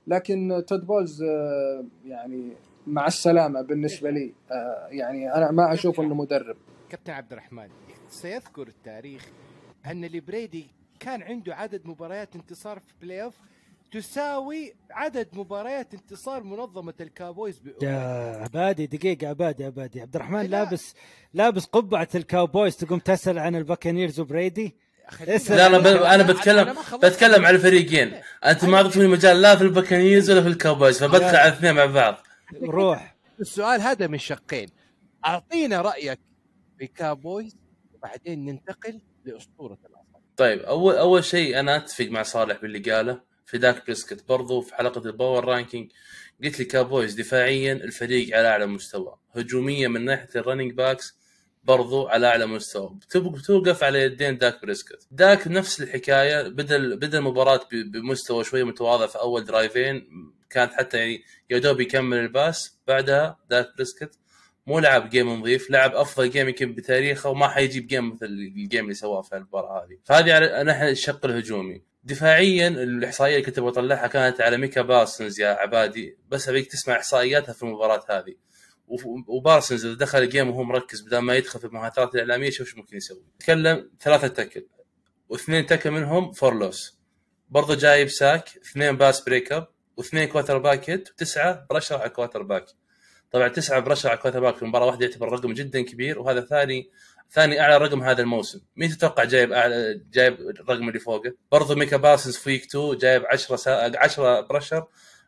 لكن 0.07 0.65
تود 0.67 0.87
بولز 0.87 1.23
آه 1.23 1.85
يعني 2.07 2.53
مع 2.87 3.07
السلامة 3.07 3.63
بالنسبة 3.63 4.11
لي 4.11 4.35
آه 4.51 4.89
يعني 4.91 5.35
أنا 5.35 5.51
ما 5.51 5.73
أشوف 5.73 6.01
إنه 6.01 6.15
مدرب. 6.15 6.57
كابتن 6.91 7.13
عبد 7.13 7.33
الرحمن 7.33 7.69
سيذكر 8.09 8.69
التاريخ 8.69 9.29
أن 9.87 10.05
لبريدي 10.05 10.67
كان 11.01 11.23
عنده 11.23 11.55
عدد 11.55 11.87
مباريات 11.87 12.37
انتصار 12.37 12.79
في 12.79 12.95
playoff 13.03 13.35
تساوي 13.93 14.75
عدد 14.91 15.29
مباريات 15.33 15.95
انتصار 15.95 16.43
منظمة 16.43 16.95
ال 17.01 17.08
Cowboys 17.08 17.59
ب... 17.59 17.83
يا 17.83 17.99
عبادي 18.43 18.87
دقيقة 18.87 19.29
عبادي 19.29 19.65
عبادي 19.65 20.01
عبد 20.01 20.17
الرحمن 20.17 20.43
لا. 20.43 20.47
لابس 20.47 20.95
لابس 21.35 21.65
قبعة 21.65 22.09
ال 22.15 22.22
Cowboys 22.23 22.77
تقوم 22.77 22.99
تسأل 22.99 23.39
عن 23.39 23.57
ال 23.57 23.63
Buccaneers 23.63 24.21
وبريدي. 24.21 24.77
لا 25.49 25.67
أنا 25.67 25.79
ب... 25.79 25.87
أنا 25.87 26.23
بتكلم 26.23 26.75
خلصت. 26.75 27.05
بتكلم 27.05 27.47
على 27.47 27.57
الفريقين 27.57 28.21
أنت 28.45 28.65
ما 28.65 28.77
اعطيتني 28.77 29.07
مجال 29.07 29.41
لا 29.43 29.57
في 29.57 29.63
ال 29.63 29.69
Buccaneers 29.69 30.31
ولا 30.31 30.43
في 30.43 30.49
ال 30.49 30.56
Cowboys 30.56 31.05
فبدخل. 31.05 31.25
على 31.37 31.49
الاثنين 31.49 31.75
مع 31.75 31.87
بعض 31.87 32.17
روح 32.63 33.17
السؤال 33.41 33.81
هذا 33.81 34.07
من 34.07 34.19
شقين 34.19 34.69
أعطينا 35.27 35.81
رأيك 35.81 36.21
في 36.79 36.87
Cowboys 36.87 37.57
وبعدين 37.95 38.45
ننتقل 38.45 39.01
لأسطورة 39.25 39.79
الأصل 39.87 40.21
طيب 40.37 40.59
اول 40.61 40.95
أول 40.95 41.25
شيء 41.25 41.61
أنا 41.61 41.77
أتفق 41.77 42.05
مع 42.07 42.23
صالح 42.23 42.61
باللي 42.61 42.79
قاله 42.93 43.21
في 43.47 43.59
داك 43.59 43.85
بريسكت. 43.87 44.29
برضو 44.29 44.61
في 44.61 44.75
حلقة 44.75 45.07
ال 45.07 45.13
power 45.13 45.45
ranking 45.45 45.93
قلت 46.45 46.59
لي 46.59 46.65
Cowboys 46.65 47.15
دفاعيا 47.15 47.73
الفريق 47.73 48.37
على 48.37 48.49
أعلى 48.49 48.67
مستوى. 48.67 49.17
هجوميا 49.37 49.89
من 49.89 50.05
ناحية 50.05 50.29
ال 50.37 50.41
running 50.41 50.73
backs 50.73 51.19
برضو 51.65 52.09
على 52.09 52.27
أعلى 52.27 52.47
مستوى. 52.47 52.99
بتوقف 53.15 53.85
على 53.85 54.03
يدين 54.03 54.39
داك 54.39 54.63
بريسكت. 54.63 55.07
داك 55.11 55.49
نفس 55.49 55.83
الحكاية 55.83 56.49
بدا 56.49 56.95
بدا 56.95 57.19
المباراه 57.19 57.61
بمستوى 57.73 58.45
شوية 58.45 58.65
متواضع 58.65 59.07
في 59.07 59.19
أول 59.19 59.45
drive 59.45 59.91
ين 59.91 60.09
كانت 60.51 60.73
حتى 60.73 60.99
يعني 60.99 61.23
يا 61.51 61.59
دوب 61.59 61.81
يكمل 61.81 62.17
ال 62.19 62.31
pass 62.31 62.79
بعدها 62.89 63.39
داك 63.51 63.73
بريسكت 63.77 64.19
مو 64.67 64.79
لعب 64.79 65.11
game 65.11 65.29
نظيف 65.31 65.71
لعب 65.71 65.95
أفضل 65.95 66.31
game 66.31 66.49
يمكن 66.49 66.75
بتاريخه 66.75 67.31
وما 67.31 67.49
حيجيب 67.49 67.87
game 67.87 68.11
مثل 68.13 68.27
ال 68.27 68.38
game 68.38 68.85
اللي 68.85 68.95
سواه 68.95 69.23
في 69.23 69.37
المباراه 69.37 69.85
هذه. 69.85 69.99
فهذه 70.05 70.63
ناحيه 70.63 70.91
الشق 70.91 71.25
الهجومي 71.25 71.83
دفاعيا 72.07 72.69
الإحصائية 72.69 73.35
اللي 73.35 73.47
كنت 73.47 73.61
بطلعها 73.61 74.07
كانت 74.07 74.41
على 74.41 74.57
ميكا 74.57 74.83
بارسنز 74.83 75.41
يا 75.41 75.49
عبادي. 75.49 76.19
بس 76.29 76.49
أبيك 76.49 76.73
تسمع 76.73 76.97
إحصائياتها 76.97 77.53
في 77.53 77.63
المباراة 77.63 78.05
هذه. 78.11 78.35
وبارسنز 79.29 79.87
إذا 79.87 79.95
دخل 79.95 80.19
ال 80.19 80.25
game 80.25 80.51
وهو 80.51 80.63
مركز 80.63 81.01
بدل 81.01 81.19
ما 81.19 81.35
يدخل 81.35 81.61
في 81.61 81.67
المهاترات 81.67 82.15
الإعلامية 82.15 82.51
شوف 82.51 82.67
إيش 82.67 82.77
ممكن 82.77 82.97
يسوي. 82.97 83.25
تكلم 83.41 83.91
ثلاثة 84.01 84.29
tackle. 84.29 84.67
واثنين 85.29 85.67
tackle 85.67 85.91
منهم 85.91 86.33
for 86.33 86.61
loss 86.61 86.99
برضه 87.49 87.75
جايب 87.75 88.09
sack 88.09 88.49
اثنين 88.57 88.97
pass 88.97 89.21
break 89.21 89.53
up 89.53 89.69
واثنين 89.97 90.29
quarterback 90.29 90.91
hit 90.91 91.11
وتسعة 91.11 91.67
pressure 91.71 91.97
على 91.97 92.11
quarterback. 92.11 92.67
طبعا 93.31 93.49
تسعة 93.49 93.81
pressure 93.81 94.09
على 94.09 94.19
quarterback 94.19 94.57
في 94.57 94.65
مباراه 94.65 94.87
واحدة 94.87 95.07
يعتبر 95.07 95.33
رقم 95.33 95.53
جدا 95.53 95.83
كبير 95.83 96.19
وهذا 96.19 96.41
ثاني 96.41 96.91
ثاني 97.33 97.61
أعلى 97.61 97.77
رقم 97.79 98.03
هذا 98.03 98.23
الموسم. 98.23 98.61
مين 98.77 98.91
تتوقع 98.91 99.25
جايب 99.25 99.53
اعلى 99.53 100.01
جايب 100.13 100.41
الرقم 100.41 100.89
اللي 100.89 100.99
فوقه؟ 100.99 101.33
برضه 101.53 101.75
ميكا 101.75 101.97
بارسنز 101.97 102.37
في 102.37 102.51
week 102.51 102.65
2 102.65 102.97
جايب 102.99 103.25
10 103.27 103.57
سا... 103.57 103.99
10 103.99 104.41
pressure 104.41 104.87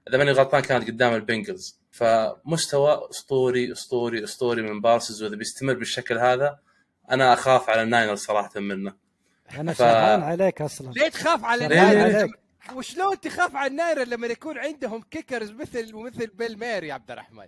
إذا 0.09 0.19
ماني 0.19 0.31
غلطان 0.33 0.61
كانت 0.63 0.87
قدام 0.89 1.15
ال 1.15 1.22
Bengals. 1.22 1.81
فمستوى 1.91 3.09
اسطوري 3.11 3.73
اسطوري 3.73 4.25
أسطوري 4.25 4.63
من 4.63 4.81
بارسنز. 4.81 5.23
وإذا 5.23 5.37
بيستمر 5.37 5.75
بالشكل 5.75 6.19
هذا 6.19 6.59
أنا 7.11 7.33
أخاف 7.33 7.71
على 7.71 7.83
ال 7.83 7.88
Niners 7.88 8.19
صراحة 8.19 8.61
منه. 8.61 8.93
أنا 9.59 9.73
ف- 9.73 9.79
شرعان 9.79 10.23
عليك 10.23 10.63
أصلا. 10.63 10.93
ليه 10.93 11.09
تخاف 11.09 11.45
على 11.45 11.79
عليك. 11.79 12.31
وشلون 12.75 13.21
تخاف 13.21 13.57
على 13.57 13.71
ال 13.71 13.76
Niners 13.76 14.09
لما 14.09 14.27
يكون 14.27 14.59
عندهم 14.59 15.03
kickers 15.11 15.51
مثل 15.51 15.95
مثل 15.95 16.27
بريت 16.27 16.59
ماهر 16.59 16.85
يا 16.85 16.95
عبد 16.95 17.11
الرحمن؟ 17.11 17.47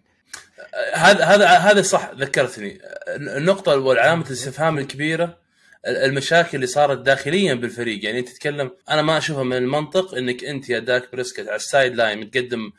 هذا 0.94 1.24
هذا 1.24 1.46
هذا 1.46 1.82
صح 1.82 2.10
ذكرتني. 2.14 2.80
النقطة 3.08 3.76
والعلامة 3.76 4.26
الاستفهام 4.26 4.78
الكبيرة 4.78 5.38
المشاكل 5.86 6.50
اللي 6.54 6.66
صارت 6.66 6.98
داخليا 6.98 7.54
بالفريق. 7.54 8.04
يعني 8.04 8.18
انت 8.18 8.28
تتكلم 8.28 8.70
أنا 8.90 9.02
ما 9.02 9.18
أشوفها 9.18 9.42
من 9.42 9.56
المنطق 9.56 10.14
إنك 10.14 10.44
أنت 10.44 10.70
يا 10.70 10.78
داك 10.78 11.12
بريسكت 11.12 11.46
على 11.48 11.56
ال 11.56 11.94
sideline 11.94 12.20
متقدم 12.20 12.72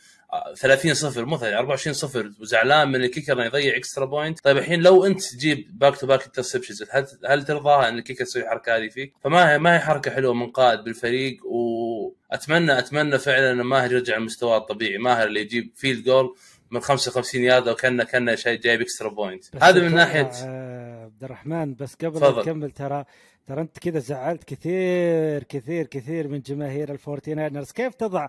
30 0.56 0.94
صفر 0.94 1.26
مو 1.26 1.38
30 1.38 1.58
24 1.58 1.94
صفر 1.94 2.32
وزعلان 2.42 2.88
من 2.88 2.96
ال 2.96 3.01
kicker 3.01 3.34
إنه 3.34 3.46
يضيع 3.46 3.78
extra 3.78 4.06
point 4.06 4.40
طيب 4.44 4.58
الحين 4.58 4.82
لو 4.82 5.06
أنت 5.06 5.24
تجيب 5.24 5.80
back 5.80 5.98
to 5.98 6.08
back 6.08 6.26
interceptions 6.26 6.84
هل 6.92 7.08
هل 7.26 7.46
ترضاها 7.46 7.90
إن 7.90 7.98
ال 7.98 8.01
kicker 8.01 8.22
يسوي 8.22 8.44
الحركة 8.44 8.78
هذه 8.78 8.88
فيك؟ 8.90 9.14
فما 9.24 9.52
هي 9.52 9.60
ما 9.60 9.76
هي 9.76 9.80
حركة 9.80 10.12
حلوة 10.12 10.34
من 10.34 10.48
قائد 10.52 10.80
بالفريق 10.80 11.46
وأتمنى 11.46 12.80
أتمنى 12.80 13.18
فعلا 13.20 13.52
ان 13.52 13.62
ماهر 13.62 13.92
يرجع 13.92 14.18
لمستواه 14.18 14.58
الطبيعي. 14.58 14.98
ماهر 14.98 15.28
اللي 15.28 15.42
يجيب 15.42 15.72
field 15.76 16.04
goal 16.04 16.36
من 16.72 16.80
55 16.80 17.42
ياردة 17.42 17.72
وكأنه 17.72 18.04
كأنه 18.04 18.36
شيء 18.36 18.60
جايب 18.60 18.82
extra 18.82 19.10
point 19.10 19.44
هذا 19.62 19.82
من 19.82 19.96
ناحية 19.96 20.32
آه، 20.44 20.81
عبد 21.22 21.32
الرحمن 21.32 21.76
بس 21.76 21.96
قبل. 21.96 22.20
لا 22.22 22.42
تكمل 22.42 22.72
ترى 22.72 23.06
ترى 23.48 23.62
أنت 23.62 23.80
كذا 23.80 24.00
زعلت 24.00 24.44
كثير 24.44 25.44
كثير 25.44 25.86
كثير 25.86 26.28
من 26.28 26.42
جماهير 26.42 26.92
الفورتيناينرز. 26.92 27.72
كيف 27.72 27.94
تضع 27.96 28.28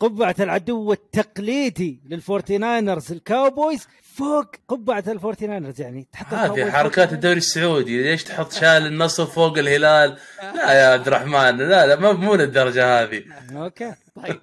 قبعة 0.00 0.34
العدو 0.40 0.92
التقليدي 0.92 2.00
للفورتيناينرز؟ 2.08 3.12
ال 3.12 3.21
Cowboys 3.21 3.88
فوق 4.02 4.46
قبعة 4.68 5.04
الفورتيناينرز 5.08 5.80
يعني 5.80 6.06
تحط 6.12 6.34
هذه 6.34 6.70
حركات 6.70 7.08
فوق- 7.08 7.14
الدوري 7.14 7.36
السعودي 7.38 8.02
ليش 8.02 8.24
تحط 8.24 8.52
شال 8.52 8.86
النصر 8.86 9.26
فوق 9.26 9.58
الهلال؟ 9.58 10.16
لا 10.54 10.72
يا 10.72 10.86
عبد 10.92 11.06
الرحمن 11.06 11.56
لا 11.56 11.86
لا 11.86 11.96
ما 11.96 12.12
مو 12.12 12.34
للدرجة 12.34 13.02
هذه. 13.02 13.22
أوكي. 13.52 13.92
طيب 14.22 14.38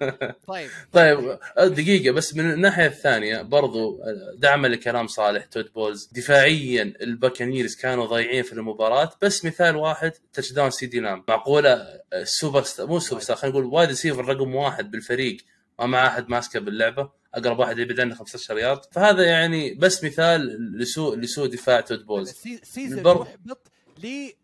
طيب 0.46 0.70
طيب 0.92 1.38
دقيقة 1.58 2.12
بس 2.12 2.36
من 2.36 2.50
الناحية 2.52 2.86
الثانية 2.86 3.42
برضو 3.42 4.00
دعما 4.36 4.68
لكلام 4.68 5.06
صالح 5.06 5.44
تود 5.44 5.72
بولز. 5.74 6.10
دفاعيا 6.12 6.82
ال 7.00 7.07
Buccaneers 7.07 7.76
كانوا 7.76 8.06
ضايعين 8.06 8.42
في 8.42 8.52
المباراة 8.52 9.10
بس 9.22 9.44
مثال 9.44 9.76
واحد 9.76 10.12
touchdown 10.32 10.70
سي 10.70 10.86
دي 10.86 11.00
لام. 11.00 11.24
معقولة 11.28 11.86
السوبر 12.12 12.62
ستار 12.62 12.86
مو 12.86 12.98
سوبر 12.98 13.20
ستار 13.20 13.36
خلينا 13.36 13.58
نقول 13.58 13.72
wide 13.72 13.88
receiver 13.88 14.24
رقم 14.24 14.54
واحد 14.54 14.90
بالفريق 14.90 15.36
ما 15.78 15.86
مع 15.86 16.06
أحد 16.06 16.28
ماسكه 16.28 16.60
باللعبة 16.60 17.10
أقرب 17.34 17.58
واحد 17.58 17.78
يبعد 17.78 18.00
عنه 18.00 18.14
15 18.14 18.58
يارد. 18.58 18.80
فهذا 18.92 19.22
يعني 19.24 19.74
بس 19.74 20.04
مثال 20.04 20.40
لسوء 20.78 21.16
لسوء 21.16 21.46
دفاع 21.46 21.80
تود 21.80 22.06
بولز. 22.06 22.34
season 22.62 23.02
محبط 23.02 23.70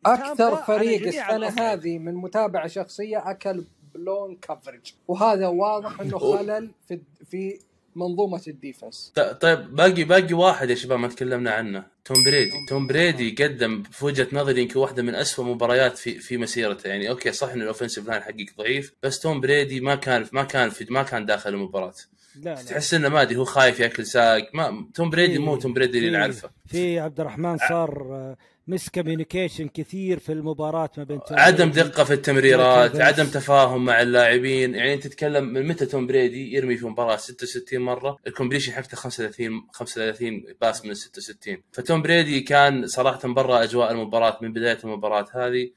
أكثر 0.07 0.57
فريق 0.57 1.07
السنة 1.07 1.49
هذه 1.49 1.99
من 1.99 2.15
متابعة 2.15 2.67
شخصية 2.67 3.31
أكل 3.31 3.65
blown 3.97 4.37
coverage 4.37 4.93
وهذا 5.09 5.49
واضح 5.49 6.01
إنه 6.01 6.19
خلل 6.19 6.71
في 6.89 7.01
في 7.31 7.59
منظومة 7.97 8.43
ال 8.49 8.56
defense. 8.56 9.13
طيب 9.41 9.75
باقي 9.75 10.05
باقي 10.05 10.35
واحد 10.35 10.71
يا 10.71 10.75
شباب 10.75 10.99
ما 10.99 11.09
تكلمنا 11.09 11.51
عنه. 11.51 11.87
توم 12.05 12.25
بريدي. 12.25 12.67
توم 12.69 12.87
بريدي. 12.87 13.45
قدم 13.45 13.83
في 13.83 14.05
وجهة 14.05 14.29
نظري 14.33 14.63
يمكن 14.63 14.79
واحدة 14.81 15.03
من 15.03 15.15
أسوأ 15.15 15.45
مباريات 15.45 15.99
في 15.99 16.19
في 16.19 16.37
مسيرته. 16.37 16.89
يعني 16.89 17.11
أوكي 17.11 17.33
صح 17.33 17.49
ان 17.49 17.63
ال 17.63 17.67
offensive 17.67 18.09
line 18.09 18.23
حقك 18.23 18.55
ضعيف 18.59 18.95
بس 19.03 19.21
توم 19.21 19.41
بريدي 19.41 19.81
ما 19.81 19.95
كان 19.95 20.27
ما 20.33 20.45
كان 20.45 20.71
في 20.71 20.87
ما 20.91 21.03
كان 21.03 21.27
داخل 21.27 21.51
المباراة. 21.51 21.95
لا 22.43 22.55
تحس 22.55 22.95
إنه 22.95 23.09
ما 23.09 23.23
أدري 23.23 23.37
هو 23.37 23.45
خايف 23.45 23.81
ياكل 23.81 24.07
sack. 24.07 24.51
ما 24.55 24.87
توم 24.95 25.11
بريدي 25.11 25.39
مو 25.39 25.57
توم 25.57 25.73
بريدي 25.73 25.99
اللي 25.99 26.11
نعرفه. 26.11 26.51
في 26.67 26.99
عبد 26.99 27.21
الرحمن 27.21 27.59
صار 27.59 28.37
miscommunication 28.69 29.69
كثير 29.69 30.19
في 30.19 30.33
المباراة 30.33 30.91
ما 30.99 31.05
بين 31.05 31.21
توم 31.23 31.39
عدم 31.39 31.71
بريدي. 31.71 31.89
دقة 31.89 32.05
في 32.05 32.13
التمريرات 32.15 32.91
بس. 32.93 33.01
عدم 33.01 33.25
تفاهم 33.27 33.85
مع 33.85 34.03
اللاعبين 34.03 34.75
يعني 34.75 34.95
أنت 34.95 35.07
تتكلم 35.07 35.45
من 35.45 35.67
متى 35.69 35.87
توم 35.87 36.07
بريدي 36.07 36.55
يرمي 36.55 36.77
في 36.77 36.87
مباراة 36.87 37.17
66 37.17 37.81
مرة 37.81 38.19
ال 38.27 38.31
completion 38.31 38.73
حقته 38.73 38.97
35 38.97 39.67
35 39.73 40.45
pass 40.61 40.85
من 40.85 40.91
ال 40.91 40.97
66 40.97 41.57
فتوم 41.73 42.03
بريدي 42.03 42.41
كان 42.41 42.87
صراحة 42.87 43.29
برا 43.33 43.63
أجواء 43.63 43.93
المباراة 43.93 44.39
من 44.43 44.53
بداية 44.53 44.79
المباراة 44.85 45.27
هذه 45.35 45.71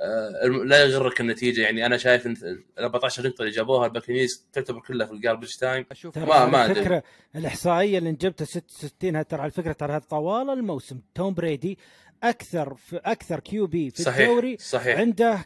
آه، 0.00 0.46
لا 0.46 0.84
يغرك 0.84 1.20
النتيجة 1.20 1.60
يعني 1.62 1.86
أنا 1.86 1.96
شايف 1.96 2.26
إن 2.26 2.32
ال 2.42 2.64
14 2.84 3.26
نقطة 3.28 3.42
اللي 3.42 3.52
جابوها 3.52 3.86
ال 3.86 3.91
Buccaneers 3.91 4.46
تعتبر 4.52 4.80
كلها 4.80 5.06
في 5.06 5.12
ال 5.12 5.17
garbage 5.17 5.54
time 5.56 5.86
أشوف 5.90 6.14
ترى 6.14 6.26
ما- 6.26 6.46
ما 6.46 6.64
أدري. 6.64 6.82
فكرة 6.84 7.02
الإحصائية 7.36 7.98
اللي 7.98 8.12
جبتها 8.12 8.44
66 8.44 9.26
ترى 9.26 9.40
على 9.42 9.50
فكرة 9.50 9.72
ترى 9.72 9.92
هذا 9.92 10.04
طوال 10.10 10.50
الموسم 10.50 11.00
توم 11.14 11.34
بريدي 11.34 11.78
أكثر 12.22 12.74
في 12.74 12.96
أكثر 13.04 13.40
QB 13.40 13.90
في 13.90 14.02
صحيح 14.02 14.28
الدوري 14.28 14.56
صحيح. 14.60 14.98
عنده 14.98 15.38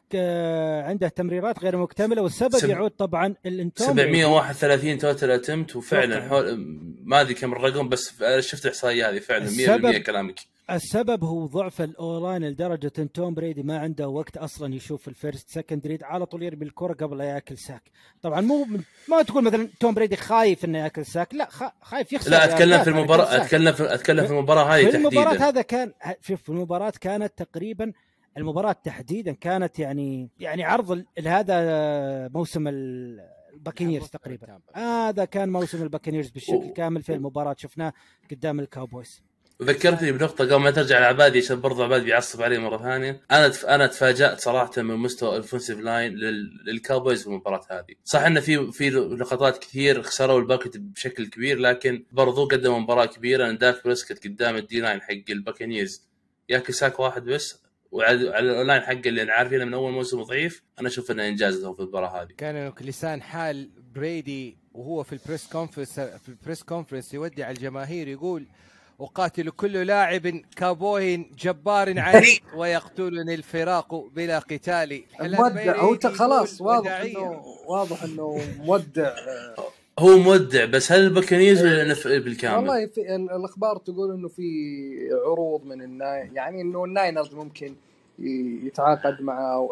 عنده 0.88 1.08
تمريرات 1.08 1.58
غير 1.58 1.76
مكتملة 1.76 2.22
والسبب 2.22 2.56
سب- 2.56 2.68
يعود 2.68 2.90
طبعا 2.90 3.34
ان 3.46 3.72
توم 3.72 3.94
بريدي 3.94 4.22
731 4.22 4.98
total 4.98 5.30
attempt 5.30 5.76
وفعلا. 5.76 6.28
حول 6.28 6.56
ما 7.04 7.20
أدري 7.20 7.34
كم 7.34 7.52
الرقم 7.52 7.88
بس 7.88 8.22
أنا 8.22 8.40
شفت 8.40 8.64
الإحصائية 8.64 9.10
هذه 9.10 9.18
فعلا 9.18 9.44
100% 9.44 9.48
السبب- 9.48 9.96
كلامك. 10.02 10.40
السبب 10.70 11.24
هو 11.24 11.46
ضعف 11.46 11.80
ال 11.82 11.91
O-line 11.91 12.44
لدرجة 12.44 12.92
إن 12.98 13.12
توم 13.12 13.34
بريدي 13.34 13.62
ما 13.62 13.78
عنده 13.78 14.08
وقت 14.08 14.36
أصلا 14.36 14.74
يشوف 14.74 15.08
ال 15.08 15.15
first 15.15 15.48
second 15.50 15.86
read 15.86 16.02
على 16.02 16.26
طول 16.26 16.42
يرمي 16.42 16.64
الكرة 16.64 16.92
قبل 16.92 17.18
لا 17.18 17.24
يأكل 17.24 17.58
sack. 17.58 17.82
طبعا 18.22 18.40
مو 18.40 18.66
ما 19.08 19.22
تقول 19.22 19.44
مثلا 19.44 19.68
توم 19.80 19.94
بريدي 19.94 20.16
خايف 20.16 20.64
إنه 20.64 20.78
يأكل 20.78 21.06
sack 21.06 21.34
لا 21.34 21.50
خ... 21.50 21.64
خايف 21.82 22.12
يخسر 22.12 22.30
لا 22.30 22.44
أتكلم 22.44 22.82
في 22.84 22.90
المباراه. 22.90 23.36
أتكلم 23.36 23.72
في 23.72 23.94
أتكلم 23.94 24.26
في 24.26 24.32
المباراة 24.32 24.64
هذه 24.64 24.90
في 24.90 24.96
المباراة 24.96 25.24
تحديدا. 25.24 25.48
هذا 25.48 25.62
كان 25.62 25.92
شوف 26.20 26.42
في 26.42 26.48
المباراة 26.48 26.92
كانت 27.00 27.32
تقريبا 27.36 27.92
المباراة 28.36 28.72
تحديدا 28.84 29.32
كانت 29.32 29.78
يعني 29.78 30.28
يعني 30.40 30.64
عرض 30.64 30.90
ال- 30.92 31.06
هذا 31.28 32.28
موسم 32.28 32.68
ال- 32.68 33.20
ال 33.54 33.59
Buccaneers 33.59 34.08
تقريبا. 34.08 34.58
هذا 34.74 35.24
كان 35.24 35.48
موسم 35.48 35.82
ال 35.82 35.87
Buccaneers 35.87 36.30
بالشكل 36.30 36.72
كامل 36.76 37.02
في 37.02 37.14
المباراة 37.14 37.56
شفناه 37.58 37.92
قدام 38.30 38.60
ال 38.60 38.67
Cowboys. 38.67 39.22
ذكرتني 39.62 40.12
بنقطة 40.12 40.44
قبل 40.44 40.56
ما 40.56 40.70
ترجع 40.70 40.98
لعبادي 40.98 41.38
عشان 41.38 41.60
برضه 41.60 41.84
عبادي 41.84 42.04
بيعصب 42.04 42.42
علي 42.42 42.58
مرة 42.58 42.78
ثانية، 42.78 43.20
أنا 43.30 43.48
تف... 43.48 43.66
أنا 43.66 43.86
تفاجأت 43.86 44.40
صراحة 44.40 44.82
من 44.82 44.96
مستوى 44.96 45.36
ال 45.36 45.41
offensive 45.41 45.80
line 45.80 46.12
لل... 46.12 46.50
لل 46.66 46.79
Cowboys 46.79 47.22
في 47.22 47.26
المباراة 47.26 47.60
هذه، 47.70 47.94
صح 48.04 48.20
إنه 48.20 48.40
في 48.40 48.72
في 48.72 48.90
لقطات 48.90 49.58
كثير 49.58 50.02
خسروا 50.02 50.40
ال 50.40 50.45
pocket 50.45 50.76
بشكل 50.76 51.26
كبير 51.26 51.58
لكن 51.58 52.04
برضو 52.12 52.48
قدموا 52.48 52.78
مباراة 52.78 53.06
كبيرة. 53.06 53.50
إن 53.50 53.58
داك 53.58 53.84
بريسكت 53.84 54.26
قدام 54.26 54.56
ال 54.56 54.80
D-line 54.80 55.00
حق 55.00 55.30
ال 55.30 55.36
Buccaneers. 55.36 56.02
ياكل 56.48 56.74
sack 56.74 57.00
واحد 57.00 57.24
بس 57.24 57.62
وعلى 57.90 58.30
على 58.30 58.50
ال 58.50 58.55
O-line 58.55 58.82
حقه 58.82 59.00
اللي 59.06 59.32
عارفينه 59.32 59.64
من 59.64 59.74
أول 59.74 59.92
موسم 59.92 60.22
ضعيف. 60.22 60.62
أنا 60.80 60.88
أشوف 60.88 61.10
إنه 61.10 61.28
إنجاز 61.28 61.62
له 61.62 61.72
في 61.74 61.80
المباراة 61.80 62.22
هذه. 62.22 62.28
كان 62.36 62.72
لسان 62.80 63.22
حال 63.22 63.70
برادي 63.94 64.58
وهو 64.72 65.02
في 65.02 65.12
ال 65.12 65.18
press 65.18 65.46
conference 65.46 66.00
في 66.00 66.28
ال 66.28 66.34
press 66.34 66.62
conference 66.62 67.14
يودع 67.14 67.50
الجماهير 67.50 68.08
يقول 68.08 68.46
اقاتل 69.00 69.50
كل 69.50 69.72
لاعب 69.72 70.26
كابوي 70.56 71.16
جبار 71.38 71.98
عنيد 72.00 72.40
ويقتلني 72.56 73.34
الفراق 73.34 73.94
بلا 73.94 74.38
قتال 74.38 75.02
مودع 75.20 75.76
هو 75.80 75.98
خلاص 76.14 76.60
واضح. 76.60 77.00
انه 77.00 77.42
واضح 77.66 78.02
إنه 78.02 78.40
مودع 78.58 79.14
هو 79.98 80.18
مودع 80.18 80.64
بس 80.64 80.92
هل 80.92 81.00
الباكنيرز 81.00 81.62
ولا 81.62 81.94
نف- 81.94 82.06
بالكامل؟ 82.06 82.56
والله 82.56 82.86
في 82.86 83.00
ال- 83.16 83.30
الأخبار 83.30 83.76
تقول 83.76 84.14
إنه 84.14 84.28
في 84.28 84.42
عروض 85.26 85.64
من 85.64 85.82
الناينرز 85.82 86.30
يعني 86.36 86.60
إنه 86.60 86.84
الناينرز 86.84 87.34
ممكن 87.34 87.74
يتعاقد 88.20 89.22
معه 89.22 89.68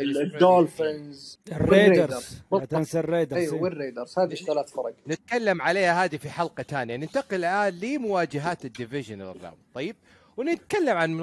الدولفينز. 0.00 1.38
الريدرز. 1.52 2.42
لا. 2.52 2.64
تنسى 2.64 2.98
الريدرز 2.98 3.38
أيوه 3.40 3.62
والريدرز. 3.62 4.18
هذه 4.18 4.32
الثلاث 4.32 4.72
فرق. 4.72 4.94
نتكلم 5.08 5.62
عليها 5.62 6.04
هذه 6.04 6.16
في 6.16 6.30
حلقة 6.30 6.62
ثانية. 6.62 6.96
ننتقل 6.96 7.44
الآن 7.44 7.80
لمواجهات 7.80 8.64
ال 8.64 8.71
divisional 8.71 9.42
round. 9.42 9.58
طيب 9.74 9.96
ونتكلم 10.36 10.96
عن 10.96 11.14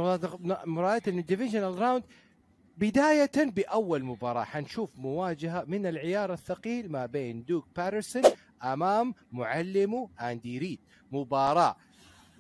مباريات 0.66 1.08
ال 1.08 1.14
divisional 1.14 1.80
round. 1.80 2.04
بداية 2.78 3.32
بأول 3.56 4.04
مباراة 4.04 4.44
حنشوف 4.44 4.90
مواجهة 4.96 5.64
من 5.68 5.86
العيار 5.86 6.34
الثقيل 6.34 6.92
ما 6.92 7.06
بين 7.06 7.44
دوغ 7.44 7.68
بيدرسون 7.76 8.24
أمام 8.64 9.14
معلمه 9.32 10.10
أندي 10.22 10.58
ريد. 10.58 10.80
مباراة 11.12 11.76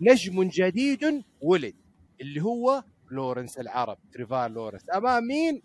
نجم 0.02 0.44
جديد 0.44 1.24
ولد 1.42 1.76
اللي 2.22 2.42
هو 2.44 2.84
لورنس 3.12 3.58
العرب 3.58 3.98
تريفار 4.14 4.52
لورنس 4.52 4.82
أمام 4.96 5.24
مين؟ 5.24 5.62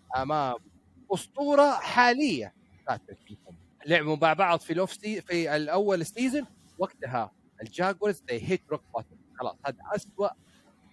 حالية 1.79 2.53
باتريك 2.87 3.39
ماهومز. 3.41 3.57
لعبوا 3.85 4.17
مع 4.21 4.33
بعض 4.33 4.59
في 4.59 4.73
الأوف 4.73 4.93
سي 4.93 5.21
في 5.21 5.55
الأول 5.55 6.05
سيزون 6.05 6.45
وقتها 6.79 7.31
الجاكورز 7.61 8.23
they 8.31 8.39
hit 8.39 8.73
rock 8.75 8.81
bottom 8.99 9.39
خلاص 9.39 9.55
هذا 9.65 9.77
أسوأ 9.95 10.29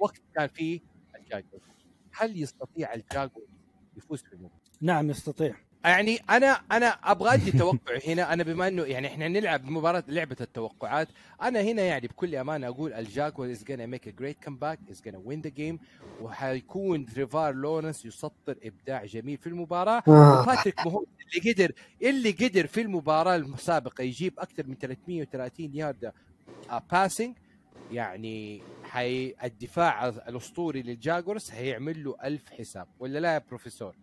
وقت 0.00 0.22
كان 0.34 0.48
فيه 0.48 0.80
الجاكورز 1.16 1.62
هل 2.12 2.42
يستطيع 2.42 2.94
الجاكورز 2.94 3.46
يفوز 3.96 4.22
في؟ 4.22 4.50
نعم 4.80 5.10
يستطيع 5.10 5.56
يعني 5.84 6.16
أنا 6.30 6.60
أنا 6.72 6.86
أبغى 6.86 7.34
أدي 7.34 7.52
توقع 7.52 7.98
هنا. 8.06 8.32
أنا 8.32 8.42
بما 8.42 8.68
إنه 8.68 8.82
يعني 8.82 9.06
إحنا 9.06 9.28
نلعب 9.28 9.64
مباراة 9.70 10.04
لعبة 10.08 10.36
التوقعات 10.40 11.08
أنا 11.42 11.60
هنا 11.60 11.82
يعني 11.82 12.06
بكل 12.06 12.34
أمانة 12.34 12.66
أقول 12.68 12.92
الجاكور 12.92 13.50
is 13.50 13.62
gonna 13.64 13.70
make 13.70 14.08
a 14.08 14.10
great 14.10 14.36
comeback 14.42 14.78
is 14.90 15.00
gonna 15.08 15.14
win 15.24 15.40
the 15.40 15.50
game 15.50 15.78
وحيكون 16.20 17.06
تريفور 17.06 17.54
لورنس 17.54 18.04
يسطر 18.04 18.56
إبداع 18.62 19.04
جميل 19.04 19.38
في 19.38 19.46
المباراة. 19.46 20.02
وباتريك 20.06 20.86
ماهومز 20.86 21.06
اللي 21.36 21.52
قدر 21.52 21.72
اللي 22.02 22.30
قدر 22.30 22.66
في 22.66 22.80
المباراة 22.80 23.36
السابقه 23.36 24.02
يجيب 24.02 24.34
أكثر 24.38 24.66
من 24.66 24.74
330 24.74 25.74
يارده 25.74 26.14
passing 26.92 27.36
يعني 27.92 28.62
حي 28.84 29.34
الدفاع 29.44 30.08
الأسطوري 30.08 30.82
للجاكورز 30.82 31.50
هيعمل 31.50 32.04
له 32.04 32.16
ألف 32.24 32.50
حساب. 32.50 32.86
ولا 32.98 33.18
لا 33.18 33.34
يا 33.34 33.42
بروفيسور؟ 33.48 33.94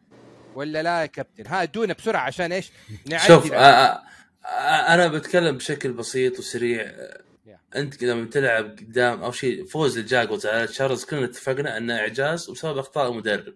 ولا 0.56 0.84
لا 0.84 1.02
يا 1.02 1.06
كابتن؟ 1.06 1.48
ها 1.48 1.64
ادونا 1.64 1.94
بسرعة 1.94 2.22
عشان 2.22 2.52
إيش؟ 2.52 2.72
شوف 3.28 3.54
آه، 3.54 3.58
آه، 3.58 4.04
آه، 4.46 4.94
أنا 4.94 5.08
بتكلم 5.08 5.58
بشكل 5.58 5.94
بسيط 5.94 6.40
وسريع. 6.40 6.92
أنت 7.76 8.04
لما 8.04 8.26
تلعب 8.26 8.66
قدام 8.66 9.24
أو 9.24 9.32
شيء 9.32 9.66
فوز 9.66 9.98
الجاكوز 9.98 10.46
على 10.46 10.68
تشارجرز 10.68 11.06
كلنا 11.06 11.26
اتفقنا 11.26 11.78
أنه 11.78 12.00
إعجاز 12.00 12.50
وبسبب 12.50 12.78
أخطاء 12.78 13.12
المدرب. 13.12 13.54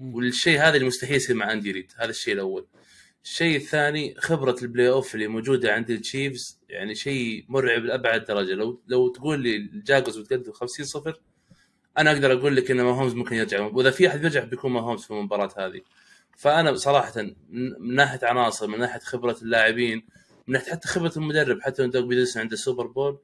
والشيء 0.00 0.60
هذا 0.60 0.74
اللي 0.74 0.86
مستحيل 0.86 1.16
يصير 1.16 1.36
مع 1.36 1.52
أندي 1.52 1.72
ريد 1.72 1.92
هذا 1.96 2.10
الشيء 2.10 2.34
الأول. 2.34 2.66
الشيء 3.24 3.56
الثاني 3.56 4.14
خبرة 4.18 4.56
ال 4.62 4.88
playoff 4.88 5.14
اللي 5.14 5.26
موجودة 5.26 5.72
عند 5.72 5.90
التشيفز 5.90 6.58
يعني 6.68 6.94
شيء 6.94 7.44
مرعب 7.48 7.84
لأبعد 7.84 8.24
درجة. 8.24 8.52
لو 8.52 8.82
لو 8.86 9.08
تقول 9.08 9.40
لي 9.40 9.56
الجاكوز 9.56 10.18
بتقدم 10.18 10.52
50 10.52 10.86
صفر 10.86 11.20
أنا 11.98 12.12
أقدر 12.12 12.32
أقول 12.32 12.56
لك 12.56 12.70
إن 12.70 12.82
ماهومز 12.82 13.14
ممكن 13.14 13.36
يرجع. 13.36 13.60
وإذا 13.60 13.90
في 13.90 14.08
أحد 14.08 14.20
بيرجع 14.20 14.44
بيكون 14.44 14.72
ماهومز 14.72 15.04
في 15.04 15.10
المباراة 15.10 15.50
هذه. 15.58 15.80
فأنا 16.36 16.74
صراحة 16.74 17.22
من 17.22 17.34
من 17.80 17.94
ناحية 17.94 18.18
عناصر 18.26 18.66
من 18.66 18.78
ناحية 18.78 19.00
خبرة 19.00 19.36
اللاعبين 19.42 20.02
من 20.46 20.52
ناحية 20.54 20.72
حتى 20.72 20.88
خبرة 20.88 21.12
المدرب 21.16 21.60
حتى 21.60 21.82
لو 21.82 21.88
دوغ 21.90 22.06
بيدرسون 22.06 22.42
عنده 22.42 22.56
Super 22.56 22.86
Bowl 22.86 23.18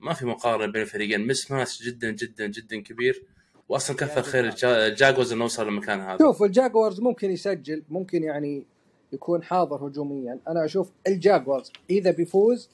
ما 0.00 0.12
في 0.14 0.26
مقارنة 0.26 0.72
بين 0.72 0.82
الفريقين. 0.82 1.26
mismatch 1.26 1.82
جدا 1.82 2.10
جدا 2.10 2.46
جدا 2.46 2.82
كبير. 2.82 3.22
واصلا 3.68 3.96
كثر 3.96 4.22
خير 4.22 4.44
الجا- 4.48 4.86
الجاكوز 4.86 5.32
إنه 5.32 5.44
وصل 5.44 5.64
للمكان 5.66 6.00
هذا. 6.00 6.18
شوف 6.18 6.42
الجاكورز 6.42 7.00
ممكن 7.00 7.30
يسجل 7.30 7.82
ممكن 7.88 8.22
يعني 8.22 8.64
يكون 9.12 9.42
حاضر 9.42 9.86
هجوميا. 9.86 10.38
أنا 10.48 10.64
أشوف 10.64 10.90
الجاكورز 11.06 11.72
إذا 11.90 12.10
بيفوز 12.10 12.68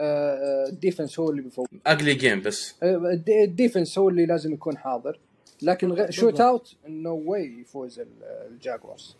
آه، 0.00 0.64
ال 0.68 0.74
defense 0.74 1.18
هو 1.20 1.30
اللي 1.30 1.42
بيفوز. 1.42 1.66
ugly 1.86 2.14
game 2.14 2.40
بس. 2.40 2.74
آه، 2.82 2.96
ال 2.96 3.08
de- 3.08 3.44
ال 3.44 3.51
defense 3.51 3.98
هو 3.98 4.08
اللي 4.08 4.26
لازم 4.26 4.52
يكون 4.52 4.78
حاضر. 4.78 5.18
لكن 5.62 5.92
غ... 5.92 6.10
shootout 6.10 6.76
no 6.86 7.22
way 7.30 7.60
يفوز 7.60 8.00
ال- 8.00 8.22
الجاكورز 8.22 9.16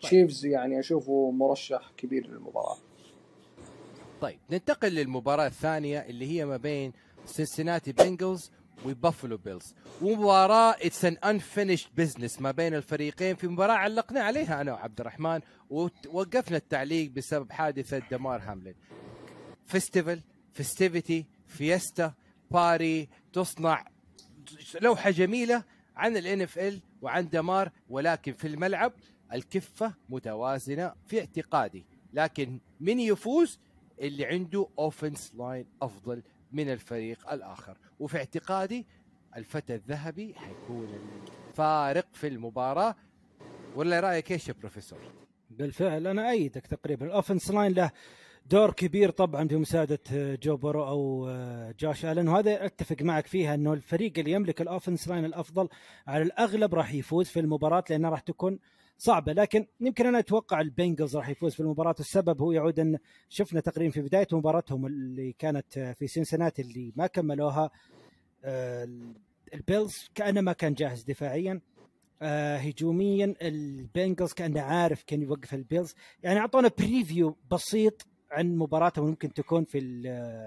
تشيفز 0.00 0.46
يعني 0.46 0.80
أشوفه 0.80 1.30
مرشح 1.30 1.92
كبير 1.96 2.26
للمباراة. 2.26 2.76
طيب 4.20 4.38
ننتقل 4.50 4.88
للمباراة 4.92 5.46
الثانية 5.46 5.98
اللي 5.98 6.26
هي 6.30 6.44
ما 6.44 6.56
بين 6.56 6.92
سنسناتي 7.26 7.92
بنجلز 7.92 8.50
وبافلو 8.86 9.36
بيلز 9.36 9.74
ومباراة 10.02 10.70
it's 10.70 11.04
an 11.04 11.16
unfinished 11.24 11.90
business 11.96 12.40
ما 12.40 12.50
بين 12.50 12.74
الفريقين 12.74 13.36
في 13.36 13.48
مباراة 13.48 13.74
علقنا 13.74 14.20
عليها 14.20 14.60
أنا 14.60 14.72
وعبد 14.72 15.00
الرحمن 15.00 15.40
ووقفنا 15.70 16.56
التعليق 16.56 17.10
بسبب 17.10 17.52
حادثة 17.52 18.02
دمار 18.10 18.40
هاملين. 18.42 18.74
فيستيفال 19.66 20.22
فيستيفيتي 20.52 21.26
فيستا 21.46 22.12
باري 22.50 23.08
تصنع 23.32 23.84
لوحة 24.80 25.10
جميلة 25.10 25.64
عن 25.96 26.16
الان 26.16 26.42
اف 26.42 26.58
ال 26.58 26.80
وعن 27.02 27.28
دمار 27.28 27.70
ولكن 27.88 28.32
في 28.32 28.46
الملعب 28.46 28.92
الكفة 29.32 29.94
متوازنة 30.08 30.94
في 31.06 31.20
اعتقادي. 31.20 31.86
لكن 32.12 32.60
من 32.80 33.00
يفوز؟ 33.00 33.58
اللي 34.00 34.24
عنده 34.24 34.68
اوفنس 34.78 35.32
لاين 35.34 35.66
أفضل 35.82 36.22
من 36.52 36.72
الفريق 36.72 37.32
الآخر. 37.32 37.76
وفي 38.00 38.16
اعتقادي 38.16 38.86
الفتى 39.36 39.74
الذهبي 39.74 40.34
حيكون 40.34 40.88
الفارق 41.48 42.06
في 42.12 42.26
المباراة. 42.26 42.96
ولا 43.74 44.00
رأيك 44.00 44.32
إيش 44.32 44.48
يا 44.48 44.54
بروفيسور؟ 44.60 44.98
بالفعل 45.50 46.06
أنا 46.06 46.30
أيدك 46.30 46.66
تقريبا. 46.66 47.06
ال 47.06 47.12
offense 47.12 47.50
line 47.50 47.72
له 47.72 47.90
دور 48.50 48.72
كبير 48.72 49.10
طبعا 49.10 49.48
في 49.48 49.56
مساعدة 49.56 49.98
جو 50.42 50.56
بورو 50.56 50.86
أو 50.88 51.30
جوش 51.80 52.04
ألن. 52.04 52.28
وهذا 52.28 52.66
أتفق 52.66 53.02
معك 53.02 53.26
فيها 53.26 53.54
إنه 53.54 53.72
الفريق 53.72 54.18
اللي 54.18 54.30
يملك 54.32 54.60
ال 54.60 54.66
offense 54.66 55.08
line 55.08 55.24
الأفضل 55.24 55.68
على 56.06 56.22
الأغلب 56.22 56.74
راح 56.74 56.94
يفوز 56.94 57.26
في 57.28 57.40
المباراة 57.40 57.84
لأنها 57.90 58.10
راح 58.10 58.20
تكون 58.20 58.58
صعبة. 58.98 59.32
لكن 59.32 59.66
يمكن 59.80 60.06
أنا 60.06 60.18
أتوقع 60.18 60.60
البنجلز 60.60 61.16
راح 61.16 61.28
يفوز 61.28 61.54
في 61.54 61.60
المباراة. 61.60 61.94
والسبب 61.98 62.42
هو 62.42 62.52
يعود 62.52 62.80
إن 62.80 62.98
شفنا 63.28 63.60
تقريبا 63.60 63.90
في 63.92 64.00
بداية 64.00 64.26
مباراتهم 64.32 64.86
اللي 64.86 65.32
كانت 65.32 65.94
في 65.98 66.06
سنسناتي 66.06 66.62
اللي 66.62 66.92
ما 66.96 67.06
كملوها 67.06 67.70
آه، 68.44 68.88
البيلز 69.54 70.10
كأنه 70.14 70.40
ما 70.40 70.52
كان 70.52 70.74
جاهز 70.74 71.02
دفاعيا. 71.02 71.60
آه 72.22 72.56
هجوميا 72.56 73.34
البنجلز 73.42 74.32
كأنه 74.32 74.60
عارف 74.60 75.02
كان 75.06 75.22
يوقف 75.22 75.54
البيلز. 75.54 75.94
يعني 76.22 76.38
أعطونا 76.40 76.70
preview 76.78 77.36
بسيط 77.50 78.06
عن 78.36 78.56
مباراتهم 78.56 79.06
ممكن 79.06 79.32
تكون 79.32 79.64
في 79.64 79.78
ال 79.78 80.02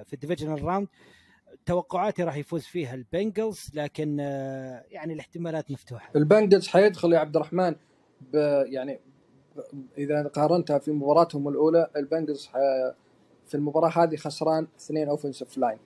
في 0.06 0.14
ال 0.14 0.18
divisional 0.18 0.64
round 0.64 0.88
توقعاتي 1.66 2.24
راح 2.24 2.36
يفوز 2.36 2.64
فيها 2.64 2.96
البنجلز 2.96 3.72
لكن 3.74 4.18
آه 4.20 4.84
يعني 4.92 5.14
الاحتمالات 5.14 5.72
مفتوحة. 5.72 6.12
البنجلز 6.16 6.68
حيدخل 6.68 7.14
يا 7.14 7.20
عبد 7.20 7.36
الرحمن 7.36 7.76
ب 8.34 8.36
يعني 8.66 9.00
إذا 9.98 10.28
قارنتها 10.28 10.80
في 10.80 10.92
مباراتهم 10.92 11.48
الأولى 11.48 11.90
البنجلز 11.96 12.50
في 13.48 13.56
المباراة 13.56 13.90
هذه 13.90 14.16
خسران 14.16 14.68
اثنين 14.80 15.10
offensive 15.10 15.58
line 15.58 15.80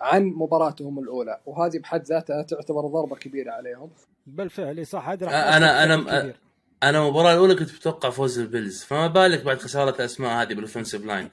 عن 0.00 0.24
مباراتهم 0.24 0.98
الأولى 0.98 1.40
وهذه 1.46 1.78
بحد 1.78 2.02
ذاتها 2.04 2.42
تعتبر 2.42 2.80
ضربة 2.80 3.16
كبيرة 3.16 3.52
عليهم. 3.52 3.90
بالفعل 4.26 4.86
صح 4.86 5.08
هذا 5.08 5.26
راح 5.26 5.58
بشكل 5.58 6.20
كبير. 6.20 6.40
أنا 6.82 6.98
المباراة 6.98 7.32
الأولى 7.32 7.54
كنت 7.54 7.74
متوقع 7.74 8.10
فوز 8.10 8.38
البيلز 8.38 8.82
فما 8.82 9.06
بالك 9.06 9.44
بعد 9.44 9.58
خسارة 9.58 9.90
الأسماء 9.98 10.42
هذه 10.42 10.48
بال 10.54 10.63
offensive 10.63 11.04
line 11.04 11.28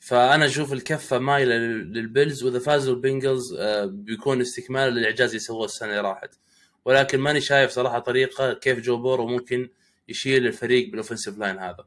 فأنا 0.00 0.46
أشوف 0.46 0.72
الكفة 0.72 1.18
مايلة 1.18 1.54
لل- 1.54 1.92
للبيلز 1.92 2.44
وإذا 2.44 2.58
فازوا 2.58 2.94
البنجلز 2.94 3.54
آه، 3.58 3.84
بيكون 3.84 4.40
استكمال 4.40 4.92
للإعجاز 4.92 5.28
اللي 5.28 5.38
سووه 5.40 5.64
السنة 5.64 5.88
اللي 5.90 6.00
راحت. 6.00 6.30
ولكن 6.84 7.18
ماني 7.20 7.40
شايف 7.40 7.70
صراحة 7.70 7.98
طريقة 7.98 8.52
كيف 8.52 8.78
جو 8.78 8.96
بورو 8.96 9.26
ممكن 9.26 9.68
يشيل 10.08 10.46
الفريق 10.46 10.86
بال 10.90 10.99
offensive 10.99 11.38
line 11.38 11.58
هذا. 11.58 11.84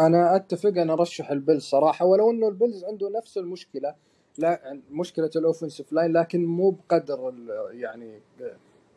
أنا 0.00 0.36
أتفق 0.36 0.68
أنا 0.76 0.92
أرشح 0.92 1.30
البيلز 1.30 1.62
صراحة 1.62 2.04
ولو 2.06 2.30
إنه 2.30 2.48
البيلز 2.48 2.84
عنده 2.84 3.10
نفس 3.18 3.38
المشكلة 3.38 3.94
لا 4.38 4.80
مشكلة 4.90 5.30
ال 5.36 5.42
offensive 5.42 5.92
line 5.92 6.12
لكن 6.12 6.44
مو 6.44 6.70
بقدر 6.70 7.34
يعني 7.70 8.20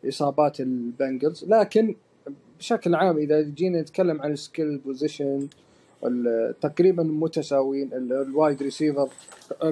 إصابات 0.08 0.60
البنجلز. 0.60 1.46
لكن 1.48 1.96
بشكل 2.64 2.96
عام 2.96 3.18
إذا 3.18 3.42
جينا 3.42 3.82
نتكلم 3.82 4.22
عن 4.22 4.32
ال 4.32 4.39
skill 4.39 4.78
position 4.78 5.48
تقريبا 6.62 7.04
متساويين 7.04 7.94
ال- 7.94 8.14
ال 8.14 8.24
wide 8.24 8.64
receiver 8.64 9.10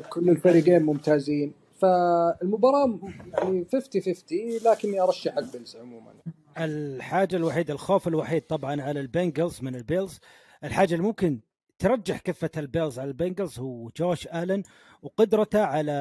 كل 0.09 0.30
الفريقين 0.30 0.84
ممتازين. 0.84 1.53
فالمباراة 1.80 2.99
يعني 3.34 3.65
50 3.72 4.01
50 4.01 4.39
لكني 4.65 5.01
أرشح 5.01 5.38
البيلز 5.38 5.76
عموما. 5.76 6.11
الحاجة 6.57 7.35
الوحيده 7.35 7.73
الخوف 7.73 8.07
الوحيد 8.07 8.41
طبعا 8.41 8.81
على 8.81 8.99
البنجلز 8.99 9.59
من 9.61 9.76
البيلز. 9.76 10.19
الحاجة 10.63 10.93
اللي 10.93 11.03
ممكن 11.05 11.39
ترجح 11.80 12.19
كفة 12.19 12.49
البيلز 12.57 12.99
على 12.99 13.07
البنجلز 13.07 13.59
هو 13.59 13.89
جوش 13.97 14.27
آلن 14.27 14.63
وقدرته 15.01 15.61
على 15.61 15.91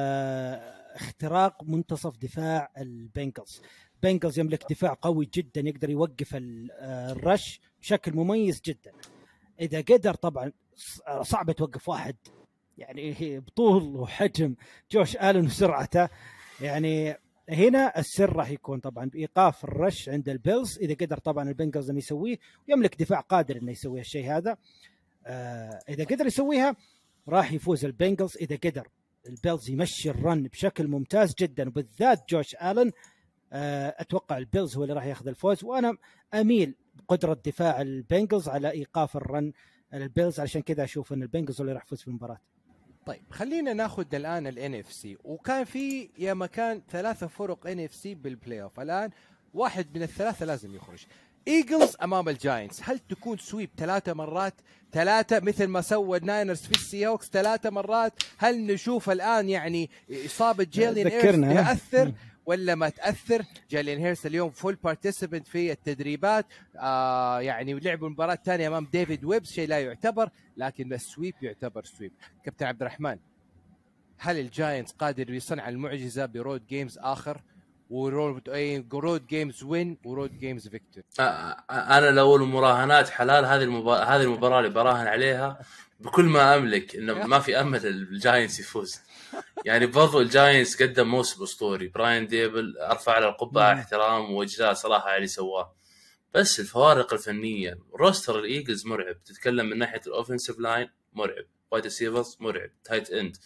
اختراق 0.95 1.63
منتصف 1.63 2.17
دفاع 2.17 2.71
البنجلز. 2.77 3.61
بنجلز 4.03 4.39
يملك 4.39 4.63
دفاع 4.69 4.97
قوي 5.01 5.29
جدا 5.33 5.61
يقدر 5.61 5.89
يوقف 5.89 6.35
ال- 6.35 6.71
ال 6.81 6.97
rush 6.97 7.61
بشكل 7.81 8.13
مميز 8.15 8.61
جدا. 8.65 8.91
إذا 9.61 9.81
قدر 9.81 10.13
طبعا 10.13 10.51
صعب 11.21 11.51
توقف 11.51 11.89
واحد. 11.89 12.15
يعني 12.77 13.39
بطول 13.39 13.83
وحجم. 13.95 14.55
جوش 14.91 15.17
آلن 15.17 15.45
وسرعته. 15.45 16.09
يعني 16.61 17.17
هنا 17.49 17.99
السر 17.99 18.33
راح 18.35 18.49
يكون 18.49 18.79
طبعا 18.79 19.05
بإيقاف 19.05 19.63
ال 19.63 19.72
rush 19.72 20.09
عند 20.09 20.29
البيلز. 20.29 20.77
إذا 20.79 20.93
قدر 20.93 21.17
طبعا 21.17 21.49
البنجلز 21.49 21.89
إنه 21.89 21.97
يسويه 21.99 22.37
ويملك 22.69 23.01
دفاع 23.01 23.19
قادر 23.19 23.57
إنه 23.57 23.71
يسوي 23.71 23.99
الشيء 23.99 24.31
هذا. 24.31 24.57
آه 25.25 25.79
إذا 25.89 26.03
قدر 26.03 26.25
يسويها 26.25 26.75
راح 27.29 27.53
يفوز 27.53 27.85
البنجلز. 27.85 28.37
إذا 28.41 28.55
قدر 28.55 28.87
البيلز 29.27 29.69
يمشي 29.69 30.09
ال 30.09 30.18
run 30.18 30.43
بشكل 30.43 30.87
ممتاز 30.87 31.33
جدا 31.39 31.67
وبالذات 31.67 32.29
جوش 32.29 32.55
آلن 32.55 32.87
آه 32.87 32.91
أتوقع 33.51 34.37
البيلز 34.37 34.77
هو 34.77 34.83
اللي 34.83 34.93
راح 34.93 35.05
ياخذ 35.05 35.27
الفوز. 35.27 35.63
وأنا 35.63 35.97
أميل 36.33 36.75
بقدره 36.95 37.41
دفاع 37.45 37.81
البنجلز 37.81 38.49
على 38.49 38.71
إيقاف 38.71 39.17
ال 39.17 39.26
run 39.26 39.53
البيلز 39.93 40.39
علشان 40.39 40.61
كذا 40.61 40.83
أشوف 40.83 41.13
إن 41.13 41.21
البنجلز 41.23 41.57
هو 41.57 41.61
اللي 41.61 41.73
راح 41.73 41.85
يفوز 41.85 42.01
في 42.01 42.07
المباراة. 42.07 42.39
طيب 43.05 43.21
خلينا 43.29 43.73
ناخذ 43.73 44.15
الآن 44.15 44.47
ال 44.47 44.75
NFC. 44.75 45.17
وكان 45.23 45.63
في 45.63 46.09
يا 46.17 46.33
مكان 46.33 46.81
ثلاثة 46.91 47.27
فرق 47.27 47.67
NFC 47.67 47.79
بال 47.79 48.15
playoff 48.15 48.79
الآن 48.79 49.09
واحد 49.53 49.87
من 49.95 50.03
الثلاثة 50.03 50.45
لازم 50.45 50.75
يخرج. 50.75 51.05
ايجلز 51.47 51.95
أمام 52.03 52.29
الجاينتس 52.29 52.81
هل 52.83 52.99
تكون 52.99 53.37
sweep 53.37 53.69
ثلاثة 53.77 54.13
مرات؟ 54.13 54.53
ثلاثة 54.91 55.39
مثل 55.39 55.67
ما 55.67 55.81
سوى 55.81 56.17
الناينرز 56.17 56.61
في 56.61 56.71
السي 56.71 57.07
هوكس 57.07 57.29
ثلاثة 57.29 57.69
مرات. 57.69 58.13
هل 58.37 58.65
نشوف 58.65 59.09
الآن 59.09 59.49
يعني 59.49 59.89
إصابة 60.25 60.63
جيلين 60.63 61.07
ذكرنا،؟ 61.07 61.53
تأثر 61.53 62.13
ولا 62.45 62.75
ما 62.75 62.89
تأثر. 62.89 63.45
جيلين 63.69 63.99
هيرتس 63.99 64.25
اليوم 64.25 64.49
full 64.49 64.75
participant 64.75 65.47
في 65.47 65.71
التدريبات. 65.71 66.45
آه 66.79 67.41
يعني 67.41 67.79
لعبوا 67.79 68.07
المباراة 68.07 68.33
الثانية 68.33 68.67
أمام 68.67 68.87
ديفيس 68.91 69.25
ويب 69.25 69.51
شيء 69.51 69.67
لا 69.67 69.79
يعتبر 69.79 70.29
لكن 70.57 70.93
ال 70.93 71.00
sweep 71.00 71.35
يعتبر 71.41 71.83
sweep 71.83 72.11
كابتن 72.45 72.65
عبد 72.65 72.81
الرحمن 72.81 73.17
هل 74.17 74.39
الجاينتس 74.39 74.91
قادر 74.91 75.33
يصنع 75.33 75.69
المعجزة 75.69 76.25
ب 76.25 76.33
road 76.33 76.67
games 76.67 76.97
آخر؟ 76.97 77.41
و 77.89 78.01
road 78.01 78.49
اي 78.49 78.85
road 78.93 79.27
games 79.27 79.63
win 79.63 79.97
و 80.05 80.12
road 80.12 80.39
games 80.39 80.67
victory 80.67 81.03
أنا 81.71 82.11
لو 82.11 82.35
المراهنات 82.35 83.09
حلال 83.09 83.45
هذه 83.45 83.63
المباراة 83.63 84.03
هذه 84.03 84.21
المباراة 84.21 84.59
اللي 84.59 84.69
براهن 84.69 85.07
عليها 85.07 85.59
بكل 86.01 86.25
ما 86.25 86.55
أملك 86.55 86.95
إنه 86.95 87.13
ما 87.13 87.39
في 87.39 87.59
أمل 87.59 87.85
الجاينتس 87.85 88.59
يفوز. 88.59 88.99
يعني 89.65 89.85
برضو 89.85 90.21
الجاينتس 90.21 90.83
قدم 90.83 91.07
موسم 91.07 91.43
أسطوري. 91.43 91.87
براين 91.87 92.27
ديبل 92.27 92.77
أرفع 92.77 93.19
له 93.19 93.29
القبعة 93.29 93.73
احترام 93.73 94.31
واجلال 94.31 94.77
صراحة 94.77 95.05
على 95.05 95.15
اللي 95.15 95.27
سواه 95.27 95.75
بس 96.33 96.59
الفوارق 96.59 97.13
الفنية 97.13 97.79
roster 97.93 98.39
الإيجلز 98.39 98.85
مرعب. 98.85 99.23
تتكلم 99.23 99.65
من 99.65 99.77
ناحية 99.77 100.01
ال 100.07 100.12
offensive 100.12 100.59
line 100.59 100.89
مرعب. 101.13 101.45
wide 101.71 101.83
receivers 101.83 102.37
مرعب. 102.39 102.69
tight 102.83 103.09
end. 103.09 103.37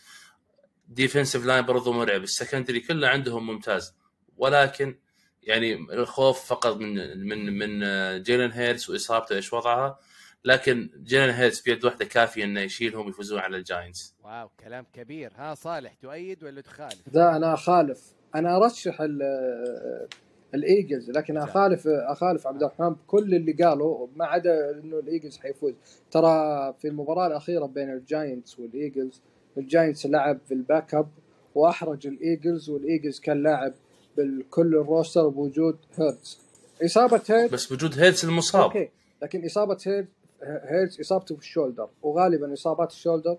defensive 0.87 1.45
line 1.45 1.65
برضو 1.65 1.93
مرعب. 1.93 2.23
ال 2.23 2.29
secondary 2.29 2.79
كله 2.79 3.07
عندهم 3.07 3.47
ممتاز. 3.47 3.93
ولكن 4.37 4.99
يعني 5.43 5.73
الخوف 5.73 6.45
فقط 6.45 6.77
من 6.77 7.27
من 7.27 7.57
من 7.57 7.79
جيلن 8.23 8.51
هيرتس 8.51 8.89
وإصابته 8.89 9.35
إيش 9.35 9.53
وضعها؟ 9.53 9.99
لكن 10.45 10.89
جيلن 11.03 11.29
هيرتس 11.29 11.61
بيد 11.61 11.85
واحدة 11.85 12.05
كافية 12.05 12.43
إنه 12.43 12.61
يشيلهم 12.61 13.05
ويفوزون 13.05 13.39
على 13.39 13.57
الجاينتس 13.57 14.13
wow 14.23 14.49
كلام 14.63 14.85
كبير. 14.93 15.31
ها 15.35 15.55
صالح 15.55 15.93
تؤيد 15.93 16.43
ولا 16.43 16.61
تخالف؟ 16.61 17.09
ذا 17.13 17.35
أنا 17.35 17.53
أخالف. 17.53 18.13
أنا 18.35 18.57
أرشح 18.57 19.01
ال- 19.01 20.07
الايجلز 20.55 21.11
لكن 21.11 21.37
أخالف 21.37 21.87
أخالف 21.87 22.47
عبد 22.47 22.63
الرحمن 22.63 22.89
بكل 22.89 23.35
اللي 23.35 23.51
قاله 23.51 24.09
ما 24.15 24.25
عدا 24.25 24.71
إنه 24.71 24.99
الإيجلز 24.99 25.37
حيفوز. 25.37 25.73
ترى 26.11 26.73
في 26.81 26.87
المباراة 26.87 27.27
الأخيرة 27.27 27.65
بين 27.65 27.89
الجاينتس 27.93 28.59
والإيجلز 28.59 29.21
الجاينتس 29.57 30.05
لعب 30.05 30.39
في 30.47 30.53
ال 30.53 30.93
backup 30.95 31.07
وأحرج 31.55 32.07
الإيجلز 32.07 32.69
والإيجلز 32.69 33.19
كان 33.19 33.43
لاعب 33.43 33.73
بالكل 34.17 34.75
ال 34.75 34.83
roster 34.83 35.27
بوجود 35.27 35.77
هيرتز. 35.99 36.39
إصابة 36.85 37.21
هيرتز 37.29 37.53
بس 37.53 37.65
بوجود 37.65 37.99
هيرتس 37.99 38.23
المصاب. 38.23 38.63
okay 38.63 38.89
لكن 39.21 39.45
إصابة 39.45 39.77
هيرتز 39.87 40.09
هيرتز 40.43 40.99
إصابته 40.99 41.35
في 41.35 41.41
ال 41.41 41.47
shoulder 41.47 41.89
وغالبا 42.03 42.53
إصابات 42.53 42.91
ال 42.91 42.96
shoulder 42.96 43.37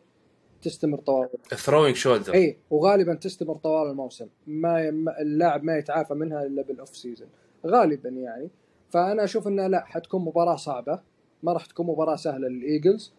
تستمر 0.63 0.99
طوال 0.99 1.29
throwing 1.49 1.97
shoulder 1.97 2.35
اي 2.35 2.57
وغالبا 2.71 3.15
تستمر 3.15 3.57
طوال 3.57 3.91
الموسم 3.91 4.27
ما 4.47 4.89
اللاعب 5.21 5.65
ما 5.65 5.77
يتعافى 5.79 6.15
منها 6.15 6.47
إلا 6.47 6.63
بال 6.63 6.76
off 6.76 6.97
season 6.97 7.29
غالبا 7.67 8.09
يعني. 8.09 8.51
فأنا 8.91 9.25
أشوف 9.25 9.49
انها 9.49 9.69
لا 9.69 9.85
حتكون 9.85 10.25
مباراة 10.25 10.57
صعبة 10.57 11.01
ما 11.43 11.53
راح 11.53 11.67
تكون 11.67 11.87
مباراة 11.87 12.17
سهلة 12.17 12.49
للإيجلز. 12.49 13.13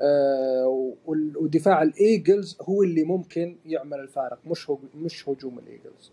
آه 0.00 0.94
ودفاع 1.06 1.82
الإيجلز 1.82 2.58
هو 2.62 2.82
اللي 2.82 3.02
ممكن 3.02 3.56
يعمل 3.66 4.00
الفارق 4.00 4.38
مش 4.46 4.70
هو 4.70 4.78
مش 4.94 5.28
هجوم 5.28 5.58
الإيجلز. 5.58 6.12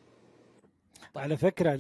على 1.15 1.37
فكرة 1.37 1.71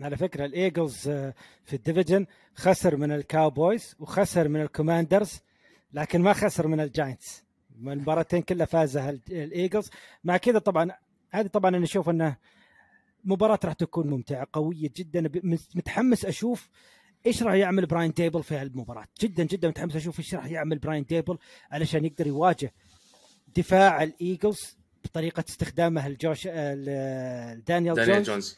على 0.00 0.16
فكرة 0.16 0.44
الايجلز 0.44 1.08
آه، 1.08 1.34
في 1.64 1.76
ال 1.76 1.82
division 1.82 2.26
خسر 2.54 2.96
من 2.96 3.12
الكاوبويز 3.12 3.96
وخسر 3.98 4.48
من 4.48 4.60
الكوماندرز 4.62 5.40
لكن 5.92 6.22
ما 6.22 6.32
خسر 6.32 6.66
من 6.66 6.80
الجاينتس 6.80 7.44
المباراتين 7.80 8.42
كلها 8.42 8.66
فازها 8.66 9.10
ال- 9.10 9.20
الايجلز 9.30 9.90
مع 10.24 10.36
كذا 10.36 10.58
طبعا 10.58 10.90
هذه 11.30 11.46
طبعا 11.46 11.76
أنا 11.76 11.84
أشوف 11.84 12.08
إنه 12.08 12.36
مباراة 13.24 13.58
راح 13.64 13.72
تكون 13.72 14.10
ممتعة 14.10 14.46
قوية 14.52 14.90
جدا. 14.96 15.30
متحمس 15.74 16.24
أشوف 16.24 16.68
إيش 17.26 17.42
راح 17.42 17.54
يعمل 17.54 17.86
براين 17.86 18.10
ديبل 18.10 18.42
في 18.42 18.54
هالمباراة. 18.54 19.06
جدا 19.20 19.44
جدا 19.44 19.68
متحمس 19.68 19.96
أشوف 19.96 20.18
إيش 20.18 20.34
راح 20.34 20.46
يعمل 20.46 20.78
براين 20.78 21.04
ديبل 21.04 21.38
علشان 21.70 22.04
يقدر 22.04 22.26
يواجه 22.26 22.72
دفاع 23.56 24.02
الايجلز 24.02 24.78
بطريقة 25.04 25.44
استخدامه 25.48 26.06
الجوش 26.06 26.42
ال- 26.46 27.64
دانيال, 27.64 28.06
جونز. 28.06 28.26
جونز. 28.30 28.56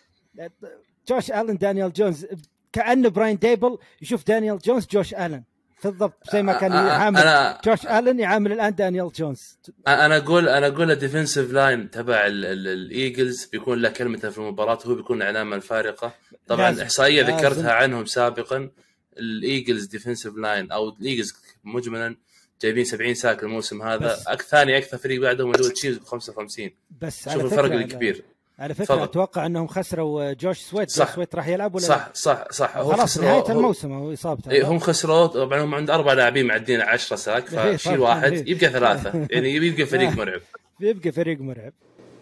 جوش 1.08 1.30
آلن 1.30 1.56
دانيال 1.56 1.92
جونز. 1.92 2.26
كأنه 2.72 3.08
براين 3.08 3.38
ديبل 3.38 3.78
يشوف 4.02 4.26
دانيال 4.26 4.58
جونز 4.58 4.86
جوش 4.86 5.14
آلن. 5.14 5.42
بالضبط 5.84 6.30
زي 6.32 6.42
ما 6.42 6.52
كان 6.52 6.70
أ- 6.70 6.74
أ- 6.74 6.76
يعامل 6.76 7.20
أنا 7.20 7.60
جوش 7.64 7.86
آلن 7.86 8.20
يعامل 8.20 8.52
الآن 8.52 8.74
دانيال 8.74 9.12
جونز. 9.12 9.58
أنا 9.88 10.16
أقول 10.16 10.48
أنا 10.48 10.66
أقول 10.66 10.90
ال 10.90 10.96
defensive 10.96 11.52
line 11.52 11.90
تبع 11.90 12.26
ال- 12.26 12.44
ال- 12.44 12.68
الايجلز 12.68 13.44
بيكون 13.44 13.82
له 13.82 13.88
كلمته 13.90 14.30
في 14.30 14.38
المباراة 14.38 14.78
هو 14.86 14.94
بيكون 14.94 15.22
العلامه 15.22 15.56
الفارقة. 15.56 16.14
طبعا 16.46 16.70
لازم. 16.70 16.82
إحصائية 16.82 17.22
لازم. 17.22 17.36
ذكرتها 17.36 17.72
عنهم 17.72 18.04
سابقا 18.06 18.70
الايجلز 19.18 19.84
defensive 19.84 20.34
line 20.36 20.70
أو 20.72 20.88
الايجلز 20.88 21.34
مجملا 21.64 22.16
جايبين 22.64 22.84
70 22.84 23.14
sack 23.14 23.42
الموسم 23.42 23.82
هذا. 23.82 24.18
أك 24.26 24.42
ثاني 24.42 24.78
أكثر 24.78 24.96
فريق 24.98 25.20
بعدهم 25.20 25.50
اللي 25.50 25.66
هو 25.66 25.70
تشيفز 25.70 25.98
ب 25.98 26.04
55 26.04 26.70
بس 27.00 27.18
شوف 27.24 27.28
على 27.32 27.42
الفرق 27.42 27.66
فكرة 27.66 27.74
الكبير. 27.76 28.24
على 28.58 28.74
فكرة 28.74 28.84
تفضل. 28.84 29.02
أتوقع 29.02 29.46
أنهم 29.46 29.66
خسروا 29.66 30.32
جوش 30.32 30.58
سويت 30.58 30.90
صح. 30.90 31.04
جوش 31.06 31.14
سويت 31.14 31.34
راح 31.34 31.48
يلعب 31.48 31.74
ولا 31.74 31.84
صح 31.84 32.10
صح 32.14 32.44
صح. 32.50 32.76
هو 32.76 32.92
خلاص 32.92 33.18
خسروا- 33.18 33.24
نهاية 33.24 33.48
الموسم 33.50 33.92
هو 33.92 34.12
إصابته. 34.12 34.50
إيه 34.50 34.66
هم 34.68 34.78
خسروا 34.78 35.26
طبعا 35.26 35.60
هم 35.64 35.74
عند 35.74 35.90
أربع 35.90 36.12
لاعبين 36.12 36.46
معدين 36.46 36.80
10 36.80 37.16
sack 37.16 37.54
إيه، 37.54 37.76
فشيل 37.76 37.98
واحد 38.00 38.32
إيه. 38.32 38.50
يبقى 38.50 38.70
ثلاثة. 38.70 39.26
يعني 39.30 39.54
يبقى 39.54 39.86
فريق 39.86 40.10
مرعب. 40.10 40.40
بيبقى 40.80 41.12
فريق 41.12 41.40
مرعب. 41.40 41.72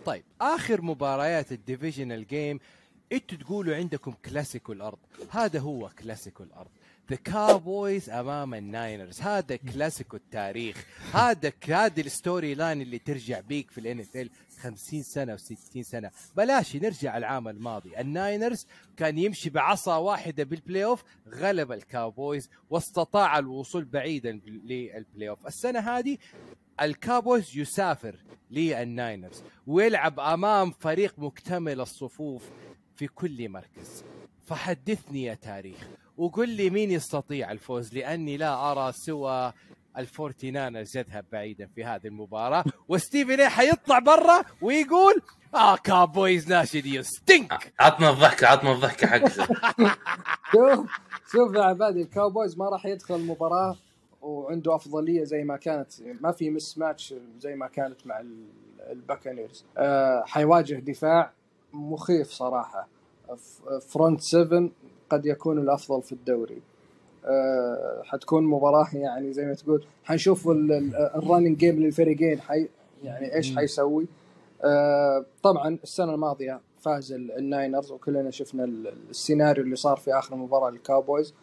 طيب 0.06 0.22
آخر 0.40 0.82
مباريات 0.82 1.52
ال 1.52 1.59
divisional 1.59 2.26
game 2.26 2.58
إنتوا 3.12 3.38
تقولوا 3.38 3.76
عندكم 3.76 4.14
كلاسيكو 4.24 4.72
الأرض. 4.72 4.98
هذا 5.30 5.58
هو 5.60 5.90
كلاسيكو 6.02 6.42
الأرض. 6.42 6.70
ذا 7.10 7.16
كاوبويز 7.16 8.10
أمام 8.10 8.54
الناينرز. 8.54 9.20
هذا 9.20 9.56
كلاسيكو 9.56 10.16
التاريخ. 10.16 10.86
هذا 11.12 11.52
هذا 11.68 12.00
ال 12.00 12.54
storyline 12.54 12.82
اللي 12.82 12.98
ترجع 12.98 13.40
back 13.40 13.70
في 13.70 13.78
ال 13.78 14.00
NFL 14.00 14.30
50 14.60 15.02
سنة 15.02 15.36
و60 15.36 15.80
سنة. 15.80 16.10
بلاش 16.36 16.76
نرجع 16.76 17.16
العام 17.16 17.48
الماضي. 17.48 18.00
الناينرز 18.00 18.66
كان 18.96 19.18
يمشي 19.18 19.50
بعصا 19.50 19.96
واحدة 19.96 20.44
بال 20.44 20.84
playoff 20.84 21.04
غلب 21.28 21.72
الكاوبويز 21.72 22.50
واستطاع 22.70 23.38
الوصول 23.38 23.84
بعيدا 23.84 24.32
لل 24.46 25.28
playoff 25.28 25.46
السنة 25.46 25.78
هذه 25.78 26.18
الكاوبويز 26.80 27.56
يسافر 27.56 28.16
للناينرز 28.50 29.42
ويلعب 29.66 30.20
أمام 30.20 30.70
فريق 30.70 31.14
مكتمل 31.18 31.80
الصفوف 31.80 32.50
في 32.96 33.06
كل 33.06 33.48
مركز. 33.48 34.04
فحدثني 34.46 35.22
يا 35.22 35.34
تاريخ. 35.34 35.88
وقل 36.16 36.48
لي 36.48 36.70
مين 36.70 36.90
يستطيع 36.90 37.52
الفوز 37.52 37.94
لأني 37.94 38.36
لا 38.36 38.72
أرى 38.72 38.92
سوى 38.92 39.52
الفورتي 39.98 40.52
ناينرز 40.52 40.96
يذهب 40.96 41.24
بعيدا 41.32 41.68
في 41.74 41.84
هذه 41.84 42.06
المباراة. 42.06 42.64
وستيفن 42.88 43.40
اي 43.40 43.48
حيطلع 43.48 43.98
برا 43.98 44.42
ويقول 44.62 45.22
آه 45.54 45.76
Cowboys 45.76 46.48
Nation 46.48 46.86
you 46.86 47.02
stink 47.02 47.72
عطنا 47.80 48.10
الضحكة 48.10 48.46
عطنا 48.46 48.72
الضحكة 48.72 49.06
حقته 49.06 49.46
شوف 50.52 50.90
شوف 51.32 51.54
يا 51.54 51.62
عبادي 51.62 52.02
الكاوبويز 52.02 52.58
ما 52.58 52.68
راح 52.68 52.86
يدخل 52.86 53.14
المباراة 53.14 53.76
وعنده 54.22 54.74
أفضلية 54.74 55.24
زي 55.24 55.44
ما 55.44 55.56
كانت 55.56 55.88
ما 56.20 56.32
في 56.32 56.50
mismatch 56.50 57.14
زي 57.38 57.54
ما 57.54 57.66
كانت 57.68 58.06
مع 58.06 58.20
ال- 58.20 58.46
الباكانيرز. 58.90 59.64
آه 59.78 60.24
حيواجه 60.26 60.74
دفاع 60.74 61.32
مخيف 61.72 62.30
صراحة. 62.30 62.88
ف- 63.28 63.72
front 63.92 64.20
7 64.20 64.68
قد 65.12 65.26
يكون 65.26 65.58
الأفضل 65.58 66.02
في 66.02 66.12
الدوري. 66.12 66.62
آه 67.24 68.02
حتكون 68.04 68.44
مباراة 68.44 68.86
يعني 68.94 69.32
زي 69.32 69.46
ما 69.46 69.54
تقول 69.54 69.84
حنشوف 70.04 70.48
ال 70.48 70.62
running 70.62 71.56
game 71.56 71.80
للفريقين 71.82 72.40
حي 72.40 72.68
يعني 73.04 73.34
إيش 73.34 73.56
حيسوي. 73.56 74.06
آه 74.64 75.24
طبعا 75.42 75.78
السنة 75.82 76.14
الماضية 76.14 76.60
فاز 76.80 77.12
ال- 77.12 77.32
ال 77.38 77.46
Niners 77.46 77.92
وكلنا 77.92 78.30
شفنا 78.30 78.64
ال- 78.64 78.94
السيناريو 79.10 79.64
اللي 79.64 79.76
صار 79.76 79.96
في 79.96 80.12
آخر 80.18 80.36
مباراة 80.36 80.70
لل 80.70 80.85
Cowboys 80.85 81.34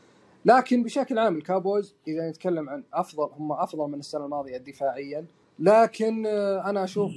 لكن 0.45 0.83
بشكل 0.83 1.19
عام 1.19 1.37
ال 1.37 1.44
Cowboys 1.44 1.93
إذا 2.07 2.29
نتكلم 2.29 2.69
عن 2.69 2.83
أفضل 2.93 3.29
هم 3.37 3.51
أفضل 3.51 3.87
من 3.89 3.99
السنة 3.99 4.25
الماضية 4.25 4.57
دفاعيا. 4.57 5.25
لكن 5.59 6.25
آه، 6.27 6.69
أنا 6.69 6.83
أشوف 6.83 7.11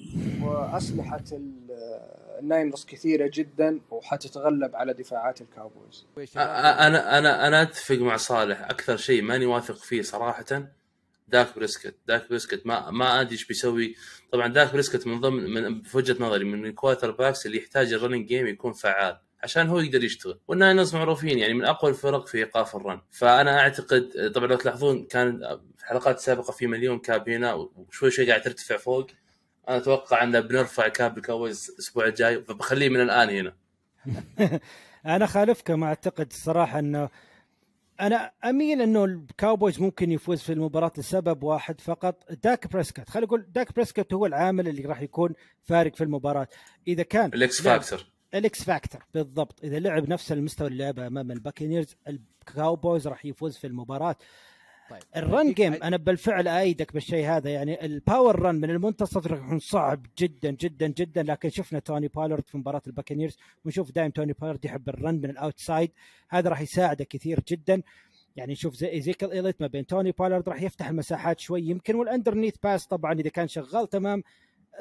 اسلحه 0.73 1.24
ال- 1.33 1.53
ال 2.43 2.48
Niners 2.48 2.85
كثيرة 2.85 3.31
جدا 3.35 3.81
وحتتغلب 3.90 4.77
على 4.77 4.93
دفاعات 4.93 5.40
ال 5.40 5.48
Cowboys. 5.48 6.06
أنا 6.36 7.19
أنا 7.19 7.47
أنا 7.47 7.62
أتفق 7.62 7.94
مع 7.94 8.16
صالح. 8.16 8.60
أكثر 8.60 8.97
شيء 8.97 9.23
ماني 9.23 9.47
واثق 9.47 9.77
فيه 9.77 10.02
صراحة 10.02 10.44
داك 11.28 11.56
بريسكت. 11.56 11.94
داك 12.06 12.28
بريسكت 12.28 12.66
ما 12.66 12.90
ما 12.90 13.20
أدري 13.20 13.32
إيش 13.32 13.47
بيسوي. 13.47 13.94
طبعا 14.32 14.48
داك 14.48 14.73
بريسكت 14.73 15.06
من 15.06 15.20
ضمن 15.20 15.51
من 15.51 15.82
وجهه 15.94 16.16
نظري 16.20 16.44
من 16.44 16.66
ال 16.66 17.10
quarterbacks 17.10 17.47
اللي 17.47 17.59
يحتاج 17.59 17.93
ال 17.93 17.97
running 17.97 18.27
game 18.27 18.47
يكون 18.47 18.73
فعال 18.73 19.19
عشان 19.43 19.69
هو 19.69 19.81
يقدر 19.81 20.05
يشتغل. 20.05 20.39
وال 20.48 20.60
Niners 20.60 20.94
معروفين 20.97 21.39
يعني 21.39 21.55
من 21.55 21.64
أقوى 21.64 21.90
الفرق 21.90 22.27
في 22.27 22.39
إيقاف 22.39 22.77
ال 22.77 22.82
run 22.82 23.01
فأنا 23.10 23.60
أعتقد 23.60 24.32
طبعا 24.35 24.47
لو 24.47 24.56
تلاحظون 24.56 25.06
كان 25.06 25.39
في 25.78 25.85
الحلقات 25.85 26.16
السابقة 26.16 26.52
في 26.52 26.66
مليون 26.66 26.98
كاب 26.98 27.28
هنا 27.28 27.52
وشوي 27.52 28.10
شوي 28.10 28.28
قاعد 28.28 28.43
ترتفع 28.43 28.77
فوق. 28.77 29.06
أنا 29.68 29.76
أتوقع 29.76 30.22
إن 30.22 30.40
بنرفع 30.40 30.89
كاب 30.89 31.18
ال 31.19 31.25
Cowboys 31.25 31.70
الأسبوع 31.72 32.06
الجاي 32.06 32.43
فبخليه 32.43 32.89
من 32.89 33.01
الآن 33.01 33.30
هنا. 33.30 33.52
أنا 35.16 35.26
خالفك 35.26 35.70
ما 35.70 35.86
أعتقد 35.86 36.26
الصراحه 36.30 36.78
إنه 36.78 37.09
أنا 38.01 38.32
أميل 38.44 38.82
إنه 38.82 39.05
ال 39.05 39.14
Cowboys 39.14 39.81
ممكن 39.80 40.12
يفوز 40.12 40.43
في 40.43 40.52
المباراة 40.52 40.93
لسبب 40.98 41.43
واحد 41.43 41.80
فقط 41.80 42.32
داك 42.43 42.72
بريسكت 42.72 43.09
خلينا 43.09 43.26
نقول 43.26 43.47
داك 43.48 43.74
بريسكت 43.74 44.14
هو 44.14 44.26
العامل 44.26 44.68
اللي 44.68 44.82
راح 44.82 45.02
يكون 45.02 45.34
فارق 45.62 45.97
في 45.97 46.05
المباراة. 46.05 46.48
إذا 46.89 47.02
كان 47.02 47.30
ال 47.35 47.48
X 47.48 47.62
factor 47.62 48.06
ال 48.35 48.48
X 48.48 48.62
factor 48.62 49.05
بالضبط. 49.14 49.64
إذا 49.64 49.78
لعب 49.78 50.09
نفس 50.09 50.32
المستوى 50.32 50.68
اللي 50.68 50.84
لعبه 50.84 51.06
أمام 51.06 51.30
ال 51.31 51.36
Buccaneers 51.36 51.97
ال 52.09 52.21
Cowboys 52.21 53.09
راح 53.09 53.24
يفوز 53.24 53.56
في 53.56 53.66
المباراة. 53.66 54.16
طيب. 54.93 55.02
ال 55.16 55.26
run 55.26 55.52
game 55.52 55.74
أديك- 55.74 55.82
أنا 55.85 55.97
بالفعل 55.97 56.48
إيدك 56.48 56.93
بالشيء 56.93 57.27
هذا 57.27 57.51
يعني 57.51 57.85
ال 57.85 57.94
power 57.94 58.39
run 58.43 58.55
من 58.55 58.70
المنتصف 58.70 59.27
راح 59.27 59.39
يكون 59.39 59.59
صعب 59.59 60.06
جدا 60.19 60.51
جدا 60.51 60.86
جدا. 60.86 61.23
لكن 61.23 61.51
شفنا 61.51 61.78
توني 61.78 62.09
بالارد 62.09 62.47
في 62.47 62.59
مباراة 62.59 62.82
ال 62.86 62.91
Buccaneers 62.91 63.36
ونشوف 63.64 63.90
دائما 63.93 64.10
توني 64.10 64.32
بالارد 64.32 64.64
يحب 64.64 64.89
ال 64.89 64.95
run 64.95 65.14
من 65.14 65.31
ال 65.31 65.38
outside 65.38 65.90
هذا 66.28 66.48
راح 66.51 66.60
يساعده 66.60 67.05
كثير 67.05 67.40
جدا. 67.48 67.82
يعني 68.36 68.52
نشوف 68.52 68.74
زي 68.74 68.90
ايزيكل 68.90 69.31
اليوت 69.31 69.60
ما 69.60 69.66
بين 69.66 69.86
توني 69.86 70.12
بالارد 70.19 70.48
راح 70.48 70.62
يفتح 70.62 70.89
المساحات 70.89 71.40
شوي 71.40 71.62
يمكن 71.62 71.94
وال 71.94 72.05
underneath 72.05 72.55
pass 72.62 72.86
طبعا 72.86 73.12
إذا 73.12 73.28
كان 73.31 73.48
شغال 73.48 73.89
تمام 73.89 74.23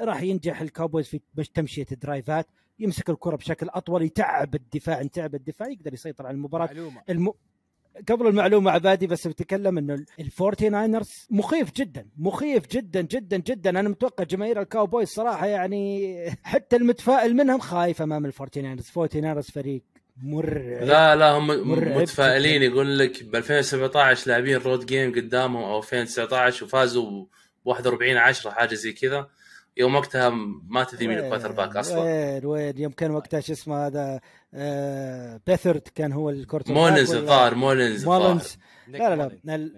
راح 0.01 0.21
ينجح 0.21 0.61
ال 0.61 0.67
Cowboys 0.67 1.07
في 1.07 1.19
مش- 1.37 1.49
تمشية 1.49 1.85
الدرايفات. 1.91 2.47
يمسك 2.79 3.09
الكرة 3.09 3.35
بشكل 3.35 3.67
أطول 3.69 4.01
يتعب 4.03 4.55
الدفاع 4.55 5.01
يتعب 5.01 5.35
الدفاع 5.35 5.69
يقدر 5.69 5.93
يسيطر 5.93 6.25
على 6.27 6.33
المباراة. 6.35 6.65
معلومة. 6.65 7.01
الم... 7.09 7.33
قبل 8.09 8.27
المعلومة 8.27 8.71
عبادي 8.71 9.07
بس 9.07 9.27
بتكلم 9.27 9.77
إنه 9.77 10.05
ال 10.19 10.27
Forty 10.27 10.69
Niners 10.69 11.09
مخيف 11.29 11.71
جدا 11.71 12.05
مخيف 12.17 12.67
جدا 12.67 13.01
جدا 13.01 13.37
جدا. 13.37 13.69
أنا 13.69 13.89
متوقع 13.89 14.23
جماهير 14.23 14.61
ال 14.61 14.67
Cowboys 14.67 15.07
صراحة 15.07 15.47
يعني 15.47 16.15
حتى 16.43 16.75
المتفائل 16.75 17.35
منهم 17.35 17.59
خايف 17.59 18.01
أمام 18.01 18.25
ال 18.25 18.31
Forty 18.31 18.61
Niners. 18.61 18.85
Forty 18.85 19.21
Niners 19.21 19.45
فريق 19.45 19.81
مرعب 20.23 20.83
لا 20.83 21.15
لا 21.15 21.31
هم 21.31 21.47
متفائلين. 21.97 22.61
يقول 22.61 22.99
لك 22.99 23.23
ب 23.23 23.35
2017 23.35 24.27
لاعبين 24.27 24.57
road 24.57 24.85
game 24.85 25.15
قدامهم 25.15 25.63
أو 25.63 25.77
2019 25.77 26.65
وفازوا 26.65 27.23
ب 27.23 27.27
41 27.65 28.17
10 28.17 28.51
حاجة 28.51 28.75
زي 28.75 28.93
كذا. 28.93 29.29
يوم 29.77 29.95
وقتها 29.95 30.29
ما 30.69 30.83
تدري 30.83 31.07
مين 31.07 31.17
ال 31.19 31.51
quarterback 31.51 31.75
أصلا. 31.75 31.99
وين؟ 31.99 32.45
وين؟ 32.45 32.77
يوم 32.77 32.91
كان 32.91 33.11
وقتها 33.11 33.39
شو 33.39 33.53
اسمه 33.53 33.87
هذا 33.87 34.19
آه 34.53 35.41
بيثرد 35.47 35.81
كان 35.95 36.11
هو 36.11 36.29
ال 36.29 36.35
quarter 36.35 36.73
مولنز 36.73 37.13
الظاهر 37.13 37.55
مولنز 37.55 37.99
الظاهر 38.01 38.21
مولنز 38.21 38.57
لا 38.87 39.15
لا 39.15 39.31
لا. 39.43 39.71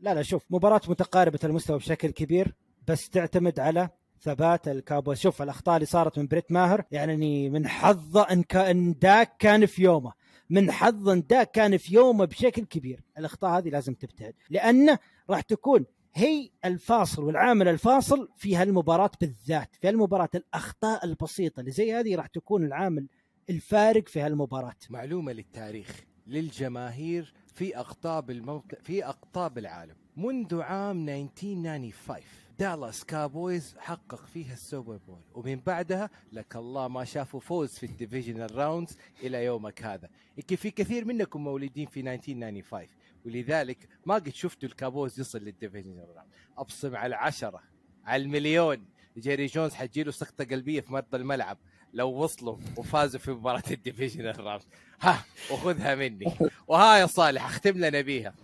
لا 0.00 0.14
لا 0.14 0.22
شوف 0.22 0.44
مباراة 0.50 0.80
متقاربة 0.88 1.38
المستوى 1.44 1.78
بشكل 1.78 2.10
كبير 2.10 2.54
بس 2.88 3.08
تعتمد 3.08 3.60
على 3.60 3.88
ثبات 4.22 4.68
ال 4.68 4.74
Cowboys 4.74 5.20
شوف 5.20 5.42
الأخطاء 5.42 5.76
اللي 5.76 5.86
صارت 5.86 6.18
من 6.18 6.26
بريت 6.26 6.52
ماهر 6.52 6.84
يعني 6.90 7.50
من 7.50 7.68
حظه 7.68 8.22
إن 8.22 8.42
كان 8.42 8.94
داك 8.98 9.36
كان 9.38 9.66
في 9.66 9.82
يومه. 9.82 10.12
من 10.50 10.70
حظ 10.72 11.08
إن 11.08 11.22
داك 11.30 11.50
كان 11.50 11.76
في 11.76 11.94
يومه 11.94 12.24
بشكل 12.24 12.64
كبير. 12.64 13.00
الأخطاء 13.18 13.58
هذه 13.58 13.68
لازم 13.68 13.94
تبتعد 13.94 14.34
لأنه 14.50 14.98
راح 15.30 15.40
تكون 15.40 15.86
هي 16.18 16.50
الفاصل 16.64 17.24
والعامل 17.24 17.68
الفاصل 17.68 18.28
في 18.36 18.56
هالمباراة 18.56 19.10
بالذات 19.20 19.76
في 19.80 19.88
هالمباراة 19.88 20.28
الأخطاء 20.34 21.04
البسيطة 21.04 21.60
اللي 21.60 21.70
زي 21.70 21.94
هذه 21.94 22.16
راح 22.16 22.26
تكون 22.26 22.64
العامل 22.64 23.08
الفارق 23.50 24.08
في 24.08 24.20
هالمباراة. 24.20 24.76
معلومة 24.90 25.32
للتاريخ 25.32 26.04
للجماهير 26.26 27.34
في 27.54 27.78
أقطاب 27.78 28.30
الموقع 28.30 28.78
في 28.82 29.04
أقطاب 29.04 29.58
العالم. 29.58 29.96
منذ 30.16 30.60
عام 30.60 31.08
1995 31.08 32.22
Dallas 32.58 33.04
Cowboys 33.04 33.74
حقق 33.78 34.26
فيها 34.26 34.52
ال 34.52 34.59
Super 34.59 34.96
Bowl. 34.96 35.20
ومن 35.34 35.60
بعدها 35.66 36.10
لك 36.32 36.56
الله 36.56 36.88
ما 36.88 37.04
شافوا 37.04 37.40
فوز 37.40 37.70
في 37.70 37.86
ال 37.86 37.92
divisional 37.92 38.56
rounds 38.56 38.98
إلى 39.22 39.44
يومك 39.44 39.82
هذا. 39.82 40.08
في 40.46 40.70
كثير 40.70 41.04
منكم 41.04 41.44
مولودين 41.44 41.86
في 41.86 42.00
1995 42.00 42.88
ولذلك 43.26 43.88
ما 44.06 44.14
قد 44.14 44.28
شفتوا 44.28 44.68
ال 44.68 44.74
Cowboys 44.74 45.20
يصل 45.20 45.38
لل 45.38 45.50
divisional 45.50 46.08
round 46.16 46.30
أبصم 46.58 46.96
على 46.96 47.06
العشرة 47.06 47.62
على 48.04 48.22
المليون. 48.22 48.84
جيري 49.18 49.46
جونز 49.46 49.74
حتجيله 49.74 50.10
سكتة 50.12 50.44
قلبية 50.44 50.80
في 50.80 50.92
أرض 50.92 51.16
الملعب. 51.16 51.58
لو 51.92 52.08
وصلوا 52.10 52.56
وفازوا 52.76 53.20
في 53.20 53.30
مباراة 53.30 53.62
ال 53.70 53.76
divisional 53.76 54.40
round 54.40 54.62
ها 55.00 55.24
وخذها 55.52 55.94
مني. 55.94 56.32
وها 56.68 56.98
يا 56.98 57.06
صالح 57.06 57.46
اختم 57.46 57.78
لنا 57.78 58.00
بيها. 58.00 58.34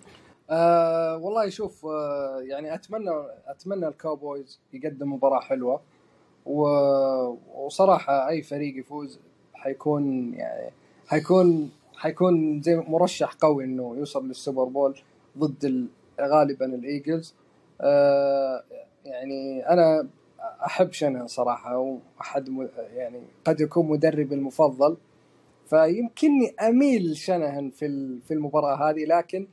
آه 0.50 1.16
والله 1.16 1.48
شوف 1.48 1.86
آه 1.86 2.40
يعني 2.42 2.74
أتمنى 2.74 3.10
أتمنى 3.46 3.88
ال 3.88 3.97
Cowboys 3.97 4.60
يقدم 4.72 5.12
مباراة 5.12 5.40
حلوة. 5.40 5.82
وصراحة 7.54 8.28
أي 8.28 8.42
فريق 8.42 8.78
يفوز 8.78 9.18
حيكون 9.54 10.34
يعني 10.34 10.72
حيكون 11.06 11.70
حيكون 11.97 12.62
زي 12.62 12.77
مرشح 12.77 13.32
قوي 13.32 13.64
إنه 13.64 13.94
يوصل 13.97 14.28
لل 14.28 14.39
Super 14.39 14.64
Bowl 14.64 14.98
ضد 15.39 15.64
ال... 15.64 15.86
غالبا 16.20 16.66
ال 16.66 16.75
Eagles. 16.75 17.34
آه 17.81 18.62
يعني 19.05 19.69
أنا 19.69 20.09
أحب 20.66 20.93
شاناهان 20.92 21.26
صراحة 21.27 21.98
واحد. 22.19 22.69
يعني 22.94 23.20
قد 23.44 23.60
يكون 23.60 23.89
مدربي 23.89 24.35
المفضل. 24.35 24.97
فيمكنني 25.66 26.55
أميل 26.60 27.16
شاناهان 27.16 27.70
في 27.70 28.19
في 28.24 28.35
المباراة 28.35 28.90
هذه 28.90 29.05
لكن 29.05 29.47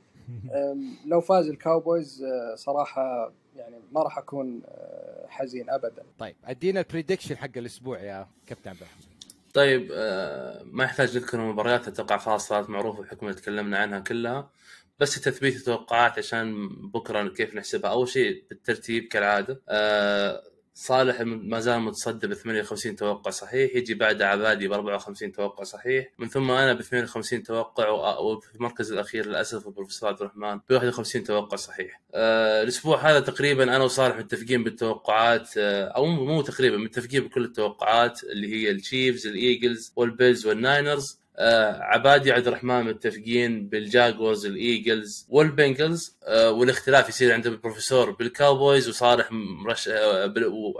لو 1.10 1.20
فاز 1.20 1.48
ال 1.48 1.57
Cowboys 1.57 2.22
أه، 2.22 2.54
صراحة 2.54 3.32
يعني 3.56 3.76
ما 3.92 4.02
راح 4.02 4.18
أكون 4.18 4.62
أه، 4.66 5.26
حزين 5.28 5.70
ابدا. 5.70 6.02
طيب 6.18 6.34
أدينا 6.44 6.80
ال 6.80 6.85
prediction 6.85 7.36
حق 7.36 7.50
الأسبوع 7.56 8.00
يا 8.00 8.26
كابتن 8.46 8.70
عبد 8.70 8.80
الرحمن. 8.80 9.09
طيب 9.54 9.88
آه، 9.94 10.62
ما 10.64 10.84
يحتاج 10.84 11.16
نذكر 11.18 11.38
المباريات 11.38 11.88
أتوقع 11.88 12.16
خلاص 12.18 12.48
صارت 12.48 12.70
معروفة 12.70 13.02
بحكم 13.02 13.30
تكلمنا 13.30 13.78
عنها 13.78 14.00
كلها. 14.00 14.50
بس 14.98 15.20
تثبيت 15.20 15.56
التوقعات 15.56 16.18
عشان 16.18 16.68
بكرة 16.90 17.28
كيف 17.28 17.54
نحسبها. 17.54 17.90
أول 17.90 18.08
شيء 18.08 18.44
بالترتيب 18.50 19.04
كالعادة 19.04 19.62
آه، 19.68 20.42
صالح 20.80 21.20
ما 21.20 21.60
زال 21.60 21.80
متصدر 21.80 22.28
ب 22.28 22.34
58 22.34 22.96
توقع 22.96 23.30
صحيح 23.30 23.76
يجي 23.76 23.94
بعده 23.94 24.28
عبادي 24.28 24.68
ب 24.68 24.72
54 24.72 25.32
توقع 25.32 25.64
صحيح 25.64 26.08
من 26.18 26.28
ثم 26.28 26.50
أنا 26.50 26.72
ب 26.72 26.78
52 26.80 27.42
توقع 27.42 27.88
وفي 28.18 28.54
المركز 28.54 28.92
الأخير 28.92 29.26
للأسف 29.26 29.66
البروفيسور 29.66 30.08
عبد 30.08 30.20
الرحمن 30.20 30.58
ب 30.58 30.72
51 30.72 31.24
توقع 31.24 31.56
صحيح. 31.56 32.00
آه، 32.14 32.62
الأسبوع 32.62 33.10
هذا 33.10 33.20
تقريبا 33.20 33.64
أنا 33.64 33.84
وصالح 33.84 34.16
متفقين 34.16 34.64
بالتوقعات 34.64 35.48
آه، 35.58 35.84
أو 35.84 36.06
مو 36.06 36.42
تقريبا 36.42 36.76
متفقين 36.76 37.24
بكل 37.24 37.44
التوقعات 37.44 38.24
اللي 38.24 38.54
هي 38.54 38.70
التشيفز 38.70 39.26
الايجلز 39.26 39.92
والبيلز 39.96 40.46
والناينرز 40.46 41.19
آه 41.42 41.78
عبادي 41.82 42.32
عبد 42.32 42.46
الرحمن 42.46 42.84
متفقين 42.84 43.68
بال 43.68 43.85
Jaguars 43.85 44.46
ال 44.46 44.57
Eagles 44.57 45.26
وال 45.28 45.48
Bengals 45.48 46.16
آه 46.24 46.50
والاختلاف 46.50 47.08
يصير 47.08 47.32
عند 47.32 47.46
البروفيسور 47.46 48.10
بال 48.10 48.27
Cowboys 48.27 48.88
وصالح 48.88 49.28
مرشح 49.32 49.92
آه 49.94 50.32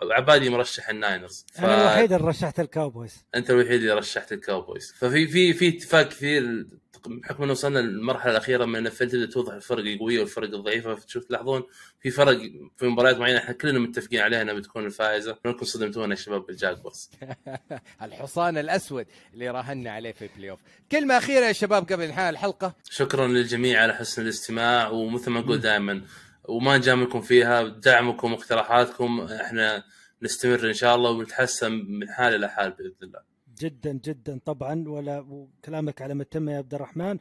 وعبادي 0.04 0.50
مرشح 0.50 0.88
ال 0.88 0.95
Niners. 0.95 1.46
ف... 1.52 1.64
أنا 1.64 1.82
الوحيد 1.82 2.12
اللي 2.12 2.28
رشحت 2.28 2.60
ال 2.60 2.67
Cowboys. 2.67 3.24
أنت 3.34 3.50
الوحيد 3.50 3.72
اللي 3.80 3.92
رشحت 3.92 4.32
ال 4.32 4.39
Cowboys. 4.39 4.94
ففي 4.98 5.26
في 5.26 5.52
في 5.52 5.68
اتفاق 5.68 6.08
كثير 6.08 6.66
بحكم 7.08 7.42
إنه 7.42 7.52
وصلنا 7.52 7.78
للمرحلة 7.78 8.32
الأخيرة 8.32 8.64
من 8.64 8.76
ال 8.76 8.85
NFL 8.85 9.10
تبدا 9.10 9.26
توضح 9.26 9.52
الفرق 9.52 9.84
القويه 9.84 10.20
والفرق 10.20 10.54
الضعيفة 10.54 10.94
فتشوف 10.94 11.24
تلاحظون 11.24 11.62
في 12.00 12.10
فرق 12.10 12.38
في 12.76 12.86
مباريات 12.86 13.16
معينة 13.16 13.38
إحنا 13.38 13.52
كلنا 13.54 13.78
متفقين 13.78 14.20
عليها 14.20 14.42
إنها 14.42 14.54
بتكون 14.54 14.86
الفائزة. 14.86 15.38
انكم 15.46 15.64
صدمتونا 15.64 16.10
يا 16.14 16.20
شباب 16.20 16.46
بال 16.46 16.60
Jaguars 16.60 17.10
الحصان 18.02 18.58
الأسود 18.58 19.06
اللي 19.34 19.50
راهنا 19.50 19.90
عليه 19.90 20.12
في 20.12 20.22
ال 20.24 20.50
playoff 20.50 20.60
كلمة 20.92 21.16
أخيرة 21.16 21.46
يا 21.46 21.52
شباب 21.52 21.92
قبل 21.92 22.02
انهاء 22.02 22.30
الحلقة. 22.30 22.74
شكرا 22.90 23.26
للجميع 23.26 23.82
على 23.82 23.94
حسن 23.94 24.22
الاستماع 24.22 24.88
ومثل 24.88 25.30
ما 25.30 25.40
نقول 25.40 25.60
دائما 25.60 26.02
وما 26.48 26.76
نجاملكم 26.78 27.20
فيها 27.20 27.62
دعمكم 27.62 28.32
واقتراحاتكم 28.32 29.20
إحنا 29.20 29.84
نستمر 30.22 30.68
إن 30.68 30.72
شاء 30.72 30.94
الله 30.96 31.10
ونتحسن 31.10 31.72
من 31.72 32.08
حال 32.10 32.34
إلى 32.34 32.48
حال 32.48 32.70
بإذن 32.70 32.94
الله. 33.02 33.29
جدا 33.60 33.92
جدا 34.04 34.38
طبعا. 34.44 34.88
ولا 34.88 35.20
وكلامك 35.30 36.02
على 36.02 36.14
متم 36.14 36.48
يا 36.48 36.56
عبد 36.58 36.74
الرحمن. 36.74 37.18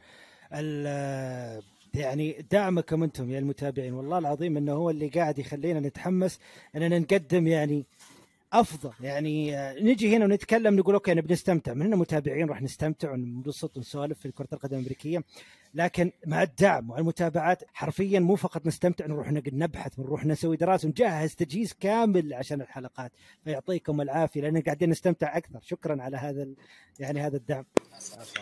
ال- 0.54 1.62
يعني 1.94 2.46
دعمكم 2.50 3.02
أنتم 3.02 3.30
يا 3.30 3.38
المتابعين. 3.38 3.94
والله 3.94 4.18
العظيم 4.18 4.56
إنه 4.56 4.72
هو 4.72 4.90
اللي 4.90 5.08
قاعد 5.08 5.38
يخلينا 5.38 5.80
نتحمس 5.80 6.38
إننا 6.76 6.98
نقدم 6.98 7.46
يعني 7.46 7.84
أفضل. 8.52 8.92
يعني 9.00 9.56
نجي 9.82 10.16
هنا 10.16 10.24
ونتكلم 10.24 10.76
نقول 10.76 10.94
أوكي 10.94 11.14
نبي 11.14 11.32
نستمتع. 11.34 11.74
من 11.74 11.86
هنا 11.86 11.96
متابعين 11.96 12.48
راح 12.48 12.62
نستمتع 12.62 13.12
وننبسط 13.12 13.76
ونسولف 13.76 14.18
في 14.18 14.30
كره 14.32 14.48
القدم 14.52 14.76
الأمريكية. 14.76 15.24
لكن 15.74 16.12
مع 16.26 16.42
الدعم 16.42 16.90
والمتابعات 16.90 17.62
حرفيا 17.74 18.20
مو 18.20 18.36
فقط 18.36 18.66
نستمتع 18.66 19.06
نروح 19.06 19.28
نق- 19.32 19.52
نبحث 19.52 19.98
ونروح 19.98 20.26
نسوي 20.26 20.56
دراسة 20.56 20.86
ونجهز 20.86 21.34
تجهيز 21.34 21.72
كامل 21.72 22.34
عشان 22.34 22.60
الحلقات. 22.60 23.12
فيعطيكم 23.44 24.00
العافية 24.00 24.40
لأن 24.40 24.60
قاعدين 24.60 24.90
نستمتع 24.90 25.36
أكثر. 25.36 25.58
شكرا 25.62 26.02
على 26.02 26.16
هذا 26.16 26.42
ال- 26.42 26.56
يعني 26.98 27.20
هذا 27.20 27.36
الدعم. 27.36 27.64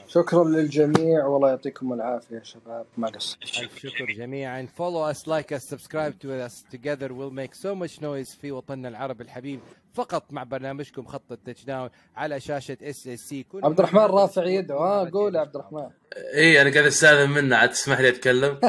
شكرا 0.07 0.45
للجميع 0.45 1.27
والله 1.27 1.49
يعطيكم 1.49 1.93
العافية 1.93 2.37
يا 2.37 2.43
شباب. 2.43 2.87
ما 2.97 3.09
قصرت 3.09 3.43
الف 3.43 3.79
شكر 3.79 4.05
جميعا. 4.17 4.69
Follow 4.77 5.15
us 5.15 5.21
like 5.27 5.53
us 5.59 5.65
subscribe 5.75 6.15
to 6.23 6.29
us. 6.49 6.65
Together 6.77 7.09
we'll 7.09 7.35
make 7.35 7.55
so 7.55 7.75
much 7.75 8.01
noise 8.01 8.37
في 8.41 8.53
وطننا 8.53 8.89
العربي 8.89 9.25
الحبيب. 9.25 9.61
فقط 9.99 10.33
مع 10.33 10.43
برنامجكم 10.43 11.05
خط 11.07 11.33
ال 11.33 11.65
touchdown 11.65 11.91
على 12.17 12.41
شاشة 12.41 12.77
SSC 12.83 13.47
عبد 13.55 13.79
الرحمن 13.79 14.01
رافع 14.01 14.45
يده. 14.45 14.75
ها 14.75 15.11
قول 15.11 15.35
يا 15.35 15.41
عبد 15.41 15.57
الرحمن. 15.57 15.89
اي 16.35 16.63
أنا 16.63 16.71
قاعد 16.73 16.85
أستاذن 16.87 17.31
منه 17.31 17.57
عاد 17.57 17.71
تسمح 17.71 18.01
لي 18.01 18.09
أتكلم؟ 18.09 18.61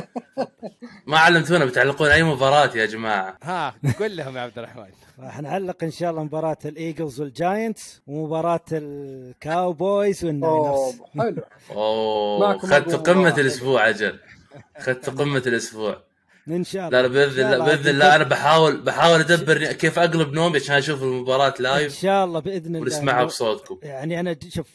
ما 1.07 1.17
علمتونا 1.17 1.65
بتعلقون 1.65 2.09
أي 2.09 2.23
مباراة 2.23 2.77
يا 2.77 2.85
جماعة؟ 2.85 3.37
ها 3.43 3.75
قل 3.99 4.15
لهم 4.17 4.37
يا 4.37 4.41
عبد 4.41 4.57
الرحمن. 4.59 4.85
راح 5.19 5.41
نعلق 5.41 5.83
إن 5.83 5.91
شاء 5.91 6.11
الله 6.11 6.23
مباراة 6.23 6.57
الإيجلز 6.65 7.21
والجاينتس 7.21 8.01
ومباراة 8.07 8.65
الكاوبويز 8.71 10.25
والناينرز. 10.25 11.01
حلو. 11.17 11.43
أوه 11.71 12.55
اخذت 12.55 13.09
قمة. 13.09 13.37
الأسبوع 13.37 13.89
أجل 13.89 14.19
اخذت 14.75 15.09
قمة 15.09 15.43
الأسبوع. 15.47 16.08
إن 16.51 16.63
شاء 16.63 16.87
الله 16.87 17.01
لا 17.01 17.07
لا 17.07 17.13
بإذن 17.13 17.53
الله 17.53 17.65
بإذن 17.65 17.89
الله. 17.89 18.15
أنا 18.15 18.23
بحاول 18.23 18.81
بحاول 18.81 19.19
أدبر 19.19 19.71
كيف 19.71 19.99
أقلب 19.99 20.33
نومي 20.33 20.55
عشان 20.55 20.75
أشوف 20.75 21.03
المباراة 21.03 21.53
إن 21.59 21.63
live 21.63 21.99
شاء 21.99 22.25
الله 22.25 22.39
بإذن 22.39 22.75
الله. 22.75 22.79
ونسمعها 22.79 23.23
بصوتكم. 23.23 23.79
يعني 23.83 24.19
أنا 24.19 24.35
شوف 24.49 24.67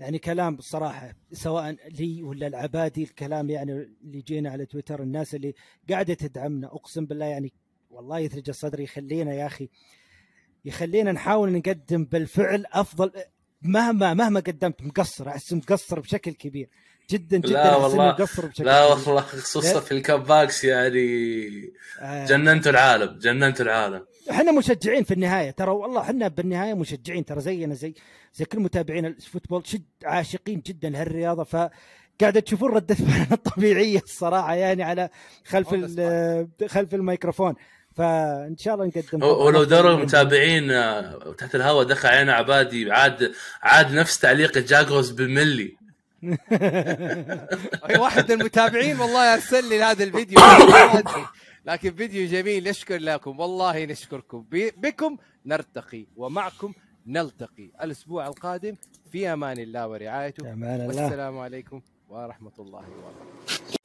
يعني 0.00 0.18
كلام 0.18 0.56
بصراحة 0.56 1.12
سواء 1.32 1.76
لي 1.90 2.22
ولا 2.22 2.46
العبادي 2.46 3.02
الكلام 3.02 3.50
يعني 3.50 3.72
اللي 4.04 4.20
جينا 4.20 4.50
على 4.50 4.66
تويتر 4.66 5.02
الناس 5.02 5.34
اللي 5.34 5.54
قاعدة 5.90 6.14
تدعمنا 6.14 6.66
أقسم 6.66 7.06
بالله 7.06 7.26
يعني 7.26 7.52
والله 7.90 8.18
يثلج 8.18 8.48
الصدر 8.48 8.80
يخلينا 8.80 9.34
يا 9.34 9.46
أخي 9.46 9.68
يخلينا 10.64 11.12
نحاول 11.12 11.52
نقدم 11.52 12.04
بالفعل 12.04 12.64
أفضل 12.72 13.12
مهما 13.62 14.14
مهما 14.14 14.40
قدمت 14.40 14.82
مقصر 14.82 15.28
أحس 15.28 15.52
مقصر 15.52 16.00
بشكل 16.00 16.32
كبير. 16.32 16.68
جدا 17.10 17.38
جدا 17.38 17.48
لا 17.52 17.76
والله. 17.76 18.08
مقصر 18.08 18.46
بشكل 18.46 18.64
لا. 18.64 18.84
والله 18.86 19.20
خصوصا 19.20 19.80
في 19.80 19.92
الكاباكس 19.92 20.64
يعني 20.64 21.72
آه، 22.00 22.26
جننتوا 22.26 22.72
العالم 22.72 23.18
جننتوا 23.18 23.64
العالم. 23.64 24.04
إحنا 24.30 24.52
مشجعين 24.52 25.04
في 25.04 25.14
النهاية 25.14 25.50
ترى 25.50 25.70
والله 25.70 26.00
إحنا 26.00 26.28
بالنهاية 26.28 26.74
مشجعين 26.74 27.24
ترى 27.24 27.40
زينا 27.40 27.74
زي 27.74 27.94
زي 28.34 28.44
كل 28.44 28.60
متابعين 28.60 29.06
الفوتبول 29.06 29.66
شد 29.66 29.82
عاشقين 30.04 30.62
جدا 30.66 30.88
لهالرياضة 30.90 31.44
ف 31.44 31.56
قاعدة 32.20 32.40
تشوفون 32.40 32.70
ردة 32.74 32.94
فعلنا 32.94 33.32
الطبيعية 33.38 34.00
الصراحة 34.04 34.54
يعني 34.54 34.82
على 34.82 35.08
خلف 35.46 35.68
خلف 36.68 36.94
الميكروفون. 36.94 37.54
فإن 37.96 38.56
شاء 38.58 38.74
الله 38.74 38.86
نقدم 38.86 39.22
ولو 39.22 39.64
دروا 39.64 39.90
من- 39.92 39.98
المتابعين 39.98 40.70
آه، 40.70 41.34
تحت 41.38 41.54
الهواء 41.54 41.84
دخل 41.86 42.08
علينا 42.08 42.32
عبادي 42.32 42.92
عاد 42.92 43.32
عاد 43.62 43.92
نفس 43.92 44.18
تعليق 44.18 44.58
جاكوس 44.58 45.10
بالملي 45.10 45.76
واحد 47.98 48.32
من 48.32 48.40
المتابعين 48.40 49.00
والله 49.00 49.34
أرسل 49.34 49.68
لي 49.68 49.82
هذا 49.82 50.04
الفيديو. 50.04 50.38
لكن 51.64 51.94
فيديو 51.94 52.28
جميل 52.28 52.68
نشكر 52.68 52.98
لكم. 52.98 53.40
والله 53.40 53.84
نشكركم. 53.84 54.44
بكم 54.76 55.16
نرتقي 55.46 56.06
ومعكم 56.16 56.72
نلتقي. 57.06 57.70
الأسبوع 57.82 58.26
القادم 58.26 58.76
في 59.12 59.32
أمان 59.32 59.58
الله 59.58 59.88
ورعايته. 59.88 60.52
الله. 60.52 60.86
والسلام 60.86 61.38
عليكم 61.38 61.80
ورحمة 62.08 62.52
الله 62.58 62.78
وبركاته. 62.78 63.77